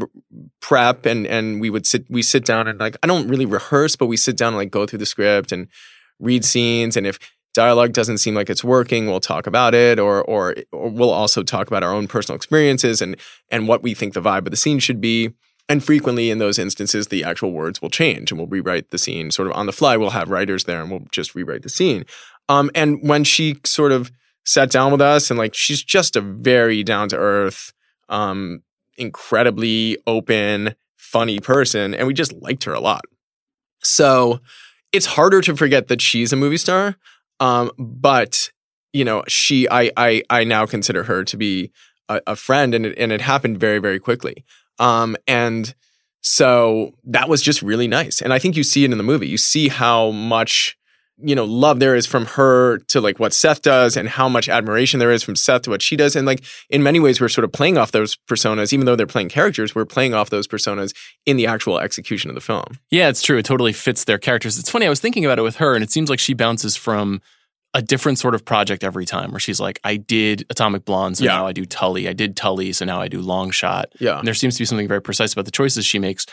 prep 0.61 1.07
and 1.07 1.27
and 1.27 1.61
we 1.61 1.70
would 1.70 1.87
sit 1.87 2.05
we 2.09 2.23
sit 2.23 2.45
down 2.45 2.68
and 2.68 2.79
like 2.79 2.97
I 3.03 3.07
don't 3.07 3.29
really 3.29 3.47
rehearse, 3.47 3.97
but 3.97 4.07
we 4.07 4.16
sit 4.16 4.37
down 4.37 4.49
and 4.49 4.57
like 4.57 4.70
go 4.70 4.87
through 4.87 5.01
the 5.01 5.07
script 5.07 5.53
and 5.53 5.68
read 6.19 6.45
scenes 6.45 6.97
and 6.97 7.07
if 7.07 7.19
dialogue 7.55 7.93
doesn't 7.93 8.19
seem 8.19 8.35
like 8.35 8.49
it's 8.49 8.65
working 8.65 9.07
we'll 9.07 9.21
talk 9.21 9.47
about 9.47 9.75
it 9.75 9.99
or, 9.99 10.23
or 10.23 10.55
or 10.73 10.91
we'll 10.91 11.11
also 11.11 11.43
talk 11.43 11.67
about 11.67 11.83
our 11.83 11.93
own 11.93 12.09
personal 12.09 12.37
experiences 12.37 13.01
and 13.01 13.17
and 13.51 13.69
what 13.69 13.83
we 13.83 13.95
think 13.95 14.15
the 14.15 14.23
vibe 14.23 14.39
of 14.39 14.51
the 14.51 14.57
scene 14.57 14.79
should 14.79 15.01
be. 15.01 15.33
And 15.69 15.83
frequently 15.83 16.31
in 16.31 16.39
those 16.39 16.59
instances 16.59 17.09
the 17.09 17.25
actual 17.25 17.53
words 17.53 17.81
will 17.81 17.91
change 17.91 18.31
and 18.31 18.39
we'll 18.39 18.49
rewrite 18.49 18.91
the 18.91 18.99
scene 18.99 19.31
sort 19.31 19.49
of 19.49 19.55
on 19.55 19.67
the 19.67 19.73
fly. 19.73 19.97
We'll 19.97 20.11
have 20.11 20.29
writers 20.29 20.65
there 20.65 20.83
and 20.83 20.91
we'll 20.91 21.07
just 21.11 21.35
rewrite 21.35 21.63
the 21.63 21.69
scene. 21.69 22.05
Um, 22.49 22.71
and 22.75 22.99
when 23.09 23.25
she 23.25 23.59
sort 23.65 23.93
of 23.93 24.11
sat 24.45 24.71
down 24.71 24.91
with 24.91 25.01
us 25.01 25.31
and 25.31 25.39
like 25.39 25.55
she's 25.55 25.83
just 25.83 26.17
a 26.17 26.21
very 26.21 26.83
down 26.83 27.09
to 27.11 27.17
earth 27.17 27.73
um, 28.09 28.63
incredibly 28.99 29.97
open 30.07 30.75
funny 30.97 31.39
person 31.39 31.95
and 31.95 32.07
we 32.07 32.13
just 32.13 32.33
liked 32.33 32.65
her 32.65 32.75
a 32.75 32.81
lot. 32.81 33.03
So 33.83 34.41
it's 34.93 35.07
harder 35.07 35.40
to 35.40 35.57
forget 35.57 35.88
that 35.88 36.01
she's 36.01 36.32
a 36.32 36.36
movie 36.36 36.57
star. 36.57 36.97
Um, 37.40 37.70
but 37.78 38.51
you 38.93 39.05
know, 39.05 39.24
she, 39.26 39.68
I, 39.70 39.90
I, 39.97 40.22
I 40.28 40.45
now 40.45 40.66
consider 40.66 41.05
her 41.05 41.24
to 41.24 41.36
be 41.36 41.72
a, 42.09 42.20
a 42.26 42.36
friend, 42.36 42.74
and 42.74 42.86
it, 42.86 42.99
and 42.99 43.11
it 43.11 43.20
happened 43.20 43.59
very, 43.59 43.78
very 43.78 43.99
quickly. 43.99 44.45
Um, 44.78 45.16
and 45.26 45.74
so 46.20 46.93
that 47.05 47.28
was 47.28 47.43
just 47.43 47.62
really 47.62 47.88
nice. 47.88 48.20
And 48.20 48.32
I 48.32 48.38
think 48.38 48.57
you 48.57 48.62
see 48.62 48.84
it 48.84 48.93
in 48.93 48.99
the 48.99 49.05
movie. 49.05 49.28
You 49.28 49.38
see 49.38 49.68
how 49.68 50.11
much 50.11 50.76
you 51.19 51.35
know 51.35 51.45
love 51.45 51.79
there 51.79 51.95
is 51.95 52.07
from 52.07 52.25
her 52.27 52.79
to 52.89 53.01
like 53.01 53.19
what 53.21 53.33
Seth 53.33 53.63
does 53.63 53.97
and 53.97 54.09
how 54.09 54.29
much 54.29 54.49
admiration 54.49 54.99
there 54.99 55.11
is 55.13 55.23
from 55.23 55.37
Seth 55.37 55.63
to 55.63 55.71
what 55.71 55.83
she 55.83 55.95
does 55.95 56.17
and 56.17 56.27
like 56.27 56.43
in 56.71 56.83
many 56.83 56.99
ways 57.01 57.21
we're 57.21 57.29
sort 57.29 57.45
of 57.45 57.53
playing 57.53 57.77
off 57.79 57.93
those 57.93 58.17
personas 58.29 58.73
even 58.73 58.87
though 58.87 58.97
they're 58.97 59.07
playing 59.07 59.29
characters 59.29 59.75
we're 59.75 59.85
playing 59.85 60.15
off 60.15 60.31
those 60.31 60.49
personas 60.49 60.95
in 61.27 61.37
the 61.37 61.47
actual 61.47 61.79
execution 61.79 62.31
of 62.31 62.35
the 62.35 62.41
film. 62.41 62.65
Yeah, 62.91 63.09
it's 63.09 63.23
true. 63.23 63.39
It 63.39 63.45
totally 63.45 63.73
fits 63.73 64.05
their 64.05 64.19
characters. 64.19 64.59
It's 64.59 64.71
funny 64.71 64.87
I 64.87 64.89
was 64.89 65.01
thinking 65.01 65.25
about 65.25 65.39
it 65.39 65.43
with 65.43 65.57
her 65.57 65.75
and 65.75 65.85
it 65.85 65.91
seems 65.93 66.09
like 66.11 66.19
she 66.19 66.35
bounces 66.35 66.77
from 66.77 67.21
a 67.75 67.81
different 67.83 68.19
sort 68.19 68.35
of 68.35 68.45
project 68.45 68.83
every 68.85 69.07
time 69.07 69.31
where 69.31 69.41
she's 69.41 69.61
like 69.61 69.81
I 69.85 69.97
did 69.97 70.45
Atomic 70.51 70.85
Blonde 70.85 71.19
so 71.19 71.25
Yeah. 71.25 71.37
now 71.37 71.47
I 71.47 71.53
do 71.53 71.65
Tully. 71.65 72.09
I 72.09 72.15
did 72.15 72.37
Tully 72.37 72.73
so 72.73 72.85
now 72.85 73.01
I 73.01 73.09
do 73.09 73.21
Long 73.21 73.51
Shot. 73.51 73.93
Yeah. 74.01 74.19
And 74.19 74.27
there 74.27 74.35
seems 74.35 74.57
to 74.57 74.61
be 74.63 74.65
something 74.67 74.89
very 74.89 75.01
precise 75.03 75.33
about 75.35 75.45
the 75.45 75.51
choices 75.53 75.85
she 75.87 75.99
makes. 75.99 76.27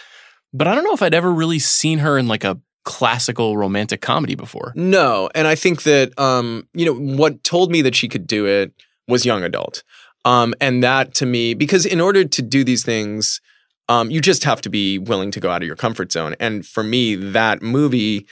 But 0.54 0.68
I 0.68 0.74
don't 0.74 0.84
know 0.84 0.94
if 0.94 1.02
I'd 1.02 1.14
ever 1.14 1.32
really 1.32 1.60
seen 1.60 2.00
her 2.00 2.18
in 2.18 2.28
like 2.28 2.44
a 2.44 2.60
classical 2.86 3.58
romantic 3.58 4.02
comedy 4.02 4.36
before. 4.36 4.74
No, 4.76 5.30
and 5.36 5.48
I 5.48 5.56
think 5.56 5.84
that 5.84 6.18
um, 6.20 6.68
you 6.74 6.86
know 6.86 6.94
what 6.94 7.44
told 7.44 7.72
me 7.72 7.82
that 7.82 7.96
she 7.96 8.08
could 8.08 8.28
do 8.28 8.46
it 8.46 8.74
was 9.08 9.26
young 9.26 9.44
adult, 9.44 9.84
um, 10.26 10.54
and 10.62 10.84
that 10.84 11.14
to 11.16 11.26
me 11.26 11.54
because 11.54 11.86
in 11.86 12.02
order 12.02 12.26
to 12.26 12.42
do 12.42 12.64
these 12.64 12.84
things, 12.84 13.42
um, 13.90 14.12
you 14.12 14.22
just 14.22 14.44
have 14.44 14.62
to 14.62 14.70
be 14.70 15.00
willing 15.00 15.32
to 15.32 15.40
go 15.40 15.50
out 15.50 15.62
of 15.62 15.68
your 15.68 15.76
comfort 15.76 16.12
zone. 16.12 16.36
And 16.40 16.66
for 16.66 16.84
me, 16.84 17.16
that 17.16 17.62
movie 17.62 18.28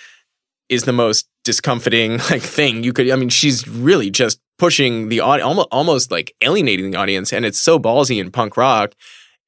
is 0.70 0.84
the 0.84 0.94
most 0.94 1.28
discomforting 1.44 2.18
like 2.30 2.44
thing 2.44 2.84
you 2.84 2.94
could. 2.94 3.10
I 3.10 3.16
mean, 3.16 3.30
she's 3.30 3.68
really 3.68 4.10
just 4.10 4.40
pushing 4.60 5.10
the 5.10 5.20
audience, 5.20 5.48
almost, 5.48 5.68
almost 5.72 6.12
like 6.12 6.34
alienating 6.42 6.92
the 6.92 6.98
audience, 6.98 7.34
and 7.34 7.46
it's 7.46 7.60
so 7.60 7.80
ballsy 7.80 8.20
in 8.20 8.32
punk 8.32 8.56
rock, 8.58 8.94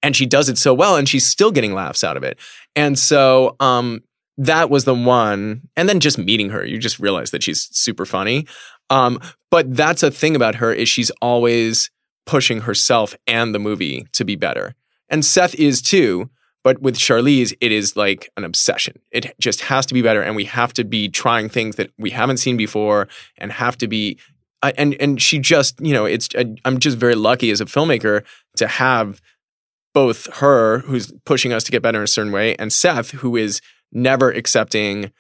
and 0.02 0.16
she 0.16 0.26
does 0.26 0.50
it 0.50 0.58
so 0.58 0.74
well, 0.74 0.96
and 0.96 1.08
she's 1.08 1.26
still 1.26 1.52
getting 1.52 1.74
laughs 1.74 2.04
out 2.04 2.18
of 2.18 2.24
it. 2.24 2.40
And 2.76 2.98
so, 2.98 3.56
um, 3.60 4.02
that 4.40 4.70
was 4.70 4.86
the 4.86 4.96
one. 4.96 5.62
And 5.76 5.88
then 5.88 6.00
just 6.00 6.18
meeting 6.18 6.50
her, 6.50 6.66
you 6.66 6.78
just 6.78 6.98
realize 6.98 7.32
that 7.32 7.44
she's 7.44 7.70
super 7.72 8.06
funny. 8.06 8.48
Um, 8.90 9.20
but 9.52 9.76
that's 9.76 10.02
a 10.02 10.10
thing 10.10 10.36
about 10.36 10.56
her 10.56 10.74
is 10.74 10.90
she's 10.90 11.12
always 11.22 11.92
pushing 12.26 12.62
herself 12.62 13.16
and 13.28 13.54
the 13.54 13.60
movie 13.60 14.08
to 14.14 14.24
be 14.24 14.36
better. 14.36 14.76
And 15.10 15.26
Seth 15.26 15.56
is 15.56 15.82
too. 15.82 16.30
But 16.64 16.82
with 16.82 16.98
Charlize, 16.98 17.54
it 17.62 17.72
is 17.72 17.96
like 17.96 18.30
an 18.36 18.44
obsession. 18.44 19.00
It 19.12 19.34
just 19.40 19.62
has 19.62 19.86
to 19.86 19.94
be 19.94 20.02
better, 20.02 20.22
and 20.22 20.36
we 20.36 20.44
have 20.44 20.74
to 20.74 20.84
be 20.84 21.08
trying 21.08 21.48
things 21.48 21.78
that 21.78 21.90
we 21.98 22.10
haven't 22.10 22.38
seen 22.38 22.58
before, 22.58 23.08
and 23.38 23.50
have 23.50 23.78
to 23.78 23.88
be 23.88 24.20
I, 24.62 24.74
and 24.78 24.96
and 25.00 25.22
she 25.22 25.40
just 25.40 25.80
you 25.80 25.94
know 25.94 26.04
it's 26.06 26.28
I, 26.38 26.54
I'm 26.66 26.80
just 26.80 26.98
very 26.98 27.16
lucky 27.16 27.50
as 27.52 27.62
a 27.62 27.66
filmmaker 27.66 28.24
to 28.58 28.68
have 28.68 29.22
both 29.94 30.28
her 30.36 30.80
who's 30.80 31.14
pushing 31.26 31.54
us 31.54 31.64
to 31.64 31.72
get 31.72 31.82
better 31.82 32.00
in 32.00 32.04
a 32.04 32.08
certain 32.08 32.32
way 32.32 32.56
and 32.58 32.72
Seth 32.72 33.12
who 33.12 33.38
is 33.38 33.62
never 33.92 34.32
accepting 34.32 35.12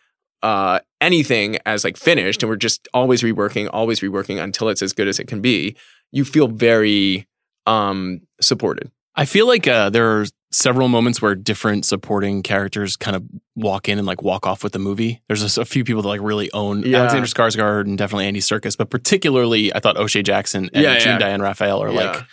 uh, 0.41 0.80
anything 1.01 1.57
as 1.65 1.84
like 1.84 1.97
finished 1.97 2.41
and 2.43 2.49
we're 2.49 2.55
just 2.55 2.88
always 2.93 3.22
reworking 3.24 3.70
always 3.74 3.99
reworking 3.99 4.41
until 4.41 4.70
it's 4.70 4.82
as 4.82 4.93
good 4.93 5.07
as 5.07 5.20
it 5.20 5.28
can 5.28 5.41
be 5.41 5.76
you 6.11 6.24
feel 6.24 6.47
very 6.47 7.28
um 7.67 8.22
supported 8.41 8.91
I 9.15 9.26
feel 9.26 9.47
like 9.47 9.67
uh, 9.67 9.89
there 9.89 10.22
are 10.22 10.26
several 10.53 10.88
moments 10.88 11.22
where 11.22 11.36
different 11.36 11.84
supporting 11.84 12.41
characters 12.41 12.95
kind 12.95 13.17
of 13.17 13.24
walk 13.53 13.89
in 13.89 13.97
and 13.97 14.07
like 14.07 14.22
walk 14.22 14.47
off 14.47 14.63
with 14.63 14.72
the 14.72 14.80
movie. 14.80 15.22
There's 15.28 15.57
a, 15.57 15.61
a 15.61 15.65
few 15.65 15.84
people 15.84 16.03
that 16.03 16.07
like 16.07 16.22
really 16.22 16.49
own 16.53 16.84
Yeah. 16.84 16.99
Alexander 16.99 17.28
Skarsgård 17.28 17.82
and 17.82 17.97
definitely 17.97 18.28
Andy 18.28 18.39
Serkis, 18.39 18.78
but 18.78 18.89
particularly 18.89 19.76
I 19.76 19.80
thought 19.82 19.97
O'Shea 19.97 20.22
Jackson 20.24 20.70
and 20.74 20.84
Yeah, 20.84 20.97
June 20.99 21.13
yeah. 21.13 21.17
Diane 21.20 21.41
Raphael 21.41 21.84
are 21.84 21.91
like 21.91 22.24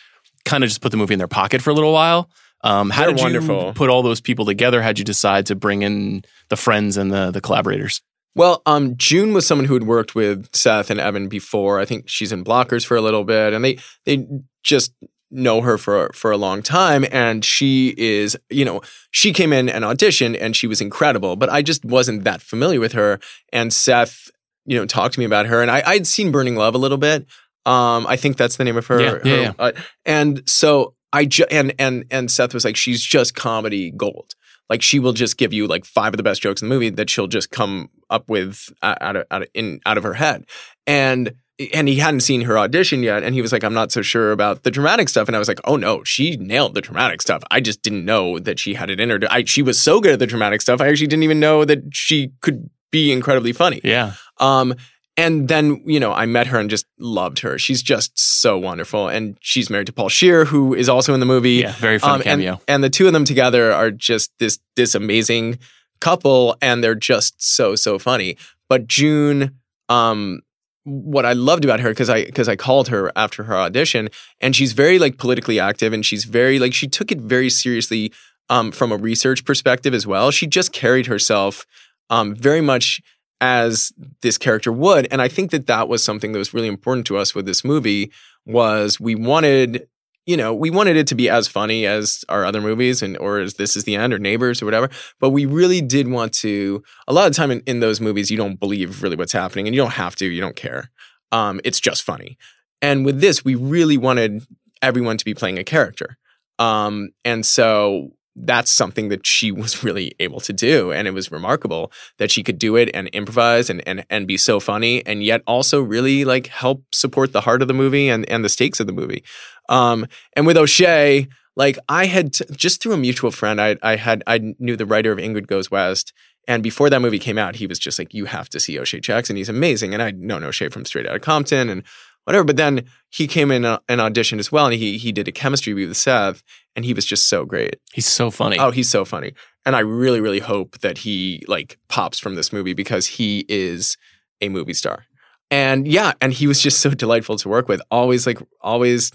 kind 0.45 0.63
of 0.63 0.69
just 0.69 0.81
put 0.81 0.93
the 0.93 0.97
movie 0.97 1.15
in 1.15 1.19
their 1.19 1.27
pocket 1.27 1.61
for 1.61 1.71
a 1.71 1.75
little 1.75 1.93
while. 1.93 2.31
Um, 2.67 2.91
how 2.91 3.03
They're 3.05 3.13
did 3.13 3.19
you 3.21 3.25
wonderful. 3.25 3.73
put 3.75 3.91
all 3.91 4.03
those 4.03 4.21
people 4.21 4.45
together? 4.45 4.83
How'd 4.83 4.99
you 4.99 5.05
decide 5.05 5.47
to 5.47 5.55
bring 5.55 5.83
in 5.83 6.23
the 6.49 6.57
friends 6.57 6.97
and 6.97 7.13
the 7.13 7.31
the 7.31 7.41
collaborators? 7.41 8.03
Well, 8.35 8.61
um, 8.67 8.97
June 8.99 9.33
was 9.33 9.47
someone 9.47 9.67
who 9.67 9.75
had 9.75 9.85
worked 9.85 10.15
with 10.15 10.55
Seth 10.55 10.91
and 10.91 11.01
Evan 11.01 11.29
before. 11.29 11.81
I 11.81 11.85
think 11.87 12.09
she's 12.09 12.33
in 12.33 12.45
Blockers 12.45 12.85
for 12.85 12.97
a 12.97 13.01
little 13.01 13.25
bit, 13.25 13.55
and 13.55 13.65
they 13.65 13.79
they 14.05 14.27
just 14.63 14.93
know 15.31 15.61
her 15.63 15.79
for 15.79 16.11
for 16.13 16.31
a 16.33 16.37
long 16.37 16.63
time. 16.63 17.07
And 17.11 17.45
she 17.45 17.95
is, 17.97 18.37
you 18.51 18.65
know, 18.65 18.83
she 19.11 19.33
came 19.33 19.53
in 19.53 19.69
and 19.69 19.85
auditioned, 19.85 20.37
and 20.41 20.55
she 20.55 20.67
was 20.67 20.81
incredible. 20.81 21.37
But 21.37 21.49
I 21.51 21.63
just 21.63 21.85
wasn't 21.85 22.25
that 22.25 22.43
familiar 22.43 22.81
with 22.81 22.93
her. 22.93 23.21
And 23.53 23.73
Seth, 23.73 24.29
you 24.67 24.77
know, 24.77 24.85
talked 24.87 25.15
to 25.15 25.21
me 25.21 25.25
about 25.27 25.47
her, 25.47 25.63
and 25.63 25.71
I 25.71 25.83
I'd 25.87 26.07
seen 26.07 26.31
Burning 26.31 26.57
Love 26.57 26.75
a 26.75 26.79
little 26.79 26.99
bit. 26.99 27.27
Um, 27.65 28.07
I 28.07 28.17
think 28.17 28.37
that's 28.37 28.57
the 28.57 28.65
name 28.65 28.77
of 28.77 28.87
her. 28.89 29.01
Yeah, 29.01 29.19
yeah, 29.25 29.35
her- 29.37 29.43
yeah. 29.43 29.53
uh, 29.59 29.73
and 30.05 30.43
so 30.49 30.95
I 31.13 31.25
ju- 31.25 31.47
and 31.51 31.75
and 31.79 32.05
and 32.11 32.31
Seth 32.31 32.55
was 32.55 32.65
like, 32.65 32.77
she's 32.77 33.03
just 33.03 33.35
comedy 33.35 33.91
gold. 33.91 34.35
Like 34.69 34.83
she 34.83 34.99
will 34.99 35.13
just 35.13 35.37
give 35.37 35.53
you 35.53 35.67
like 35.67 35.85
five 35.85 36.13
of 36.13 36.17
the 36.17 36.23
best 36.23 36.43
jokes 36.43 36.61
in 36.61 36.69
the 36.69 36.75
movie 36.75 36.91
that 36.91 37.09
she'll 37.09 37.29
just 37.29 37.51
come 37.51 37.89
up 38.11 38.29
with 38.29 38.69
out 38.83 39.17
of 39.17 39.25
out 39.31 39.43
of 39.43 39.49
in 39.55 39.81
out 39.87 39.99
of 39.99 40.05
her 40.05 40.15
head. 40.15 40.45
And 40.87 41.33
and 41.75 41.89
he 41.89 41.97
hadn't 41.97 42.21
seen 42.21 42.43
her 42.43 42.59
audition 42.59 43.03
yet, 43.03 43.23
and 43.23 43.35
he 43.35 43.41
was 43.41 43.53
like, 43.53 43.65
"I'm 43.65 43.73
not 43.73 43.91
so 43.91 44.03
sure 44.03 44.33
about 44.33 44.63
the 44.63 44.71
dramatic 44.71 45.09
stuff." 45.09 45.27
And 45.29 45.37
I 45.37 45.39
was 45.39 45.49
like, 45.49 45.61
"Oh 45.65 45.77
no, 45.77 46.05
she 46.05 46.37
nailed 46.37 46.75
the 46.75 46.83
dramatic 46.83 47.23
stuff. 47.23 47.43
I 47.51 47.61
just 47.61 47.83
didn't 47.83 48.05
know 48.05 48.39
that 48.39 48.59
she 48.59 48.75
had 48.75 48.91
it 48.91 49.01
in 49.01 49.09
her. 49.09 49.19
I, 49.31 49.45
she 49.45 49.63
was 49.63 49.81
so 49.81 50.01
good 50.01 50.13
at 50.13 50.19
the 50.19 50.27
dramatic 50.27 50.61
stuff. 50.61 50.81
I 50.81 50.89
actually 50.89 51.07
didn't 51.07 51.23
even 51.23 51.41
know 51.41 51.65
that 51.65 51.79
she 51.93 52.33
could 52.43 52.69
be 52.91 53.11
incredibly 53.11 53.53
funny." 53.53 53.81
Yeah. 53.83 54.15
Um, 54.39 54.75
and 55.17 55.49
then, 55.49 55.83
you 55.87 55.99
know, 55.99 56.13
I 56.13 56.27
met 56.27 56.47
her 56.49 56.59
and 56.59 56.69
just 56.69 56.87
loved 56.99 57.39
her. 57.41 57.59
She's 57.59 57.83
just 57.83 58.19
so 58.19 58.59
wonderful. 58.59 59.09
And 59.09 59.39
she's 59.41 59.71
married 59.71 59.87
to 59.87 59.93
Paul 59.93 60.09
Scheer, 60.11 60.45
who 60.45 60.75
is 60.75 60.89
also 60.89 61.15
in 61.15 61.21
the 61.21 61.27
movie. 61.27 61.53
Yeah, 61.55 61.73
very 61.73 61.99
fun 61.99 62.17
and- 62.17 62.25
cameo. 62.25 62.61
And, 62.69 62.85
the 62.85 62.91
two 62.91 63.07
of 63.07 63.13
them 63.13 63.25
together 63.25 63.73
are 63.73 63.91
just 63.91 64.31
this 64.39 64.59
this 64.77 64.95
amazing 64.95 65.59
couple, 66.01 66.57
and 66.61 66.85
they're 66.85 66.95
just 66.95 67.43
so, 67.43 67.75
so 67.77 67.99
funny. 67.99 68.37
But 68.69 68.87
June, 68.87 69.59
um, 69.89 70.43
what 70.85 71.25
I 71.25 71.33
loved 71.33 71.65
about 71.65 71.81
her, 71.81 71.89
because 71.89 72.11
I 72.11 72.27
because 72.27 72.49
I 72.49 72.55
called 72.57 72.89
her 72.89 73.11
after 73.17 73.45
her 73.45 73.57
audition, 73.57 74.09
and 74.41 74.55
she's 74.55 74.73
very 74.73 74.99
like 74.99 75.19
politically 75.19 75.59
active 75.59 75.93
and 75.93 76.05
she's 76.07 76.25
very 76.25 76.59
like 76.59 76.75
she 76.75 76.87
took 76.87 77.11
it 77.11 77.21
very 77.21 77.51
seriously 77.51 78.13
um 78.51 78.71
from 78.71 78.93
a 78.93 78.97
research 78.97 79.45
perspective 79.45 79.95
as 79.95 80.07
well. 80.07 80.31
She 80.31 80.47
just 80.47 80.73
carried 80.73 81.07
herself 81.07 81.67
um 82.09 82.37
very 82.37 82.61
much 82.61 83.01
as 83.41 83.93
this 84.23 84.39
character 84.39 84.73
would. 84.73 85.07
And 85.11 85.21
i 85.21 85.29
think 85.29 85.51
that 85.51 85.67
that 85.67 85.89
was 85.89 86.03
something 86.03 86.33
that 86.33 86.39
was 86.39 86.55
really 86.55 86.69
important 86.69 87.07
to 87.07 87.17
us 87.17 87.35
with 87.35 87.47
this 87.47 87.65
movie 87.65 88.13
was 88.45 89.01
we 89.01 89.15
wanted 89.15 89.89
you 90.25 90.37
know 90.37 90.55
we 90.55 90.71
wanted 90.71 90.97
it 90.97 91.07
to 91.09 91.15
be 91.15 91.29
as 91.29 91.49
funny 91.49 91.87
as 91.87 92.25
our 92.29 92.45
other 92.45 92.61
movies 92.61 93.03
and 93.03 93.17
or 93.19 93.41
as 93.41 93.55
this 93.55 93.77
is 93.77 93.85
the 93.85 93.97
end 93.97 94.13
or 94.13 94.19
neighbors 94.19 94.63
or 94.63 94.65
whatever. 94.65 94.89
But 95.21 95.31
we 95.31 95.47
really 95.47 95.81
did 95.81 96.09
want 96.09 96.33
to 96.35 96.83
a 97.07 97.13
lot 97.13 97.29
of 97.29 97.35
time 97.35 97.51
in, 97.51 97.61
in 97.67 97.81
those 97.81 98.01
movies 98.01 98.31
you 98.31 98.37
don't 98.37 98.59
believe 98.59 99.03
really 99.03 99.17
what's 99.17 99.33
happening 99.33 99.67
and 99.67 99.75
you 99.75 99.81
don't 99.81 99.93
have 99.93 100.17
to 100.17 100.27
you 100.27 100.41
don't 100.41 100.57
care. 100.57 100.91
Um, 101.33 101.61
it's 101.65 101.81
just 101.81 102.03
funny. 102.03 102.39
And 102.81 103.05
with 103.05 103.21
this 103.21 103.45
we 103.45 103.55
really 103.55 103.97
wanted 103.97 104.47
everyone 104.83 105.17
to 105.19 105.25
be 105.25 105.35
playing 105.35 105.59
a 105.59 105.65
character. 105.65 106.17
Um, 106.59 107.11
and 107.25 107.45
so 107.45 108.13
that's 108.37 108.71
something 108.71 109.09
that 109.09 109.27
she 109.27 109.51
was 109.63 109.83
really 109.83 110.13
able 110.21 110.41
to 110.41 110.53
do. 110.53 110.93
And 110.93 111.09
it 111.09 111.13
was 111.13 111.33
remarkable 111.33 111.91
that 112.19 112.31
she 112.31 112.43
could 112.43 112.59
do 112.59 112.77
it 112.77 112.91
and 112.95 113.09
improvise 113.09 113.71
and, 113.71 113.83
and, 113.87 114.05
and 114.11 114.27
be 114.27 114.37
so 114.37 114.61
funny 114.61 115.05
and 115.07 115.25
yet 115.25 115.43
also 115.47 115.81
really 115.81 116.25
like 116.25 116.49
help 116.49 116.85
support 116.93 117.33
the 117.33 117.41
heart 117.41 117.63
of 117.63 117.69
the 117.69 117.75
movie 117.75 118.09
and, 118.09 118.29
and 118.29 118.45
the 118.45 118.49
stakes 118.49 118.81
of 118.81 118.87
the 118.87 118.93
movie. 118.93 119.25
Um, 119.69 120.07
and 120.35 120.47
with 120.47 120.57
O'Shea, 120.57 121.29
like 121.57 121.79
I 121.89 122.07
had 122.07 122.35
t- 122.35 122.45
just 122.53 122.83
through 122.83 122.93
a 122.93 122.99
mutual 122.99 123.31
friend, 123.31 123.61
I, 123.61 123.77
I 123.83 123.97
had, 123.97 124.23
I 124.27 124.55
knew 124.59 124.77
the 124.77 124.87
writer 124.87 125.11
of 125.11 125.19
Ingrid 125.19 125.47
Goes 125.47 125.71
West. 125.71 126.13
And 126.49 126.63
before 126.63 126.89
that 126.91 127.03
movie 127.03 127.19
came 127.19 127.39
out, 127.39 127.57
he 127.57 127.67
was 127.67 127.79
just 127.79 127.99
like, 127.99 128.15
you 128.15 128.27
have 128.27 128.49
to 128.51 128.61
see 128.61 128.79
O'Shea 128.79 129.01
Jackson. 129.01 129.35
He's 129.35 129.49
amazing. 129.49 129.95
And 129.95 130.03
I'd 130.03 130.21
known 130.21 130.45
O'Shea 130.45 130.69
from 130.69 130.85
Straight 130.85 131.09
Outta 131.09 131.19
Compton 131.19 131.69
and 131.69 131.83
whatever. 132.27 132.45
But 132.45 132.57
then 132.57 132.85
he 133.11 133.27
came 133.27 133.51
in 133.51 133.65
uh, 133.65 133.79
and 133.89 134.01
auditioned 134.01 134.41
as 134.41 134.53
well. 134.53 134.67
And 134.67 134.75
he, 134.75 134.99
he 134.99 135.13
did 135.13 135.29
a 135.29 135.33
chemistry 135.33 135.73
with 135.73 135.97
Seth 135.97 136.43
and 136.75 136.85
he 136.85 136.93
was 136.93 137.07
just 137.07 137.29
so 137.29 137.45
great. 137.45 137.77
He's 137.93 138.07
so 138.07 138.31
funny. 138.31 138.59
Oh, 138.59 138.71
he's 138.71 138.91
so 138.91 139.05
funny. 139.05 139.33
And 139.65 139.75
I 139.75 139.81
really, 139.81 140.21
really 140.21 140.41
hope 140.41 140.79
that 140.81 140.99
he 140.99 141.45
like 141.49 141.79
pops 141.89 142.19
from 142.19 142.35
this 142.35 142.53
movie 142.53 142.75
because 142.75 143.07
he 143.07 143.47
is 143.49 143.97
a 144.41 144.49
movie 144.49 144.75
star. 144.75 145.07
And 145.51 145.87
yeah, 145.87 146.13
and 146.21 146.33
he 146.33 146.47
was 146.47 146.61
just 146.61 146.81
so 146.81 146.91
delightful 146.91 147.37
to 147.37 147.49
work 147.49 147.69
with. 147.69 147.81
Always 147.91 148.27
like 148.27 148.39
always 148.61 149.13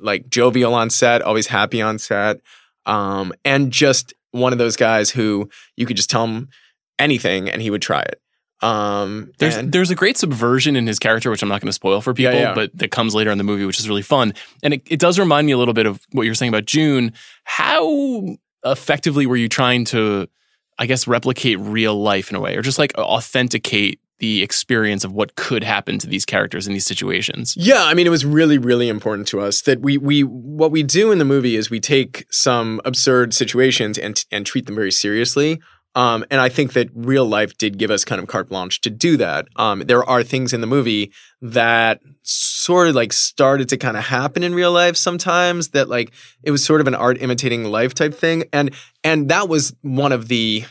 like 0.00 0.28
jovial 0.28 0.74
on 0.74 0.90
set, 0.90 1.22
always 1.22 1.46
happy 1.46 1.82
on 1.82 1.98
set. 1.98 2.40
Um, 2.86 3.32
and 3.44 3.70
just 3.70 4.14
one 4.30 4.52
of 4.52 4.58
those 4.58 4.76
guys 4.76 5.10
who 5.10 5.48
you 5.76 5.86
could 5.86 5.96
just 5.96 6.10
tell 6.10 6.26
him 6.26 6.48
anything 6.98 7.48
and 7.48 7.62
he 7.62 7.70
would 7.70 7.82
try 7.82 8.00
it. 8.00 8.20
Um, 8.60 9.32
There's 9.38 9.56
and- 9.56 9.72
there's 9.72 9.90
a 9.90 9.94
great 9.94 10.16
subversion 10.16 10.76
in 10.76 10.86
his 10.86 10.98
character, 10.98 11.30
which 11.30 11.42
I'm 11.42 11.48
not 11.48 11.60
going 11.60 11.68
to 11.68 11.72
spoil 11.72 12.00
for 12.00 12.14
people, 12.14 12.34
yeah. 12.34 12.54
but 12.54 12.70
that 12.78 12.90
comes 12.90 13.14
later 13.14 13.30
in 13.30 13.38
the 13.38 13.44
movie, 13.44 13.66
which 13.66 13.78
is 13.78 13.88
really 13.88 14.02
fun. 14.02 14.32
And 14.62 14.74
it, 14.74 14.82
it 14.86 14.98
does 14.98 15.18
remind 15.18 15.46
me 15.46 15.52
a 15.52 15.58
little 15.58 15.74
bit 15.74 15.86
of 15.86 16.00
what 16.12 16.22
you 16.22 16.30
were 16.30 16.34
saying 16.34 16.50
about 16.50 16.64
June. 16.64 17.12
How 17.42 18.36
effectively 18.64 19.26
were 19.26 19.36
you 19.36 19.48
trying 19.48 19.84
to, 19.86 20.28
I 20.78 20.86
guess, 20.86 21.06
replicate 21.06 21.58
real 21.60 22.00
life 22.00 22.30
in 22.30 22.36
a 22.36 22.40
way, 22.40 22.56
or 22.56 22.62
just 22.62 22.78
like 22.78 22.96
authenticate 22.96 24.00
the 24.18 24.42
experience 24.42 25.04
of 25.04 25.12
what 25.12 25.34
could 25.34 25.64
happen 25.64 25.98
to 25.98 26.06
these 26.06 26.24
characters 26.24 26.66
in 26.66 26.72
these 26.72 26.86
situations? 26.86 27.54
Yeah, 27.58 27.82
I 27.82 27.94
mean, 27.94 28.06
it 28.06 28.10
was 28.10 28.24
really, 28.24 28.56
really 28.56 28.88
important 28.88 29.28
to 29.28 29.40
us 29.40 29.62
that 29.62 29.80
we 29.80 29.98
we 29.98 30.22
what 30.22 30.70
we 30.70 30.82
do 30.82 31.12
in 31.12 31.18
the 31.18 31.24
movie 31.24 31.56
is 31.56 31.68
we 31.68 31.80
take 31.80 32.24
some 32.30 32.80
absurd 32.84 33.34
situations 33.34 33.98
and 33.98 34.24
and 34.30 34.46
treat 34.46 34.66
them 34.66 34.76
very 34.76 34.92
seriously. 34.92 35.60
Um, 35.96 36.24
and 36.30 36.40
I 36.40 36.48
think 36.48 36.72
that 36.72 36.88
real 36.94 37.24
life 37.24 37.56
did 37.56 37.78
give 37.78 37.90
us 37.90 38.04
kind 38.04 38.20
of 38.20 38.26
carte 38.26 38.48
blanche 38.48 38.80
to 38.80 38.90
do 38.90 39.16
that. 39.18 39.46
Um, 39.56 39.80
there 39.80 40.04
are 40.04 40.22
things 40.24 40.52
in 40.52 40.60
the 40.60 40.66
movie 40.66 41.12
that 41.40 42.00
sort 42.22 42.88
of 42.88 42.94
like 42.94 43.12
started 43.12 43.68
to 43.68 43.76
kind 43.76 43.96
of 43.96 44.04
happen 44.04 44.42
in 44.42 44.54
real 44.54 44.72
life 44.72 44.96
sometimes 44.96 45.68
that 45.68 45.88
like 45.88 46.10
it 46.42 46.50
was 46.50 46.64
sort 46.64 46.80
of 46.80 46.88
an 46.88 46.94
art 46.94 47.20
imitating 47.20 47.64
life 47.64 47.94
type 47.94 48.14
thing. 48.14 48.44
And 48.52 48.74
and 49.04 49.28
that 49.28 49.48
was 49.48 49.74
one 49.82 50.10
of 50.12 50.28
the 50.28 50.64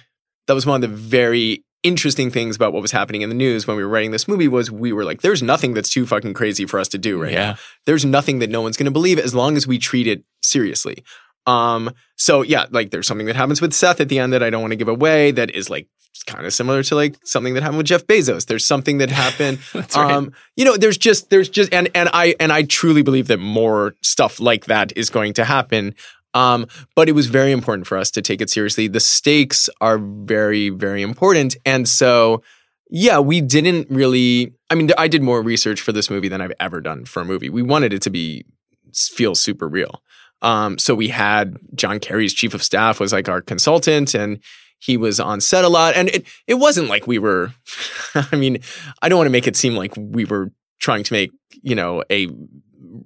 that 0.47 0.53
was 0.53 0.65
one 0.65 0.83
of 0.83 0.89
the 0.89 0.95
very 0.95 1.63
interesting 1.83 2.31
things 2.31 2.55
about 2.55 2.71
what 2.71 2.81
was 2.81 2.91
happening 2.93 3.21
in 3.23 3.29
the 3.29 3.35
news 3.35 3.67
when 3.67 3.75
we 3.75 3.83
were 3.83 3.89
writing 3.89 4.11
this 4.11 4.25
movie 4.27 4.47
was 4.47 4.71
we 4.71 4.93
were 4.93 5.03
like, 5.03 5.21
there's 5.21 5.43
nothing 5.43 5.73
that's 5.73 5.89
too 5.89 6.05
fucking 6.05 6.33
crazy 6.33 6.65
for 6.65 6.79
us 6.79 6.87
to 6.87 6.97
do 6.97 7.21
right 7.21 7.33
Yeah. 7.33 7.51
now. 7.51 7.55
There's 7.85 8.05
nothing 8.05 8.39
that 8.39 8.49
no 8.49 8.61
one's 8.61 8.77
going 8.77 8.85
to 8.85 8.91
believe 8.91 9.19
as 9.19 9.35
long 9.35 9.57
as 9.57 9.67
we 9.67 9.77
treat 9.79 10.07
it 10.07 10.23
seriously. 10.41 11.03
Um, 11.45 11.91
so 12.15 12.41
yeah, 12.41 12.65
like 12.71 12.91
there's 12.91 13.07
something 13.07 13.27
that 13.27 13.35
happens 13.35 13.61
with 13.61 13.73
Seth 13.73 13.99
at 13.99 14.09
the 14.09 14.19
end 14.19 14.33
that 14.33 14.43
I 14.43 14.49
don't 14.49 14.61
want 14.61 14.71
to 14.71 14.77
give 14.77 14.87
away 14.87 15.31
that 15.31 15.51
is 15.51 15.69
like 15.69 15.87
kind 16.25 16.45
of 16.45 16.53
similar 16.53 16.83
to 16.83 16.95
like 16.95 17.17
something 17.25 17.53
that 17.53 17.63
happened 17.63 17.77
with 17.77 17.87
Jeff 17.87 18.05
Bezos. 18.05 18.45
There's 18.45 18.65
something 18.65 18.99
that 18.99 19.09
happened. 19.09 19.59
That's 19.73 19.95
right. 19.95 20.11
Um, 20.11 20.31
you 20.55 20.65
know, 20.65 20.77
there's 20.77 20.97
just 20.97 21.29
there's 21.29 21.49
just 21.49 21.73
and 21.73 21.89
and 21.93 22.09
I 22.13 22.35
and 22.39 22.51
I 22.51 22.63
truly 22.63 23.01
believe 23.01 23.27
that 23.27 23.39
more 23.39 23.95
stuff 24.01 24.39
like 24.39 24.65
that 24.65 24.93
is 24.95 25.09
going 25.09 25.33
to 25.33 25.45
happen. 25.45 25.95
Um, 26.33 26.67
but 26.95 27.09
it 27.09 27.11
was 27.11 27.27
very 27.27 27.51
important 27.51 27.87
for 27.87 27.97
us 27.97 28.09
to 28.11 28.21
take 28.21 28.41
it 28.41 28.49
seriously. 28.49 28.87
The 28.87 28.99
stakes 28.99 29.69
are 29.81 29.99
very, 29.99 30.69
very 30.69 31.01
important. 31.01 31.55
And 31.65 31.87
so, 31.87 32.41
yeah, 32.89 33.19
we 33.19 33.39
didn't 33.39 33.87
really, 33.89 34.53
I 34.69 34.75
mean, 34.75 34.89
I 34.97 35.07
did 35.07 35.21
more 35.21 35.41
research 35.41 35.79
for 35.79 35.91
this 35.91 36.09
movie 36.09 36.29
than 36.29 36.41
I've 36.41 36.53
ever 36.59 36.81
done 36.81 37.05
for 37.05 37.21
a 37.21 37.25
movie. 37.25 37.49
We 37.49 37.61
wanted 37.61 37.93
it 37.93 38.01
to 38.03 38.09
be, 38.09 38.45
feel 38.93 39.35
super 39.35 39.67
real. 39.67 40.01
Um, 40.43 40.77
so 40.77 40.93
we 40.93 41.07
had 41.07 41.57
John 41.73 41.99
Kerry's 41.99 42.33
chief 42.33 42.53
of 42.53 42.61
staff 42.61 42.99
was 42.99 43.13
like 43.13 43.29
our 43.29 43.41
consultant 43.41 44.13
and 44.13 44.39
he 44.79 44.97
was 44.97 45.19
on 45.19 45.39
set 45.39 45.63
a 45.63 45.69
lot. 45.69 45.95
And 45.95 46.09
it, 46.09 46.27
it 46.45 46.55
wasn't 46.55 46.89
like 46.89 47.07
we 47.07 47.17
were, 47.17 47.53
I 48.15 48.35
mean, 48.35 48.59
I 49.01 49.09
don't 49.09 49.17
want 49.17 49.27
to 49.27 49.31
make 49.31 49.47
it 49.47 49.55
seem 49.55 49.75
like 49.75 49.93
we 49.97 50.25
were 50.25 50.51
trying 50.79 51.03
to 51.05 51.13
make, 51.13 51.31
you 51.61 51.73
know, 51.73 52.03
a 52.11 52.27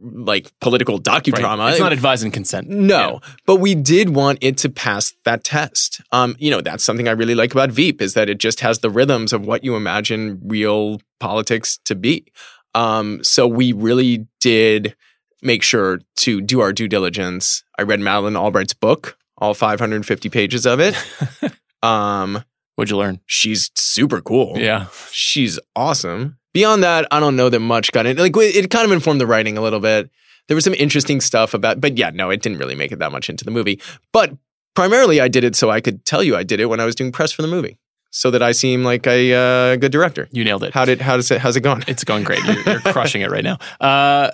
like 0.01 0.51
political 0.59 0.99
docudrama. 0.99 1.59
Right. 1.59 1.71
It's 1.71 1.79
not 1.79 1.93
advised 1.93 2.23
and 2.23 2.33
consent. 2.33 2.67
No, 2.67 3.21
but 3.45 3.57
we 3.57 3.75
did 3.75 4.09
want 4.09 4.39
it 4.41 4.57
to 4.59 4.69
pass 4.69 5.13
that 5.23 5.43
test. 5.43 6.01
Um, 6.11 6.35
you 6.39 6.49
know, 6.49 6.61
that's 6.61 6.83
something 6.83 7.07
I 7.07 7.11
really 7.11 7.35
like 7.35 7.51
about 7.51 7.71
Veep 7.71 8.01
is 8.01 8.15
that 8.15 8.29
it 8.29 8.39
just 8.39 8.59
has 8.61 8.79
the 8.79 8.89
rhythms 8.89 9.31
of 9.31 9.45
what 9.45 9.63
you 9.63 9.75
imagine 9.75 10.41
real 10.43 10.99
politics 11.19 11.77
to 11.85 11.95
be. 11.95 12.25
Um, 12.73 13.23
so 13.23 13.47
we 13.47 13.71
really 13.71 14.27
did 14.39 14.95
make 15.41 15.63
sure 15.63 15.99
to 16.17 16.41
do 16.41 16.61
our 16.61 16.73
due 16.73 16.87
diligence. 16.87 17.63
I 17.77 17.83
read 17.83 17.99
Madeleine 17.99 18.35
Albright's 18.35 18.73
book, 18.73 19.17
all 19.37 19.53
550 19.53 20.29
pages 20.29 20.65
of 20.65 20.79
it. 20.79 20.95
um, 21.83 22.43
What'd 22.77 22.91
you 22.91 22.97
learn? 22.97 23.19
She's 23.25 23.71
super 23.73 24.21
cool. 24.21 24.53
Yeah. 24.55 24.85
She's 25.11 25.59
awesome. 25.75 26.37
Beyond 26.53 26.83
that, 26.83 27.07
I 27.09 27.19
don't 27.19 27.35
know 27.35 27.49
that 27.49 27.59
much 27.59 27.91
got 27.91 28.05
in. 28.05 28.17
Like 28.17 28.37
it 28.37 28.69
kind 28.69 28.85
of 28.85 28.91
informed 28.91 29.19
the 29.19 29.25
writing 29.25 29.57
a 29.57 29.61
little 29.61 29.79
bit. 29.79 30.11
There 30.47 30.53
was 30.53 30.63
some 30.63 30.75
interesting 30.75 31.19
stuff 31.19 31.55
about, 31.55 31.81
but 31.81 31.97
yeah, 31.97 32.11
no, 32.11 32.29
it 32.29 32.43
didn't 32.43 32.59
really 32.59 32.75
make 32.75 32.91
it 32.91 32.99
that 32.99 33.11
much 33.11 33.31
into 33.31 33.43
the 33.43 33.49
movie. 33.49 33.81
But 34.13 34.31
primarily, 34.75 35.19
I 35.19 35.27
did 35.27 35.43
it 35.43 35.55
so 35.55 35.71
I 35.71 35.81
could 35.81 36.05
tell 36.05 36.21
you 36.21 36.35
I 36.35 36.43
did 36.43 36.59
it 36.59 36.67
when 36.67 36.79
I 36.79 36.85
was 36.85 36.93
doing 36.93 37.11
press 37.11 37.31
for 37.31 37.41
the 37.41 37.47
movie, 37.47 37.79
so 38.11 38.29
that 38.29 38.43
I 38.43 38.51
seem 38.51 38.83
like 38.83 39.07
a 39.07 39.33
uh, 39.33 39.75
good 39.77 39.91
director. 39.91 40.29
You 40.31 40.43
nailed 40.43 40.63
it. 40.63 40.73
How 40.75 40.85
did 40.85 41.01
how 41.01 41.15
does 41.15 41.31
it 41.31 41.41
how's 41.41 41.55
it 41.55 41.61
going? 41.61 41.83
It's 41.87 42.03
going 42.03 42.23
great. 42.23 42.43
You're, 42.45 42.61
you're 42.65 42.79
crushing 42.79 43.23
it 43.23 43.31
right 43.31 43.43
now. 43.43 43.57
Uh, 43.81 44.31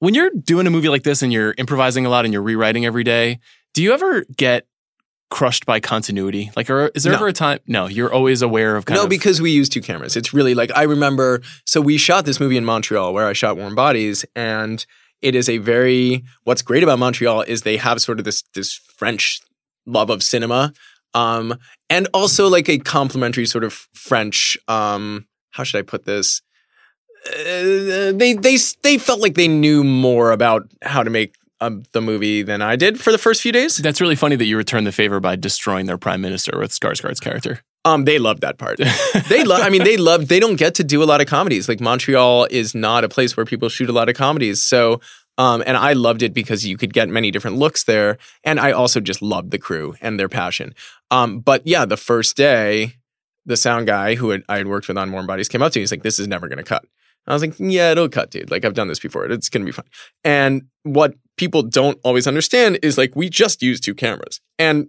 when 0.00 0.14
you're 0.14 0.30
doing 0.30 0.66
a 0.66 0.70
movie 0.70 0.88
like 0.88 1.04
this 1.04 1.22
and 1.22 1.32
you're 1.32 1.54
improvising 1.56 2.04
a 2.04 2.10
lot 2.10 2.24
and 2.24 2.34
you're 2.34 2.42
rewriting 2.42 2.84
every 2.84 3.04
day, 3.04 3.38
do 3.74 3.82
you 3.82 3.92
ever 3.92 4.24
get 4.36 4.66
crushed 5.30 5.64
by 5.64 5.78
continuity? 5.78 6.50
Like, 6.56 6.68
or 6.68 6.88
is 6.94 7.04
there 7.04 7.12
No. 7.12 7.18
ever 7.18 7.28
a 7.28 7.32
time? 7.32 7.60
No, 7.66 7.86
you're 7.86 8.12
always 8.12 8.42
aware 8.42 8.74
of 8.76 8.84
kind 8.84 8.96
no, 8.98 9.04
of. 9.04 9.10
because 9.10 9.40
we 9.40 9.52
use 9.52 9.68
two 9.68 9.80
cameras. 9.80 10.16
It's 10.16 10.34
really 10.34 10.54
like 10.54 10.70
I 10.74 10.82
remember. 10.82 11.40
So 11.66 11.80
we 11.80 11.96
shot 11.98 12.24
this 12.24 12.40
movie 12.40 12.56
in 12.56 12.64
Montreal, 12.64 13.14
where 13.14 13.26
I 13.28 13.32
shot 13.32 13.56
Warm 13.56 13.74
Bodies, 13.76 14.24
and 14.34 14.84
it 15.22 15.34
is 15.36 15.48
a 15.48 15.58
very. 15.58 16.24
What's 16.44 16.62
great 16.62 16.82
about 16.82 16.98
Montreal 16.98 17.42
is 17.42 17.62
they 17.62 17.76
have 17.76 18.00
sort 18.00 18.18
of 18.18 18.24
this 18.24 18.42
this 18.54 18.72
French 18.74 19.40
love 19.86 20.10
of 20.10 20.22
cinema, 20.22 20.72
um, 21.14 21.54
and 21.88 22.08
also 22.12 22.48
like 22.48 22.68
a 22.68 22.78
complementary 22.78 23.46
sort 23.46 23.62
of 23.64 23.72
French. 23.94 24.58
Um, 24.66 25.26
how 25.50 25.62
should 25.62 25.78
I 25.78 25.82
put 25.82 26.06
this? 26.06 26.42
Uh, 27.26 28.12
they 28.12 28.32
they 28.34 28.56
they 28.82 28.98
felt 28.98 29.20
like 29.20 29.34
they 29.34 29.48
knew 29.48 29.84
more 29.84 30.32
about 30.32 30.70
how 30.82 31.02
to 31.02 31.10
make 31.10 31.34
um, 31.60 31.82
the 31.92 32.00
movie 32.00 32.42
than 32.42 32.62
I 32.62 32.76
did 32.76 33.00
for 33.00 33.12
the 33.12 33.18
first 33.18 33.42
few 33.42 33.52
days. 33.52 33.76
That's 33.76 34.00
really 34.00 34.16
funny 34.16 34.36
that 34.36 34.46
you 34.46 34.56
returned 34.56 34.86
the 34.86 34.92
favor 34.92 35.20
by 35.20 35.36
destroying 35.36 35.86
their 35.86 35.98
prime 35.98 36.20
minister 36.20 36.58
with 36.58 36.70
Skarsgård's 36.70 37.20
character. 37.20 37.60
Um, 37.84 38.04
they 38.04 38.18
loved 38.18 38.42
that 38.42 38.58
part. 38.58 38.78
they 39.28 39.44
love. 39.44 39.60
I 39.62 39.70
mean, 39.70 39.84
they 39.84 39.96
love. 39.96 40.28
They 40.28 40.40
don't 40.40 40.56
get 40.56 40.74
to 40.76 40.84
do 40.84 41.02
a 41.02 41.04
lot 41.04 41.20
of 41.20 41.26
comedies. 41.26 41.68
Like 41.68 41.80
Montreal 41.80 42.46
is 42.50 42.74
not 42.74 43.04
a 43.04 43.08
place 43.08 43.36
where 43.36 43.46
people 43.46 43.68
shoot 43.68 43.88
a 43.88 43.92
lot 43.92 44.08
of 44.08 44.16
comedies. 44.16 44.62
So, 44.62 45.00
um, 45.38 45.62
and 45.66 45.76
I 45.76 45.94
loved 45.94 46.22
it 46.22 46.34
because 46.34 46.66
you 46.66 46.76
could 46.76 46.92
get 46.92 47.08
many 47.08 47.30
different 47.30 47.56
looks 47.56 47.84
there, 47.84 48.18
and 48.44 48.60
I 48.60 48.72
also 48.72 49.00
just 49.00 49.22
loved 49.22 49.50
the 49.50 49.58
crew 49.58 49.94
and 50.00 50.20
their 50.20 50.28
passion. 50.28 50.74
Um, 51.10 51.40
but 51.40 51.66
yeah, 51.66 51.86
the 51.86 51.96
first 51.96 52.36
day, 52.36 52.96
the 53.46 53.56
sound 53.56 53.86
guy 53.86 54.14
who 54.14 54.30
had, 54.30 54.42
I 54.48 54.58
had 54.58 54.66
worked 54.66 54.88
with 54.88 54.98
on 54.98 55.10
Warm 55.12 55.26
Bodies 55.26 55.48
came 55.48 55.62
up 55.62 55.72
to 55.72 55.78
me. 55.78 55.80
And 55.80 55.84
he's 55.84 55.92
like, 55.92 56.02
"This 56.02 56.18
is 56.18 56.28
never 56.28 56.48
going 56.48 56.58
to 56.58 56.64
cut." 56.64 56.84
I 57.26 57.32
was 57.32 57.42
like, 57.42 57.54
"Yeah, 57.58 57.92
it'll 57.92 58.08
cut, 58.08 58.30
dude. 58.30 58.50
Like 58.50 58.64
I've 58.64 58.74
done 58.74 58.88
this 58.88 58.98
before. 58.98 59.26
It's 59.26 59.48
going 59.48 59.62
to 59.62 59.66
be 59.66 59.72
fine." 59.72 59.86
And 60.24 60.62
what 60.82 61.14
people 61.36 61.62
don't 61.62 61.98
always 62.04 62.26
understand 62.26 62.78
is 62.82 62.98
like 62.98 63.14
we 63.14 63.28
just 63.28 63.62
use 63.62 63.80
two 63.80 63.94
cameras, 63.94 64.40
and 64.58 64.88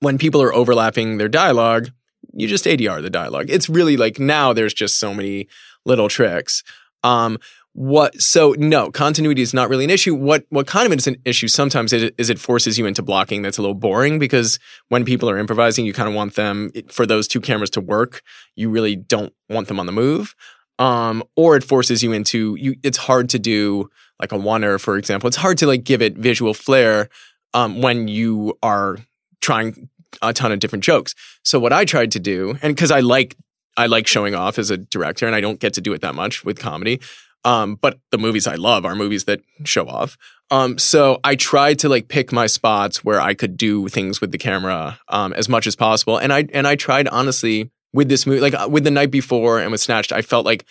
when 0.00 0.18
people 0.18 0.42
are 0.42 0.54
overlapping 0.54 1.18
their 1.18 1.28
dialogue, 1.28 1.90
you 2.32 2.46
just 2.46 2.64
ADR 2.64 3.02
the 3.02 3.10
dialogue. 3.10 3.46
It's 3.48 3.68
really 3.68 3.96
like 3.96 4.18
now 4.18 4.52
there's 4.52 4.74
just 4.74 4.98
so 4.98 5.14
many 5.14 5.48
little 5.84 6.08
tricks. 6.08 6.62
Um, 7.02 7.38
what 7.76 8.18
so 8.18 8.54
no 8.56 8.90
continuity 8.90 9.42
is 9.42 9.52
not 9.52 9.68
really 9.68 9.84
an 9.84 9.90
issue. 9.90 10.14
What 10.14 10.46
what 10.48 10.66
kind 10.66 10.90
of 10.90 10.98
is 10.98 11.06
an 11.06 11.16
issue 11.26 11.46
sometimes 11.46 11.92
is 11.92 12.04
it, 12.04 12.14
is 12.16 12.30
it 12.30 12.38
forces 12.38 12.78
you 12.78 12.86
into 12.86 13.02
blocking 13.02 13.42
that's 13.42 13.58
a 13.58 13.60
little 13.60 13.74
boring 13.74 14.18
because 14.18 14.58
when 14.88 15.04
people 15.04 15.28
are 15.28 15.36
improvising, 15.36 15.84
you 15.84 15.92
kind 15.92 16.08
of 16.08 16.14
want 16.14 16.36
them 16.36 16.70
for 16.90 17.04
those 17.04 17.28
two 17.28 17.40
cameras 17.40 17.68
to 17.70 17.82
work. 17.82 18.22
You 18.54 18.70
really 18.70 18.96
don't 18.96 19.34
want 19.50 19.68
them 19.68 19.78
on 19.78 19.84
the 19.84 19.92
move. 19.92 20.34
Um, 20.78 21.22
or 21.36 21.56
it 21.56 21.64
forces 21.64 22.02
you 22.02 22.12
into 22.12 22.54
you. 22.56 22.76
It's 22.82 22.98
hard 22.98 23.30
to 23.30 23.38
do 23.38 23.88
like 24.20 24.32
a 24.32 24.36
oner, 24.36 24.78
for 24.78 24.96
example. 24.96 25.28
It's 25.28 25.36
hard 25.36 25.58
to 25.58 25.66
like 25.66 25.84
give 25.84 26.02
it 26.02 26.16
visual 26.16 26.54
flair 26.54 27.08
um, 27.54 27.80
when 27.80 28.08
you 28.08 28.58
are 28.62 28.98
trying 29.40 29.88
a 30.22 30.32
ton 30.32 30.52
of 30.52 30.58
different 30.58 30.84
jokes. 30.84 31.14
So 31.42 31.58
what 31.58 31.72
I 31.72 31.84
tried 31.84 32.12
to 32.12 32.20
do, 32.20 32.58
and 32.62 32.74
because 32.74 32.90
I 32.90 33.00
like 33.00 33.36
I 33.76 33.86
like 33.86 34.06
showing 34.06 34.34
off 34.34 34.58
as 34.58 34.70
a 34.70 34.76
director, 34.76 35.26
and 35.26 35.34
I 35.34 35.40
don't 35.40 35.60
get 35.60 35.74
to 35.74 35.80
do 35.80 35.92
it 35.92 36.00
that 36.00 36.14
much 36.14 36.44
with 36.44 36.58
comedy. 36.58 37.00
Um, 37.44 37.76
but 37.76 38.00
the 38.10 38.18
movies 38.18 38.46
I 38.46 38.56
love 38.56 38.84
are 38.84 38.96
movies 38.96 39.24
that 39.24 39.40
show 39.64 39.86
off. 39.86 40.16
Um, 40.50 40.78
so 40.78 41.20
I 41.22 41.36
tried 41.36 41.78
to 41.80 41.88
like 41.88 42.08
pick 42.08 42.32
my 42.32 42.46
spots 42.46 43.04
where 43.04 43.20
I 43.20 43.34
could 43.34 43.56
do 43.56 43.88
things 43.88 44.20
with 44.20 44.32
the 44.32 44.38
camera 44.38 44.98
um, 45.08 45.32
as 45.32 45.48
much 45.48 45.66
as 45.66 45.76
possible, 45.76 46.16
and 46.18 46.32
I 46.32 46.46
and 46.52 46.66
I 46.66 46.76
tried 46.76 47.08
honestly 47.08 47.70
with 47.92 48.08
this 48.08 48.26
movie, 48.26 48.40
like 48.40 48.54
uh, 48.54 48.68
with 48.70 48.84
the 48.84 48.90
night 48.90 49.10
before 49.10 49.58
and 49.60 49.70
with 49.70 49.80
Snatched, 49.80 50.12
I 50.12 50.22
felt 50.22 50.46
like 50.46 50.64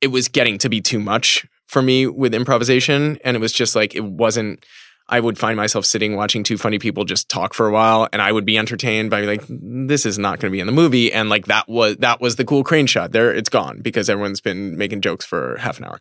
it 0.00 0.08
was 0.08 0.28
getting 0.28 0.58
to 0.58 0.68
be 0.68 0.80
too 0.80 0.98
much 0.98 1.46
for 1.66 1.82
me 1.82 2.06
with 2.06 2.34
improvisation, 2.34 3.18
and 3.24 3.36
it 3.36 3.40
was 3.40 3.52
just 3.52 3.74
like 3.74 3.94
it 3.94 4.04
wasn't. 4.04 4.64
I 5.08 5.20
would 5.20 5.36
find 5.36 5.56
myself 5.56 5.84
sitting 5.84 6.16
watching 6.16 6.44
two 6.44 6.56
funny 6.56 6.78
people 6.78 7.04
just 7.04 7.28
talk 7.28 7.54
for 7.54 7.66
a 7.66 7.72
while, 7.72 8.08
and 8.12 8.22
I 8.22 8.32
would 8.32 8.46
be 8.46 8.56
entertained 8.56 9.10
by 9.10 9.22
like, 9.22 9.42
this 9.48 10.06
is 10.06 10.18
not 10.18 10.38
going 10.38 10.50
to 10.50 10.54
be 10.54 10.60
in 10.60 10.66
the 10.66 10.72
movie, 10.72 11.12
and 11.12 11.28
like 11.28 11.46
that 11.46 11.68
was 11.68 11.96
that 11.98 12.20
was 12.20 12.36
the 12.36 12.44
cool 12.44 12.64
crane 12.64 12.86
shot. 12.86 13.12
There, 13.12 13.32
it's 13.32 13.48
gone 13.48 13.80
because 13.82 14.08
everyone's 14.08 14.40
been 14.40 14.76
making 14.76 15.00
jokes 15.00 15.24
for 15.24 15.56
half 15.58 15.78
an 15.78 15.86
hour. 15.86 16.00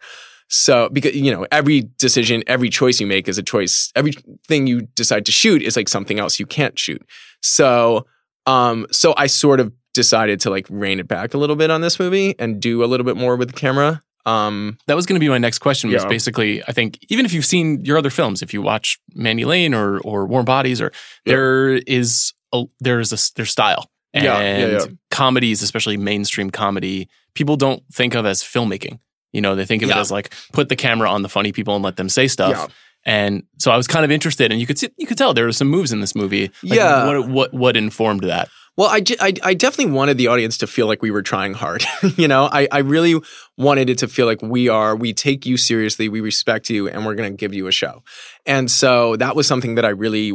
So 0.54 0.90
because 0.90 1.16
you 1.16 1.32
know 1.32 1.48
every 1.50 1.90
decision, 1.98 2.44
every 2.46 2.70
choice 2.70 3.00
you 3.00 3.08
make 3.08 3.30
is 3.30 3.38
a 3.38 3.44
choice. 3.44 3.90
Everything 3.96 4.68
you 4.68 4.82
decide 4.82 5.26
to 5.28 5.32
shoot 5.32 5.62
is 5.62 5.78
like 5.78 5.88
something 5.88 6.20
else 6.20 6.40
you 6.42 6.46
can't 6.46 6.78
shoot. 6.78 7.02
So, 7.42 8.06
um, 8.46 8.86
so 8.92 9.14
I 9.16 9.28
sort 9.28 9.62
of 9.62 9.72
decided 9.94 10.40
to 10.42 10.50
like 10.50 10.66
rein 10.70 11.00
it 11.00 11.08
back 11.08 11.34
a 11.34 11.38
little 11.38 11.56
bit 11.56 11.70
on 11.72 11.82
this 11.82 12.00
movie 12.00 12.36
and 12.40 12.62
do 12.62 12.84
a 12.84 12.86
little 12.88 13.06
bit 13.06 13.18
more 13.18 13.36
with 13.36 13.50
the 13.52 13.58
camera. 13.60 14.02
Um, 14.26 14.78
that 14.88 14.96
was 14.96 15.06
going 15.08 15.16
to 15.20 15.24
be 15.24 15.30
my 15.30 15.40
next 15.40 15.60
question. 15.60 15.90
Was 15.92 16.04
Yeah. 16.04 16.08
basically, 16.10 16.62
I 16.68 16.72
think 16.74 17.00
even 17.10 17.26
if 17.26 17.34
you've 17.34 17.46
seen 17.46 17.84
your 17.84 17.98
other 17.98 18.12
films, 18.12 18.42
if 18.44 18.54
you 18.54 18.62
watch 18.62 19.00
Mandy 19.16 19.46
Lane 19.46 19.74
or 19.74 20.00
or 20.02 20.26
Warm 20.28 20.46
Bodies, 20.46 20.80
or 20.80 20.92
there 21.26 21.74
is 21.74 22.34
a, 22.54 22.64
there's 22.80 23.12
a 23.12 23.16
s- 23.16 23.32
there's 23.32 23.50
style 23.50 23.90
and 24.14 24.24
Yeah, 24.26 24.40
yeah, 24.42 24.68
yeah. 24.74 24.86
comedies, 25.10 25.62
especially 25.64 25.98
mainstream 25.98 26.52
comedy, 26.52 27.10
people 27.34 27.56
don't 27.58 27.82
think 27.92 28.14
of 28.14 28.26
as 28.26 28.44
filmmaking. 28.44 29.00
You 29.34 29.42
know, 29.42 29.56
they 29.56 29.66
think 29.66 29.82
of 29.82 29.90
it 29.90 29.96
as 29.96 30.12
like 30.12 30.34
put 30.54 30.70
the 30.70 30.76
camera 30.76 31.10
on 31.10 31.22
the 31.24 31.30
funny 31.30 31.52
people 31.52 31.74
and 31.76 31.84
let 31.84 31.96
them 31.96 32.10
say 32.10 32.28
stuff. 32.28 32.52
Yeah. 32.52 32.68
And 33.04 33.44
so 33.58 33.72
I 33.72 33.78
was 33.78 33.88
kind 33.88 34.06
of 34.06 34.12
interested, 34.12 34.52
and 34.52 34.60
you 34.62 34.68
could 34.68 34.78
see, 34.78 34.90
you 34.98 35.08
could 35.08 35.18
tell 35.18 35.34
there 35.34 35.46
were 35.46 35.52
some 35.54 35.70
moves 35.70 35.92
in 35.92 36.00
this 36.02 36.14
movie. 36.14 36.52
Like, 36.62 36.78
Yeah. 36.78 37.08
what 37.08 37.28
what 37.30 37.54
what 37.54 37.78
informed 37.78 38.22
that? 38.26 38.50
Well, 38.77 38.89
I, 38.89 39.03
I, 39.19 39.34
I 39.43 39.53
definitely 39.53 39.93
wanted 39.93 40.18
the 40.18 40.27
audience 40.27 40.57
to 40.60 40.68
feel 40.68 40.88
like 40.88 41.02
we 41.02 41.11
were 41.11 41.22
trying 41.22 41.53
hard. 41.53 41.84
you 42.18 42.27
know, 42.27 42.49
I, 42.52 42.68
I 42.72 42.80
really 42.80 43.19
wanted 43.57 43.89
it 43.89 43.98
to 43.99 44.07
feel 44.07 44.26
like 44.26 44.41
we 44.41 44.69
are, 44.69 44.95
we 44.95 45.14
take 45.14 45.45
you 45.45 45.57
seriously, 45.57 46.07
we 46.07 46.22
respect 46.22 46.69
you, 46.69 46.88
and 46.88 47.06
we're 47.06 47.15
going 47.15 47.31
to 47.31 47.38
give 47.38 47.53
you 47.53 47.68
a 47.68 47.72
show. 47.72 48.02
And 48.45 48.72
so 48.72 49.18
that 49.18 49.35
was 49.35 49.45
something 49.45 49.76
that 49.76 49.84
I 49.84 49.89
really, 49.89 50.31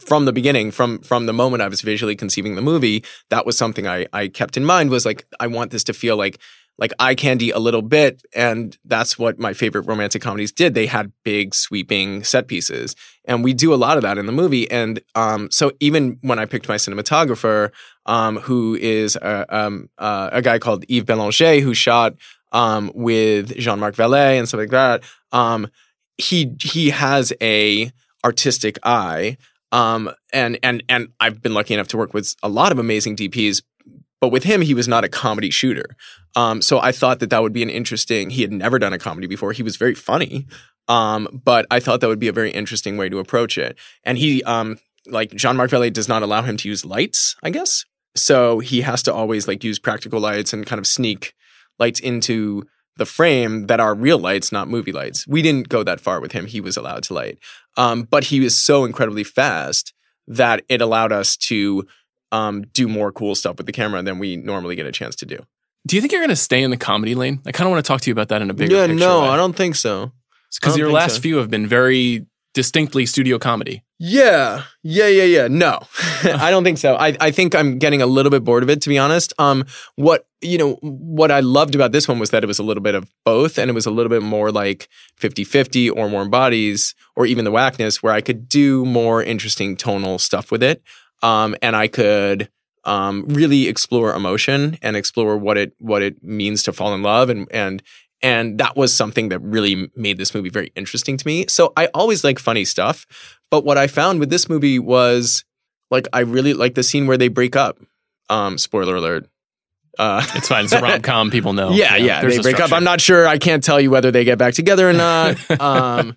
from 0.00 0.24
the 0.24 0.32
beginning, 0.32 0.72
from 0.72 1.00
from 1.00 1.26
the 1.26 1.32
moment 1.32 1.62
I 1.62 1.68
was 1.68 1.80
visually 1.80 2.16
conceiving 2.16 2.56
the 2.56 2.62
movie, 2.62 3.04
that 3.30 3.46
was 3.46 3.56
something 3.56 3.86
I, 3.86 4.06
I 4.12 4.28
kept 4.28 4.56
in 4.56 4.64
mind 4.64 4.90
was 4.90 5.06
like, 5.06 5.26
I 5.38 5.46
want 5.46 5.70
this 5.70 5.84
to 5.84 5.92
feel 5.92 6.16
like 6.16 6.38
like 6.78 6.92
eye 6.98 7.14
candy 7.14 7.50
a 7.50 7.58
little 7.58 7.82
bit. 7.82 8.22
And 8.34 8.76
that's 8.84 9.18
what 9.18 9.38
my 9.38 9.52
favorite 9.52 9.82
romantic 9.82 10.22
comedies 10.22 10.52
did. 10.52 10.74
They 10.74 10.86
had 10.86 11.12
big 11.24 11.54
sweeping 11.54 12.22
set 12.22 12.46
pieces. 12.46 12.94
And 13.24 13.42
we 13.42 13.52
do 13.52 13.74
a 13.74 13.76
lot 13.76 13.96
of 13.96 14.02
that 14.02 14.16
in 14.16 14.26
the 14.26 14.32
movie. 14.32 14.70
And 14.70 15.00
um, 15.14 15.50
so 15.50 15.72
even 15.80 16.18
when 16.22 16.38
I 16.38 16.46
picked 16.46 16.68
my 16.68 16.76
cinematographer, 16.76 17.70
um, 18.06 18.36
who 18.36 18.76
is 18.76 19.16
a, 19.16 19.44
um, 19.54 19.90
uh, 19.98 20.30
a 20.32 20.40
guy 20.40 20.58
called 20.58 20.84
Yves 20.88 21.04
Belanger, 21.04 21.60
who 21.60 21.74
shot 21.74 22.14
um, 22.52 22.90
with 22.94 23.54
Jean-Marc 23.56 23.96
Vallée 23.96 24.38
and 24.38 24.48
stuff 24.48 24.58
like 24.58 24.70
that, 24.70 25.02
um, 25.32 25.68
he 26.16 26.56
he 26.60 26.90
has 26.90 27.32
a 27.40 27.92
artistic 28.24 28.78
eye. 28.82 29.36
Um, 29.70 30.10
and 30.32 30.58
and 30.62 30.82
and 30.88 31.08
I've 31.20 31.42
been 31.42 31.54
lucky 31.54 31.74
enough 31.74 31.88
to 31.88 31.98
work 31.98 32.14
with 32.14 32.34
a 32.42 32.48
lot 32.48 32.72
of 32.72 32.78
amazing 32.78 33.16
DPs, 33.16 33.62
but 34.20 34.28
with 34.28 34.44
him, 34.44 34.62
he 34.62 34.74
was 34.74 34.88
not 34.88 35.04
a 35.04 35.08
comedy 35.08 35.50
shooter. 35.50 35.96
Um, 36.36 36.60
so 36.62 36.78
I 36.78 36.92
thought 36.92 37.20
that 37.20 37.30
that 37.30 37.42
would 37.42 37.52
be 37.52 37.62
an 37.62 37.70
interesting. 37.70 38.30
He 38.30 38.42
had 38.42 38.52
never 38.52 38.78
done 38.78 38.92
a 38.92 38.98
comedy 38.98 39.26
before. 39.26 39.52
He 39.52 39.62
was 39.62 39.76
very 39.76 39.94
funny, 39.94 40.46
um, 40.88 41.40
but 41.44 41.66
I 41.70 41.80
thought 41.80 42.00
that 42.00 42.08
would 42.08 42.18
be 42.18 42.28
a 42.28 42.32
very 42.32 42.50
interesting 42.50 42.96
way 42.96 43.08
to 43.08 43.18
approach 43.18 43.58
it. 43.58 43.78
And 44.04 44.18
he, 44.18 44.42
um, 44.44 44.78
like 45.06 45.30
Jean 45.32 45.56
Marc 45.56 45.70
Vallée, 45.70 45.92
does 45.92 46.08
not 46.08 46.22
allow 46.22 46.42
him 46.42 46.56
to 46.58 46.68
use 46.68 46.84
lights. 46.84 47.36
I 47.42 47.50
guess 47.50 47.84
so. 48.16 48.58
He 48.58 48.80
has 48.82 49.02
to 49.04 49.14
always 49.14 49.46
like 49.46 49.64
use 49.64 49.78
practical 49.78 50.20
lights 50.20 50.52
and 50.52 50.66
kind 50.66 50.78
of 50.78 50.86
sneak 50.86 51.34
lights 51.78 52.00
into 52.00 52.64
the 52.96 53.06
frame 53.06 53.68
that 53.68 53.78
are 53.78 53.94
real 53.94 54.18
lights, 54.18 54.50
not 54.50 54.68
movie 54.68 54.90
lights. 54.90 55.26
We 55.28 55.40
didn't 55.40 55.68
go 55.68 55.84
that 55.84 56.00
far 56.00 56.20
with 56.20 56.32
him. 56.32 56.46
He 56.46 56.60
was 56.60 56.76
allowed 56.76 57.04
to 57.04 57.14
light, 57.14 57.38
um, 57.76 58.02
but 58.02 58.24
he 58.24 58.40
was 58.40 58.56
so 58.56 58.84
incredibly 58.84 59.24
fast 59.24 59.94
that 60.26 60.62
it 60.68 60.82
allowed 60.82 61.12
us 61.12 61.36
to 61.36 61.86
um, 62.32 62.62
do 62.72 62.88
more 62.88 63.12
cool 63.12 63.34
stuff 63.34 63.56
with 63.56 63.66
the 63.66 63.72
camera 63.72 64.02
than 64.02 64.18
we 64.18 64.36
normally 64.36 64.76
get 64.76 64.86
a 64.86 64.92
chance 64.92 65.16
to 65.16 65.26
do. 65.26 65.38
Do 65.86 65.96
you 65.96 66.02
think 66.02 66.12
you're 66.12 66.20
going 66.20 66.30
to 66.30 66.36
stay 66.36 66.62
in 66.62 66.70
the 66.70 66.76
comedy 66.76 67.14
lane? 67.14 67.40
I 67.46 67.52
kind 67.52 67.66
of 67.66 67.72
want 67.72 67.84
to 67.84 67.88
talk 67.88 68.00
to 68.02 68.10
you 68.10 68.12
about 68.12 68.28
that 68.28 68.42
in 68.42 68.50
a 68.50 68.54
bigger 68.54 68.74
yeah, 68.76 68.86
picture 68.86 68.98
no. 68.98 69.20
I 69.20 69.36
don't 69.36 69.56
think 69.56 69.74
so. 69.74 70.12
Because 70.54 70.76
your 70.76 70.90
last 70.90 71.16
so. 71.16 71.20
few 71.20 71.36
have 71.36 71.50
been 71.50 71.66
very 71.66 72.26
distinctly 72.54 73.06
studio 73.06 73.38
comedy. 73.38 73.84
Yeah, 74.00 74.62
yeah, 74.82 75.08
yeah, 75.08 75.24
yeah. 75.24 75.48
No, 75.48 75.80
I 76.24 76.50
don't 76.50 76.64
think 76.64 76.78
so. 76.78 76.94
I, 76.96 77.16
I 77.20 77.30
think 77.30 77.54
I'm 77.54 77.78
getting 77.78 78.00
a 78.00 78.06
little 78.06 78.30
bit 78.30 78.44
bored 78.44 78.62
of 78.62 78.70
it, 78.70 78.80
to 78.82 78.88
be 78.88 78.96
honest. 78.96 79.32
Um, 79.38 79.64
what 79.96 80.26
you 80.40 80.56
know, 80.56 80.74
what 80.82 81.30
I 81.30 81.40
loved 81.40 81.74
about 81.74 81.92
this 81.92 82.06
one 82.06 82.18
was 82.18 82.30
that 82.30 82.44
it 82.44 82.46
was 82.46 82.58
a 82.58 82.62
little 82.62 82.82
bit 82.82 82.94
of 82.94 83.10
both, 83.24 83.58
and 83.58 83.68
it 83.70 83.74
was 83.74 83.86
a 83.86 83.90
little 83.90 84.10
bit 84.10 84.22
more 84.22 84.52
like 84.52 84.88
50-50 85.20 85.90
or 85.94 86.08
Warm 86.08 86.30
Bodies, 86.30 86.94
or 87.16 87.26
even 87.26 87.44
the 87.44 87.50
Whackness, 87.50 88.02
where 88.02 88.12
I 88.12 88.20
could 88.20 88.48
do 88.48 88.84
more 88.84 89.22
interesting 89.22 89.76
tonal 89.76 90.18
stuff 90.18 90.52
with 90.52 90.62
it, 90.62 90.82
um, 91.22 91.56
and 91.62 91.74
I 91.76 91.88
could 91.88 92.48
um, 92.84 93.24
really 93.28 93.68
explore 93.68 94.14
emotion 94.14 94.78
and 94.82 94.96
explore 94.96 95.36
what 95.36 95.56
it 95.56 95.74
what 95.78 96.02
it 96.02 96.22
means 96.22 96.62
to 96.64 96.72
fall 96.72 96.94
in 96.94 97.02
love, 97.02 97.30
and 97.30 97.46
and 97.50 97.82
and 98.22 98.58
that 98.58 98.76
was 98.76 98.92
something 98.92 99.28
that 99.28 99.40
really 99.40 99.90
made 99.94 100.18
this 100.18 100.34
movie 100.34 100.48
very 100.48 100.72
interesting 100.74 101.16
to 101.16 101.26
me. 101.26 101.46
So 101.48 101.72
I 101.76 101.86
always 101.94 102.24
like 102.24 102.38
funny 102.38 102.64
stuff. 102.64 103.06
But 103.50 103.64
what 103.64 103.78
I 103.78 103.86
found 103.86 104.20
with 104.20 104.30
this 104.30 104.48
movie 104.48 104.78
was 104.78 105.44
like 105.90 106.08
I 106.12 106.20
really 106.20 106.54
like 106.54 106.74
the 106.74 106.82
scene 106.82 107.06
where 107.06 107.16
they 107.16 107.28
break 107.28 107.56
up. 107.56 107.78
Um, 108.30 108.58
spoiler 108.58 108.96
alert. 108.96 109.28
Uh, 109.98 110.24
it's 110.34 110.48
fine. 110.48 110.64
It's 110.64 110.72
a 110.72 110.80
rom 110.80 111.02
com. 111.02 111.30
People 111.32 111.52
know. 111.52 111.70
Yeah, 111.70 111.96
yeah. 111.96 112.22
they 112.22 112.38
break 112.38 112.60
up. 112.60 112.72
I'm 112.72 112.84
not 112.84 113.00
sure. 113.00 113.26
I 113.26 113.38
can't 113.38 113.64
tell 113.64 113.80
you 113.80 113.90
whether 113.90 114.10
they 114.10 114.24
get 114.24 114.38
back 114.38 114.54
together 114.54 114.88
or 114.88 114.92
not. 114.92 115.50
um, 115.60 116.16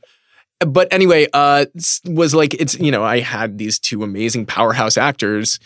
but 0.66 0.92
anyway, 0.92 1.28
uh, 1.34 1.66
was 2.06 2.34
like 2.34 2.54
it's 2.56 2.80
you 2.80 2.92
know 2.92 3.04
I 3.04 3.20
had 3.20 3.58
these 3.58 3.80
two 3.80 4.04
amazing 4.04 4.46
powerhouse 4.46 4.98
actors 4.98 5.60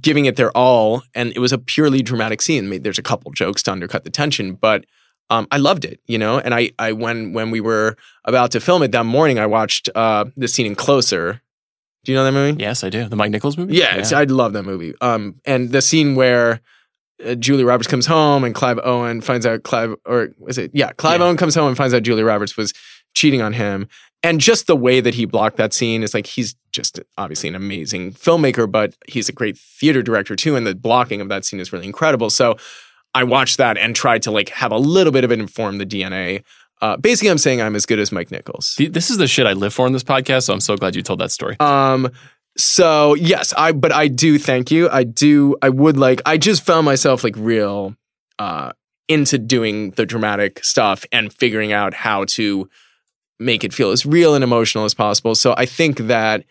giving 0.00 0.26
it 0.26 0.36
their 0.36 0.50
all, 0.56 1.02
and 1.14 1.32
it 1.34 1.38
was 1.38 1.52
a 1.52 1.58
purely 1.58 2.02
dramatic 2.02 2.42
scene. 2.42 2.82
There's 2.82 2.98
a 2.98 3.02
couple 3.02 3.30
jokes 3.32 3.62
to 3.64 3.72
undercut 3.72 4.04
the 4.04 4.10
tension, 4.10 4.54
but 4.54 4.84
um, 5.30 5.46
I 5.50 5.58
loved 5.58 5.84
it, 5.84 6.00
you 6.06 6.18
know. 6.18 6.38
And 6.38 6.54
I, 6.54 6.72
I 6.78 6.92
when 6.92 7.32
when 7.32 7.50
we 7.50 7.60
were 7.60 7.96
about 8.24 8.50
to 8.52 8.60
film 8.60 8.82
it 8.82 8.92
that 8.92 9.06
morning, 9.06 9.38
I 9.38 9.46
watched 9.46 9.88
uh, 9.94 10.26
the 10.36 10.48
scene 10.48 10.66
in 10.66 10.74
Closer. 10.74 11.40
Do 12.04 12.12
you 12.12 12.16
know 12.16 12.24
that 12.24 12.32
movie? 12.32 12.62
Yes, 12.62 12.82
I 12.82 12.88
do. 12.88 13.08
The 13.08 13.16
Mike 13.16 13.30
Nichols 13.30 13.58
movie. 13.58 13.74
Yeah, 13.74 13.96
yeah. 13.96 14.18
I 14.18 14.24
love 14.24 14.54
that 14.54 14.62
movie. 14.62 14.94
Um, 15.00 15.36
and 15.44 15.70
the 15.70 15.82
scene 15.82 16.14
where 16.14 16.60
uh, 17.24 17.34
Julie 17.34 17.64
Roberts 17.64 17.88
comes 17.88 18.06
home 18.06 18.42
and 18.42 18.54
Clive 18.54 18.80
Owen 18.82 19.20
finds 19.20 19.44
out 19.44 19.62
Clive 19.62 19.94
or 20.06 20.30
is 20.48 20.56
it 20.58 20.70
yeah 20.72 20.92
Clive 20.92 21.20
yeah. 21.20 21.26
Owen 21.26 21.36
comes 21.36 21.54
home 21.54 21.68
and 21.68 21.76
finds 21.76 21.92
out 21.92 22.02
Julie 22.02 22.22
Roberts 22.22 22.56
was 22.56 22.72
cheating 23.14 23.42
on 23.42 23.52
him. 23.52 23.88
And 24.22 24.40
just 24.40 24.66
the 24.66 24.76
way 24.76 25.00
that 25.00 25.14
he 25.14 25.24
blocked 25.24 25.56
that 25.56 25.72
scene 25.72 26.02
is 26.02 26.12
like 26.12 26.26
he's 26.26 26.54
just 26.72 27.00
obviously 27.16 27.48
an 27.48 27.54
amazing 27.54 28.12
filmmaker, 28.12 28.70
but 28.70 28.94
he's 29.08 29.28
a 29.28 29.32
great 29.32 29.56
theater 29.56 30.02
director 30.02 30.36
too. 30.36 30.56
And 30.56 30.66
the 30.66 30.74
blocking 30.74 31.20
of 31.20 31.28
that 31.30 31.44
scene 31.44 31.58
is 31.58 31.72
really 31.72 31.86
incredible. 31.86 32.28
So 32.28 32.56
I 33.14 33.24
watched 33.24 33.56
that 33.56 33.78
and 33.78 33.96
tried 33.96 34.22
to 34.22 34.30
like 34.30 34.50
have 34.50 34.72
a 34.72 34.78
little 34.78 35.12
bit 35.12 35.24
of 35.24 35.32
it 35.32 35.40
inform 35.40 35.78
the 35.78 35.86
DNA. 35.86 36.44
Uh, 36.82 36.96
basically, 36.96 37.30
I'm 37.30 37.38
saying 37.38 37.60
I'm 37.60 37.76
as 37.76 37.86
good 37.86 37.98
as 37.98 38.12
Mike 38.12 38.30
Nichols. 38.30 38.76
This 38.78 39.10
is 39.10 39.18
the 39.18 39.26
shit 39.26 39.46
I 39.46 39.52
live 39.52 39.74
for 39.74 39.86
in 39.86 39.92
this 39.92 40.04
podcast. 40.04 40.44
So 40.44 40.52
I'm 40.52 40.60
so 40.60 40.76
glad 40.76 40.94
you 40.94 41.02
told 41.02 41.20
that 41.20 41.30
story. 41.30 41.58
Um, 41.60 42.10
so 42.56 43.14
yes, 43.14 43.52
I 43.56 43.72
but 43.72 43.92
I 43.92 44.08
do 44.08 44.38
thank 44.38 44.70
you. 44.70 44.88
I 44.88 45.04
do. 45.04 45.56
I 45.62 45.68
would 45.68 45.96
like. 45.96 46.22
I 46.26 46.36
just 46.38 46.64
found 46.64 46.84
myself 46.84 47.22
like 47.22 47.34
real 47.36 47.94
uh, 48.38 48.72
into 49.08 49.38
doing 49.38 49.90
the 49.92 50.06
dramatic 50.06 50.64
stuff 50.64 51.04
and 51.12 51.32
figuring 51.32 51.72
out 51.72 51.94
how 51.94 52.24
to 52.26 52.68
make 53.40 53.64
it 53.64 53.74
feel 53.74 53.90
as 53.90 54.06
real 54.06 54.34
and 54.34 54.44
emotional 54.44 54.84
as 54.84 54.94
possible. 54.94 55.34
So 55.34 55.54
I 55.56 55.66
think 55.66 55.98
that 55.98 56.44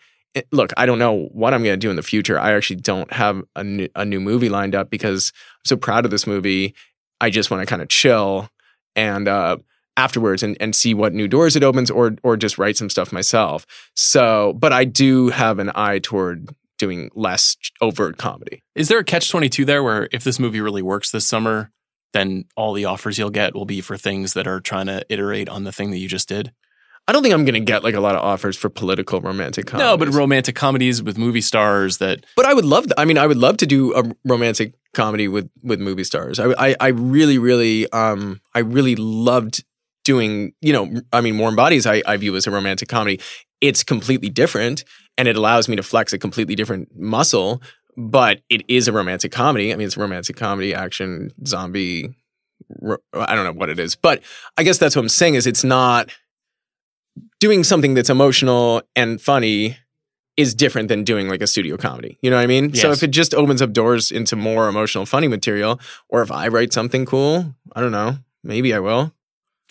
look, 0.52 0.72
I 0.76 0.86
don't 0.86 0.98
know 0.98 1.28
what 1.32 1.54
I'm 1.54 1.62
going 1.62 1.72
to 1.72 1.76
do 1.76 1.90
in 1.90 1.96
the 1.96 2.02
future. 2.02 2.38
I 2.38 2.52
actually 2.52 2.76
don't 2.76 3.12
have 3.12 3.42
a 3.56 3.64
new, 3.64 3.88
a 3.96 4.04
new 4.04 4.20
movie 4.20 4.48
lined 4.48 4.74
up 4.74 4.90
because 4.90 5.32
I'm 5.34 5.64
so 5.64 5.76
proud 5.76 6.04
of 6.04 6.10
this 6.10 6.26
movie. 6.26 6.74
I 7.20 7.30
just 7.30 7.50
want 7.50 7.62
to 7.62 7.66
kind 7.66 7.82
of 7.82 7.88
chill 7.88 8.48
and 8.94 9.28
uh, 9.28 9.56
afterwards 9.96 10.42
and, 10.42 10.56
and 10.60 10.74
see 10.74 10.94
what 10.94 11.12
new 11.12 11.28
doors 11.28 11.56
it 11.56 11.62
opens 11.62 11.90
or 11.90 12.16
or 12.22 12.36
just 12.36 12.58
write 12.58 12.76
some 12.76 12.90
stuff 12.90 13.12
myself. 13.12 13.66
So, 13.94 14.54
but 14.54 14.72
I 14.72 14.84
do 14.84 15.28
have 15.28 15.58
an 15.58 15.70
eye 15.74 15.98
toward 15.98 16.54
doing 16.78 17.10
less 17.14 17.56
overt 17.80 18.16
comedy. 18.16 18.62
Is 18.74 18.88
there 18.88 18.98
a 18.98 19.04
catch 19.04 19.30
22 19.30 19.64
there 19.66 19.82
where 19.82 20.08
if 20.12 20.24
this 20.24 20.38
movie 20.38 20.62
really 20.62 20.80
works 20.80 21.10
this 21.10 21.28
summer, 21.28 21.70
then 22.14 22.46
all 22.56 22.72
the 22.72 22.86
offers 22.86 23.18
you'll 23.18 23.30
get 23.30 23.54
will 23.54 23.66
be 23.66 23.82
for 23.82 23.98
things 23.98 24.32
that 24.32 24.46
are 24.46 24.60
trying 24.60 24.86
to 24.86 25.04
iterate 25.10 25.48
on 25.48 25.64
the 25.64 25.72
thing 25.72 25.90
that 25.90 25.98
you 25.98 26.08
just 26.08 26.28
did? 26.28 26.52
I 27.08 27.12
don't 27.12 27.22
think 27.22 27.34
I'm 27.34 27.44
going 27.44 27.54
to 27.54 27.60
get 27.60 27.82
like 27.82 27.94
a 27.94 28.00
lot 28.00 28.14
of 28.14 28.22
offers 28.22 28.56
for 28.56 28.68
political 28.68 29.20
romantic 29.20 29.66
comedies. 29.66 29.90
No, 29.90 29.96
but 29.96 30.08
romantic 30.14 30.54
comedies 30.54 31.02
with 31.02 31.18
movie 31.18 31.40
stars 31.40 31.98
that. 31.98 32.24
But 32.36 32.46
I 32.46 32.54
would 32.54 32.64
love. 32.64 32.86
To, 32.86 33.00
I 33.00 33.04
mean, 33.04 33.18
I 33.18 33.26
would 33.26 33.36
love 33.36 33.56
to 33.58 33.66
do 33.66 33.94
a 33.94 34.04
romantic 34.24 34.74
comedy 34.94 35.26
with 35.26 35.50
with 35.62 35.80
movie 35.80 36.04
stars. 36.04 36.38
I 36.38 36.52
I, 36.56 36.76
I 36.78 36.88
really 36.88 37.38
really 37.38 37.90
um 37.92 38.40
I 38.54 38.60
really 38.60 38.94
loved 38.96 39.64
doing. 40.04 40.52
You 40.60 40.72
know, 40.72 41.00
I 41.12 41.20
mean, 41.20 41.36
Warm 41.38 41.56
Bodies 41.56 41.86
I, 41.86 42.02
I 42.06 42.16
view 42.16 42.36
as 42.36 42.46
a 42.46 42.50
romantic 42.50 42.88
comedy. 42.88 43.20
It's 43.60 43.82
completely 43.82 44.28
different, 44.28 44.84
and 45.18 45.26
it 45.26 45.36
allows 45.36 45.68
me 45.68 45.76
to 45.76 45.82
flex 45.82 46.12
a 46.12 46.18
completely 46.18 46.54
different 46.54 46.96
muscle. 46.96 47.60
But 47.96 48.40
it 48.48 48.62
is 48.68 48.86
a 48.86 48.92
romantic 48.92 49.32
comedy. 49.32 49.72
I 49.72 49.76
mean, 49.76 49.86
it's 49.86 49.96
a 49.96 50.00
romantic 50.00 50.36
comedy, 50.36 50.74
action, 50.74 51.32
zombie. 51.44 52.14
I 53.12 53.34
don't 53.34 53.44
know 53.44 53.52
what 53.52 53.68
it 53.68 53.80
is, 53.80 53.96
but 53.96 54.22
I 54.56 54.62
guess 54.62 54.78
that's 54.78 54.94
what 54.94 55.02
I'm 55.02 55.08
saying. 55.08 55.34
Is 55.34 55.48
it's 55.48 55.64
not 55.64 56.10
doing 57.40 57.64
something 57.64 57.94
that's 57.94 58.10
emotional 58.10 58.82
and 58.96 59.20
funny 59.20 59.76
is 60.36 60.54
different 60.54 60.88
than 60.88 61.04
doing 61.04 61.28
like 61.28 61.42
a 61.42 61.46
studio 61.46 61.76
comedy. 61.76 62.18
You 62.22 62.30
know 62.30 62.36
what 62.36 62.42
I 62.42 62.46
mean? 62.46 62.70
Yes. 62.70 62.80
So 62.82 62.90
if 62.92 63.02
it 63.02 63.10
just 63.10 63.34
opens 63.34 63.60
up 63.60 63.72
doors 63.72 64.10
into 64.10 64.36
more 64.36 64.68
emotional, 64.68 65.04
funny 65.06 65.28
material, 65.28 65.80
or 66.08 66.22
if 66.22 66.30
I 66.32 66.48
write 66.48 66.72
something 66.72 67.04
cool, 67.04 67.54
I 67.74 67.80
don't 67.80 67.92
know, 67.92 68.16
maybe 68.42 68.72
I 68.72 68.78
will. 68.78 69.12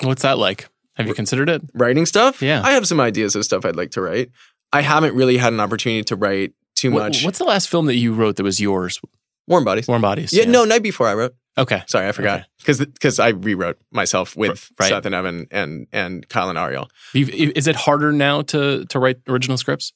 What's 0.01 0.21
that 0.21 0.37
like? 0.37 0.69
Have 0.95 1.07
you 1.07 1.13
considered 1.13 1.49
it? 1.49 1.61
Writing 1.73 2.05
stuff? 2.05 2.41
Yeah. 2.41 2.61
I 2.63 2.71
have 2.71 2.85
some 2.87 2.99
ideas 2.99 3.35
of 3.35 3.45
stuff 3.45 3.65
I'd 3.65 3.75
like 3.77 3.91
to 3.91 4.01
write. 4.01 4.31
I 4.73 4.81
haven't 4.81 5.15
really 5.15 5.37
had 5.37 5.53
an 5.53 5.59
opportunity 5.59 6.03
to 6.03 6.15
write 6.15 6.53
too 6.75 6.91
What- 6.91 7.03
much. 7.03 7.23
what's 7.23 7.39
the 7.39 7.45
last 7.45 7.69
film 7.69 7.85
that 7.87 7.95
you 7.95 8.13
wrote 8.13 8.35
that 8.35 8.43
was 8.43 8.59
yours? 8.59 8.99
Warm 9.47 9.63
Bodies. 9.63 9.87
Warm 9.87 10.01
Bodies. 10.01 10.31
Yeah, 10.33 10.45
no, 10.45 10.65
night 10.65 10.83
before 10.83 11.07
I 11.07 11.13
wrote. 11.15 11.33
Okay. 11.59 11.83
Sorry, 11.87 12.07
I 12.07 12.11
forgot 12.11 12.45
because 12.57 12.79
because 12.79 13.19
I 13.19 13.29
rewrote 13.29 13.77
myself 13.91 14.35
with 14.35 14.71
Right. 14.79 14.89
Seth 14.89 15.05
and 15.05 15.13
Evan 15.13 15.47
and 15.51 15.87
and 15.91 16.27
Kyle 16.29 16.49
and 16.49 16.57
Ariel. 16.57 16.89
You've- 17.13 17.51
Is 17.55 17.67
it 17.67 17.75
harder 17.75 18.11
now 18.11 18.41
to 18.43 18.85
to 18.85 18.99
write 18.99 19.17
original 19.27 19.57
scripts? 19.57 19.93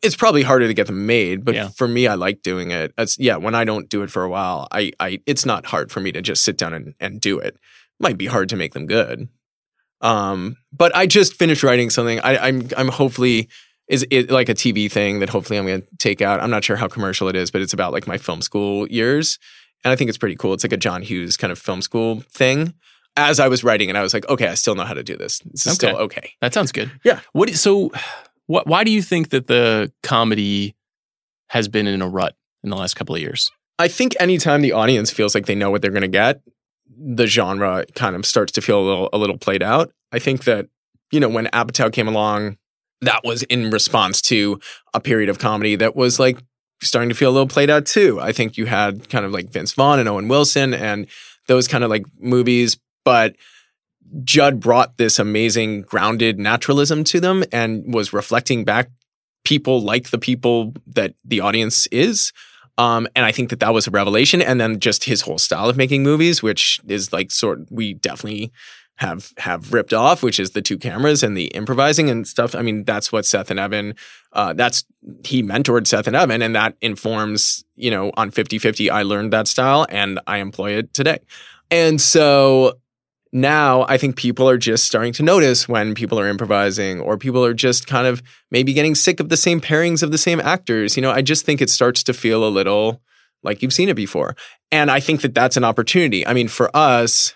it's 0.00 0.14
probably 0.14 0.44
harder 0.44 0.68
to 0.68 0.74
get 0.74 0.86
them 0.86 1.06
made, 1.06 1.44
but 1.44 1.56
Yeah. 1.56 1.70
for 1.76 1.88
me, 1.88 2.06
I 2.06 2.14
like 2.14 2.42
doing 2.42 2.70
it. 2.70 2.92
It's 2.96 3.18
yeah, 3.18 3.36
when 3.36 3.56
I 3.56 3.64
don't 3.64 3.88
do 3.88 4.02
it 4.04 4.12
for 4.12 4.22
a 4.22 4.28
while, 4.28 4.68
I, 4.70 4.92
I 5.00 5.18
it's 5.26 5.44
not 5.44 5.66
hard 5.66 5.90
for 5.90 5.98
me 5.98 6.12
to 6.12 6.22
just 6.22 6.44
sit 6.44 6.56
down 6.56 6.72
and, 6.72 6.94
and 7.00 7.20
do 7.20 7.40
it. 7.40 7.56
Might 7.98 8.16
be 8.16 8.26
hard 8.26 8.48
to 8.50 8.56
make 8.56 8.74
them 8.74 8.86
good. 8.86 9.28
Um, 10.00 10.56
but 10.72 10.94
I 10.94 11.06
just 11.06 11.34
finished 11.34 11.64
writing 11.64 11.90
something. 11.90 12.20
I, 12.20 12.38
I'm 12.46 12.68
I'm 12.76 12.88
hopefully 12.88 13.48
is 13.88 14.06
it 14.10 14.30
like 14.30 14.48
a 14.48 14.54
TV 14.54 14.88
thing 14.88 15.18
that 15.20 15.30
hopefully 15.30 15.58
I'm 15.58 15.66
going 15.66 15.80
to 15.82 15.88
take 15.98 16.22
out. 16.22 16.40
I'm 16.40 16.50
not 16.50 16.62
sure 16.62 16.76
how 16.76 16.86
commercial 16.88 17.26
it 17.28 17.34
is, 17.34 17.50
but 17.50 17.62
it's 17.62 17.72
about 17.72 17.92
like 17.92 18.06
my 18.06 18.18
film 18.18 18.40
school 18.42 18.86
years, 18.88 19.38
and 19.84 19.92
I 19.92 19.96
think 19.96 20.08
it's 20.08 20.18
pretty 20.18 20.36
cool. 20.36 20.54
It's 20.54 20.64
like 20.64 20.72
a 20.72 20.78
John 20.78 21.02
Hughes 21.02 21.36
kind 21.36 21.52
of 21.52 21.58
film 21.58 21.82
school 21.82 22.20
thing. 22.30 22.74
As 23.16 23.40
I 23.40 23.48
was 23.48 23.64
writing 23.64 23.88
it, 23.88 23.96
I 23.96 24.02
was 24.02 24.14
like, 24.14 24.28
okay, 24.28 24.48
I 24.48 24.54
still 24.54 24.74
know 24.74 24.84
how 24.84 24.94
to 24.94 25.02
do 25.02 25.16
this. 25.16 25.40
This 25.40 25.66
is 25.66 25.74
still 25.74 25.96
okay. 25.96 26.32
That 26.40 26.54
sounds 26.54 26.70
good. 26.72 26.90
Yeah. 27.04 27.20
What? 27.32 27.50
So, 27.54 27.90
what? 28.46 28.66
Why 28.66 28.84
do 28.84 28.90
you 28.90 29.02
think 29.02 29.30
that 29.30 29.48
the 29.48 29.92
comedy 30.02 30.76
has 31.48 31.66
been 31.66 31.86
in 31.86 32.00
a 32.00 32.08
rut 32.08 32.36
in 32.62 32.70
the 32.70 32.76
last 32.76 32.94
couple 32.94 33.14
of 33.14 33.20
years? 33.20 33.50
I 33.78 33.88
think 33.88 34.14
anytime 34.20 34.60
the 34.60 34.72
audience 34.72 35.10
feels 35.10 35.34
like 35.34 35.46
they 35.46 35.54
know 35.54 35.70
what 35.70 35.82
they're 35.82 35.90
going 35.90 36.02
to 36.02 36.08
get, 36.08 36.42
the 36.96 37.26
genre 37.26 37.84
kind 37.94 38.16
of 38.16 38.26
starts 38.26 38.52
to 38.52 38.60
feel 38.60 38.80
a 38.80 38.86
little 38.86 39.08
a 39.12 39.18
little 39.18 39.38
played 39.38 39.62
out. 39.62 39.92
I 40.12 40.18
think 40.18 40.44
that 40.44 40.66
you 41.10 41.20
know 41.20 41.28
when 41.28 41.46
Apatow 41.46 41.92
came 41.92 42.08
along, 42.08 42.56
that 43.00 43.22
was 43.24 43.42
in 43.44 43.70
response 43.70 44.20
to 44.22 44.60
a 44.94 45.00
period 45.00 45.28
of 45.28 45.38
comedy 45.38 45.76
that 45.76 45.96
was 45.96 46.18
like 46.18 46.38
starting 46.82 47.08
to 47.08 47.14
feel 47.14 47.30
a 47.30 47.32
little 47.32 47.48
played 47.48 47.70
out 47.70 47.86
too. 47.86 48.20
I 48.20 48.32
think 48.32 48.56
you 48.56 48.66
had 48.66 49.08
kind 49.08 49.24
of 49.24 49.32
like 49.32 49.50
Vince 49.50 49.72
Vaughn 49.72 49.98
and 49.98 50.08
Owen 50.08 50.28
Wilson 50.28 50.74
and 50.74 51.06
those 51.46 51.68
kind 51.68 51.84
of 51.84 51.90
like 51.90 52.04
movies, 52.18 52.78
but 53.04 53.36
Judd 54.24 54.60
brought 54.60 54.96
this 54.96 55.18
amazing 55.18 55.82
grounded 55.82 56.38
naturalism 56.38 57.04
to 57.04 57.20
them 57.20 57.44
and 57.52 57.92
was 57.92 58.12
reflecting 58.12 58.64
back 58.64 58.90
people 59.44 59.80
like 59.80 60.10
the 60.10 60.18
people 60.18 60.74
that 60.86 61.14
the 61.24 61.40
audience 61.40 61.86
is. 61.88 62.32
Um, 62.76 63.08
and 63.16 63.24
I 63.24 63.32
think 63.32 63.50
that 63.50 63.60
that 63.60 63.74
was 63.74 63.86
a 63.86 63.90
revelation. 63.90 64.40
And 64.40 64.60
then 64.60 64.78
just 64.78 65.04
his 65.04 65.22
whole 65.22 65.38
style 65.38 65.68
of 65.68 65.76
making 65.76 66.02
movies, 66.02 66.42
which 66.42 66.80
is 66.86 67.12
like 67.12 67.30
sort 67.30 67.60
we 67.70 67.94
definitely 67.94 68.52
have 68.98 69.32
have 69.38 69.72
ripped 69.72 69.94
off, 69.94 70.22
which 70.22 70.40
is 70.40 70.50
the 70.50 70.62
two 70.62 70.76
cameras 70.76 71.22
and 71.22 71.36
the 71.36 71.46
improvising 71.46 72.10
and 72.10 72.26
stuff. 72.26 72.54
I 72.54 72.62
mean, 72.62 72.84
that's 72.84 73.12
what 73.12 73.24
Seth 73.24 73.50
and 73.50 73.58
Evan, 73.58 73.94
uh, 74.32 74.52
that's 74.52 74.84
he 75.24 75.42
mentored 75.42 75.86
Seth 75.86 76.06
and 76.06 76.16
Evan, 76.16 76.42
and 76.42 76.54
that 76.54 76.74
informs, 76.80 77.64
you 77.76 77.90
know, 77.90 78.12
on 78.16 78.30
50-50, 78.30 78.90
I 78.90 79.02
learned 79.02 79.32
that 79.32 79.48
style 79.48 79.86
and 79.88 80.20
I 80.26 80.38
employ 80.38 80.72
it 80.72 80.92
today. 80.92 81.18
And 81.70 82.00
so 82.00 82.78
now 83.32 83.84
I 83.88 83.98
think 83.98 84.16
people 84.16 84.48
are 84.48 84.58
just 84.58 84.86
starting 84.86 85.12
to 85.14 85.22
notice 85.22 85.68
when 85.68 85.94
people 85.94 86.18
are 86.18 86.28
improvising 86.28 87.00
or 87.00 87.16
people 87.16 87.44
are 87.44 87.54
just 87.54 87.86
kind 87.86 88.06
of 88.06 88.22
maybe 88.50 88.72
getting 88.72 88.94
sick 88.94 89.20
of 89.20 89.28
the 89.28 89.36
same 89.36 89.60
pairings 89.60 90.02
of 90.02 90.10
the 90.10 90.18
same 90.18 90.40
actors. 90.40 90.96
You 90.96 91.02
know, 91.02 91.10
I 91.10 91.22
just 91.22 91.44
think 91.44 91.60
it 91.60 91.70
starts 91.70 92.02
to 92.04 92.14
feel 92.14 92.44
a 92.44 92.48
little 92.48 93.00
like 93.44 93.62
you've 93.62 93.72
seen 93.72 93.88
it 93.88 93.96
before. 93.96 94.34
And 94.72 94.90
I 94.90 94.98
think 95.00 95.20
that 95.20 95.34
that's 95.34 95.56
an 95.56 95.64
opportunity. 95.64 96.26
I 96.26 96.32
mean, 96.32 96.48
for 96.48 96.74
us, 96.74 97.34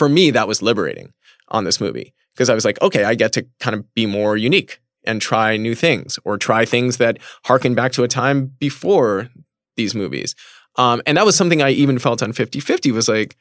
for 0.00 0.08
me, 0.08 0.30
that 0.30 0.48
was 0.48 0.62
liberating 0.62 1.12
on 1.48 1.64
this 1.64 1.78
movie 1.78 2.14
because 2.32 2.48
I 2.48 2.54
was 2.54 2.64
like, 2.64 2.80
okay, 2.80 3.04
I 3.04 3.14
get 3.14 3.34
to 3.34 3.46
kind 3.60 3.76
of 3.76 3.84
be 3.92 4.06
more 4.06 4.34
unique 4.34 4.80
and 5.04 5.20
try 5.20 5.58
new 5.58 5.74
things 5.74 6.18
or 6.24 6.38
try 6.38 6.64
things 6.64 6.96
that 6.96 7.18
harken 7.44 7.74
back 7.74 7.92
to 7.92 8.02
a 8.02 8.08
time 8.08 8.46
before 8.58 9.28
these 9.76 9.94
movies. 9.94 10.34
Um, 10.76 11.02
and 11.04 11.18
that 11.18 11.26
was 11.26 11.36
something 11.36 11.60
I 11.60 11.68
even 11.72 11.98
felt 11.98 12.22
on 12.22 12.32
50 12.32 12.60
50 12.60 12.92
was 12.92 13.10
like, 13.10 13.36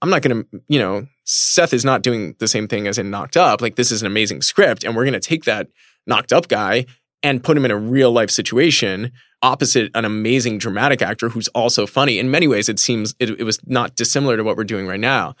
I'm 0.00 0.10
not 0.10 0.22
going 0.22 0.42
to, 0.42 0.62
you 0.66 0.80
know, 0.80 1.06
Seth 1.22 1.72
is 1.72 1.84
not 1.84 2.02
doing 2.02 2.34
the 2.40 2.48
same 2.48 2.66
thing 2.66 2.88
as 2.88 2.98
in 2.98 3.08
Knocked 3.08 3.36
Up. 3.36 3.62
Like, 3.62 3.76
this 3.76 3.92
is 3.92 4.02
an 4.02 4.08
amazing 4.08 4.42
script, 4.42 4.82
and 4.82 4.96
we're 4.96 5.04
going 5.04 5.12
to 5.12 5.20
take 5.20 5.44
that 5.44 5.68
Knocked 6.08 6.32
Up 6.32 6.48
guy 6.48 6.86
and 7.22 7.44
put 7.44 7.56
him 7.56 7.64
in 7.64 7.70
a 7.70 7.76
real 7.76 8.10
life 8.10 8.32
situation 8.32 9.12
opposite 9.42 9.90
an 9.94 10.04
amazing 10.04 10.58
dramatic 10.58 11.02
actor 11.02 11.28
who's 11.28 11.48
also 11.48 11.86
funny. 11.86 12.18
In 12.18 12.30
many 12.30 12.48
ways, 12.48 12.68
it 12.68 12.78
seems 12.78 13.14
it, 13.18 13.30
it 13.30 13.44
was 13.44 13.58
not 13.66 13.96
dissimilar 13.96 14.36
to 14.36 14.44
what 14.44 14.56
we're 14.56 14.64
doing 14.64 14.86
right 14.86 15.00
now. 15.00 15.34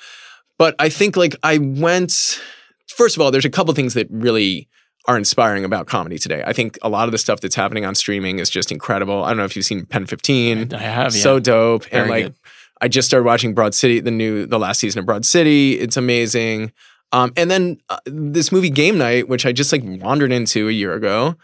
But 0.58 0.74
I 0.78 0.88
think, 0.88 1.16
like, 1.16 1.34
I 1.42 1.58
went, 1.58 2.40
first 2.88 3.16
of 3.16 3.22
all, 3.22 3.30
there's 3.30 3.44
a 3.44 3.50
couple 3.50 3.74
things 3.74 3.94
that 3.94 4.06
really 4.10 4.68
are 5.06 5.18
inspiring 5.18 5.64
about 5.64 5.86
comedy 5.86 6.18
today. 6.18 6.42
I 6.46 6.52
think 6.52 6.78
a 6.82 6.88
lot 6.88 7.08
of 7.08 7.12
the 7.12 7.18
stuff 7.18 7.40
that's 7.40 7.56
happening 7.56 7.84
on 7.84 7.94
streaming 7.94 8.38
is 8.38 8.48
just 8.48 8.70
incredible. 8.70 9.24
I 9.24 9.30
don't 9.30 9.38
know 9.38 9.44
if 9.44 9.56
you've 9.56 9.64
seen 9.64 9.84
Pen 9.84 10.06
15. 10.06 10.74
I 10.74 10.78
have, 10.78 11.14
yeah. 11.14 11.22
So 11.22 11.40
dope. 11.40 11.86
Very 11.86 12.02
and 12.02 12.10
like 12.10 12.24
good. 12.24 12.34
I 12.80 12.88
just 12.88 13.08
started 13.08 13.24
watching 13.24 13.54
Broad 13.54 13.74
City, 13.74 14.00
the 14.00 14.10
new 14.10 14.44
the 14.46 14.58
last 14.58 14.80
season 14.80 15.00
of 15.00 15.06
Broad 15.06 15.24
City. 15.24 15.78
It's 15.78 15.96
amazing. 15.96 16.72
Um, 17.12 17.32
and 17.36 17.50
then 17.50 17.78
uh, 17.88 17.98
this 18.06 18.50
movie 18.50 18.70
Game 18.70 18.98
Night, 18.98 19.28
which 19.28 19.46
I 19.46 19.52
just 19.52 19.72
like 19.72 19.82
wandered 19.84 20.32
into 20.32 20.68
a 20.68 20.72
year 20.72 20.94
ago, 20.94 21.36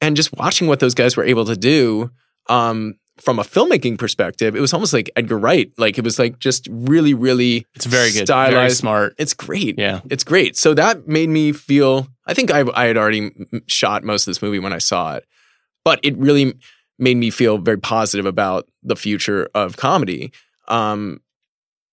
and 0.00 0.16
just 0.16 0.32
watching 0.36 0.68
what 0.68 0.80
those 0.80 0.94
guys 0.94 1.16
were 1.16 1.24
able 1.24 1.44
to 1.46 1.56
do 1.56 2.10
um, 2.48 2.94
from 3.18 3.38
a 3.38 3.42
filmmaking 3.42 3.98
perspective, 3.98 4.54
it 4.54 4.60
was 4.60 4.74
almost 4.74 4.92
like 4.92 5.10
Edgar 5.16 5.38
Wright. 5.38 5.72
Like 5.78 5.96
it 5.98 6.04
was 6.04 6.18
like 6.18 6.38
just 6.38 6.68
really, 6.70 7.14
really 7.14 7.66
It's 7.74 7.86
very 7.86 8.10
good. 8.12 8.26
stylized, 8.26 8.54
Very 8.54 8.70
smart. 8.70 9.14
It's 9.18 9.32
great. 9.34 9.78
Yeah. 9.78 10.00
it's 10.10 10.22
great. 10.24 10.56
So 10.56 10.74
that 10.74 11.08
made 11.08 11.28
me 11.30 11.52
feel. 11.52 12.08
I 12.26 12.34
think 12.34 12.50
I, 12.50 12.64
I 12.74 12.86
had 12.86 12.96
already 12.96 13.30
shot 13.66 14.04
most 14.04 14.26
of 14.26 14.30
this 14.32 14.42
movie 14.42 14.58
when 14.58 14.72
I 14.74 14.78
saw 14.78 15.14
it, 15.16 15.24
but 15.84 15.98
it 16.02 16.16
really 16.18 16.54
made 16.98 17.16
me 17.16 17.30
feel 17.30 17.58
very 17.58 17.78
positive 17.78 18.26
about 18.26 18.68
the 18.82 18.96
future 18.96 19.48
of 19.54 19.76
comedy. 19.76 20.32
Um, 20.68 21.20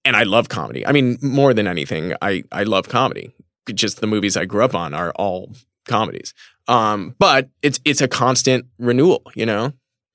and 0.06 0.16
I 0.18 0.24
love 0.24 0.50
comedy. 0.50 0.86
I 0.86 0.91
mean, 0.91 1.18
more 1.22 1.54
than 1.54 1.68
anything, 1.68 2.14
I 2.22 2.44
I 2.52 2.64
love 2.64 2.90
comedy. 2.90 3.34
Just 3.74 4.02
the 4.02 4.08
movies 4.08 4.36
I 4.36 4.44
grew 4.45 4.64
up 4.66 4.76
on 4.76 4.94
are 4.94 5.12
all 5.16 5.54
comedies. 5.88 6.34
Um, 6.68 7.16
but 7.20 7.50
it's 7.62 7.80
it's 7.86 8.02
a 8.02 8.08
constant 8.10 8.66
renewal. 8.78 9.22
You 9.36 9.45
know, 9.45 9.72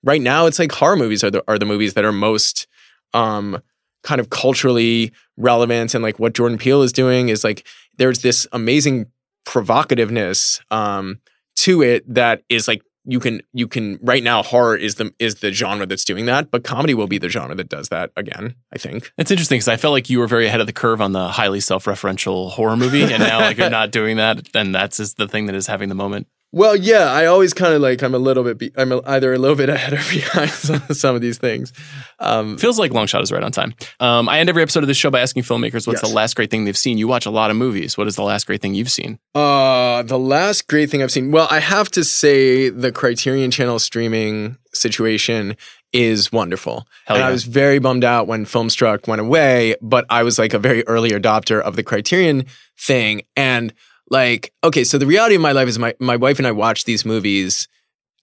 right 0.08 0.22
now 0.22 0.46
it's 0.46 0.58
like 0.58 0.72
horror 0.72 0.96
movies 0.96 1.22
are 1.22 1.30
the 1.30 1.44
are 1.46 1.58
the 1.58 1.66
movies 1.66 1.94
that 1.94 2.04
are 2.04 2.12
most 2.12 2.66
um 3.12 3.62
kind 4.02 4.20
of 4.20 4.30
culturally 4.30 5.12
relevant 5.36 5.94
and 5.94 6.02
like 6.02 6.18
what 6.18 6.32
Jordan 6.32 6.58
Peele 6.58 6.82
is 6.82 6.92
doing 6.92 7.28
is 7.28 7.44
like 7.44 7.66
there's 7.98 8.20
this 8.20 8.46
amazing 8.52 9.06
provocativeness 9.46 10.60
um 10.70 11.20
to 11.56 11.82
it 11.82 12.02
that 12.12 12.42
is 12.48 12.68
like 12.68 12.82
you 13.04 13.20
can 13.20 13.40
you 13.52 13.66
can 13.66 13.98
right 14.02 14.22
now 14.22 14.42
horror 14.42 14.76
is 14.76 14.94
the 14.96 15.12
is 15.18 15.36
the 15.36 15.50
genre 15.52 15.86
that's 15.86 16.04
doing 16.04 16.26
that 16.26 16.50
but 16.50 16.62
comedy 16.62 16.94
will 16.94 17.06
be 17.06 17.18
the 17.18 17.28
genre 17.28 17.54
that 17.54 17.68
does 17.68 17.88
that 17.88 18.10
again 18.16 18.54
i 18.72 18.78
think 18.78 19.12
It's 19.18 19.30
interesting 19.30 19.56
because 19.56 19.68
I 19.68 19.76
felt 19.76 19.92
like 19.92 20.10
you 20.10 20.18
were 20.18 20.26
very 20.26 20.46
ahead 20.46 20.60
of 20.60 20.66
the 20.66 20.72
curve 20.72 21.00
on 21.00 21.12
the 21.12 21.28
highly 21.28 21.60
self-referential 21.60 22.50
horror 22.50 22.76
movie, 22.76 23.02
and 23.02 23.20
now 23.22 23.40
like 23.40 23.56
you're 23.58 23.70
not 23.80 23.90
doing 23.90 24.16
that, 24.18 24.48
and 24.54 24.74
that's 24.74 25.00
is 25.00 25.14
the 25.14 25.26
thing 25.26 25.46
that 25.46 25.56
is 25.56 25.66
having 25.66 25.88
the 25.88 25.94
moment. 25.94 26.26
Well 26.52 26.74
yeah 26.74 27.12
i 27.12 27.26
always 27.26 27.52
kind 27.52 27.74
of 27.74 27.80
like 27.80 28.02
i'm 28.02 28.14
a 28.14 28.18
little 28.18 28.42
bit 28.42 28.56
be, 28.58 28.70
i'm 28.76 28.90
a, 28.92 29.00
either 29.06 29.32
a 29.34 29.38
little 29.38 29.56
bit 29.56 29.68
ahead 29.76 29.92
or 29.92 29.96
behind 30.10 30.50
some, 30.66 30.80
some 30.94 31.14
of 31.14 31.20
these 31.20 31.38
things 31.38 31.72
um 32.20 32.56
Feels 32.58 32.78
like 32.78 32.92
Long 32.92 33.06
Shot 33.06 33.22
is 33.22 33.30
right 33.30 33.44
on 33.44 33.52
time. 33.52 33.74
Um, 34.00 34.28
I 34.28 34.40
end 34.40 34.48
every 34.48 34.62
episode 34.62 34.82
of 34.82 34.88
this 34.88 34.96
show 34.96 35.08
by 35.08 35.20
asking 35.20 35.44
filmmakers 35.44 35.86
what's 35.86 36.02
Yes. 36.02 36.10
the 36.10 36.14
last 36.16 36.34
great 36.34 36.50
thing 36.50 36.64
they've 36.64 36.76
seen. 36.76 36.98
You 36.98 37.06
watch 37.06 37.26
a 37.26 37.30
lot 37.30 37.50
of 37.52 37.56
movies. 37.56 37.96
What 37.96 38.08
is 38.08 38.16
the 38.16 38.24
last 38.24 38.44
great 38.48 38.60
thing 38.60 38.74
you've 38.74 38.90
seen? 38.90 39.20
Uh, 39.36 40.02
the 40.02 40.18
last 40.18 40.66
great 40.66 40.90
thing 40.90 41.00
I've 41.00 41.12
seen. 41.12 41.30
Well, 41.30 41.46
I 41.48 41.60
have 41.60 41.92
to 41.92 42.02
say 42.02 42.70
the 42.70 42.90
Criterion 42.90 43.52
Channel 43.52 43.78
streaming 43.78 44.56
situation 44.74 45.56
is 45.92 46.32
wonderful. 46.32 46.88
Hell 47.06 47.16
and 47.16 47.22
yeah. 47.22 47.28
I 47.28 47.30
was 47.30 47.44
very 47.44 47.78
bummed 47.78 48.02
out 48.04 48.26
when 48.26 48.44
Filmstruck 48.44 49.06
went 49.06 49.20
away, 49.20 49.76
but 49.80 50.04
I 50.10 50.24
was 50.24 50.40
like 50.40 50.54
a 50.54 50.58
very 50.58 50.84
early 50.88 51.10
adopter 51.10 51.60
of 51.60 51.76
the 51.76 51.84
Criterion 51.84 52.46
thing. 52.76 53.22
And 53.36 53.72
like, 54.10 54.52
okay, 54.64 54.84
so 54.84 54.98
the 54.98 55.06
reality 55.06 55.34
of 55.34 55.40
my 55.40 55.52
life 55.52 55.68
is 55.68 55.78
my, 55.78 55.94
my 55.98 56.16
wife 56.16 56.38
and 56.38 56.46
I 56.46 56.52
watch 56.52 56.84
these 56.84 57.04
movies 57.04 57.68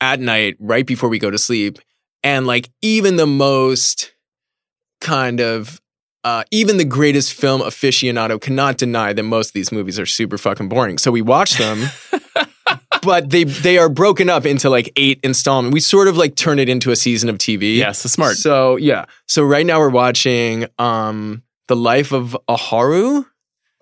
at 0.01 0.19
night 0.19 0.57
right 0.59 0.85
before 0.85 1.09
we 1.09 1.19
go 1.19 1.31
to 1.31 1.37
sleep. 1.37 1.79
And 2.23 2.47
like, 2.47 2.69
even 2.81 3.17
the 3.17 3.27
most 3.27 4.13
kind 5.01 5.39
of 5.39 5.79
uh, 6.25 6.43
even 6.49 6.77
the 6.77 6.85
greatest 6.85 7.33
film 7.33 7.61
aficionado 7.61 8.41
cannot 8.41 8.77
deny 8.77 9.13
that 9.13 9.23
most 9.23 9.49
of 9.49 9.53
these 9.53 9.71
movies 9.71 9.99
are 9.99 10.07
super 10.07 10.39
fucking 10.39 10.67
boring. 10.67 10.97
So 10.97 11.11
we 11.11 11.21
watch 11.21 11.57
them, 11.59 11.83
but 13.03 13.29
they 13.29 13.43
they 13.43 13.77
are 13.77 13.89
broken 13.89 14.27
up 14.27 14.43
into 14.43 14.71
like 14.71 14.91
eight 14.95 15.19
installments. 15.21 15.71
We 15.71 15.79
sort 15.79 16.07
of 16.07 16.17
like 16.17 16.35
turn 16.35 16.57
it 16.57 16.67
into 16.67 16.89
a 16.89 16.95
season 16.95 17.29
of 17.29 17.37
TV. 17.37 17.77
Yes, 17.77 18.03
it's 18.03 18.15
smart. 18.15 18.37
So 18.37 18.75
yeah. 18.77 19.05
So 19.27 19.43
right 19.43 19.65
now 19.65 19.79
we're 19.79 19.89
watching 19.89 20.65
um 20.79 21.43
The 21.67 21.75
Life 21.75 22.11
of 22.11 22.35
Oharu. 22.49 23.23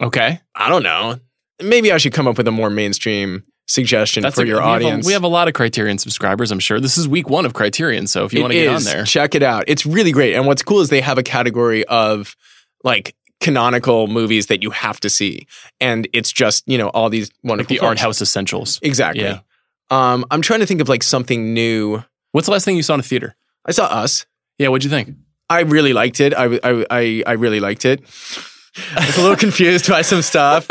Okay, 0.02 0.42
I 0.54 0.68
don't 0.68 0.84
know. 0.84 1.20
Maybe 1.62 1.92
I 1.92 1.98
should 1.98 2.14
come 2.14 2.28
up 2.28 2.38
with 2.38 2.48
a 2.48 2.52
more 2.52 2.70
mainstream 2.70 3.44
suggestion 3.68 4.30
for 4.32 4.44
a- 4.44 4.46
your 4.46 4.58
we 4.58 4.62
have 4.64 4.70
a- 4.82 4.86
audience. 4.86 5.06
we 5.06 5.14
have 5.14 5.24
a 5.24 5.28
lot 5.28 5.48
of 5.48 5.54
Criterion 5.54 5.98
subscribers. 5.98 6.52
I'm 6.52 6.60
sure 6.60 6.80
this 6.80 6.98
is 6.98 7.08
week 7.08 7.30
one 7.30 7.46
of 7.46 7.54
Criterion. 7.54 8.08
So 8.08 8.26
if 8.26 8.34
you 8.34 8.42
want 8.42 8.54
to 8.54 8.60
get 8.60 8.74
on 8.76 8.84
there, 8.84 9.04
check 9.06 9.36
it 9.36 9.44
out. 9.44 9.64
It's 9.68 9.86
really 9.86 10.12
great. 10.12 10.34
And 10.36 10.46
what's 10.46 10.62
cool 10.64 10.82
is 10.82 10.90
they 10.90 11.02
have 11.02 11.18
a 11.18 11.24
category 11.24 11.86
of 11.86 12.36
like 12.84 13.16
canonical 13.40 14.08
movies 14.08 14.48
that 14.48 14.64
you 14.64 14.70
have 14.72 15.00
to 15.02 15.10
see, 15.10 15.48
and 15.80 16.08
it's 16.14 16.32
just 16.32 16.64
you 16.68 16.78
know 16.78 16.90
all 16.90 17.10
these 17.10 17.30
like 17.44 17.50
wonderful 17.52 17.76
the 17.76 17.80
art 17.80 18.00
house 18.00 18.22
essentials. 18.22 18.80
Exactly. 18.82 19.24
Yeah. 19.24 19.40
Um, 19.90 20.26
I'm 20.32 20.42
trying 20.42 20.62
to 20.62 20.66
think 20.66 20.82
of 20.82 20.90
like 20.90 21.04
something 21.04 21.54
new. 21.54 22.04
What's 22.32 22.48
the 22.48 22.52
last 22.52 22.66
thing 22.66 22.76
you 22.76 22.84
saw 22.84 22.96
in 22.96 23.00
a 23.00 23.04
theater? 23.04 23.36
I 23.66 23.72
saw 23.72 23.86
Us. 23.86 24.26
Yeah, 24.58 24.70
what'd 24.70 24.84
you 24.84 24.90
think? 24.90 25.16
I 25.50 25.62
really 25.62 25.94
liked 25.94 26.20
it. 26.20 26.34
I 26.34 26.60
I 26.64 26.86
I, 26.90 27.24
I 27.28 27.32
really 27.34 27.60
liked 27.60 27.86
it. 27.86 28.02
I 28.96 29.06
was 29.06 29.18
a 29.18 29.22
little 29.22 29.38
confused 29.38 29.88
by 29.90 30.02
some 30.02 30.22
stuff. 30.22 30.66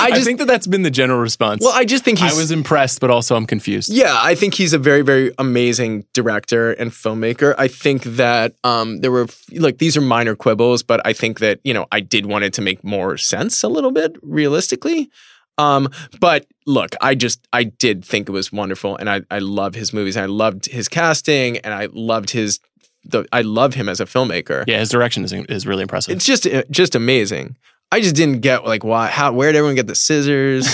I, 0.00 0.10
just- 0.10 0.24
think 0.24 0.38
that 0.38 0.46
that's 0.46 0.66
been 0.66 0.82
the 0.82 0.90
general 0.90 1.20
response. 1.20 1.62
Well, 1.62 1.72
I 1.74 1.84
just 1.84 2.04
think 2.04 2.18
he's 2.18 2.32
I 2.32 2.36
was 2.36 2.50
impressed, 2.50 3.00
but 3.00 3.10
also 3.10 3.36
I'm 3.36 3.46
confused. 3.46 3.92
Yeah, 3.92 4.16
I 4.20 4.34
think 4.34 4.54
he's 4.54 4.72
a 4.72 4.78
very, 4.78 5.02
very 5.02 5.32
amazing 5.38 6.06
director 6.12 6.72
and 6.72 6.90
filmmaker. 6.90 7.54
I 7.58 7.68
think 7.68 8.02
that 8.04 8.54
um, 8.64 8.98
there 8.98 9.10
were 9.10 9.26
like 9.52 9.78
these 9.78 9.96
are 9.96 10.00
minor 10.00 10.34
quibbles, 10.34 10.82
but 10.82 11.00
I 11.04 11.12
think 11.12 11.40
that 11.40 11.60
you 11.64 11.74
know 11.74 11.86
I 11.92 12.00
did 12.00 12.26
want 12.26 12.44
it 12.44 12.52
to 12.54 12.62
make 12.62 12.82
more 12.84 13.16
sense 13.16 13.62
a 13.62 13.68
little 13.68 13.90
bit 13.92 14.16
realistically. 14.22 15.10
Um, 15.56 15.88
but 16.18 16.46
look, 16.66 16.96
I 17.00 17.14
just 17.14 17.46
I 17.52 17.64
did 17.64 18.04
think 18.04 18.28
it 18.28 18.32
was 18.32 18.52
wonderful, 18.52 18.96
and 18.96 19.08
I 19.08 19.22
I 19.30 19.38
love 19.38 19.74
his 19.74 19.92
movies. 19.92 20.16
I 20.16 20.26
loved 20.26 20.66
his 20.66 20.88
casting, 20.88 21.58
and 21.58 21.72
I 21.72 21.88
loved 21.92 22.30
his 22.30 22.58
the 23.04 23.26
I 23.32 23.42
love 23.42 23.74
him 23.74 23.88
as 23.88 24.00
a 24.00 24.04
filmmaker. 24.06 24.64
Yeah, 24.66 24.78
his 24.78 24.90
direction 24.90 25.24
is 25.24 25.32
is 25.32 25.66
really 25.66 25.82
impressive. 25.82 26.16
It's 26.16 26.24
just 26.24 26.46
uh, 26.46 26.62
just 26.70 26.94
amazing. 26.94 27.56
I 27.92 28.00
just 28.00 28.16
didn't 28.16 28.40
get 28.40 28.64
like 28.64 28.82
why 28.84 29.06
how 29.08 29.32
where 29.32 29.52
did 29.52 29.58
everyone 29.58 29.76
get 29.76 29.86
the 29.86 29.94
scissors? 29.94 30.66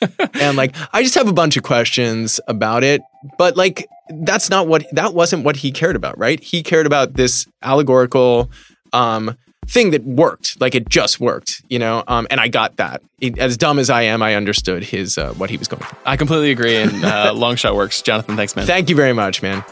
and 0.34 0.56
like 0.56 0.74
I 0.92 1.02
just 1.02 1.14
have 1.14 1.28
a 1.28 1.32
bunch 1.32 1.56
of 1.56 1.62
questions 1.62 2.40
about 2.48 2.84
it, 2.84 3.00
but 3.38 3.56
like 3.56 3.86
that's 4.22 4.50
not 4.50 4.66
what 4.66 4.84
that 4.92 5.14
wasn't 5.14 5.44
what 5.44 5.56
he 5.56 5.72
cared 5.72 5.96
about, 5.96 6.18
right? 6.18 6.42
He 6.42 6.62
cared 6.62 6.86
about 6.86 7.14
this 7.14 7.46
allegorical 7.62 8.50
um 8.92 9.36
thing 9.68 9.92
that 9.92 10.04
worked. 10.04 10.60
Like 10.60 10.74
it 10.74 10.88
just 10.88 11.20
worked, 11.20 11.62
you 11.70 11.78
know? 11.78 12.02
Um 12.08 12.26
and 12.30 12.40
I 12.40 12.48
got 12.48 12.76
that. 12.76 13.00
It- 13.20 13.38
as 13.38 13.56
dumb 13.56 13.78
as 13.78 13.88
I 13.88 14.02
am, 14.02 14.20
I 14.22 14.34
understood 14.34 14.82
his 14.84 15.16
uh, 15.16 15.32
what 15.34 15.48
he 15.48 15.56
was 15.56 15.68
going 15.68 15.82
for. 15.82 15.96
I 16.04 16.16
completely 16.16 16.50
agree, 16.50 16.76
and 16.76 17.04
uh, 17.04 17.32
long 17.36 17.56
shot 17.56 17.74
works. 17.74 18.02
Jonathan, 18.02 18.36
thanks, 18.36 18.56
man. 18.56 18.66
Thank 18.66 18.90
you 18.90 18.96
very 18.96 19.12
much, 19.12 19.40
man. 19.42 19.64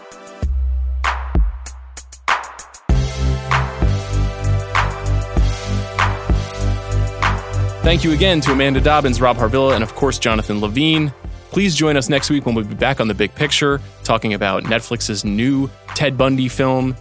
Thank 7.88 8.04
you 8.04 8.12
again 8.12 8.42
to 8.42 8.52
Amanda 8.52 8.82
Dobbins, 8.82 9.18
Rob 9.18 9.38
Harvilla, 9.38 9.74
and 9.74 9.82
of 9.82 9.94
course, 9.94 10.18
Jonathan 10.18 10.60
Levine. 10.60 11.10
Please 11.50 11.74
join 11.74 11.96
us 11.96 12.10
next 12.10 12.28
week 12.28 12.44
when 12.44 12.54
we'll 12.54 12.66
be 12.66 12.74
back 12.74 13.00
on 13.00 13.08
the 13.08 13.14
big 13.14 13.34
picture, 13.34 13.80
talking 14.04 14.34
about 14.34 14.64
Netflix's 14.64 15.24
new 15.24 15.70
Ted 15.94 16.18
Bundy 16.18 16.48
film, 16.48 16.94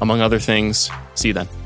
among 0.00 0.20
other 0.20 0.40
things. 0.40 0.90
See 1.14 1.28
you 1.28 1.34
then. 1.34 1.61